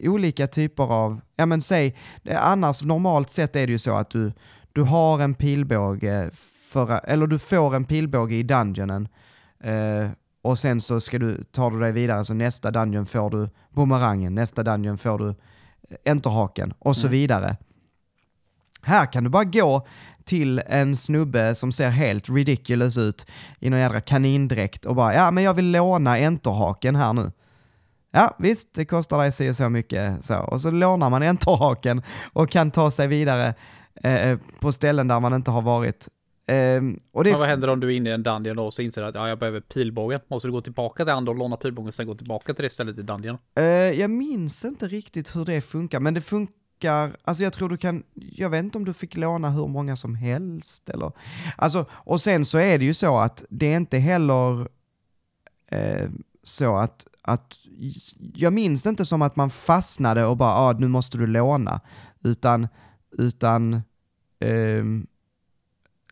olika 0.00 0.46
typer 0.46 0.92
av, 0.92 1.20
ja 1.36 1.46
men 1.46 1.62
säg, 1.62 1.96
eh, 2.24 2.46
annars 2.46 2.82
normalt 2.82 3.30
sett 3.30 3.56
är 3.56 3.66
det 3.66 3.72
ju 3.72 3.78
så 3.78 3.94
att 3.94 4.10
du, 4.10 4.32
du 4.72 4.82
har 4.82 5.20
en 5.20 5.34
pilbåge, 5.34 6.30
för, 6.68 7.00
eller 7.04 7.26
du 7.26 7.38
får 7.38 7.74
en 7.74 7.84
pilbåge 7.84 8.34
i 8.34 8.42
dungeonen 8.42 9.08
eh, 9.60 10.10
och 10.42 10.58
sen 10.58 10.80
så 10.80 11.00
ska 11.00 11.18
du, 11.18 11.42
tar 11.42 11.70
du 11.70 11.80
dig 11.80 11.92
vidare, 11.92 12.24
så 12.24 12.34
nästa 12.34 12.70
dungeon 12.70 13.06
får 13.06 13.30
du 13.30 13.48
bumerangen, 13.74 14.34
nästa 14.34 14.62
dungeon 14.62 14.98
får 14.98 15.18
du 15.18 15.34
enterhaken 16.04 16.74
och 16.78 16.96
så 16.96 17.06
mm. 17.06 17.12
vidare. 17.12 17.56
Här 18.82 19.12
kan 19.12 19.24
du 19.24 19.30
bara 19.30 19.44
gå 19.44 19.86
till 20.24 20.62
en 20.66 20.96
snubbe 20.96 21.54
som 21.54 21.72
ser 21.72 21.88
helt 21.88 22.28
ridiculous 22.28 22.98
ut 22.98 23.26
i 23.60 23.70
någon 23.70 23.80
jädra 23.80 24.00
kanindräkt 24.00 24.84
och 24.84 24.96
bara 24.96 25.14
ja 25.14 25.30
men 25.30 25.44
jag 25.44 25.54
vill 25.54 25.70
låna 25.70 26.18
enterhaken 26.18 26.96
här 26.96 27.12
nu. 27.12 27.32
Ja 28.10 28.36
visst, 28.38 28.74
det 28.74 28.84
kostar 28.84 29.18
dig 29.18 29.32
så, 29.32 29.54
så 29.54 29.68
mycket 29.68 30.24
så. 30.24 30.38
Och 30.38 30.60
så 30.60 30.70
lånar 30.70 31.10
man 31.10 31.22
enterhaken 31.22 32.02
och 32.32 32.50
kan 32.50 32.70
ta 32.70 32.90
sig 32.90 33.06
vidare 33.06 33.54
eh, 34.02 34.38
på 34.60 34.72
ställen 34.72 35.08
där 35.08 35.20
man 35.20 35.34
inte 35.34 35.50
har 35.50 35.62
varit. 35.62 36.08
Um, 36.48 37.00
och 37.12 37.24
det 37.24 37.30
Men 37.30 37.38
vad 37.40 37.48
händer 37.48 37.68
om 37.68 37.80
du 37.80 37.86
är 37.86 37.96
inne 37.96 38.10
i 38.10 38.12
en 38.12 38.22
dungeon 38.22 38.58
och 38.58 38.74
så 38.74 38.82
inser 38.82 39.02
att 39.02 39.14
ja, 39.14 39.28
jag 39.28 39.38
behöver 39.38 39.60
pilbågen? 39.60 40.20
Måste 40.28 40.48
du 40.48 40.52
gå 40.52 40.60
tillbaka 40.60 41.04
till 41.04 41.12
andra 41.12 41.32
och 41.32 41.38
låna 41.38 41.56
pilbågen 41.56 41.88
och 41.88 41.94
sen 41.94 42.06
gå 42.06 42.14
tillbaka 42.14 42.54
till 42.54 42.62
det 42.62 42.70
stället 42.70 42.98
i 42.98 43.02
dungeon? 43.02 43.38
Uh, 43.58 43.64
jag 44.00 44.10
minns 44.10 44.64
inte 44.64 44.88
riktigt 44.88 45.36
hur 45.36 45.44
det 45.44 45.60
funkar, 45.60 46.00
men 46.00 46.14
det 46.14 46.20
funkar, 46.20 47.16
alltså 47.24 47.44
jag 47.44 47.52
tror 47.52 47.68
du 47.68 47.76
kan, 47.76 48.02
jag 48.14 48.50
vet 48.50 48.64
inte 48.64 48.78
om 48.78 48.84
du 48.84 48.92
fick 48.92 49.16
låna 49.16 49.50
hur 49.50 49.66
många 49.66 49.96
som 49.96 50.14
helst 50.14 50.88
eller, 50.88 51.12
alltså, 51.56 51.86
och 51.90 52.20
sen 52.20 52.44
så 52.44 52.58
är 52.58 52.78
det 52.78 52.84
ju 52.84 52.94
så 52.94 53.18
att 53.18 53.44
det 53.50 53.72
är 53.72 53.76
inte 53.76 53.98
heller 53.98 54.60
uh, 55.72 56.10
så 56.42 56.76
att, 56.76 57.06
att, 57.22 57.54
jag 58.34 58.52
minns 58.52 58.82
det 58.82 58.90
inte 58.90 59.04
som 59.04 59.22
att 59.22 59.36
man 59.36 59.50
fastnade 59.50 60.24
och 60.24 60.36
bara, 60.36 60.54
ah, 60.54 60.72
nu 60.72 60.88
måste 60.88 61.18
du 61.18 61.26
låna, 61.26 61.80
utan, 62.24 62.68
utan, 63.18 63.82
um, 64.40 65.06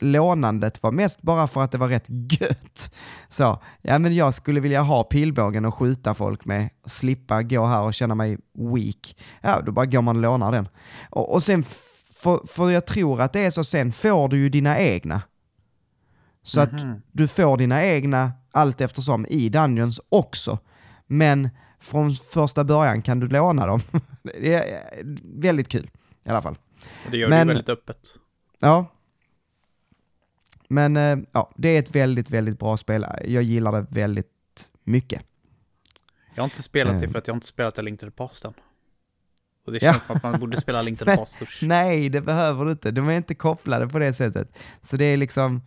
lånandet 0.05 0.82
var 0.82 0.93
mest 0.93 1.22
bara 1.22 1.47
för 1.47 1.60
att 1.60 1.72
det 1.72 1.78
var 1.78 1.89
rätt 1.89 2.06
gött. 2.40 2.94
Så, 3.28 3.62
ja 3.82 3.98
men 3.98 4.14
jag 4.14 4.35
skulle 4.35 4.60
vilja 4.60 4.82
ha 4.82 5.05
pilbågen 5.05 5.64
och 5.64 5.74
skjuta 5.74 6.14
folk 6.14 6.44
med, 6.44 6.68
och 6.82 6.90
slippa 6.90 7.43
gå 7.43 7.66
här 7.66 7.82
och 7.82 7.94
känna 7.94 8.14
mig 8.14 8.39
weak. 8.55 9.16
Ja, 9.40 9.60
då 9.66 9.72
bara 9.72 9.86
går 9.86 10.02
man 10.02 10.16
och 10.16 10.22
lånar 10.22 10.52
den. 10.52 10.68
Och, 11.10 11.35
och 11.35 11.43
sen, 11.43 11.64
för, 12.14 12.47
för 12.47 12.70
jag 12.70 12.86
tror 12.86 13.20
att 13.20 13.32
det 13.32 13.40
är 13.40 13.51
så, 13.51 13.64
sen 13.64 13.93
får 13.93 14.28
du 14.28 14.36
ju 14.36 14.48
dina 14.48 14.78
egna. 14.78 15.22
Så 16.43 16.60
mm 16.60 16.70
-hmm. 16.70 16.76
att 16.76 16.85
mhm. 16.85 17.02
du 17.12 17.28
får 17.28 17.56
dina 17.56 17.85
egna 17.85 18.32
allt 18.52 18.81
eftersom 18.81 19.26
i 19.26 19.48
Dungeons 19.48 20.01
också. 20.09 20.59
Men 21.06 21.48
från 21.81 22.10
första 22.10 22.64
början 22.64 23.02
kan 23.02 23.20
du 23.20 23.26
låna 23.26 23.66
dem. 23.66 23.81
det 24.22 24.55
är 24.55 24.82
väldigt 25.24 25.68
kul 25.68 25.90
i 26.24 26.31
alla 26.31 26.43
fall. 26.43 26.59
Och 27.05 27.10
det 27.10 27.16
gör 27.16 27.28
Men, 27.28 27.47
det 27.47 27.55
väldigt 27.55 27.68
öppet. 27.68 27.98
Ja, 28.60 28.86
men 30.69 30.97
eh, 30.97 31.19
ja, 31.32 31.51
det 31.57 31.69
är 31.69 31.78
ett 31.78 31.95
väldigt, 31.95 32.31
väldigt 32.31 32.59
bra 32.59 32.77
spel. 32.77 33.07
Jag 33.24 33.43
gillar 33.43 33.73
det 33.73 33.86
väldigt 33.91 34.70
mycket. 34.85 35.23
Jag 36.35 36.43
har 36.43 36.45
inte 36.45 36.62
spelat 36.62 37.01
det 37.01 37.07
eh. 37.07 37.12
för 37.12 37.19
att 37.19 37.27
jag 37.27 37.36
inte 37.36 37.47
spelat 37.47 37.78
A 37.78 37.82
Link 37.82 38.01
to 38.01 38.07
the 38.07 38.11
Past 38.11 38.45
än. 38.45 38.55
Och 39.66 39.73
det 39.73 39.81
känns 39.81 39.97
ja. 39.97 40.01
som 40.07 40.16
att 40.16 40.23
man 40.23 40.41
borde 40.41 40.57
spela 40.57 40.82
Link 40.82 40.99
to 40.99 41.05
the 41.05 41.16
Past 41.16 41.35
först. 41.35 41.62
Nej, 41.62 42.09
det 42.09 42.20
behöver 42.20 42.65
du 42.65 42.70
inte. 42.70 42.91
De 42.91 43.09
är 43.09 43.16
inte 43.16 43.35
kopplade 43.35 43.89
på 43.89 43.99
det 43.99 44.12
sättet. 44.12 44.57
Så 44.81 44.97
det 44.97 45.05
är 45.05 45.16
liksom, 45.16 45.62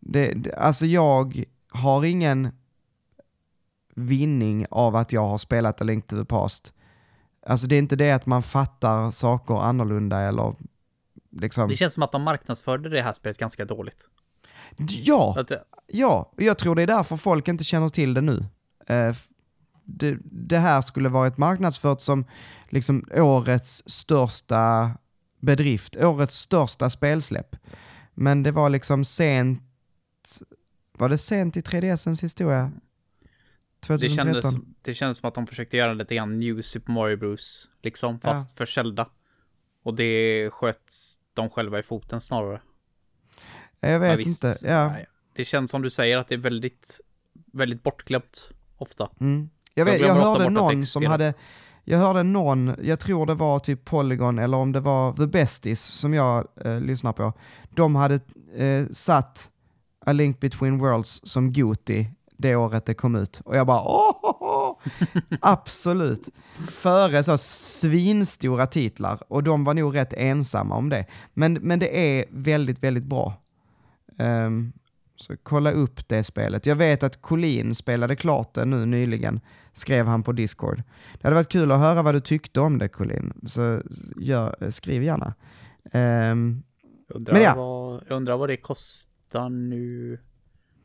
det, 0.00 0.54
alltså 0.56 0.86
jag 0.86 1.44
har 1.68 2.04
ingen 2.04 2.48
vinning 3.94 4.66
av 4.70 4.96
att 4.96 5.12
jag 5.12 5.28
har 5.28 5.38
spelat 5.38 5.80
A 5.80 5.84
Link 5.84 6.06
to 6.06 6.16
the 6.16 6.24
Past. 6.24 6.74
Alltså 7.46 7.66
det 7.66 7.76
är 7.76 7.78
inte 7.78 7.96
det 7.96 8.10
att 8.10 8.26
man 8.26 8.42
fattar 8.42 9.10
saker 9.10 9.54
annorlunda 9.54 10.20
eller 10.20 10.54
liksom... 11.30 11.68
Det 11.68 11.76
känns 11.76 11.94
som 11.94 12.02
att 12.02 12.12
de 12.12 12.22
marknadsförde 12.22 12.88
det 12.88 13.02
här 13.02 13.12
spelet 13.12 13.38
ganska 13.38 13.64
dåligt. 13.64 14.08
Ja, 14.78 15.44
ja, 15.86 16.32
jag 16.36 16.58
tror 16.58 16.74
det 16.74 16.82
är 16.82 16.86
därför 16.86 17.16
folk 17.16 17.48
inte 17.48 17.64
känner 17.64 17.88
till 17.88 18.14
det 18.14 18.20
nu. 18.20 18.36
Uh, 18.90 19.14
det, 19.84 20.18
det, 20.24 20.58
här 20.58 20.80
skulle 20.80 21.08
varit 21.08 21.38
marknadsfört 21.38 22.00
som 22.00 22.24
liksom 22.68 23.04
årets 23.14 23.82
största 23.86 24.90
bedrift, 25.40 25.96
årets 25.96 26.36
största 26.36 26.90
spelsläpp. 26.90 27.56
Men 28.14 28.42
det 28.42 28.50
var 28.50 28.70
liksom 28.70 29.04
sent, 29.04 29.62
var 30.92 31.08
det 31.08 31.18
sent 31.18 31.56
i 31.56 31.60
3DSens 31.60 32.22
historia? 32.22 32.72
2013? 33.86 33.98
Det 33.98 34.42
kändes, 34.42 34.54
det 34.82 34.94
kändes 34.94 35.18
som 35.18 35.28
att 35.28 35.34
de 35.34 35.46
försökte 35.46 35.76
göra 35.76 35.92
lite 35.92 36.14
grann 36.14 36.40
New 36.40 36.62
Super 36.62 36.92
Mario 36.92 37.16
Bros. 37.16 37.70
Liksom, 37.82 38.20
fast 38.20 38.50
ja. 38.50 38.56
för 38.56 38.66
Zelda. 38.66 39.08
Och 39.82 39.94
det 39.94 40.50
sköt 40.50 40.92
de 41.34 41.50
själva 41.50 41.78
i 41.78 41.82
foten 41.82 42.20
snarare. 42.20 42.60
Jag 43.90 44.00
vet 44.00 44.20
ja, 44.20 44.28
inte. 44.28 44.54
Ja. 44.64 44.96
Det 45.32 45.44
känns 45.44 45.70
som 45.70 45.82
du 45.82 45.90
säger 45.90 46.18
att 46.18 46.28
det 46.28 46.34
är 46.34 46.38
väldigt, 46.38 47.00
väldigt 47.52 47.82
bortglömt 47.82 48.50
ofta. 48.78 49.08
Mm. 49.20 49.50
Jag, 49.74 49.84
vet, 49.84 50.00
jag, 50.00 50.08
jag 50.08 50.14
hörde 50.14 50.48
någon 50.50 50.86
som 50.86 51.06
hade, 51.06 51.34
jag 51.84 51.98
hörde 51.98 52.22
någon, 52.22 52.74
jag 52.82 53.00
tror 53.00 53.26
det 53.26 53.34
var 53.34 53.58
typ 53.58 53.84
Polygon 53.84 54.38
eller 54.38 54.56
om 54.56 54.72
det 54.72 54.80
var 54.80 55.12
The 55.12 55.26
Besties 55.26 55.80
som 55.80 56.14
jag 56.14 56.48
eh, 56.64 56.80
lyssnar 56.80 57.12
på. 57.12 57.32
De 57.70 57.94
hade 57.94 58.14
eh, 58.56 58.86
satt 58.92 59.50
A 60.06 60.12
Link 60.12 60.40
Between 60.40 60.78
Worlds 60.78 61.20
som 61.24 61.52
Goti 61.52 62.08
det 62.42 62.56
året 62.56 62.86
det 62.86 62.94
kom 62.94 63.16
ut. 63.16 63.40
Och 63.44 63.56
jag 63.56 63.66
bara 63.66 63.82
åh, 63.82 64.78
absolut. 65.40 66.28
Före 66.68 67.24
så 67.24 67.38
svinstora 67.38 68.66
titlar 68.66 69.18
och 69.28 69.42
de 69.42 69.64
var 69.64 69.74
nog 69.74 69.96
rätt 69.96 70.12
ensamma 70.12 70.76
om 70.76 70.88
det. 70.88 71.06
Men, 71.34 71.52
men 71.52 71.78
det 71.78 72.18
är 72.18 72.24
väldigt, 72.30 72.82
väldigt 72.82 73.04
bra. 73.04 73.41
Um, 74.18 74.72
Så 75.16 75.36
kolla 75.42 75.72
upp 75.72 76.08
det 76.08 76.24
spelet. 76.24 76.66
Jag 76.66 76.76
vet 76.76 77.02
att 77.02 77.22
Colin 77.22 77.74
spelade 77.74 78.16
klart 78.16 78.54
det 78.54 78.64
nu 78.64 78.86
nyligen, 78.86 79.40
skrev 79.72 80.06
han 80.06 80.22
på 80.22 80.32
Discord. 80.32 80.82
Det 81.12 81.26
hade 81.26 81.34
varit 81.34 81.48
kul 81.48 81.72
att 81.72 81.78
höra 81.78 82.02
vad 82.02 82.14
du 82.14 82.20
tyckte 82.20 82.60
om 82.60 82.78
det 82.78 82.88
Colin, 82.88 83.32
så 83.46 83.82
gör, 84.16 84.70
skriv 84.70 85.02
gärna. 85.02 85.34
Um, 85.92 86.62
undrar, 87.08 87.34
men 87.34 87.42
ja. 87.42 87.54
vad, 87.54 88.02
jag 88.08 88.16
undrar 88.16 88.36
vad 88.36 88.48
det 88.48 88.56
kostar 88.56 89.48
nu. 89.48 90.18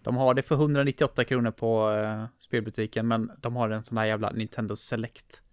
De 0.02 0.18
har 0.18 0.34
det 0.34 0.42
för 0.42 0.56
198 0.56 1.24
kronor 1.24 1.52
på 1.52 1.92
uh, 1.92 2.26
spelbutiken, 2.38 3.08
men 3.08 3.32
de 3.42 3.56
har 3.56 3.70
en 3.70 3.84
sån 3.84 3.98
här 3.98 4.06
jävla 4.06 4.32
Nintendo 4.32 4.76
Select. 4.76 5.44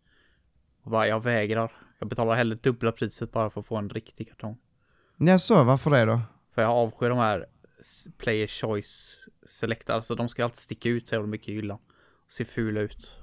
Och 0.82 0.90
bara, 0.90 1.08
jag 1.08 1.22
vägrar. 1.22 1.72
Jag 1.98 2.08
betalar 2.08 2.34
hellre 2.34 2.58
dubbla 2.62 2.92
priset 2.92 3.32
bara 3.32 3.50
för 3.50 3.60
att 3.60 3.66
få 3.66 3.76
en 3.76 3.88
riktig 3.90 4.28
kartong. 4.28 4.56
Ja, 5.16 5.38
så 5.38 5.64
varför 5.64 5.90
det 5.90 6.04
då? 6.04 6.20
För 6.54 6.62
jag 6.62 6.70
avskyr 6.70 7.08
de 7.08 7.18
här 7.18 7.46
player 8.18 8.46
choice 8.46 9.28
select, 9.46 9.90
alltså 9.90 10.14
de 10.14 10.28
ska 10.28 10.44
alltid 10.44 10.56
sticka 10.56 10.88
ut 10.88 11.08
så 11.08 11.14
jävla 11.14 11.26
mycket 11.28 11.48
i 11.48 11.52
hyllan. 11.52 11.78
Och 12.26 12.32
se 12.32 12.44
fula 12.44 12.80
ut. 12.80 13.16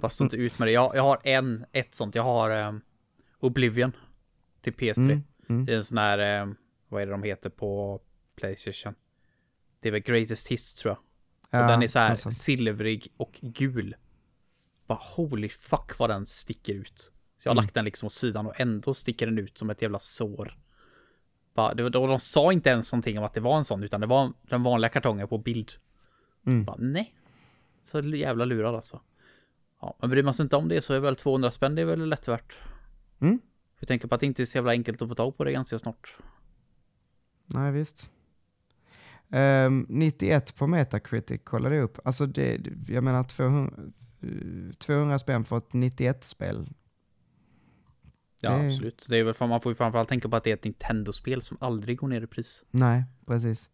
Stå 0.10 0.24
inte 0.24 0.36
ut 0.36 0.58
med 0.58 0.68
det. 0.68 0.72
Jag, 0.72 0.96
jag 0.96 1.02
har 1.02 1.20
en, 1.24 1.64
ett 1.72 1.94
sånt, 1.94 2.14
jag 2.14 2.22
har 2.22 2.50
um, 2.68 2.80
Oblivion 3.38 3.92
till 4.60 4.72
PS3. 4.72 5.00
Mm, 5.02 5.22
mm. 5.48 5.68
I 5.68 5.74
en 5.74 5.84
sån 5.84 5.98
här, 5.98 6.42
um, 6.42 6.56
vad 6.88 7.02
är 7.02 7.06
det 7.06 7.12
de 7.12 7.22
heter 7.22 7.50
på 7.50 8.00
Playstation? 8.36 8.94
Det 9.80 9.88
är 9.88 9.92
väl 9.92 10.00
Greatest 10.00 10.48
Hits 10.48 10.74
tror 10.74 10.90
jag. 10.92 10.98
Ja, 11.50 11.62
och 11.64 11.70
den 11.70 11.82
är 11.82 11.88
så 11.88 11.98
här 11.98 12.16
silvrig 12.16 13.12
och 13.16 13.38
gul. 13.42 13.96
Bara 14.86 14.98
holy 15.16 15.48
fuck 15.48 15.98
vad 15.98 16.10
den 16.10 16.26
sticker 16.26 16.74
ut. 16.74 17.10
Så 17.38 17.48
jag 17.48 17.50
har 17.50 17.54
Mm. 17.54 17.64
lagt 17.64 17.74
den 17.74 17.84
liksom 17.84 18.06
åt 18.06 18.12
sidan 18.12 18.46
och 18.46 18.60
ändå 18.60 18.94
sticker 18.94 19.26
den 19.26 19.38
ut 19.38 19.58
som 19.58 19.70
ett 19.70 19.82
jävla 19.82 19.98
sår. 19.98 20.58
Bara, 21.54 21.74
det, 21.74 21.84
och 21.84 22.08
de 22.08 22.20
sa 22.20 22.52
inte 22.52 22.70
ens 22.70 22.92
någonting 22.92 23.18
om 23.18 23.24
att 23.24 23.34
det 23.34 23.40
var 23.40 23.58
en 23.58 23.64
sån, 23.64 23.82
utan 23.82 24.00
det 24.00 24.06
var 24.06 24.32
den 24.42 24.62
vanliga 24.62 24.88
kartongen 24.88 25.28
på 25.28 25.38
bild. 25.38 25.72
Mm. 26.46 26.64
Bara, 26.64 26.76
nej. 26.78 27.14
Så 27.82 28.00
jävla 28.00 28.44
lurad 28.44 28.74
alltså. 28.74 29.00
Ja, 29.80 29.96
men 30.00 30.10
bryr 30.10 30.22
man 30.22 30.34
sig 30.34 30.42
inte 30.42 30.56
om 30.56 30.68
det 30.68 30.82
så 30.82 30.94
är 30.94 31.00
väl 31.00 31.16
200 31.16 31.50
spänn, 31.50 31.74
det 31.74 31.82
är 31.82 31.86
väl 31.86 32.08
lätt 32.08 32.28
värt. 32.28 32.54
Mm. 33.20 33.40
Jag 33.78 33.88
tänker 33.88 34.08
på 34.08 34.14
att 34.14 34.20
det 34.20 34.26
inte 34.26 34.42
är 34.42 34.46
så 34.46 34.58
jävla 34.58 34.72
enkelt 34.72 35.02
att 35.02 35.08
få 35.08 35.14
tag 35.14 35.36
på 35.36 35.44
det 35.44 35.52
ganska 35.52 35.78
snart. 35.78 36.16
Nej, 37.46 37.72
visst. 37.72 38.10
Ehm, 39.30 39.86
91 39.88 40.56
på 40.56 40.66
Metacritic 40.66 41.40
kollade 41.44 41.74
jag 41.74 41.84
upp. 41.84 41.98
Alltså, 42.04 42.26
det, 42.26 42.60
jag 42.88 43.04
menar 43.04 43.24
200, 43.24 43.72
eh, 44.22 44.72
200 44.78 45.18
spänn 45.18 45.44
för 45.44 45.58
ett 45.58 45.70
91-spel. 45.70 46.68
Ja, 48.40 48.50
Det- 48.50 48.66
absolut. 48.66 49.06
Det 49.08 49.18
är 49.18 49.24
väl 49.24 49.34
för 49.34 49.46
man 49.46 49.60
får 49.60 49.72
ju 49.72 49.76
framförallt 49.76 50.08
tänka 50.08 50.28
på 50.28 50.36
att 50.36 50.44
det 50.44 50.50
är 50.50 50.54
ett 50.54 50.64
Nintendo-spel 50.64 51.42
som 51.42 51.56
aldrig 51.60 51.98
går 51.98 52.08
ner 52.08 52.20
i 52.22 52.26
pris. 52.26 52.64
Nej, 52.70 53.04
precis. 53.26 53.70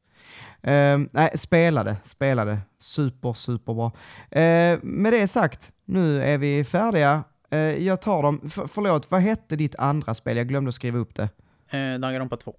Ehm, 0.63 1.09
nej, 1.13 1.31
spelade, 1.39 1.97
spelade. 2.05 2.59
Super, 2.79 3.33
super 3.33 3.75
bra. 3.75 3.93
Ehm, 4.31 4.79
med 4.83 5.13
det 5.13 5.29
sagt, 5.29 5.73
nu 5.85 6.23
är 6.23 6.39
vi 6.39 6.65
färdiga. 6.65 7.25
Ehm, 7.51 7.85
jag 7.85 8.03
tar 8.03 8.23
dem. 8.23 8.41
F- 8.47 8.71
förlåt, 8.73 9.11
vad 9.11 9.21
hette 9.21 9.57
ditt 9.57 9.75
andra 9.77 10.15
spel? 10.15 10.37
Jag 10.37 10.49
glömde 10.49 10.69
att 10.69 10.75
skriva 10.75 10.99
upp 10.99 11.15
det. 11.15 11.23
Eh, 11.71 11.99
Danganronpa 11.99 12.37
2. 12.37 12.57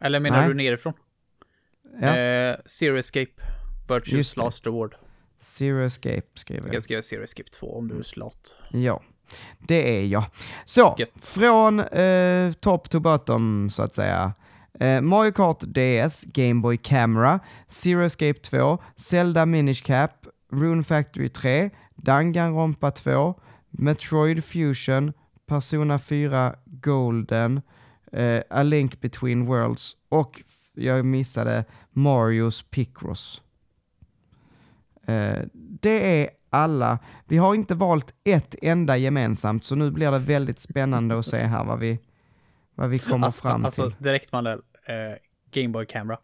Eller 0.00 0.20
menar 0.20 0.38
Nej. 0.38 0.48
du 0.48 0.54
nerifrån? 0.54 0.92
Ja, 2.00 2.16
Eh, 2.16 2.56
Zero 2.66 2.96
Escape. 2.98 3.30
Virtues. 3.88 4.36
Last 4.36 4.66
Reward. 4.66 4.94
Zero 5.38 5.82
Escape 5.84 6.22
skriver 6.34 6.60
Jag 6.60 6.66
jag. 6.66 6.72
kan 6.72 6.82
skriva 6.82 7.02
Zero 7.02 7.22
Escape 7.24 7.48
2 7.50 7.78
om 7.78 7.88
du 7.88 7.98
är 7.98 8.02
slat. 8.02 8.54
Ja, 8.70 9.02
det 9.58 9.98
är 9.98 10.06
jag. 10.06 10.24
Så, 10.64 10.94
Gött. 10.98 11.26
från 11.26 11.80
eh, 11.80 12.52
top 12.52 12.90
to 12.90 13.00
bottom 13.00 13.70
så 13.70 13.82
att 13.82 13.94
säga. 13.94 14.32
Eh, 14.80 15.00
Mario 15.00 15.32
Kart 15.32 15.60
DS, 15.60 16.24
Game 16.24 16.60
Boy 16.60 16.76
Camera, 16.76 17.40
Zero 17.68 18.04
Escape 18.04 18.40
2, 18.40 18.78
Zelda 18.96 19.46
Minish 19.46 19.82
Cap, 19.84 20.26
Rune 20.52 20.82
Factory 20.82 21.28
3, 21.28 21.70
Danganronpa 21.96 22.90
2, 22.90 23.34
Metroid 23.70 24.44
Fusion, 24.44 25.12
Persona 25.46 25.98
4 25.98 26.54
Golden, 26.64 27.62
eh, 28.12 28.40
A 28.50 28.62
Link 28.62 29.00
Between 29.00 29.46
Worlds 29.46 29.96
och 30.08 30.42
jag 30.74 31.04
missade 31.04 31.64
Marios 31.90 32.62
Picross. 32.62 33.42
Eh, 35.06 35.38
det 35.80 36.22
är 36.22 36.30
alla. 36.54 36.98
Vi 37.26 37.36
har 37.36 37.54
inte 37.54 37.74
valt 37.74 38.14
ett 38.24 38.54
enda 38.62 38.96
gemensamt, 38.96 39.64
så 39.64 39.74
nu 39.74 39.90
blir 39.90 40.10
det 40.10 40.18
väldigt 40.18 40.58
spännande 40.58 41.18
att 41.18 41.26
se 41.26 41.38
här 41.38 41.64
vad 41.64 41.78
vi, 41.78 42.00
vad 42.74 42.90
vi 42.90 42.98
kommer 42.98 43.26
Alltså, 43.26 43.42
fram 43.42 43.64
alltså 43.64 43.90
till. 43.90 44.02
direkt 44.04 44.32
Mandel. 44.32 44.58
Eh, 44.86 44.94
Game 45.50 45.68
Boy 45.68 45.86
Camera. 45.86 46.18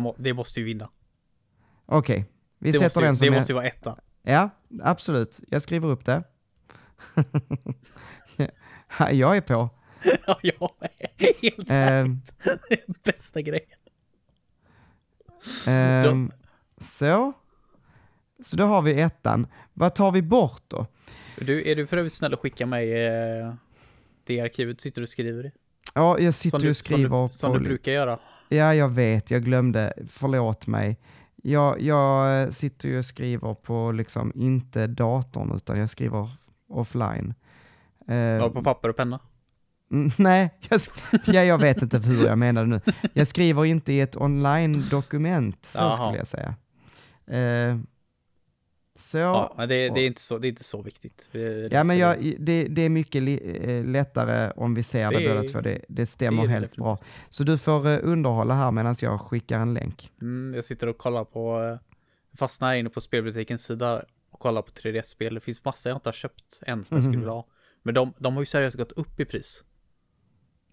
Må, 0.00 0.14
det 0.18 0.32
måste 0.34 0.60
ju 0.60 0.66
vinna. 0.66 0.90
Okej, 1.86 2.26
vi 2.58 2.72
Det, 2.72 2.78
sätter 2.78 3.00
ju, 3.00 3.06
den 3.06 3.16
som... 3.16 3.26
det 3.26 3.32
är- 3.34 3.36
måste 3.38 3.52
ju 3.52 3.54
vara 3.54 3.66
etta. 3.66 3.98
Ja, 4.22 4.50
absolut. 4.82 5.40
Jag 5.48 5.62
skriver 5.62 5.88
upp 5.88 6.04
det. 6.04 6.22
Ja, 8.96 9.10
jag 9.12 9.36
är 9.36 9.40
på. 9.40 9.70
ja, 10.26 10.38
jag 10.42 10.70
är 10.80 11.32
helt 11.42 11.70
Ehm, 11.70 12.20
bästa 13.04 13.40
grejen. 13.42 13.78
ehm, 15.66 16.32
så. 16.80 17.32
Så 18.42 18.56
då 18.56 18.64
har 18.64 18.82
vi 18.82 19.00
ettan. 19.00 19.46
Vad 19.74 19.94
tar 19.94 20.12
vi 20.12 20.22
bort 20.22 20.62
då? 20.68 20.86
Du, 21.40 21.70
är 21.70 21.74
du 21.76 21.86
för 21.86 21.96
övrigt 21.96 22.12
snäll 22.12 22.34
att 22.34 22.40
skicka 22.40 22.66
mig 22.66 23.06
eh, 23.06 23.54
det 24.24 24.40
arkivet 24.40 24.78
du 24.78 24.82
sitter 24.82 25.02
och 25.02 25.08
skriver 25.08 25.46
i? 25.46 25.52
Ja, 25.94 26.18
jag 26.18 26.34
sitter 26.34 26.58
du, 26.58 26.70
och 26.70 26.76
skriver 26.76 27.08
som 27.08 27.28
du, 27.28 27.34
som 27.34 27.52
på... 27.52 27.58
du 27.58 27.64
brukar 27.64 27.92
göra. 27.92 28.18
Ja, 28.48 28.74
jag 28.74 28.88
vet, 28.88 29.30
jag 29.30 29.44
glömde. 29.44 29.92
Förlåt 30.08 30.66
mig. 30.66 30.98
Jag, 31.42 31.80
jag 31.80 32.42
eh, 32.42 32.50
sitter 32.50 32.88
ju 32.88 32.98
och 32.98 33.04
skriver 33.04 33.54
på 33.54 33.92
liksom 33.92 34.32
inte 34.34 34.86
datorn 34.86 35.52
utan 35.56 35.78
jag 35.78 35.90
skriver 35.90 36.28
offline. 36.68 37.34
Eh, 38.08 38.16
Ja, 38.16 38.50
på 38.50 38.62
papper 38.62 38.88
och 38.88 38.96
penna. 38.96 39.20
mm, 39.92 40.10
nej, 40.18 40.54
jag, 40.68 40.80
ja, 41.26 41.44
jag 41.44 41.58
vet 41.58 41.82
inte 41.82 41.98
hur 41.98 42.26
jag 42.26 42.38
menade 42.38 42.66
nu. 42.66 42.80
Jag 43.12 43.26
skriver 43.26 43.64
inte 43.64 43.92
i 43.92 44.00
ett 44.00 44.16
online-dokument, 44.16 45.64
så 45.64 45.78
Jaha. 45.78 45.92
skulle 45.92 46.18
jag 46.18 46.26
säga. 46.26 46.54
Eh, 47.26 47.78
så, 48.96 49.18
Ja, 49.18 49.54
ja, 49.58 49.66
det, 49.66 49.88
det, 49.88 50.00
är 50.00 50.06
inte 50.06 50.20
så, 50.20 50.38
det 50.38 50.46
är 50.46 50.48
inte 50.48 50.64
så 50.64 50.82
viktigt. 50.82 51.28
Vi- 51.32 51.68
men 51.84 51.98
jag, 51.98 52.34
det- 52.38 52.64
det, 52.68 52.82
är 52.82 52.88
mycket 52.88 53.22
eh, 53.42 53.84
lättare 53.84 54.52
om 54.56 54.74
vi 54.74 54.82
ser 54.82 55.10
det, 55.12 55.18
Det 55.20 55.28
båda 55.28 55.42
två. 55.42 55.60
Det, 55.60 55.84
det 55.88 56.06
stämmer 56.06 56.46
helt 56.46 56.76
bra. 56.76 56.98
Så 57.28 57.44
du 57.44 57.58
får 57.58 57.86
eh, 57.88 57.98
underhålla 58.02 58.54
här 58.54 58.72
medan 58.72 58.94
jag 59.00 59.20
skickar 59.20 59.60
en 59.60 59.74
länk. 59.74 60.12
Mm, 60.20 60.54
jag 60.54 60.64
sitter 60.64 60.86
och 60.86 60.98
kollar 60.98 61.24
på, 61.24 61.62
eh, 61.62 61.78
fastnar 62.38 62.74
inne 62.74 62.90
på 62.90 63.00
spelbutikens 63.00 63.62
sida 63.64 64.04
och 64.30 64.40
kollar 64.40 64.62
på 64.62 64.70
3DS-spel. 64.72 65.34
Det 65.34 65.40
finns 65.40 65.64
massa 65.64 65.88
jag 65.88 65.96
inte 65.96 66.08
har 66.08 66.12
köpt 66.14 66.60
än 66.66 66.84
som 66.84 66.96
jag 66.96 67.04
skulle 67.04 67.16
Mhm. 67.16 67.20
vilja 67.20 67.32
ha. 67.32 67.46
Men 67.82 67.94
de, 67.94 68.12
de 68.18 68.34
har 68.34 68.42
ju 68.42 68.46
seriöst 68.46 68.76
gått 68.76 68.92
upp 68.92 69.20
i 69.20 69.24
pris 69.24 69.64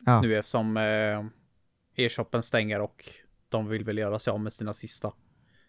Ja. 0.05 0.21
nu 0.21 0.37
eftersom 0.37 0.77
eh, 0.77 2.03
e-shoppen 2.05 2.43
stänger 2.43 2.79
och 2.81 3.05
de 3.49 3.67
vill 3.67 3.83
väl 3.83 3.97
göra 3.97 4.19
sig 4.19 4.31
av 4.31 4.39
med 4.39 4.53
sina 4.53 4.73
sista. 4.73 5.11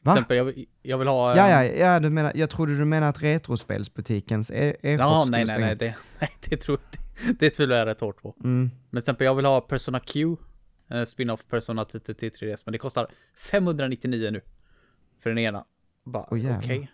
Till 0.04 0.10
Va? 0.10 0.12
exempel, 0.12 0.36
jag, 0.36 0.64
jag 0.82 0.98
vill 0.98 1.08
ha... 1.08 1.36
Ja, 1.36 1.48
ja, 1.48 1.64
ja 1.64 2.00
du 2.00 2.10
menar, 2.10 2.32
jag 2.34 2.50
trodde 2.50 2.78
du 2.78 2.84
menade 2.84 3.08
att 3.10 3.22
retrospelsbutikens 3.22 4.50
e- 4.50 4.76
e-shop 4.82 5.00
Ja, 5.02 5.22
skulle 5.22 5.36
nej, 5.36 5.44
nej, 5.44 5.46
stänga. 5.48 5.66
nej, 5.66 5.76
det, 5.76 5.94
nej, 6.20 6.30
det 6.48 6.56
tror 6.56 6.78
jag 6.90 7.00
det, 7.26 7.32
det 7.46 7.50
tvivlar 7.50 7.76
jag 7.76 7.86
rätt 7.86 8.00
hårt 8.00 8.22
på. 8.22 8.34
Mm. 8.44 8.70
Men 8.90 8.90
till 8.90 8.98
exempel, 8.98 9.24
jag 9.24 9.34
vill 9.34 9.44
ha 9.44 9.60
Persona 9.60 10.00
Q, 10.00 10.36
eh, 10.90 11.04
spin-off 11.04 11.46
Persona 11.46 11.84
till, 11.84 12.00
till, 12.00 12.14
till 12.14 12.30
3DS, 12.30 12.62
men 12.64 12.72
det 12.72 12.78
kostar 12.78 13.06
599 13.36 14.30
nu. 14.30 14.40
För 15.20 15.30
den 15.30 15.38
ena. 15.38 15.64
Bara, 16.04 16.22
Åh, 16.22 16.38
okej. 16.38 16.44
jävlar. 16.44 16.88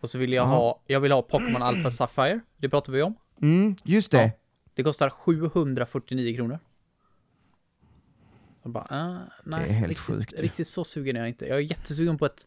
Och 0.00 0.10
så 0.10 0.18
vill 0.18 0.32
jag 0.32 0.42
Ja. 0.42 0.48
ha, 0.48 0.82
jag 0.86 1.00
vill 1.00 1.12
ha 1.12 1.22
Pokémon 1.22 1.62
Alpha 1.62 1.90
Sapphire, 1.90 2.40
det 2.56 2.68
pratar 2.68 2.92
vi 2.92 3.02
om. 3.02 3.14
Mm, 3.42 3.76
just 3.82 4.10
det. 4.10 4.22
Ja. 4.22 4.30
Det 4.74 4.82
kostar 4.82 5.10
749 5.10 6.36
kronor. 6.36 6.58
Bara, 8.64 8.86
ah, 8.90 9.18
nej, 9.44 9.60
Det 9.64 9.68
är 9.68 9.72
helt 9.72 9.88
riktigt, 9.88 10.06
sjukt 10.16 10.32
ju. 10.32 10.36
riktigt 10.36 10.68
så 10.68 10.84
sugen 10.84 11.16
är 11.16 11.20
jag 11.20 11.28
inte. 11.28 11.46
Jag 11.46 11.56
är 11.58 11.62
jättesugen 11.62 12.18
på 12.18 12.26
ett, 12.26 12.46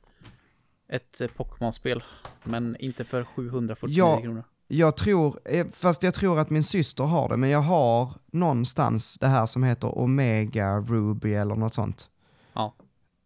ett 0.89 1.21
eh, 1.21 1.27
Pokémon-spel, 1.27 2.03
men 2.43 2.75
inte 2.79 3.03
för 3.05 3.23
749 3.23 3.97
Ja. 3.97 4.21
kronor. 4.21 4.43
Jag 4.67 4.97
tror, 4.97 5.39
eh, 5.45 5.67
fast 5.73 6.03
jag 6.03 6.13
tror 6.13 6.39
att 6.39 6.49
min 6.49 6.63
syster 6.63 7.03
har 7.03 7.29
det, 7.29 7.37
men 7.37 7.49
jag 7.49 7.61
har 7.61 8.09
någonstans 8.31 9.17
det 9.19 9.27
här 9.27 9.45
som 9.45 9.63
heter 9.63 9.97
Omega 9.97 10.79
Ruby 10.79 11.33
eller 11.33 11.55
något 11.55 11.73
sånt. 11.73 12.09
Ja. 12.53 12.75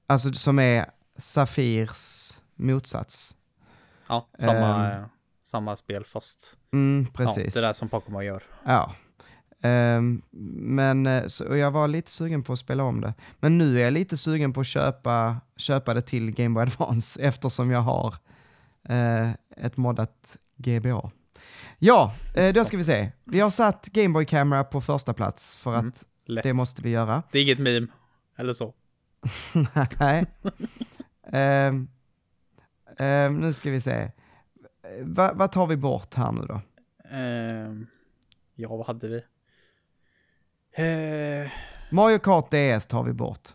Alltså 0.07 0.33
som 0.33 0.59
är 0.59 0.85
Safirs 1.17 2.31
motsats. 2.55 3.35
Ja, 4.07 4.27
samma, 4.39 4.91
eh, 4.93 5.03
samma 5.43 5.75
spel 5.75 6.05
fast 6.05 6.57
Mm, 6.73 7.05
precis. 7.13 7.55
Ja, 7.55 7.61
det 7.61 7.67
där 7.67 7.73
som 7.73 7.89
Pokémon 7.89 8.25
gör. 8.25 8.43
Ja. 8.63 8.93
Ehm, 9.61 10.21
men 10.61 11.05
eh, 11.07 11.27
så, 11.27 11.55
jag 11.57 11.71
var 11.71 11.87
lite 11.87 12.11
sugen 12.11 12.43
på 12.43 12.53
att 12.53 12.59
spela 12.59 12.83
om 12.83 13.01
det. 13.01 13.13
Men 13.39 13.57
nu 13.57 13.79
är 13.79 13.83
jag 13.83 13.93
lite 13.93 14.17
sugen 14.17 14.53
på 14.53 14.59
att 14.61 14.67
köpa, 14.67 15.37
köpa 15.57 15.93
det 15.93 16.01
till 16.01 16.31
Game 16.31 16.53
Boy 16.55 16.63
Advance 16.63 17.21
eftersom 17.23 17.71
jag 17.71 17.81
har 17.81 18.15
eh, 18.89 19.29
ett 19.57 19.77
moddat 19.77 20.37
GBA. 20.57 21.11
Ja, 21.79 22.13
eh, 22.35 22.53
då 22.53 22.65
ska 22.65 22.77
vi 22.77 22.83
se. 22.83 23.11
Vi 23.23 23.39
har 23.39 23.49
satt 23.49 23.85
Game 23.85 24.09
Boy 24.13 24.25
Camera 24.25 24.63
på 24.63 24.81
första 24.81 25.13
plats 25.13 25.55
för 25.57 25.73
Mm, 25.73 25.87
att 25.87 26.05
Lätt. 26.25 26.43
det 26.43 26.53
måste 26.53 26.81
vi 26.81 26.89
göra. 26.89 27.23
Det 27.31 27.39
är 27.39 27.43
inget 27.43 27.59
meme, 27.59 27.87
eller 28.35 28.53
så. 28.53 28.73
Nej. 29.99 30.25
Ehm, 31.31 31.87
ehm, 32.97 33.37
nu 33.39 33.53
ska 33.53 33.71
vi 33.71 33.81
se. 33.81 34.11
Va- 35.01 35.31
Vad 35.35 35.51
tar 35.51 35.67
vi 35.67 35.77
bort 35.77 36.13
här 36.13 36.31
nu 36.31 36.41
då? 36.41 36.61
Ja, 38.55 38.75
vad 38.75 38.87
hade 38.87 39.07
vi? 39.07 39.21
Eh, 40.83 41.51
Mario 41.89 42.19
Kart 42.19 42.49
DS 42.51 42.87
tar 42.87 43.03
vi 43.03 43.13
bort. 43.13 43.49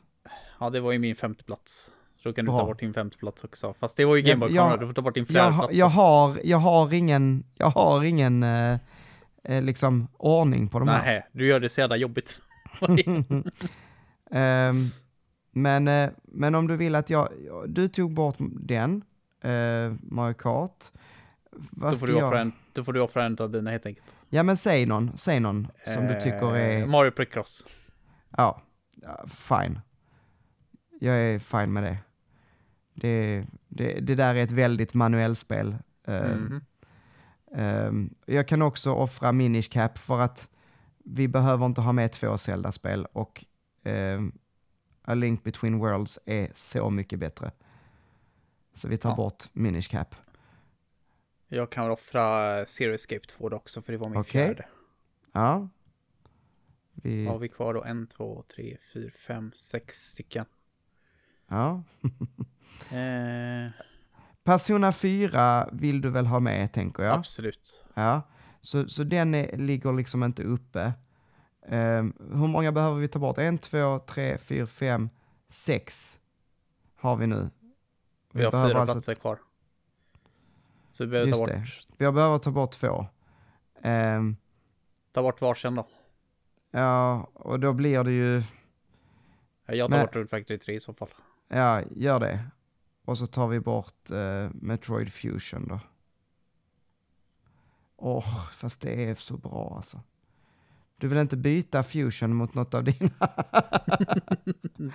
ja, 0.60 0.70
det 0.70 0.80
var 0.80 0.92
ju 0.92 0.98
min 0.98 1.16
femte 1.16 1.44
plats. 1.44 1.90
Så 2.16 2.28
då 2.28 2.32
kan 2.32 2.44
du 2.44 2.50
Bra. 2.50 2.60
ta 2.60 2.66
bort 2.66 2.80
din 2.80 2.94
femte 2.94 3.18
plats 3.18 3.44
också. 3.44 3.74
Fast 3.74 3.96
det 3.96 4.04
var 4.04 4.16
ju 4.16 4.22
Ja, 4.22 4.28
Gameboy 4.28 4.54
jag- 4.54 4.66
Color, 4.70 4.80
du 4.80 4.86
får 4.86 4.94
ta 4.94 5.02
bort 5.02 5.14
din 5.14 5.26
fjärde 5.26 5.48
Jag, 5.48 5.58
plats. 5.58 5.74
jag, 5.74 5.86
har, 5.86 6.38
jag 6.44 6.58
har 6.58 6.92
ingen, 6.94 7.44
jag 7.54 7.70
har 7.70 8.04
ingen 8.04 8.42
eh, 8.42 8.78
eh, 9.44 9.62
liksom 9.62 10.08
ordning 10.16 10.68
på 10.68 10.78
de 10.78 10.88
här. 10.88 11.04
Nej, 11.04 11.26
du 11.32 11.46
gör 11.46 11.60
det 11.60 11.68
så 11.68 11.80
jävla 11.80 11.96
jobbigt. 11.96 12.40
Ehm, 14.30 14.84
men, 15.52 15.88
eh, 15.88 16.10
men 16.24 16.54
om 16.54 16.66
du 16.66 16.76
vill 16.76 16.94
att 16.94 17.10
jag, 17.10 17.28
du 17.66 17.88
tog 17.88 18.14
bort 18.14 18.36
den, 18.38 19.02
eh, 19.40 19.92
Mario 20.02 20.34
Kart. 20.34 20.84
Vad 21.70 21.92
då, 21.92 21.96
får 21.96 22.06
du 22.06 22.12
jag? 22.12 22.26
offra 22.26 22.40
en, 22.40 22.52
då 22.72 22.84
får 22.84 22.92
du 22.92 23.00
offra 23.00 23.24
en 23.24 23.36
av 23.40 23.50
dina 23.50 23.70
helt 23.70 23.86
enkelt. 23.86 24.14
Ja 24.34 24.42
men 24.42 24.56
säg 24.56 24.86
någon, 24.86 25.16
säg 25.16 25.40
någon 25.40 25.68
som 25.86 26.06
du 26.06 26.20
tycker 26.20 26.56
Eh, 26.56 26.82
är, 26.82 26.86
Mario 26.86 27.10
Precross. 27.10 27.66
ja, 28.36 28.62
fine. 29.28 29.80
Jag 31.00 31.14
är 31.16 31.38
fine 31.38 31.72
med 31.72 31.82
det. 31.82 31.98
Det, 32.94 33.44
det, 33.68 34.00
det 34.00 34.14
där 34.14 34.34
är 34.34 34.42
ett 34.42 34.50
väldigt 34.52 34.94
manuellspel. 34.94 35.76
Eh, 36.06 36.26
Mhm. 36.26 36.60
Ehm, 37.56 38.14
jag 38.26 38.48
kan 38.48 38.62
också 38.62 38.90
offra 38.92 39.32
Minish 39.32 39.68
Cap 39.70 39.98
för 39.98 40.20
att 40.20 40.48
vi 41.04 41.28
behöver 41.28 41.66
inte 41.66 41.80
ha 41.80 41.92
med 41.92 42.12
två 42.12 42.38
Zelda-spel 42.38 43.06
och 43.12 43.44
ehm, 43.84 44.32
A 45.04 45.14
Link 45.14 45.44
Between 45.44 45.78
Worlds 45.78 46.18
är 46.26 46.48
så 46.54 46.90
mycket 46.90 47.18
bättre. 47.18 47.50
Så 48.74 48.88
vi 48.88 48.96
tar 48.96 49.10
Ja. 49.10 49.16
bort 49.16 49.44
Minish 49.52 49.88
Cap. 49.90 50.14
Jag 51.54 51.70
kan 51.70 51.84
väl 51.84 51.92
offra 51.92 52.58
eh, 52.60 52.64
Zero 52.66 52.94
Escape 52.94 53.26
2 53.26 53.48
då 53.48 53.56
också, 53.56 53.82
för 53.82 53.92
det 53.92 53.98
var 53.98 54.08
min 54.08 54.18
Okej. 54.20 54.46
fjärde. 54.46 54.66
Ja. 55.32 55.68
Vi, 56.94 57.26
har 57.26 57.38
vi 57.38 57.48
kvar 57.48 57.74
då? 57.74 57.84
En, 57.84 58.06
två, 58.06 58.44
tre, 58.54 58.76
fyra, 58.92 59.10
fem, 59.26 59.52
sex 59.54 59.98
stycken. 59.98 60.44
ja. 61.48 61.82
Eh, 62.90 63.70
Persona 64.44 64.92
4 64.92 65.68
vill 65.72 66.00
du 66.00 66.10
väl 66.10 66.26
ha 66.26 66.40
med, 66.40 66.72
tänker 66.72 67.02
jag? 67.02 67.18
Absolut. 67.18 67.84
Ja. 67.94 68.22
Så, 68.60 68.88
så 68.88 69.04
den 69.04 69.34
är, 69.34 69.56
ligger 69.56 69.92
liksom 69.92 70.22
inte 70.24 70.42
uppe. 70.42 70.92
Ehm, 71.68 72.12
hur 72.18 72.46
många 72.46 72.72
behöver 72.72 73.00
vi 73.00 73.08
ta 73.08 73.18
bort? 73.18 73.38
En, 73.38 73.58
två, 73.58 73.98
tre, 73.98 74.38
fyra, 74.38 74.66
fem, 74.66 75.08
sex 75.48 76.18
har 76.96 77.16
vi 77.16 77.26
nu. 77.26 77.50
Vi 78.32 78.44
har 78.44 78.50
behöver 78.50 78.70
fyra 78.70 78.80
alltså- 78.80 78.94
platser 78.94 79.14
kvar. 79.14 79.38
Så 80.94 81.04
vi 81.04 81.10
behöver 81.10 81.30
ta 81.30 81.36
Just 81.36 81.40
bort, 81.40 81.88
det. 81.98 82.04
Vi 82.04 82.12
behöver 82.12 82.38
ta 82.38 82.50
bort 82.50 82.70
två. 82.72 83.06
Ehm, 83.82 84.36
ta 85.12 85.22
bort 85.22 85.40
varsin 85.40 85.74
då. 85.74 85.86
ja, 86.70 87.28
och 87.34 87.60
då 87.60 87.72
blir 87.72 88.04
det 88.04 88.12
ju, 88.12 88.42
Ja, 89.66 89.74
Jag 89.74 89.90
tar 89.90 89.96
Men- 89.96 90.06
bort 90.06 90.16
Road 90.16 90.30
Factory 90.30 90.58
3 90.58 90.74
i 90.74 90.80
så 90.80 90.94
fall. 90.94 91.08
ja, 91.48 91.82
gör 91.90 92.20
det. 92.20 92.44
Och 93.04 93.18
så 93.18 93.26
tar 93.26 93.48
vi 93.48 93.60
bort 93.60 94.10
eh, 94.10 94.48
Metroid 94.54 95.12
Fusion 95.12 95.68
då. 95.68 95.80
Åh, 97.96 98.50
fast 98.52 98.80
det 98.80 99.04
är 99.10 99.14
så 99.14 99.36
bra 99.36 99.72
alltså. 99.76 100.00
Du 100.96 101.08
vill 101.08 101.18
inte 101.18 101.36
byta 101.36 101.82
Fusion 101.82 102.34
mot 102.34 102.54
något 102.54 102.74
av 102.74 102.84
dina? 102.84 103.10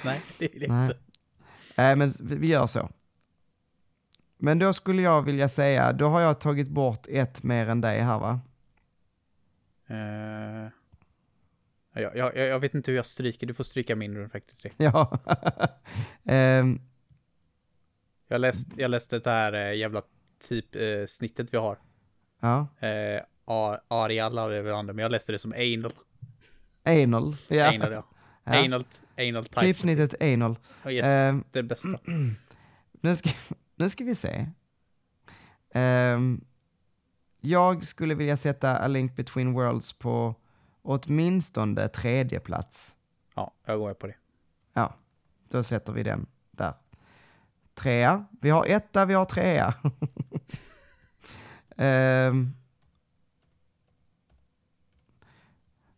Nej, 0.06 0.22
det 0.40 0.48
det 0.60 0.68
Nej. 0.68 0.86
inte. 0.86 0.98
Nej, 1.78 1.96
men 1.96 2.10
vi 2.22 2.36
vi 2.36 2.48
gör 2.48 2.68
så. 2.68 2.90
Men 4.42 4.60
då 4.60 4.74
skulle 4.74 5.02
jag 5.02 5.22
vilja 5.22 5.50
säga, 5.50 5.94
då 5.94 6.06
har 6.06 6.22
jag 6.22 6.40
tagit 6.42 6.68
bort 6.68 7.06
ett 7.10 7.44
mer 7.44 7.70
än 7.70 7.82
dig 7.82 8.00
här 8.00 8.20
va? 8.20 8.40
Eh, 9.88 10.72
jag, 12.02 12.18
jag, 12.18 12.38
jag 12.38 12.60
vet 12.60 12.74
inte 12.74 12.92
hur 12.92 12.96
jag 12.96 13.06
stryker, 13.06 13.48
du 13.48 13.54
får 13.54 13.64
stryka 13.64 13.96
min 13.96 14.18
Road 14.18 14.32
Factory 14.32 14.58
3. 14.62 14.72
Ja. 14.78 15.20
Ehm, 16.26 16.82
Jag 18.28 18.42
läste, 18.42 18.82
jag 18.82 18.92
läste 18.92 19.20
det 19.20 19.30
här 19.30 19.54
eh, 19.54 19.74
jävla 19.78 20.02
typ 20.50 20.76
eh, 20.76 20.82
snittet 21.08 21.54
vi 21.54 21.58
har. 21.58 21.78
ja. 22.40 22.68
Eh, 22.80 23.22
Ar- 23.46 23.82
Arial 23.88 24.38
har 24.38 24.50
det 24.50 24.62
väl 24.62 24.74
andra, 24.74 24.94
men 24.94 25.04
jag 25.04 25.12
läste 25.12 25.32
det 25.32 25.40
som 25.40 25.54
anal. 25.54 25.94
Anal. 26.84 27.36
Ja. 27.48 27.74
Anal, 27.76 27.92
ja. 27.92 28.06
Ja. 28.44 28.66
Anal, 28.66 28.84
anal 29.18 29.46
type. 29.46 29.60
Typsnittet 29.62 30.22
anal. 30.22 30.56
Oh, 30.86 30.92
yes, 30.94 31.06
Ehm, 31.06 31.44
det 31.52 31.64
bästa. 31.64 32.00
nu, 33.02 33.16
ska, 33.16 33.30
nu 33.80 33.90
ska 33.90 34.04
vi 34.04 34.16
se. 34.16 34.48
Ehm, 35.74 36.42
jag 37.42 37.84
skulle 37.84 38.16
vilja 38.16 38.38
sätta 38.38 38.78
A 38.78 38.88
Link 38.88 39.16
Between 39.16 39.54
Worlds 39.54 39.94
på 39.94 40.36
åtminstone 40.82 41.88
tredje 41.88 42.40
plats. 42.40 42.96
Ja, 43.36 43.54
jag 43.66 43.80
går 43.80 43.88
med 43.88 44.00
på 44.00 44.08
det. 44.08 44.16
Ja, 44.74 44.94
då 45.50 45.64
sätter 45.64 45.94
vi 45.94 46.04
den 46.04 46.26
där. 46.52 46.74
Trea. 47.74 48.26
Vi 48.42 48.50
har 48.50 48.66
etta, 48.66 49.06
vi 49.06 49.14
har 49.14 49.26
trea. 49.26 49.74
Ehm, 51.82 52.54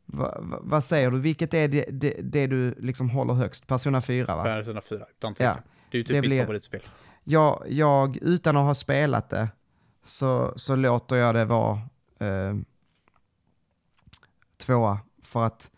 va, 0.06 0.38
va, 0.41 0.60
vad 0.62 0.84
säger 0.84 1.12
du? 1.12 1.20
Vilket 1.20 1.53
är 1.53 1.68
det, 1.68 1.86
det, 1.91 2.10
det 2.22 2.48
du 2.48 2.76
liksom 2.80 3.10
håller 3.10 3.34
högst? 3.34 3.68
Persona 3.68 4.02
4 4.02 4.36
va? 4.36 4.44
Persona 4.44 4.82
4, 4.82 5.06
utan 5.18 5.34
tvekan. 5.34 5.56
Ja, 5.66 5.72
Det 5.91 5.98
är 5.98 5.99
ju 5.99 6.03
typ 6.03 6.08
det 6.16 6.22
mitt 6.22 6.30
blir- 6.30 6.41
favoritspel. 6.41 6.82
Jag, 7.23 7.64
jag, 7.69 8.18
utan 8.18 8.57
att 8.57 8.64
ha 8.65 8.76
spelat 8.76 9.30
det, 9.30 9.49
så, 10.03 10.53
så 10.56 10.76
låter 10.76 11.15
jag 11.15 11.35
det 11.35 11.45
vara 11.45 11.81
eh, 12.19 12.56
tvåa. 14.57 14.99
För 15.23 15.43
att 15.43 15.72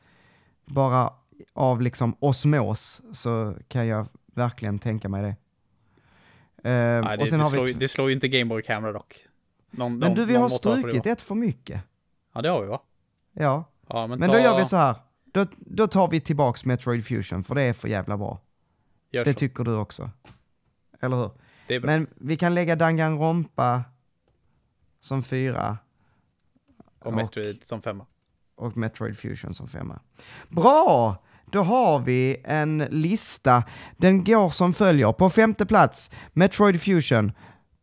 bara 0.66 1.14
av 1.54 1.82
liksom 1.82 2.16
osmos 2.20 3.02
så 3.12 3.56
kan 3.68 3.88
jag 3.88 4.08
verkligen 4.26 4.80
tänka 4.80 5.10
mig 5.10 5.22
det. 5.24 5.30
Eh, 6.70 7.04
Nej, 7.04 7.18
det, 7.18 7.26
det, 7.32 7.38
har 7.38 7.50
slår, 7.50 7.66
vi 7.66 7.74
det 7.74 7.88
slår 7.88 8.10
ju 8.10 8.16
inte 8.16 8.28
Game 8.28 8.46
Boy 8.50 8.62
Camera 8.62 8.92
dock. 8.92 9.26
Någon, 9.72 9.98
men 9.98 10.08
någon- 10.10 10.16
du, 10.16 10.26
vi 10.26 10.36
har 10.36 10.50
strukit 10.50 11.06
ett 11.06 11.22
för 11.22 11.36
mycket. 11.36 11.82
Ja, 12.34 12.42
det 12.42 12.50
har 12.50 12.62
vi 12.62 12.68
va? 12.68 12.82
Ja, 13.34 13.64
Ja, 13.88 14.08
men, 14.08 14.20
men 14.20 14.30
ta, 14.30 14.36
då 14.36 14.42
gör 14.44 14.58
vi 14.60 14.66
så 14.66 14.78
här. 14.78 14.96
Då, 15.26 15.46
då 15.58 15.88
tar 15.88 16.08
vi 16.08 16.20
tillbaks 16.20 16.66
Metroid 16.66 17.06
Fusion, 17.06 17.44
för 17.44 17.56
det 17.56 17.62
är 17.62 17.74
för 17.74 17.88
jävla 17.88 18.18
bra. 18.18 18.40
Gör 19.12 19.26
Det 19.26 19.34
så. 19.34 19.40
tycker 19.40 19.64
du 19.64 19.76
också. 19.76 20.10
Eller 21.04 21.18
hur? 21.18 21.32
Men 21.80 22.08
vi 22.16 22.38
kan 22.38 22.54
lägga 22.56 22.76
Danganronpa 22.76 23.84
som 25.00 25.24
fyra. 25.24 25.78
och 27.00 27.14
Metroid 27.14 27.64
som 27.64 27.82
femma. 27.82 28.06
och 28.56 28.78
Metroid 28.78 29.18
Fusion 29.18 29.56
som 29.56 29.68
femma. 29.68 30.00
Bra! 30.50 31.18
Då 31.52 31.62
har 31.62 32.00
vi 32.00 32.42
en 32.44 32.78
lista. 32.78 33.64
Den 33.98 34.24
går 34.24 34.50
som 34.50 34.74
följer. 34.74 35.12
På 35.12 35.30
femte 35.30 35.66
plats 35.66 36.12
Metroid 36.34 36.82
Fusion. 36.82 37.32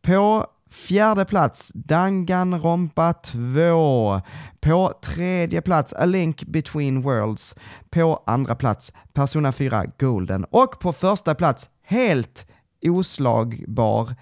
På 0.01 0.47
fjärde 0.69 1.25
plats 1.25 1.71
Danganronpa 1.73 3.13
2. 3.13 4.21
På 4.59 4.93
tredje 5.03 5.61
plats 5.61 5.93
A 5.93 6.05
Link 6.05 6.43
Between 6.43 7.01
Worlds. 7.01 7.55
På 7.89 8.23
andra 8.25 8.55
plats 8.55 8.93
Persona 9.13 9.51
4 9.51 9.85
Golden. 9.99 10.45
Och 10.49 10.79
på 10.79 10.93
första 10.93 11.35
plats, 11.35 11.69
helt 11.83 12.47
oslagbar, 12.83 14.15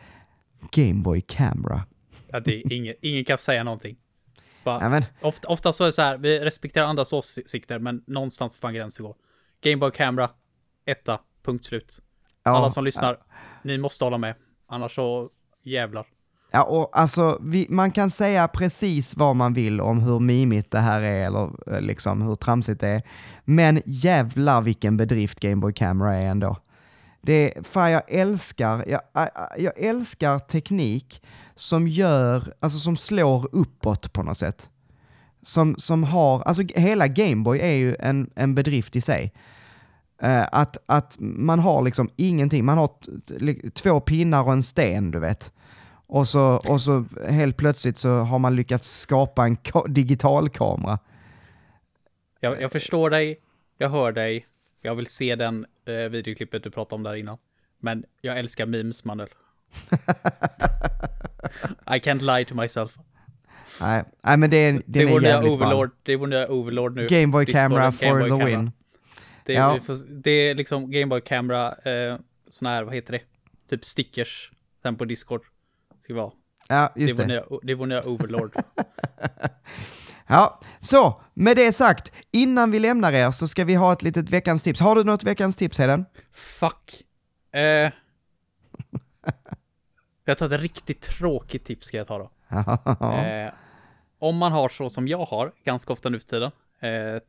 Game 0.71 1.01
Boy 1.03 1.21
Camera. 1.21 1.85
Att 2.33 2.45
det 2.45 2.55
är 2.55 2.73
ingen, 2.73 2.95
ingen 3.01 3.25
kan 3.25 3.37
säga 3.37 3.63
någonting. 3.63 3.97
Bara, 4.63 4.99
Ja, 4.99 5.03
ofta, 5.21 5.47
ofta 5.47 5.73
så 5.73 5.83
är 5.83 5.85
det 5.85 5.91
så 5.93 6.01
här, 6.01 6.17
vi 6.17 6.39
respekterar 6.39 6.85
andras 6.85 7.13
åsikter, 7.13 7.79
men 7.79 8.03
någonstans 8.07 8.55
får 8.55 8.59
fan 8.67 8.73
gränsen 8.73 9.05
gå. 9.05 9.15
Game 9.61 9.77
Boy 9.77 9.91
Camera, 9.91 10.29
etta, 10.85 11.19
punkt 11.43 11.65
slut. 11.65 11.99
ja, 12.43 12.51
Alla 12.51 12.69
som 12.69 12.83
lyssnar, 12.85 13.17
ni 13.63 13.77
måste 13.77 14.03
hålla 14.03 14.17
med. 14.17 14.35
Annars 14.67 14.95
så 14.95 15.29
jävlar. 15.63 16.05
Ja, 16.51 16.63
och 16.63 16.99
alltså, 16.99 17.39
vi, 17.41 17.67
man 17.69 17.91
kan 17.91 18.09
säga 18.09 18.47
precis 18.47 19.17
vad 19.17 19.35
man 19.35 19.53
vill 19.53 19.81
om 19.81 19.99
hur 19.99 20.19
mimigt 20.19 20.71
det 20.71 20.79
här 20.79 21.01
är, 21.01 21.25
eller 21.25 21.73
eh, 21.75 21.81
liksom 21.81 22.21
hur 22.21 22.35
tramsigt 22.35 22.81
det 22.81 22.87
är. 22.87 23.01
Men 23.45 23.81
jävlar 23.85 24.61
vilken 24.61 24.97
bedrift 24.97 25.39
Game 25.39 25.55
Boy 25.55 25.73
Camera 25.73 26.15
är 26.15 26.27
ändå. 26.27 26.57
Det 27.21 27.57
är, 27.57 27.63
fan 27.63 27.91
jag 27.91 28.03
älskar, 28.07 28.85
jag, 28.87 29.01
jag, 29.57 29.73
älskar 29.79 30.39
teknik 30.39 31.21
som 31.55 31.87
gör, 31.87 32.53
alltså 32.59 32.79
som 32.79 32.95
slår 32.95 33.49
uppåt 33.51 34.13
på 34.13 34.23
något 34.23 34.37
sätt. 34.37 34.69
Som, 35.41 35.75
som 35.77 36.03
har, 36.03 36.41
alltså 36.41 36.63
hela 36.75 37.07
Gameboy 37.07 37.59
är 37.59 37.73
ju 37.73 37.95
en, 37.99 38.29
en 38.35 38.55
bedrift 38.55 38.95
i 38.95 39.01
sig. 39.01 39.33
Uh, 40.23 40.47
att, 40.51 40.77
att 40.85 41.15
man 41.19 41.59
har 41.59 41.81
liksom 41.81 42.09
ingenting, 42.15 42.65
man 42.65 42.77
har 42.77 42.89
två 43.69 43.99
pinnar 43.99 44.43
och 44.43 44.53
en 44.53 44.63
sten, 44.63 45.11
du 45.11 45.19
vet. 45.19 45.53
Och 46.07 46.27
så, 46.27 46.61
och 46.67 46.81
så 46.81 47.05
helt 47.29 47.57
plötsligt 47.57 47.97
så 47.97 48.09
har 48.09 48.39
man 48.39 48.55
lyckats 48.55 48.99
skapa 48.99 49.43
en 49.43 49.57
ka- 49.57 49.87
digital 49.87 50.49
kamera. 50.49 50.99
Jag, 52.39 52.61
jag 52.61 52.71
förstår 52.71 53.09
dig, 53.09 53.39
jag 53.77 53.89
hör 53.89 54.11
dig, 54.11 54.45
jag 54.81 54.95
vill 54.95 55.07
se 55.07 55.35
den 55.35 55.65
eh, 55.85 55.93
videoklippet 55.93 56.63
du 56.63 56.71
pratade 56.71 56.95
om 56.95 57.03
där 57.03 57.15
innan. 57.15 57.37
Men 57.79 58.05
jag 58.21 58.39
älskar 58.39 58.65
memes, 58.65 59.05
Manuel. 59.05 59.29
I 61.85 61.99
can't 61.99 62.21
lie 62.37 62.45
to 62.45 62.55
myself. 62.55 62.97
Nej, 63.81 64.03
nej 64.23 64.37
men 64.37 64.49
det 64.49 64.57
är, 64.57 64.71
den 64.73 64.83
Det 64.85 64.99
är 65.01 65.21
jävligt 65.21 65.51
Overlord, 65.55 65.89
bra. 65.89 65.97
det 66.03 66.13
är 66.13 66.17
vår 66.17 66.27
nya 66.27 66.47
Overlord 66.51 66.95
nu. 66.95 67.07
Game 67.07 67.27
Boy 67.27 67.45
Discorden, 67.45 67.69
Camera 67.69 67.81
Game 67.83 67.91
for 67.91 68.19
Boy 68.19 68.23
the 68.23 68.29
Camera. 68.29 68.45
win. 68.45 68.71
Det 69.45 69.55
är, 69.55 69.59
Ja. 69.59 69.79
det 70.09 70.31
är 70.31 70.55
liksom 70.55 70.91
Game 70.91 71.05
Boy 71.05 71.21
Camera, 71.21 71.75
eh, 71.75 72.17
sån 72.49 72.65
här, 72.67 72.83
vad 72.83 72.93
heter 72.95 73.11
det? 73.13 73.21
Typ 73.69 73.85
stickers. 73.85 74.51
Sen 74.81 74.95
på 74.95 75.05
Discord. 75.05 75.41
Ska 76.03 76.13
vara. 76.13 76.31
Ja, 76.67 76.91
Det 76.95 77.01
är, 77.01 77.07
just 77.07 77.19
vår 77.19 77.23
det. 77.23 77.27
nya, 77.27 77.43
det 77.63 77.71
är 77.71 77.75
vår 77.75 77.85
nya 77.85 78.03
Overlord. 78.09 78.53
Ja, 80.31 80.59
så 80.79 81.21
med 81.33 81.57
det 81.57 81.71
sagt, 81.73 82.11
innan 82.31 82.71
vi 82.71 82.79
lämnar 82.79 83.13
er 83.13 83.31
så 83.31 83.47
ska 83.47 83.65
vi 83.65 83.75
ha 83.75 83.93
ett 83.93 84.03
litet 84.03 84.29
veckans 84.29 84.63
tips. 84.63 84.79
Har 84.79 84.95
du 84.95 85.03
något 85.03 85.23
veckans 85.23 85.55
tips 85.55 85.79
Heden? 85.79 86.05
Fuck. 86.33 87.03
Eh, 87.53 87.91
jag 90.25 90.37
tar 90.37 90.45
ett 90.53 90.61
riktigt 90.61 91.01
tråkigt 91.01 91.65
tips 91.65 91.87
ska 91.87 91.97
jag 91.97 92.07
ta 92.07 92.17
då. 92.17 92.31
Eh, 93.05 93.53
om 94.19 94.37
man 94.37 94.51
har 94.51 94.69
så 94.69 94.89
som 94.89 95.07
jag 95.07 95.25
har, 95.25 95.51
ganska 95.63 95.93
ofta 95.93 96.09
nu 96.09 96.19
för 96.19 96.27
tiden, 96.27 96.51
eh, 96.81 97.19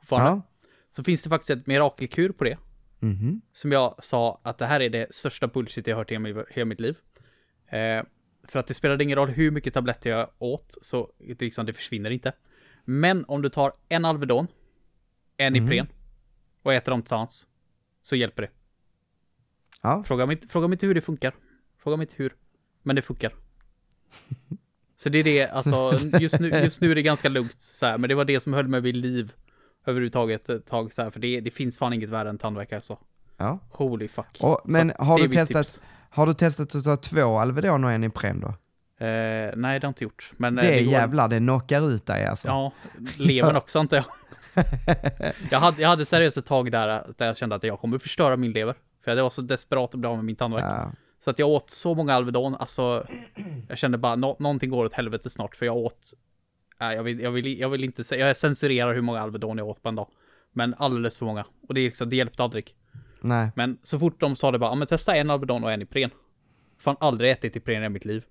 fortfarande, 0.00 0.30
Ja. 0.30 0.42
så 0.90 1.04
finns 1.04 1.22
det 1.22 1.30
faktiskt 1.30 1.50
ett 1.50 1.66
mirakelkur 1.66 2.32
på 2.32 2.44
det. 2.44 2.58
Mhm. 3.00 3.40
Som 3.52 3.72
jag 3.72 3.94
sa 3.98 4.40
att 4.42 4.58
det 4.58 4.66
här 4.66 4.80
är 4.80 4.90
det 4.90 5.14
största 5.14 5.46
bullshit 5.46 5.86
jag 5.86 5.96
har 5.96 6.00
hört 6.00 6.10
i 6.10 6.14
hela, 6.14 6.44
hela 6.50 6.64
mitt 6.64 6.80
liv. 6.80 6.96
Eh, 7.68 8.04
för 8.48 8.58
att 8.58 8.66
det 8.66 8.74
spelade 8.74 9.04
ingen 9.04 9.16
roll 9.16 9.28
hur 9.28 9.50
mycket 9.50 9.74
tabletter 9.74 10.10
jag 10.10 10.30
åt, 10.38 10.74
så 10.82 11.12
det, 11.18 11.40
liksom, 11.40 11.66
det 11.66 11.72
försvinner 11.72 12.10
inte. 12.10 12.32
Men 12.84 13.24
om 13.28 13.42
du 13.42 13.48
tar 13.48 13.72
en 13.88 14.04
Alvedon, 14.04 14.46
en 15.36 15.56
Ipren 15.56 15.86
och 16.62 16.74
äter 16.74 16.92
dem 16.92 17.02
tillsammans, 17.02 17.46
så 18.02 18.16
hjälper 18.16 18.42
det. 18.42 18.50
Ja. 19.82 20.02
Fråga 20.06 20.26
mig, 20.26 20.34
inte- 20.36 20.48
fråga 20.48 20.68
mig 20.68 20.74
inte 20.74 20.86
hur 20.86 20.94
det 20.94 21.00
funkar. 21.00 21.34
Fråga 21.78 21.96
mig 21.96 22.04
inte 22.04 22.14
hur. 22.16 22.34
Men 22.82 22.96
det 22.96 23.02
funkar. 23.02 23.32
Så 24.96 25.08
det 25.08 25.18
är 25.18 25.24
det, 25.24 25.46
alltså 25.48 25.92
just 26.20 26.40
nu, 26.40 26.48
just 26.48 26.80
nu 26.80 26.90
är 26.90 26.94
det 26.94 27.02
ganska 27.02 27.28
lugnt 27.28 27.60
så 27.60 27.86
här, 27.86 27.98
men 27.98 28.08
det 28.08 28.14
var 28.14 28.24
det 28.24 28.40
som 28.40 28.52
höll 28.52 28.68
mig 28.68 28.80
vid 28.80 28.96
liv 28.96 29.32
överhuvudtaget 29.86 30.48
ett 30.48 30.66
tag 30.66 30.92
så 30.92 31.02
här, 31.02 31.10
för 31.10 31.20
det, 31.20 31.40
det 31.40 31.50
finns 31.50 31.78
fan 31.78 31.92
inget 31.92 32.10
värre 32.10 32.28
än 32.28 32.38
tandvärk 32.38 32.72
alltså. 32.72 32.98
ja. 33.36 33.58
Holy 33.70 34.08
fuck. 34.08 34.38
Och, 34.40 34.60
men 34.64 34.92
har 34.98 35.18
du, 35.18 35.28
testat, 35.28 35.66
tips. 35.66 35.82
Har 36.14 36.26
du 36.26 36.34
testat 36.34 36.74
att 36.74 36.84
ta 36.84 36.96
två 36.96 37.38
Alvedon 37.38 37.84
och 37.84 37.92
en 37.92 38.04
Ipren 38.04 38.40
då? 38.40 38.48
Eh, 39.06 39.06
nej, 39.06 39.52
det 39.56 39.66
har 39.66 39.72
jag 39.74 39.84
inte 39.84 40.04
gjort. 40.04 40.32
Men 40.36 40.58
eh, 40.58 40.64
Det 40.64 40.82
går- 40.82 40.92
jävlar, 40.92 41.28
det 41.28 41.38
knockar 41.38 41.90
ut 41.90 42.06
dig 42.06 42.26
alltså. 42.26 42.48
Ja, 42.48 42.72
levern 43.18 43.56
också 43.56 43.78
antar 43.78 43.96
jag. 43.96 44.06
jag, 45.50 45.60
hade, 45.60 45.82
jag 45.82 45.88
hade 45.88 46.04
seriöst 46.04 46.36
ett 46.36 46.46
tag 46.46 46.72
där, 46.72 46.86
där 47.16 47.26
jag 47.26 47.36
kände 47.36 47.54
att 47.56 47.62
jag 47.64 47.80
kommer 47.80 47.98
förstöra 47.98 48.36
min 48.36 48.52
lever. 48.52 48.74
För 49.04 49.16
jag 49.16 49.22
var 49.22 49.30
så 49.30 49.42
desperat 49.42 49.94
att 49.94 50.00
bli 50.00 50.08
av 50.08 50.16
med 50.16 50.24
min 50.24 50.36
tandvärk. 50.36 50.64
Ja. 50.64 50.92
Så 51.24 51.30
att 51.30 51.38
jag 51.38 51.48
åt 51.48 51.70
så 51.70 51.94
många 51.94 52.14
Alvedon, 52.14 52.54
alltså 52.54 53.06
jag 53.68 53.78
kände 53.78 53.98
bara 53.98 54.16
nå 54.16 54.36
någonting 54.38 54.70
går 54.70 54.84
åt 54.84 54.92
helvete 54.94 55.30
snart 55.30 55.56
för 55.56 55.66
jag 55.66 55.76
åt, 55.76 56.12
nej 56.80 56.96
jag 56.96 57.02
vill, 57.02 57.20
jag 57.20 57.30
vill, 57.30 57.58
jag 57.58 57.68
vill 57.68 57.84
inte 57.84 58.04
säga, 58.04 58.26
jag 58.26 58.36
censurerar 58.36 58.94
hur 58.94 59.00
många 59.00 59.20
Alvedon 59.20 59.58
jag 59.58 59.68
åt 59.68 59.82
på 59.82 59.88
en 59.88 59.94
dag. 59.94 60.08
Men 60.52 60.74
alldeles 60.78 61.18
för 61.18 61.26
många. 61.26 61.44
Och 61.68 61.74
det, 61.74 61.80
är 61.80 61.84
liksom, 61.84 62.10
det 62.10 62.16
hjälpte 62.16 62.42
aldrig. 62.42 62.74
Nej. 63.24 63.50
Men 63.56 63.78
så 63.82 63.98
fort 63.98 64.20
de 64.20 64.36
sa 64.36 64.50
det 64.50 64.58
bara, 64.58 64.70
ja 64.70 64.74
men 64.74 64.88
testa 64.88 65.16
en 65.16 65.30
Alvedon 65.30 65.64
och 65.64 65.72
en 65.72 65.82
Ipren. 65.82 66.10
Fan 66.78 66.96
aldrig 67.00 67.30
ätit 67.30 67.56
Ipren 67.56 67.84
i 67.84 67.88
mitt 67.88 68.04
liv. 68.04 68.24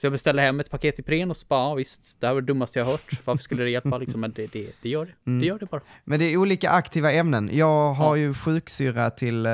Så 0.00 0.06
jag 0.06 0.12
beställde 0.12 0.42
hem 0.42 0.60
ett 0.60 0.70
paket 0.70 0.98
Ipren 0.98 1.30
och 1.30 1.36
så 1.36 1.46
bara, 1.46 1.60
ja 1.60 1.74
visst, 1.74 2.20
det 2.20 2.26
här 2.26 2.34
var 2.34 2.40
det 2.40 2.46
dummaste 2.46 2.78
jag 2.78 2.86
har 2.86 2.92
hört. 2.92 3.20
Varför 3.24 3.42
skulle 3.42 3.64
det 3.64 3.70
hjälpa 3.70 3.98
liksom? 3.98 4.20
Men 4.20 4.32
det, 4.32 4.52
det, 4.52 4.70
det 4.82 4.88
gör 4.88 5.06
det. 5.24 5.38
Det 5.40 5.46
gör 5.46 5.58
det 5.58 5.66
bara. 5.66 5.80
Men 6.04 6.18
det 6.18 6.24
är 6.24 6.36
olika 6.36 6.70
aktiva 6.70 7.12
ämnen. 7.12 7.50
Jag 7.52 7.92
har 7.92 8.16
ju 8.16 8.34
sjuksyra 8.34 9.10
till, 9.10 9.46
eh, 9.46 9.52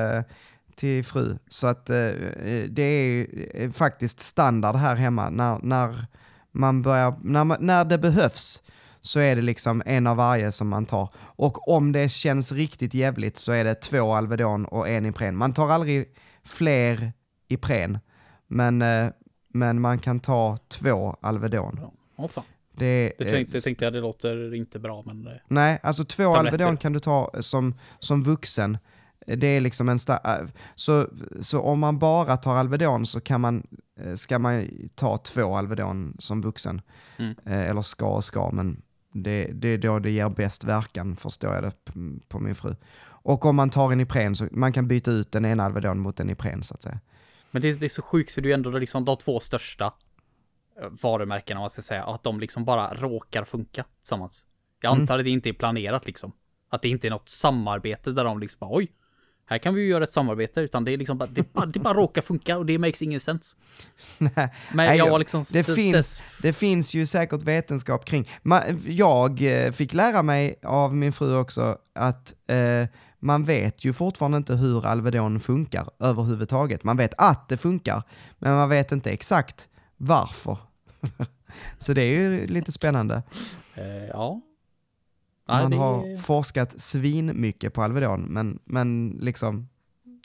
till 0.74 1.04
fru, 1.04 1.38
så 1.48 1.66
att 1.66 1.90
eh, 1.90 1.96
eh, 1.96 2.64
det 2.68 2.82
är 2.82 3.70
faktiskt 3.70 4.20
standard 4.20 4.76
här 4.76 4.94
hemma. 4.94 5.30
När, 5.30 5.58
när, 5.62 6.06
man 6.52 6.82
börjar, 6.82 7.14
när, 7.22 7.44
man, 7.44 7.56
när 7.60 7.84
det 7.84 7.98
behövs 7.98 8.62
så 9.02 9.20
är 9.20 9.36
det 9.36 9.42
liksom 9.42 9.82
en 9.86 10.06
av 10.06 10.16
varje 10.16 10.52
som 10.52 10.68
man 10.68 10.86
tar. 10.86 11.08
Och 11.16 11.68
om 11.68 11.92
det 11.92 12.08
känns 12.08 12.52
riktigt 12.52 12.94
jävligt 12.94 13.36
så 13.36 13.52
är 13.52 13.64
det 13.64 13.74
två 13.74 14.14
Alvedon 14.14 14.64
och 14.64 14.88
en 14.88 15.06
Ipren. 15.06 15.36
Man 15.36 15.52
tar 15.52 15.68
aldrig 15.68 16.08
fler 16.44 17.12
Ipren, 17.48 17.98
men, 18.48 18.82
eh, 18.82 19.08
men 19.48 19.80
man 19.80 19.98
kan 19.98 20.20
ta 20.20 20.58
två 20.68 21.16
Alvedon. 21.20 21.80
Ja, 22.16 22.28
fan. 22.28 22.44
Det, 22.76 23.12
Det 23.18 23.24
eh, 23.24 23.32
tänkte, 23.32 23.56
det 23.56 23.60
tänkte 23.60 23.84
jag, 23.84 23.92
det 23.92 24.00
låter 24.00 24.54
inte 24.54 24.78
bra 24.78 25.02
men... 25.06 25.26
eh, 25.26 25.32
Nej, 25.48 25.80
alltså 25.82 26.04
två 26.04 26.34
Tabletter. 26.34 26.38
Alvedon 26.38 26.76
kan 26.76 26.92
du 26.92 27.00
ta 27.00 27.30
som, 27.40 27.74
som 27.98 28.22
vuxen. 28.22 28.78
Det 29.26 29.46
är 29.46 29.60
liksom 29.60 29.88
en 29.88 29.98
så, 30.74 31.06
så 31.40 31.60
om 31.60 31.78
man 31.80 31.98
bara 31.98 32.36
tar 32.36 32.54
Alvedon 32.54 33.06
så 33.06 33.20
kan 33.20 33.40
man, 33.40 33.66
eh, 34.00 34.14
ska 34.14 34.38
man 34.38 34.68
ta 34.94 35.18
två 35.18 35.56
Alvedon 35.56 36.16
som 36.18 36.42
vuxen. 36.42 36.80
Mm. 37.18 37.34
Eh, 37.46 37.70
Eller 37.70 37.82
ska 37.82 38.06
och 38.06 38.24
ska, 38.24 38.50
men 38.50 38.82
det, 39.12 39.44
det 39.46 39.68
är 39.68 39.78
då 39.78 39.98
det 39.98 40.10
ger 40.10 40.28
bäst 40.28 40.64
verkan, 40.64 41.16
förstår 41.16 41.54
jag 41.54 41.62
det 41.64 41.72
på 42.28 42.40
min 42.40 42.54
fru. 42.54 42.74
Och 43.04 43.44
om 43.44 43.56
man 43.56 43.70
tar 43.70 43.92
en 43.92 44.00
Ipren 44.00 44.36
så 44.36 44.48
man 44.50 44.72
kan 44.72 44.88
byta 44.88 45.10
ut 45.10 45.32
den 45.32 45.44
ena 45.44 45.64
Alvedon 45.64 45.98
mot 45.98 46.20
en 46.20 46.30
Ipren 46.30 46.62
så 46.62 46.74
att 46.74 46.82
säga. 46.82 47.00
Men 47.50 47.62
det, 47.62 47.68
är- 47.68 47.74
det 47.74 47.86
är 47.86 47.88
så 47.88 48.02
sjukt 48.02 48.32
för 48.32 48.40
det 48.42 48.50
är 48.50 48.54
ändå 48.54 48.70
liksom 48.70 49.04
de 49.04 49.16
två 49.16 49.40
största 49.40 49.84
eh, 50.80 50.88
varumärkena 51.02 51.60
om 51.60 51.62
man 51.62 51.70
ska 51.70 51.82
säga, 51.82 52.04
att 52.04 52.22
de 52.22 52.40
liksom 52.40 52.64
bara 52.64 52.94
råkar 52.94 53.44
funka 53.44 53.84
tillsammans. 54.00 54.46
Jag 54.80 54.90
antar 55.00 55.18
att 55.18 55.24
det 55.24 55.30
inte 55.30 55.48
är 55.48 55.52
planerat 55.52 56.06
liksom. 56.06 56.32
Att 56.68 56.82
det 56.82 56.88
inte 56.88 57.08
är 57.08 57.10
något 57.10 57.28
samarbete 57.28 58.12
där 58.12 58.24
de 58.24 58.40
liksom 58.40 58.58
bara 58.60 58.76
oj, 58.76 58.92
här 59.46 59.58
kan 59.58 59.74
vi 59.74 59.80
ju 59.82 59.88
göra 59.88 60.04
ett 60.04 60.12
samarbete, 60.12 60.60
utan 60.60 60.84
det 60.84 60.92
är 60.92 60.96
liksom 60.96 61.18
bara, 61.18 61.28
det 61.32 61.52
bara, 61.52 61.66
det 61.66 61.78
bara 61.80 61.94
råkar 61.94 62.22
funka 62.22 62.58
och 62.58 62.66
det 62.66 62.78
makes 62.78 63.02
ingen 63.02 63.20
sense. 63.20 63.56
Men 64.18 64.30
Nej, 64.74 64.88
jag 64.88 65.06
jag- 65.06 65.10
var 65.10 65.18
liksom... 65.18 65.44
Det, 65.52 65.64
finns, 65.64 66.22
det 66.42 66.52
finns 66.52 66.94
ju 66.94 67.06
säkert 67.06 67.42
vetenskap 67.42 68.04
kring. 68.04 68.30
Jag 68.86 69.42
eh, 69.42 69.72
fick 69.72 69.94
lära 69.94 70.22
mig 70.22 70.54
av 70.62 70.96
min 70.96 71.12
fru 71.12 71.36
också 71.36 71.78
att 71.94 72.34
eh, 72.46 72.86
man 73.18 73.44
vet 73.44 73.84
ju 73.84 73.92
fortfarande 73.92 74.36
inte 74.36 74.54
hur 74.54 74.86
Alvedon 74.86 75.40
funkar 75.40 75.86
överhuvudtaget. 75.98 76.84
Man 76.84 76.96
vet 76.96 77.14
att 77.18 77.48
det 77.48 77.56
funkar, 77.56 78.02
men 78.38 78.52
man 78.54 78.68
vet 78.68 78.92
inte 78.92 79.10
exakt 79.10 79.68
varför. 79.96 80.58
Så 81.78 81.92
det 81.92 82.02
är 82.02 82.12
ju 82.12 82.46
lite 82.46 82.72
spännande. 82.72 83.22
Eh, 83.74 83.84
ja. 84.08 84.40
Man 85.60 85.70
det 85.70 85.76
har 85.76 86.06
är- 86.08 86.16
forskat 86.16 86.80
svin 86.80 87.40
mycket 87.40 87.74
på 87.74 87.82
Alvedon, 87.82 88.22
men, 88.22 88.58
men 88.64 89.18
liksom 89.20 89.68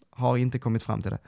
har 0.09 0.37
inte 0.37 0.59
kommit 0.59 0.83
fram 0.83 1.01
till 1.01 1.11
det. 1.11 1.19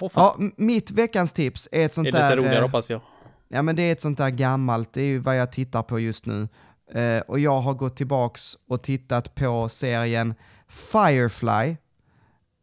Fan. 0.00 0.10
Ja, 0.14 0.36
mitt 0.56 0.90
veckans 0.90 1.32
tips 1.32 1.68
är 1.72 1.84
ett 1.84 1.90
det 1.90 1.94
sånt 1.94 2.08
är 2.08 2.12
där... 2.12 2.22
lite 2.22 2.36
roligare 2.36 2.56
eh, 2.56 2.62
hoppas 2.62 2.90
jag. 2.90 3.00
Ja 3.48 3.62
men 3.62 3.76
det 3.76 3.82
är 3.82 3.92
ett 3.92 4.00
sånt 4.00 4.18
där 4.18 4.30
gammalt, 4.30 4.92
det 4.92 5.00
är 5.02 5.06
ju 5.06 5.18
vad 5.18 5.36
jag 5.36 5.52
tittar 5.52 5.82
på 5.82 6.00
just 6.00 6.26
nu. 6.26 6.48
Eh, 6.94 7.20
och 7.20 7.38
jag 7.38 7.60
har 7.60 7.74
gått 7.74 7.96
tillbaks 7.96 8.42
och 8.68 8.82
tittat 8.82 9.34
på 9.34 9.68
serien 9.68 10.34
Firefly. 10.68 11.76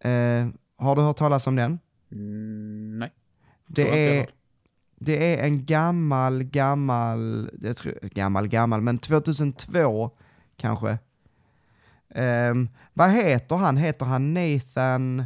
Eh, 0.04 0.48
har 0.78 0.96
du 0.96 1.02
hört 1.02 1.18
talas 1.18 1.48
om 1.48 1.56
den? 1.56 1.80
Mm, 2.12 3.00
nej. 3.00 3.14
Det 3.68 4.08
är, 4.20 4.28
det 5.00 5.36
är 5.40 5.46
en 5.46 5.66
gammal, 5.66 6.44
gammal, 6.44 7.50
jag 7.62 7.78
tror, 7.78 8.00
gammal, 8.02 8.48
gammal, 8.48 8.82
men 8.82 8.98
2002 8.98 10.12
kanske. 10.58 10.98
Ehm, 12.10 12.70
vad 12.94 13.12
heter 13.12 13.56
han? 13.56 13.78
Heter 13.78 14.06
han 14.06 14.34
Nathan, 14.34 15.24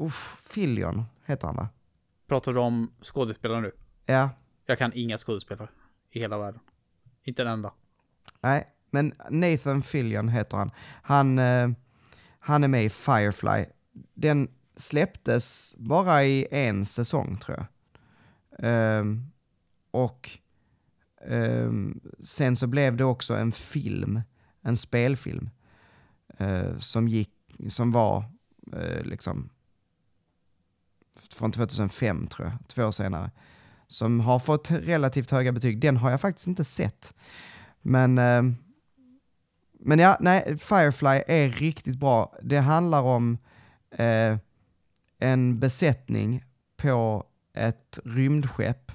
usch, 0.00 0.38
Fillion 0.42 1.04
heter 1.24 1.46
han 1.46 1.56
va? 1.56 1.68
Pratar 2.26 2.52
du 2.52 2.58
om 2.60 2.92
skådespelare 3.02 3.60
nu? 3.60 3.72
Ja, 4.06 4.30
Jag 4.66 4.78
kan 4.78 4.92
inga 4.94 5.18
skådespelare 5.18 5.68
i 6.10 6.20
hela 6.20 6.38
världen. 6.38 6.60
Inte 7.24 7.42
en 7.42 7.48
enda. 7.48 7.72
Nej, 8.40 8.68
men 8.90 9.14
Nathan 9.30 9.82
Fillion 9.82 10.28
heter 10.28 10.56
han. 10.56 10.70
Han, 11.02 11.38
eh, 11.38 11.68
han 12.38 12.64
är 12.64 12.68
med 12.68 12.84
i 12.84 12.90
Firefly. 12.90 13.64
Den 14.14 14.48
släpptes 14.76 15.76
bara 15.78 16.24
i 16.24 16.46
en 16.50 16.86
säsong 16.86 17.36
tror 17.38 17.56
jag. 17.56 17.66
Ehm, 18.58 19.30
och 19.90 20.30
ehm, 21.26 22.00
sen 22.24 22.56
så 22.56 22.66
blev 22.66 22.96
det 22.96 23.04
också 23.04 23.34
en 23.36 23.52
film, 23.52 24.20
en 24.68 24.76
spelfilm, 24.76 25.50
eh, 26.38 26.78
som 26.78 27.08
gick, 27.08 27.30
som 27.68 27.92
var 27.92 28.24
eh, 28.72 29.02
liksom 29.02 29.50
från 31.30 31.52
2005 31.52 32.26
tror 32.26 32.48
jag, 32.48 32.56
två 32.68 32.84
år 32.84 32.90
senare, 32.90 33.30
som 33.86 34.20
har 34.20 34.38
fått 34.38 34.70
relativt 34.70 35.30
höga 35.30 35.52
betyg. 35.52 35.80
Den 35.80 35.96
har 35.96 36.10
jag 36.10 36.20
faktiskt 36.20 36.46
inte 36.46 36.64
sett. 36.64 37.14
Men, 37.82 38.18
eh, 38.18 38.42
men 39.80 39.98
ja, 39.98 40.16
nej, 40.20 40.58
Firefly 40.58 41.22
är 41.26 41.48
riktigt 41.48 41.96
bra. 41.96 42.34
Det 42.42 42.58
handlar 42.58 43.02
om 43.02 43.38
eh, 43.90 44.36
en 45.18 45.58
besättning 45.58 46.44
på 46.76 47.26
ett 47.54 47.98
rymdskepp 48.04 48.92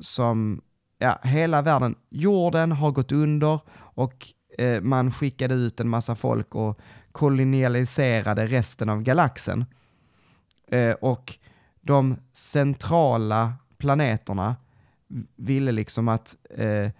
som, 0.00 0.62
ja, 0.98 1.18
hela 1.22 1.62
världen, 1.62 1.94
jorden 2.08 2.72
har 2.72 2.90
gått 2.90 3.12
under 3.12 3.60
och 3.70 4.32
eh, 4.58 4.80
man 4.80 5.12
skickade 5.12 5.54
ut 5.54 5.80
en 5.80 5.88
massa 5.88 6.14
folk 6.14 6.54
och 6.54 6.80
kolonialiserade 7.12 8.46
resten 8.46 8.88
av 8.88 9.02
galaxen. 9.02 9.64
Eh, 10.70 10.92
och 10.92 11.38
de 11.80 12.16
centrala 12.32 13.52
planeterna 13.78 14.56
ville 15.36 15.72
liksom 15.72 16.08
att 16.08 16.36
eh, 16.50 16.90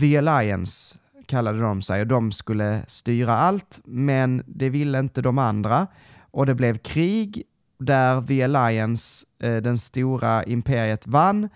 The 0.00 0.16
Alliance 0.16 0.98
kallade 1.26 1.58
de 1.58 1.82
sig 1.82 2.00
och 2.00 2.06
de 2.06 2.32
skulle 2.32 2.82
styra 2.88 3.36
allt, 3.36 3.80
men 3.84 4.42
det 4.46 4.68
ville 4.68 4.98
inte 4.98 5.22
de 5.22 5.38
andra 5.38 5.86
och 6.20 6.46
det 6.46 6.54
blev 6.54 6.78
krig 6.78 7.42
där 7.78 8.22
The 8.22 8.42
Alliance, 8.42 9.26
eh, 9.38 9.56
den 9.56 9.78
stora 9.78 10.44
imperiet, 10.44 11.06
vann 11.06 11.48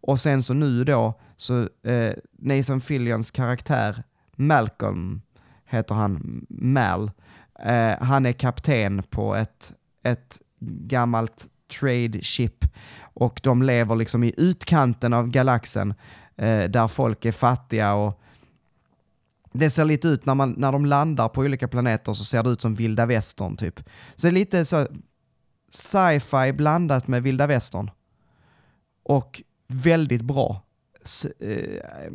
och 0.00 0.20
sen 0.20 0.42
så 0.42 0.54
nu 0.54 0.84
då, 0.84 1.20
så 1.36 1.68
eh, 1.82 2.12
Nathan 2.38 2.80
Fillions 2.80 3.30
karaktär 3.30 4.02
Malcolm, 4.36 5.22
heter 5.64 5.94
han, 5.94 6.46
Mal, 6.48 7.10
eh, 7.58 7.94
han 8.00 8.26
är 8.26 8.32
kapten 8.32 9.02
på 9.02 9.34
ett, 9.34 9.72
ett 10.02 10.40
gammalt 10.60 11.46
trade 11.80 12.22
ship 12.22 12.64
och 13.00 13.40
de 13.42 13.62
lever 13.62 13.94
liksom 13.96 14.24
i 14.24 14.34
utkanten 14.36 15.12
av 15.12 15.28
galaxen 15.28 15.94
eh, 16.36 16.64
där 16.64 16.88
folk 16.88 17.24
är 17.24 17.32
fattiga 17.32 17.94
och 17.94 18.20
det 19.52 19.70
ser 19.70 19.84
lite 19.84 20.08
ut 20.08 20.26
när, 20.26 20.34
man, 20.34 20.54
när 20.58 20.72
de 20.72 20.86
landar 20.86 21.28
på 21.28 21.40
olika 21.40 21.68
planeter 21.68 22.12
så 22.12 22.24
ser 22.24 22.42
det 22.42 22.50
ut 22.50 22.60
som 22.60 22.74
vilda 22.74 23.06
västern 23.06 23.56
typ. 23.56 23.80
Så 24.14 24.26
det 24.26 24.30
är 24.30 24.32
lite 24.32 24.64
så 24.64 24.86
sci-fi 25.70 26.52
blandat 26.52 27.08
med 27.08 27.22
vilda 27.22 27.46
västern. 27.46 27.90
Och 29.02 29.42
väldigt 29.66 30.22
bra. 30.22 30.62
Så, 31.02 31.28
eh, 31.40 32.12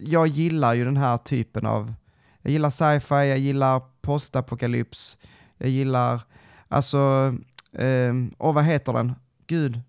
jag 0.00 0.26
gillar 0.26 0.74
ju 0.74 0.84
den 0.84 0.96
här 0.96 1.16
typen 1.16 1.66
av, 1.66 1.94
jag 2.42 2.52
gillar 2.52 2.70
sci-fi, 2.70 3.28
jag 3.28 3.38
gillar 3.38 3.82
postapokalyps, 4.00 5.18
jag 5.56 5.70
gillar, 5.70 6.22
alltså, 6.68 7.34
eh, 7.72 8.14
och 8.38 8.54
vad 8.54 8.64
heter 8.64 8.92
den? 8.92 9.14
Gud, 9.46 9.80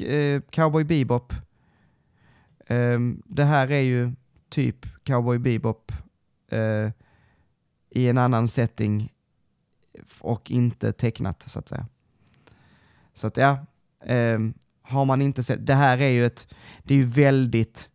eh, 0.00 0.40
Cowboy 0.50 0.84
Bebop. 0.84 1.32
Eh, 2.66 2.98
det 3.24 3.44
här 3.44 3.70
är 3.70 3.80
ju 3.80 4.12
typ 4.48 5.04
Cowboy 5.04 5.38
Bebop 5.38 5.92
eh, 6.48 6.90
i 7.90 8.08
en 8.08 8.18
annan 8.18 8.48
setting 8.48 9.12
och 10.20 10.50
inte 10.50 10.92
tecknat 10.92 11.42
så 11.42 11.58
att 11.58 11.68
säga. 11.68 11.86
Så 13.12 13.26
att 13.26 13.36
ja, 13.36 13.66
eh, 14.04 14.38
har 14.82 15.04
man 15.04 15.22
inte 15.22 15.42
sett, 15.42 15.66
det 15.66 15.74
här 15.74 15.98
är 15.98 16.08
ju 16.08 16.26
ett, 16.26 16.54
det 16.82 16.94
är 16.94 16.98
ju 16.98 17.06
väldigt 17.06 17.90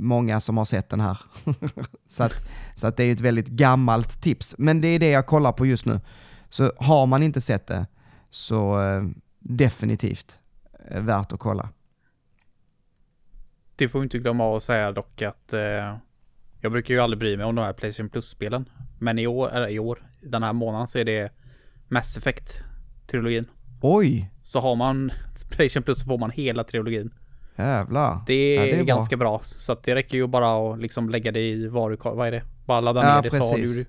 många 0.00 0.40
som 0.40 0.56
har 0.56 0.64
sett 0.64 0.88
den 0.88 1.00
här. 1.00 1.18
så, 2.06 2.22
att, 2.22 2.34
så 2.74 2.86
att 2.86 2.96
det 2.96 3.04
är 3.04 3.12
ett 3.12 3.20
väldigt 3.20 3.48
gammalt 3.48 4.22
tips. 4.22 4.54
Men 4.58 4.80
det 4.80 4.88
är 4.88 4.98
det 4.98 5.10
jag 5.10 5.26
kollar 5.26 5.52
på 5.52 5.66
just 5.66 5.86
nu. 5.86 6.00
Så 6.48 6.72
har 6.76 7.06
man 7.06 7.22
inte 7.22 7.40
sett 7.40 7.66
det 7.66 7.86
så 8.30 8.82
eh, 8.82 9.04
definitivt 9.38 10.40
eh, 10.90 11.02
värt 11.02 11.32
att 11.32 11.40
kolla. 11.40 11.68
Det 13.76 13.88
får 13.88 14.00
vi 14.00 14.04
inte 14.04 14.18
glömma 14.18 14.56
att 14.56 14.62
säga 14.62 14.92
dock 14.92 15.22
att 15.22 15.52
eh, 15.52 15.96
jag 16.60 16.72
brukar 16.72 16.94
ju 16.94 17.00
aldrig 17.00 17.18
bry 17.18 17.36
mig 17.36 17.46
om 17.46 17.54
de 17.54 17.64
här 17.64 17.72
Playstation 17.72 18.10
Plus-spelen. 18.10 18.68
Men 18.98 19.18
i 19.18 19.26
år, 19.26 19.50
eller 19.50 19.68
i 19.68 19.78
år, 19.78 20.10
den 20.22 20.42
här 20.42 20.52
månaden 20.52 20.86
så 20.86 20.98
är 20.98 21.04
det 21.04 21.32
Mass 21.88 22.18
Effect-trilogin. 22.18 23.44
Oj! 23.80 24.30
Så 24.42 24.60
har 24.60 24.76
man 24.76 25.12
Playstation 25.50 25.82
Plus 25.82 26.00
så 26.00 26.06
får 26.06 26.18
man 26.18 26.30
hela 26.30 26.64
trilogin. 26.64 27.10
Jävlar. 27.58 28.20
Det 28.26 28.32
är, 28.34 28.56
Ja, 28.66 28.74
det 28.76 28.80
är 28.80 28.84
ganska 28.84 29.16
bra. 29.16 29.40
Så 29.44 29.72
att 29.72 29.82
det 29.82 29.94
räcker 29.94 30.16
ju 30.16 30.26
bara 30.26 30.72
att 30.72 30.78
liksom 30.80 31.10
lägga 31.10 31.32
det 31.32 31.40
i 31.40 31.66
varukorg. 31.68 32.16
Vad 32.16 32.26
är 32.28 32.32
det? 32.32 32.42
Bara 32.66 32.80
ladda 32.80 33.00
ner 33.02 33.08
Ja, 33.08 33.22
det 33.22 33.30
så 33.30 33.36
har 33.36 33.56
precis. 33.56 33.76
du. 33.76 33.86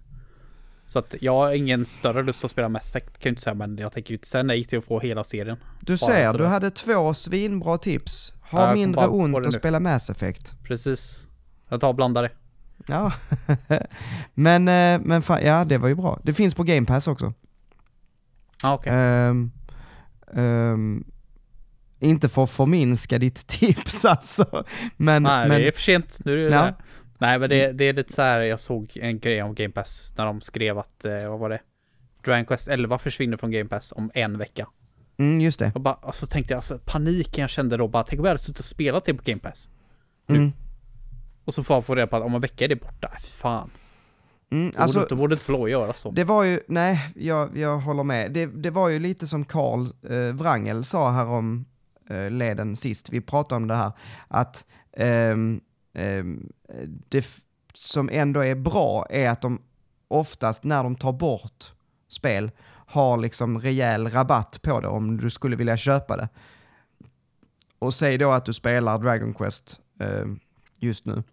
Så 0.88 1.00
att 1.00 1.16
jag 1.22 1.34
har 1.34 1.52
ingen 1.52 1.86
större 1.86 2.24
lust 2.24 2.46
att 2.46 2.52
spela 2.52 2.70
Mass 2.70 2.90
Effect 2.90 3.06
kan 3.08 3.20
jag 3.22 3.32
inte 3.32 3.42
säga. 3.42 3.54
Men 3.54 3.78
jag 3.78 3.92
tänker 3.94 4.10
ju 4.12 4.16
inte 4.16 4.28
säga 4.28 4.44
nej 4.44 4.64
till 4.64 4.78
att 4.78 4.86
få 4.86 5.00
hela 5.00 5.24
serien. 5.24 5.58
Du 5.82 5.94
Bara 5.94 5.98
ser, 5.98 6.34
du 6.38 6.46
hade 6.46 6.72
två 6.72 7.14
svinbra 7.14 7.78
tips. 7.78 8.34
Ja, 8.52 8.58
Ha 8.58 8.66
kom 8.68 8.74
mindre 8.80 9.08
ont 9.08 9.36
att 9.38 9.44
nu. 9.46 9.52
spela 9.52 9.80
Mass 9.80 10.10
Effect. 10.10 10.64
Precis. 10.64 11.28
Jag 11.70 11.82
tar 11.82 11.88
och 11.88 11.96
blandar 11.96 12.24
det. 12.24 12.32
Ja, 12.88 13.14
men, 14.34 14.68
eh, 14.68 15.02
men 15.08 15.22
fan, 15.22 15.42
ja 15.46 15.66
det 15.66 15.78
var 15.78 15.88
ju 15.88 15.96
bra. 15.96 16.20
Det 16.24 16.34
finns 16.34 16.56
på 16.56 16.64
Game 16.64 16.86
Pass 16.86 17.08
också. 17.08 17.34
Ja 18.64 18.74
okej. 18.74 18.94
Ehm, 18.96 19.52
ehm, 20.34 21.04
inte 22.00 22.30
för 22.30 22.44
att 22.44 22.50
förminska 22.50 23.18
ditt 23.18 23.48
tips 23.48 24.06
alltså. 24.06 24.64
Men, 24.98 25.24
Nej 25.24 25.50
men 25.50 25.62
det 25.62 25.68
är 25.68 25.72
för 25.72 25.82
sent. 25.82 26.20
Nu 26.26 26.34
är 26.34 26.50
det 26.50 26.56
Ja. 26.56 26.62
där. 26.62 26.76
Nej 27.18 27.40
men 27.40 27.50
det, 27.50 27.72
det 27.72 27.84
är 27.86 27.94
lite 27.94 28.14
så 28.14 28.22
här. 28.22 28.40
Jag 28.40 28.60
såg 28.60 28.92
en 29.02 29.20
grej 29.20 29.44
om 29.44 29.56
Game 29.56 29.72
Pass. 29.72 30.14
När 30.18 30.26
de 30.26 30.42
skrev 30.42 30.78
att, 30.78 31.06
eh, 31.06 31.30
vad 31.30 31.40
var 31.40 31.50
det? 31.50 31.60
Dragon 32.26 32.46
Quest 32.46 32.68
11 32.68 32.98
försvinner 32.98 33.38
från 33.38 33.52
Game 33.52 33.70
Pass 33.70 33.94
om 33.96 34.12
en 34.14 34.38
vecka. 34.38 34.68
mm, 35.20 35.42
just 35.42 35.60
det. 35.60 35.72
Och 35.76 35.82
bara, 35.82 35.94
och 35.96 36.16
så 36.16 36.26
tänkte 36.28 36.54
jag, 36.54 36.58
alltså 36.58 36.80
paniken 36.86 37.42
jag 37.42 37.50
kände 37.50 37.78
då 37.78 37.88
bara, 37.88 38.04
tänk 38.04 38.20
om 38.20 38.26
jag 38.26 38.30
hade 38.30 38.40
suttit 38.40 38.60
och 38.60 38.66
spelat 38.66 39.06
det 39.06 39.14
på 39.14 39.24
Game 39.26 39.40
Pass. 39.42 39.70
Mm, 40.30 40.52
Och 41.46 41.54
så 41.54 41.64
får 41.64 41.76
jag 41.76 41.86
få 41.86 41.96
reda 41.96 42.08
på 42.08 42.16
att 42.18 42.24
om 42.24 42.36
en 42.36 42.42
vecka 42.42 42.66
är 42.66 42.70
det 42.70 42.76
borta. 42.76 43.12
Fy 43.22 43.28
fan. 43.30 43.70
mm, 44.52 44.72
Då 44.76 44.82
alltså, 44.82 45.16
borde, 45.16 45.34
inte 45.34 45.46
få 45.46 45.70
göra 45.70 45.94
så. 45.94 46.12
Det 46.12 46.24
var 46.24 46.44
ju, 46.44 46.60
nej, 46.68 47.12
jag, 47.16 47.58
jag 47.58 47.78
håller 47.78 48.04
med. 48.04 48.32
Det, 48.32 48.46
det 48.46 48.70
var 48.70 48.90
ju 48.90 49.00
lite 49.00 49.28
som 49.28 49.46
Karl 49.46 49.88
eh, 50.10 50.36
Wrangel 50.36 50.84
sa 50.84 51.12
här 51.12 51.26
om 51.26 51.66
leden 52.30 52.76
sist, 52.76 53.10
vi 53.10 53.22
pratade 53.22 53.56
om 53.62 53.68
det 53.68 53.76
här, 53.76 53.92
att 54.28 54.66
ehm, 54.94 55.62
ehm, 55.94 56.52
det 57.10 57.28
som 57.74 58.10
ändå 58.12 58.40
är 58.44 58.56
bra 58.56 59.06
är 59.10 59.30
att 59.30 59.42
de 59.42 59.62
oftast 60.08 60.64
när 60.64 60.84
de 60.84 60.96
tar 60.96 61.14
bort 61.14 61.74
spel 62.08 62.52
har 62.86 63.18
liksom 63.18 63.60
rejäl 63.62 64.08
rabatt 64.08 64.60
på 64.62 64.80
det 64.80 64.88
om 64.88 65.18
du 65.18 65.30
skulle 65.30 65.56
vilja 65.56 65.78
köpa 65.78 66.18
det. 66.18 66.30
Och 67.80 67.94
säg 67.94 68.18
då 68.18 68.32
att 68.32 68.46
du 68.46 68.54
spelar 68.54 69.00
Dragon 69.00 69.34
Quest 69.34 69.80
eh, 70.00 70.26
just 70.80 71.06
nu 71.06 71.24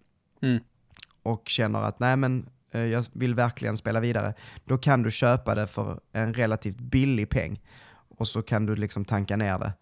Mm. 0.42 0.62
och 1.22 1.48
känner 1.48 1.82
att 1.82 1.98
nej 2.00 2.16
men 2.16 2.48
eh, 2.70 2.80
jag 2.80 3.04
vill 3.12 3.34
verkligen 3.34 3.76
spela 3.76 4.00
vidare, 4.00 4.34
då 4.64 4.78
kan 4.78 5.02
du 5.02 5.10
köpa 5.10 5.54
det 5.54 5.66
för 5.66 6.00
en 6.12 6.34
relativt 6.34 6.78
billig 6.78 7.30
peng. 7.30 7.60
Och 8.18 8.28
så 8.28 8.42
kan 8.42 8.66
du 8.66 8.76
liksom 8.76 9.04
tanka 9.04 9.36
ner 9.36 9.58
det. 9.58 9.72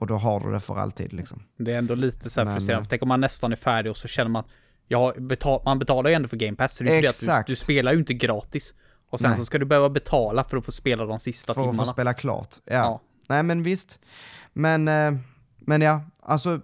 Och 0.00 0.06
då 0.06 0.14
har 0.14 0.40
du 0.40 0.52
det 0.52 0.60
för 0.60 0.76
alltid 0.76 1.12
liksom. 1.12 1.42
Det 1.56 1.72
är 1.72 1.78
ändå 1.78 1.94
lite 1.94 2.30
så 2.30 2.44
här 2.44 2.52
frustrerande. 2.54 2.80
eh, 2.80 2.84
för 2.84 2.90
Tänk 2.90 3.02
om 3.02 3.08
man 3.08 3.20
nästan 3.20 3.52
är 3.52 3.56
färdig 3.56 3.90
och 3.90 3.96
så 3.96 4.08
känner 4.08 4.30
man, 4.30 4.44
ja, 4.88 5.14
betal, 5.18 5.62
man 5.64 5.78
betalar 5.78 6.10
ju 6.10 6.16
ändå 6.16 6.28
för 6.28 6.36
Game 6.36 6.56
Pass. 6.56 6.76
Så 6.76 6.84
det 6.84 6.90
är 6.90 6.94
inte 6.94 7.02
det 7.02 7.08
Exakt. 7.08 7.40
att 7.40 7.46
du, 7.46 7.52
du 7.52 7.56
spelar 7.56 7.92
ju 7.92 7.98
inte 7.98 8.14
gratis. 8.14 8.74
Och 9.10 9.20
sen 9.20 9.30
Nej. 9.30 9.38
så 9.38 9.44
ska 9.44 9.58
du 9.58 9.64
behöva 9.66 9.88
betala 9.88 10.44
för 10.44 10.56
att 10.56 10.64
få 10.64 10.72
spela 10.72 11.04
de 11.04 11.18
sista 11.20 11.54
För 11.54 11.60
att 11.60 11.64
timmarna. 11.66 11.84
få 11.86 11.92
spela 11.92 12.12
klart. 12.14 12.54
Ja. 12.64 12.72
Ja. 12.74 13.00
Nej 13.28 13.42
men 13.42 13.62
visst. 13.62 14.00
Men, 14.52 14.88
eh, 14.88 15.12
men 15.58 15.80
ja, 15.80 16.02
alltså, 16.20 16.60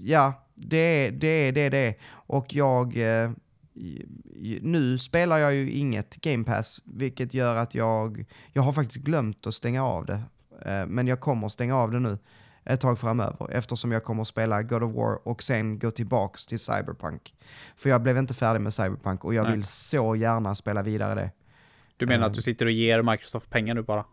ja, 0.00 0.46
det 0.54 0.76
är 1.06 1.10
det 1.12 1.26
är 1.28 1.52
det, 1.52 1.60
är 1.60 1.70
det. 1.70 1.94
Och 2.10 2.54
jag, 2.54 2.96
eh, 2.96 3.30
nu 4.60 4.98
spelar 4.98 5.38
jag 5.38 5.54
ju 5.54 5.70
inget 5.72 6.16
Game 6.16 6.44
Pass, 6.44 6.80
vilket 6.84 7.34
gör 7.34 7.56
att 7.56 7.74
jag, 7.74 8.24
jag 8.52 8.62
har 8.62 8.72
faktiskt 8.72 9.04
glömt 9.04 9.46
att 9.46 9.54
stänga 9.54 9.84
av 9.84 10.06
det. 10.06 10.22
Eh, 10.64 10.86
men 10.86 11.06
jag 11.06 11.20
kommer 11.20 11.48
stänga 11.48 11.76
av 11.76 11.90
det 11.90 12.00
nu 12.00 12.18
ett 12.64 12.80
tag 12.80 12.98
framöver 12.98 13.48
eftersom 13.50 13.92
jag 13.92 14.04
kommer 14.04 14.22
att 14.22 14.28
spela 14.28 14.62
God 14.62 14.82
of 14.82 14.94
War 14.94 15.28
och 15.28 15.42
sen 15.42 15.78
gå 15.78 15.90
tillbaks 15.90 16.46
till 16.46 16.58
Cyberpunk. 16.58 17.34
För 17.76 17.90
jag 17.90 18.02
blev 18.02 18.18
inte 18.18 18.34
färdig 18.34 18.60
med 18.60 18.74
Cyberpunk 18.74 19.24
och 19.24 19.34
jag 19.34 19.42
Nej. 19.42 19.52
vill 19.52 19.64
så 19.64 20.16
gärna 20.16 20.54
spela 20.54 20.82
vidare 20.82 21.14
det. 21.14 21.30
Du 21.96 22.06
menar 22.06 22.24
Eh. 22.24 22.26
att 22.30 22.34
du 22.34 22.42
sitter 22.42 22.66
och 22.66 22.72
ger 22.72 23.02
Microsoft 23.02 23.50
pengar 23.50 23.74
nu 23.74 23.82
bara? 23.82 24.04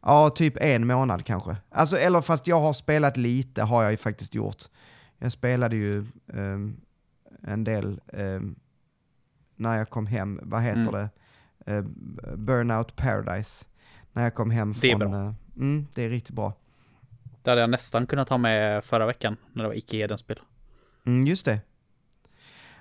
Ja, 0.00 0.30
typ 0.30 0.54
en 0.60 0.86
månad 0.86 1.24
kanske. 1.26 1.56
Alltså, 1.70 1.96
eller 1.96 2.20
fast 2.20 2.46
jag 2.46 2.60
har 2.60 2.72
spelat 2.72 3.16
lite 3.16 3.62
har 3.62 3.82
jag 3.82 3.90
ju 3.90 3.96
faktiskt 3.96 4.34
gjort. 4.34 4.62
Jag 5.18 5.32
spelade 5.32 5.76
ju 5.76 6.06
ehm, 6.34 6.76
en 7.42 7.64
del 7.64 8.00
ehm, 8.12 8.54
när 9.56 9.78
jag 9.78 9.90
kom 9.90 10.06
hem, 10.06 10.40
vad 10.42 10.62
heter 10.62 10.80
Mm. 10.80 10.92
det? 10.92 11.08
Eh, 11.72 11.82
Burnout 12.36 12.96
Paradise. 12.96 13.64
När 14.12 14.22
jag 14.22 14.34
kom 14.34 14.50
hem 14.50 14.74
Det 14.80 14.90
är 14.90 14.98
från... 14.98 15.10
bra. 15.10 15.34
Eh, 15.56 15.60
mm, 15.62 15.86
det 15.94 16.02
är 16.02 16.08
riktigt 16.08 16.34
bra. 16.34 16.52
Det 17.42 17.50
hade 17.50 17.60
jag 17.60 17.70
nästan 17.70 18.06
kunnat 18.06 18.28
ha 18.28 18.38
med 18.38 18.84
förra 18.84 19.06
veckan 19.06 19.36
när 19.52 19.62
det 19.62 19.68
var 19.68 19.76
icke 19.76 19.96
Eden-spel. 19.96 20.40
Mm, 21.06 21.26
just 21.26 21.44
det. 21.44 21.60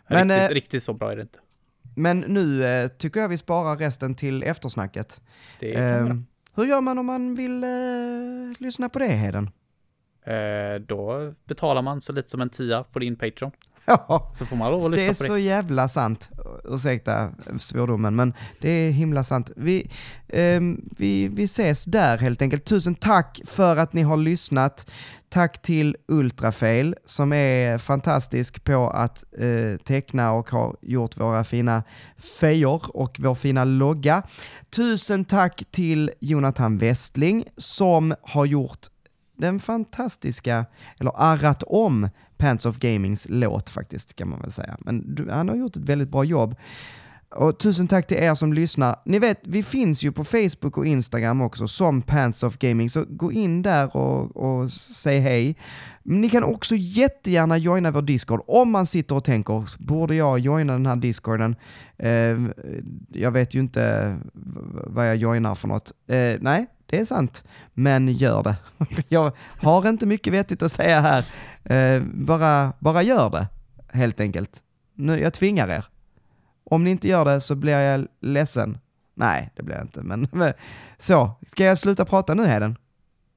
Men, 0.08 0.30
Riktigt, 0.30 0.50
eh, 0.50 0.54
riktigt 0.54 0.84
så 0.84 0.94
bra 0.94 1.12
är 1.12 1.16
det 1.16 1.22
inte. 1.22 1.40
Men 1.96 2.20
nu 2.20 2.66
eh, 2.66 2.88
tycker 2.88 3.20
jag 3.20 3.30
vi 3.30 3.38
sparar 3.38 3.78
resten 3.78 4.16
till 4.16 4.44
eftersnacket. 4.44 5.22
Det 5.60 5.74
kan 5.74 5.84
Ehm, 5.84 6.26
hur 6.56 6.66
gör 6.66 6.82
man 6.82 6.98
om 6.98 7.06
man 7.06 7.36
vill 7.36 7.64
eh, 7.64 7.70
lyssna 8.58 8.90
på 8.90 9.00
det, 9.00 9.08
Heden? 9.08 9.50
Eh, 10.26 10.82
Då 10.82 11.34
betalar 11.46 11.82
man 11.82 12.02
så 12.02 12.14
lite 12.14 12.30
som 12.30 12.42
en 12.42 12.50
tia 12.50 12.84
på 12.84 13.00
din 13.00 13.16
Patreon. 13.16 13.52
Ja, 13.86 14.32
Så 14.36 14.46
får 14.46 14.56
man 14.56 14.72
lov 14.72 14.86
att 14.86 14.92
det 14.92 15.08
lyssna 15.08 15.10
är 15.10 15.14
på 15.14 15.24
det. 15.24 15.28
så 15.28 15.38
jävla 15.38 15.90
sant. 15.90 16.30
Ursäkta 16.64 17.32
svordomen, 17.60 18.16
men 18.16 18.34
det 18.62 18.70
är 18.70 18.92
himla 18.92 19.24
sant. 19.24 19.52
Vi, 19.56 19.92
ehm, 20.30 20.90
vi, 20.98 21.28
vi 21.28 21.44
ses 21.44 21.86
där 21.86 22.18
helt 22.18 22.42
enkelt. 22.42 22.66
Tusen 22.66 22.96
tack 22.96 23.42
för 23.46 23.76
att 23.76 23.94
ni 23.94 24.02
har 24.02 24.18
lyssnat. 24.18 24.90
Tack 25.30 25.62
till 25.62 25.98
Ultrafail 26.08 26.96
som 27.06 27.34
är 27.34 27.78
fantastisk 27.78 28.64
på 28.64 28.90
att 28.90 29.24
eh, 29.38 29.78
teckna 29.86 30.32
och 30.32 30.50
har 30.50 30.76
gjort 30.82 31.18
våra 31.18 31.44
fina 31.44 31.84
fejor 32.40 32.82
och 32.98 33.20
vår 33.20 33.36
fina 33.36 33.64
logga. 33.64 34.24
Tusen 34.76 35.26
tack 35.26 35.64
till 35.72 36.12
Jonathan 36.20 36.78
Westling 36.78 37.46
som 37.58 38.16
har 38.22 38.46
gjort 38.46 38.80
den 39.38 39.60
fantastiska, 39.60 40.66
eller 41.00 41.12
arrat 41.16 41.64
om 41.68 42.10
Pants 42.42 42.66
of 42.66 42.78
Gamings 42.78 43.28
låt 43.30 43.70
faktiskt, 43.70 44.16
kan 44.16 44.30
man 44.30 44.40
väl 44.42 44.52
säga. 44.52 44.78
Men 44.80 45.16
du, 45.16 45.30
han 45.30 45.50
har 45.50 45.56
gjort 45.56 45.76
ett 45.76 45.90
väldigt 45.90 46.10
bra 46.10 46.24
jobb. 46.24 46.56
Och 47.36 47.60
tusen 47.60 47.88
tack 47.88 48.08
till 48.08 48.18
er 48.18 48.36
som 48.36 48.54
lyssnar. 48.54 48.96
Ni 49.06 49.20
vet, 49.20 49.40
vi 49.44 49.64
finns 49.64 50.04
ju 50.04 50.12
på 50.12 50.24
Facebook 50.24 50.78
och 50.78 50.86
Instagram 50.86 51.42
också 51.42 51.68
som 51.68 52.02
Pants 52.02 52.44
of 52.44 52.58
Gaming, 52.58 52.90
så 52.90 53.06
gå 53.10 53.32
in 53.32 53.62
där 53.62 53.96
och, 53.98 54.38
och 54.38 54.72
säg 54.72 55.20
hej. 55.20 55.56
Ni 56.04 56.30
kan 56.30 56.44
också 56.44 56.76
jättegärna 56.76 57.58
joina 57.58 57.92
vår 57.92 58.02
Discord 58.02 58.42
om 58.48 58.72
man 58.72 58.86
sitter 58.86 59.16
och 59.16 59.24
tänker, 59.24 59.84
borde 59.84 60.16
jag 60.16 60.40
joina 60.40 60.74
den 60.74 60.86
här 60.86 60.96
Discorden? 60.96 61.56
Eh, 61.98 62.38
jag 63.10 63.32
vet 63.32 63.56
ju 63.56 63.60
inte 63.60 64.16
vad 64.88 65.10
jag 65.10 65.16
joinar 65.16 65.56
för 65.56 65.68
något. 65.68 65.92
Eh, 66.08 66.36
nej, 66.40 66.68
det 66.86 67.00
är 67.00 67.06
sant, 67.06 67.44
men 67.74 68.08
gör 68.08 68.44
det. 68.44 68.56
Jag 69.08 69.32
har 69.62 69.90
inte 69.90 70.06
mycket 70.06 70.34
vettigt 70.34 70.64
att 70.64 70.72
säga 70.72 71.00
här. 71.00 71.26
Eh, 71.64 72.04
bara, 72.14 72.74
bara 72.80 73.04
gör 73.04 73.30
det, 73.30 73.48
helt 73.98 74.20
enkelt. 74.20 74.62
Nu, 74.96 75.20
jag 75.20 75.34
tvingar 75.34 75.68
er. 75.68 75.86
Om 76.64 76.84
ni 76.84 76.90
inte 76.92 77.08
gör 77.08 77.26
det 77.26 77.42
så 77.42 77.56
blir 77.56 77.80
jag 77.80 78.08
ledsen. 78.22 78.78
Nej, 79.16 79.50
det 79.56 79.64
blir 79.64 79.76
jag 79.76 79.84
inte, 79.84 80.02
men 80.02 80.28
så. 80.98 81.32
Ska 81.52 81.64
jag 81.64 81.78
sluta 81.78 82.06
prata 82.06 82.34
nu, 82.34 82.46
Heden? 82.46 82.78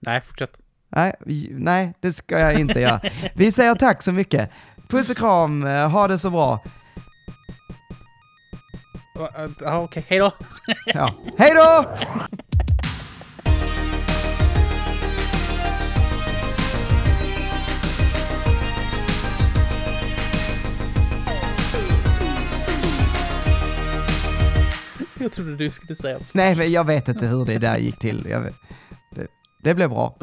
Nej, 0.01 0.21
fortsätt. 0.21 0.59
Nej, 0.89 1.15
nej, 1.51 1.95
det 2.01 2.13
ska 2.13 2.39
jag 2.39 2.61
inte 2.61 2.81
göra. 2.81 3.01
Vi 3.35 3.53
säger 3.53 3.75
tack 3.75 4.03
så 4.03 4.13
mycket. 4.13 4.51
Puss 4.89 5.11
och 5.11 5.17
kram, 5.17 5.67
eh, 5.67 5.91
ha 5.91 6.09
det 6.09 6.19
så 6.19 6.31
bra. 6.31 6.61
Ja, 9.61 9.79
okej. 9.79 10.05
Hej 10.09 10.19
då! 10.19 10.33
Ja. 10.87 11.15
Hej 11.39 11.55
då! 11.55 11.97
Jag 25.21 25.33
trodde 25.33 25.57
du 25.57 25.71
skulle 25.71 25.97
säga 25.97 26.19
Nej, 26.33 26.57
men 26.57 26.73
jag 26.73 26.87
vet 26.87 27.09
inte 27.09 27.27
hur 27.27 27.45
det 27.45 27.59
där 27.59 27.79
gick 27.79 27.99
till. 27.99 28.27
Jag 28.31 28.41
vet, 28.41 28.55
det, 29.15 29.27
det 29.63 29.75
blev 29.75 29.91
bra. 29.91 30.15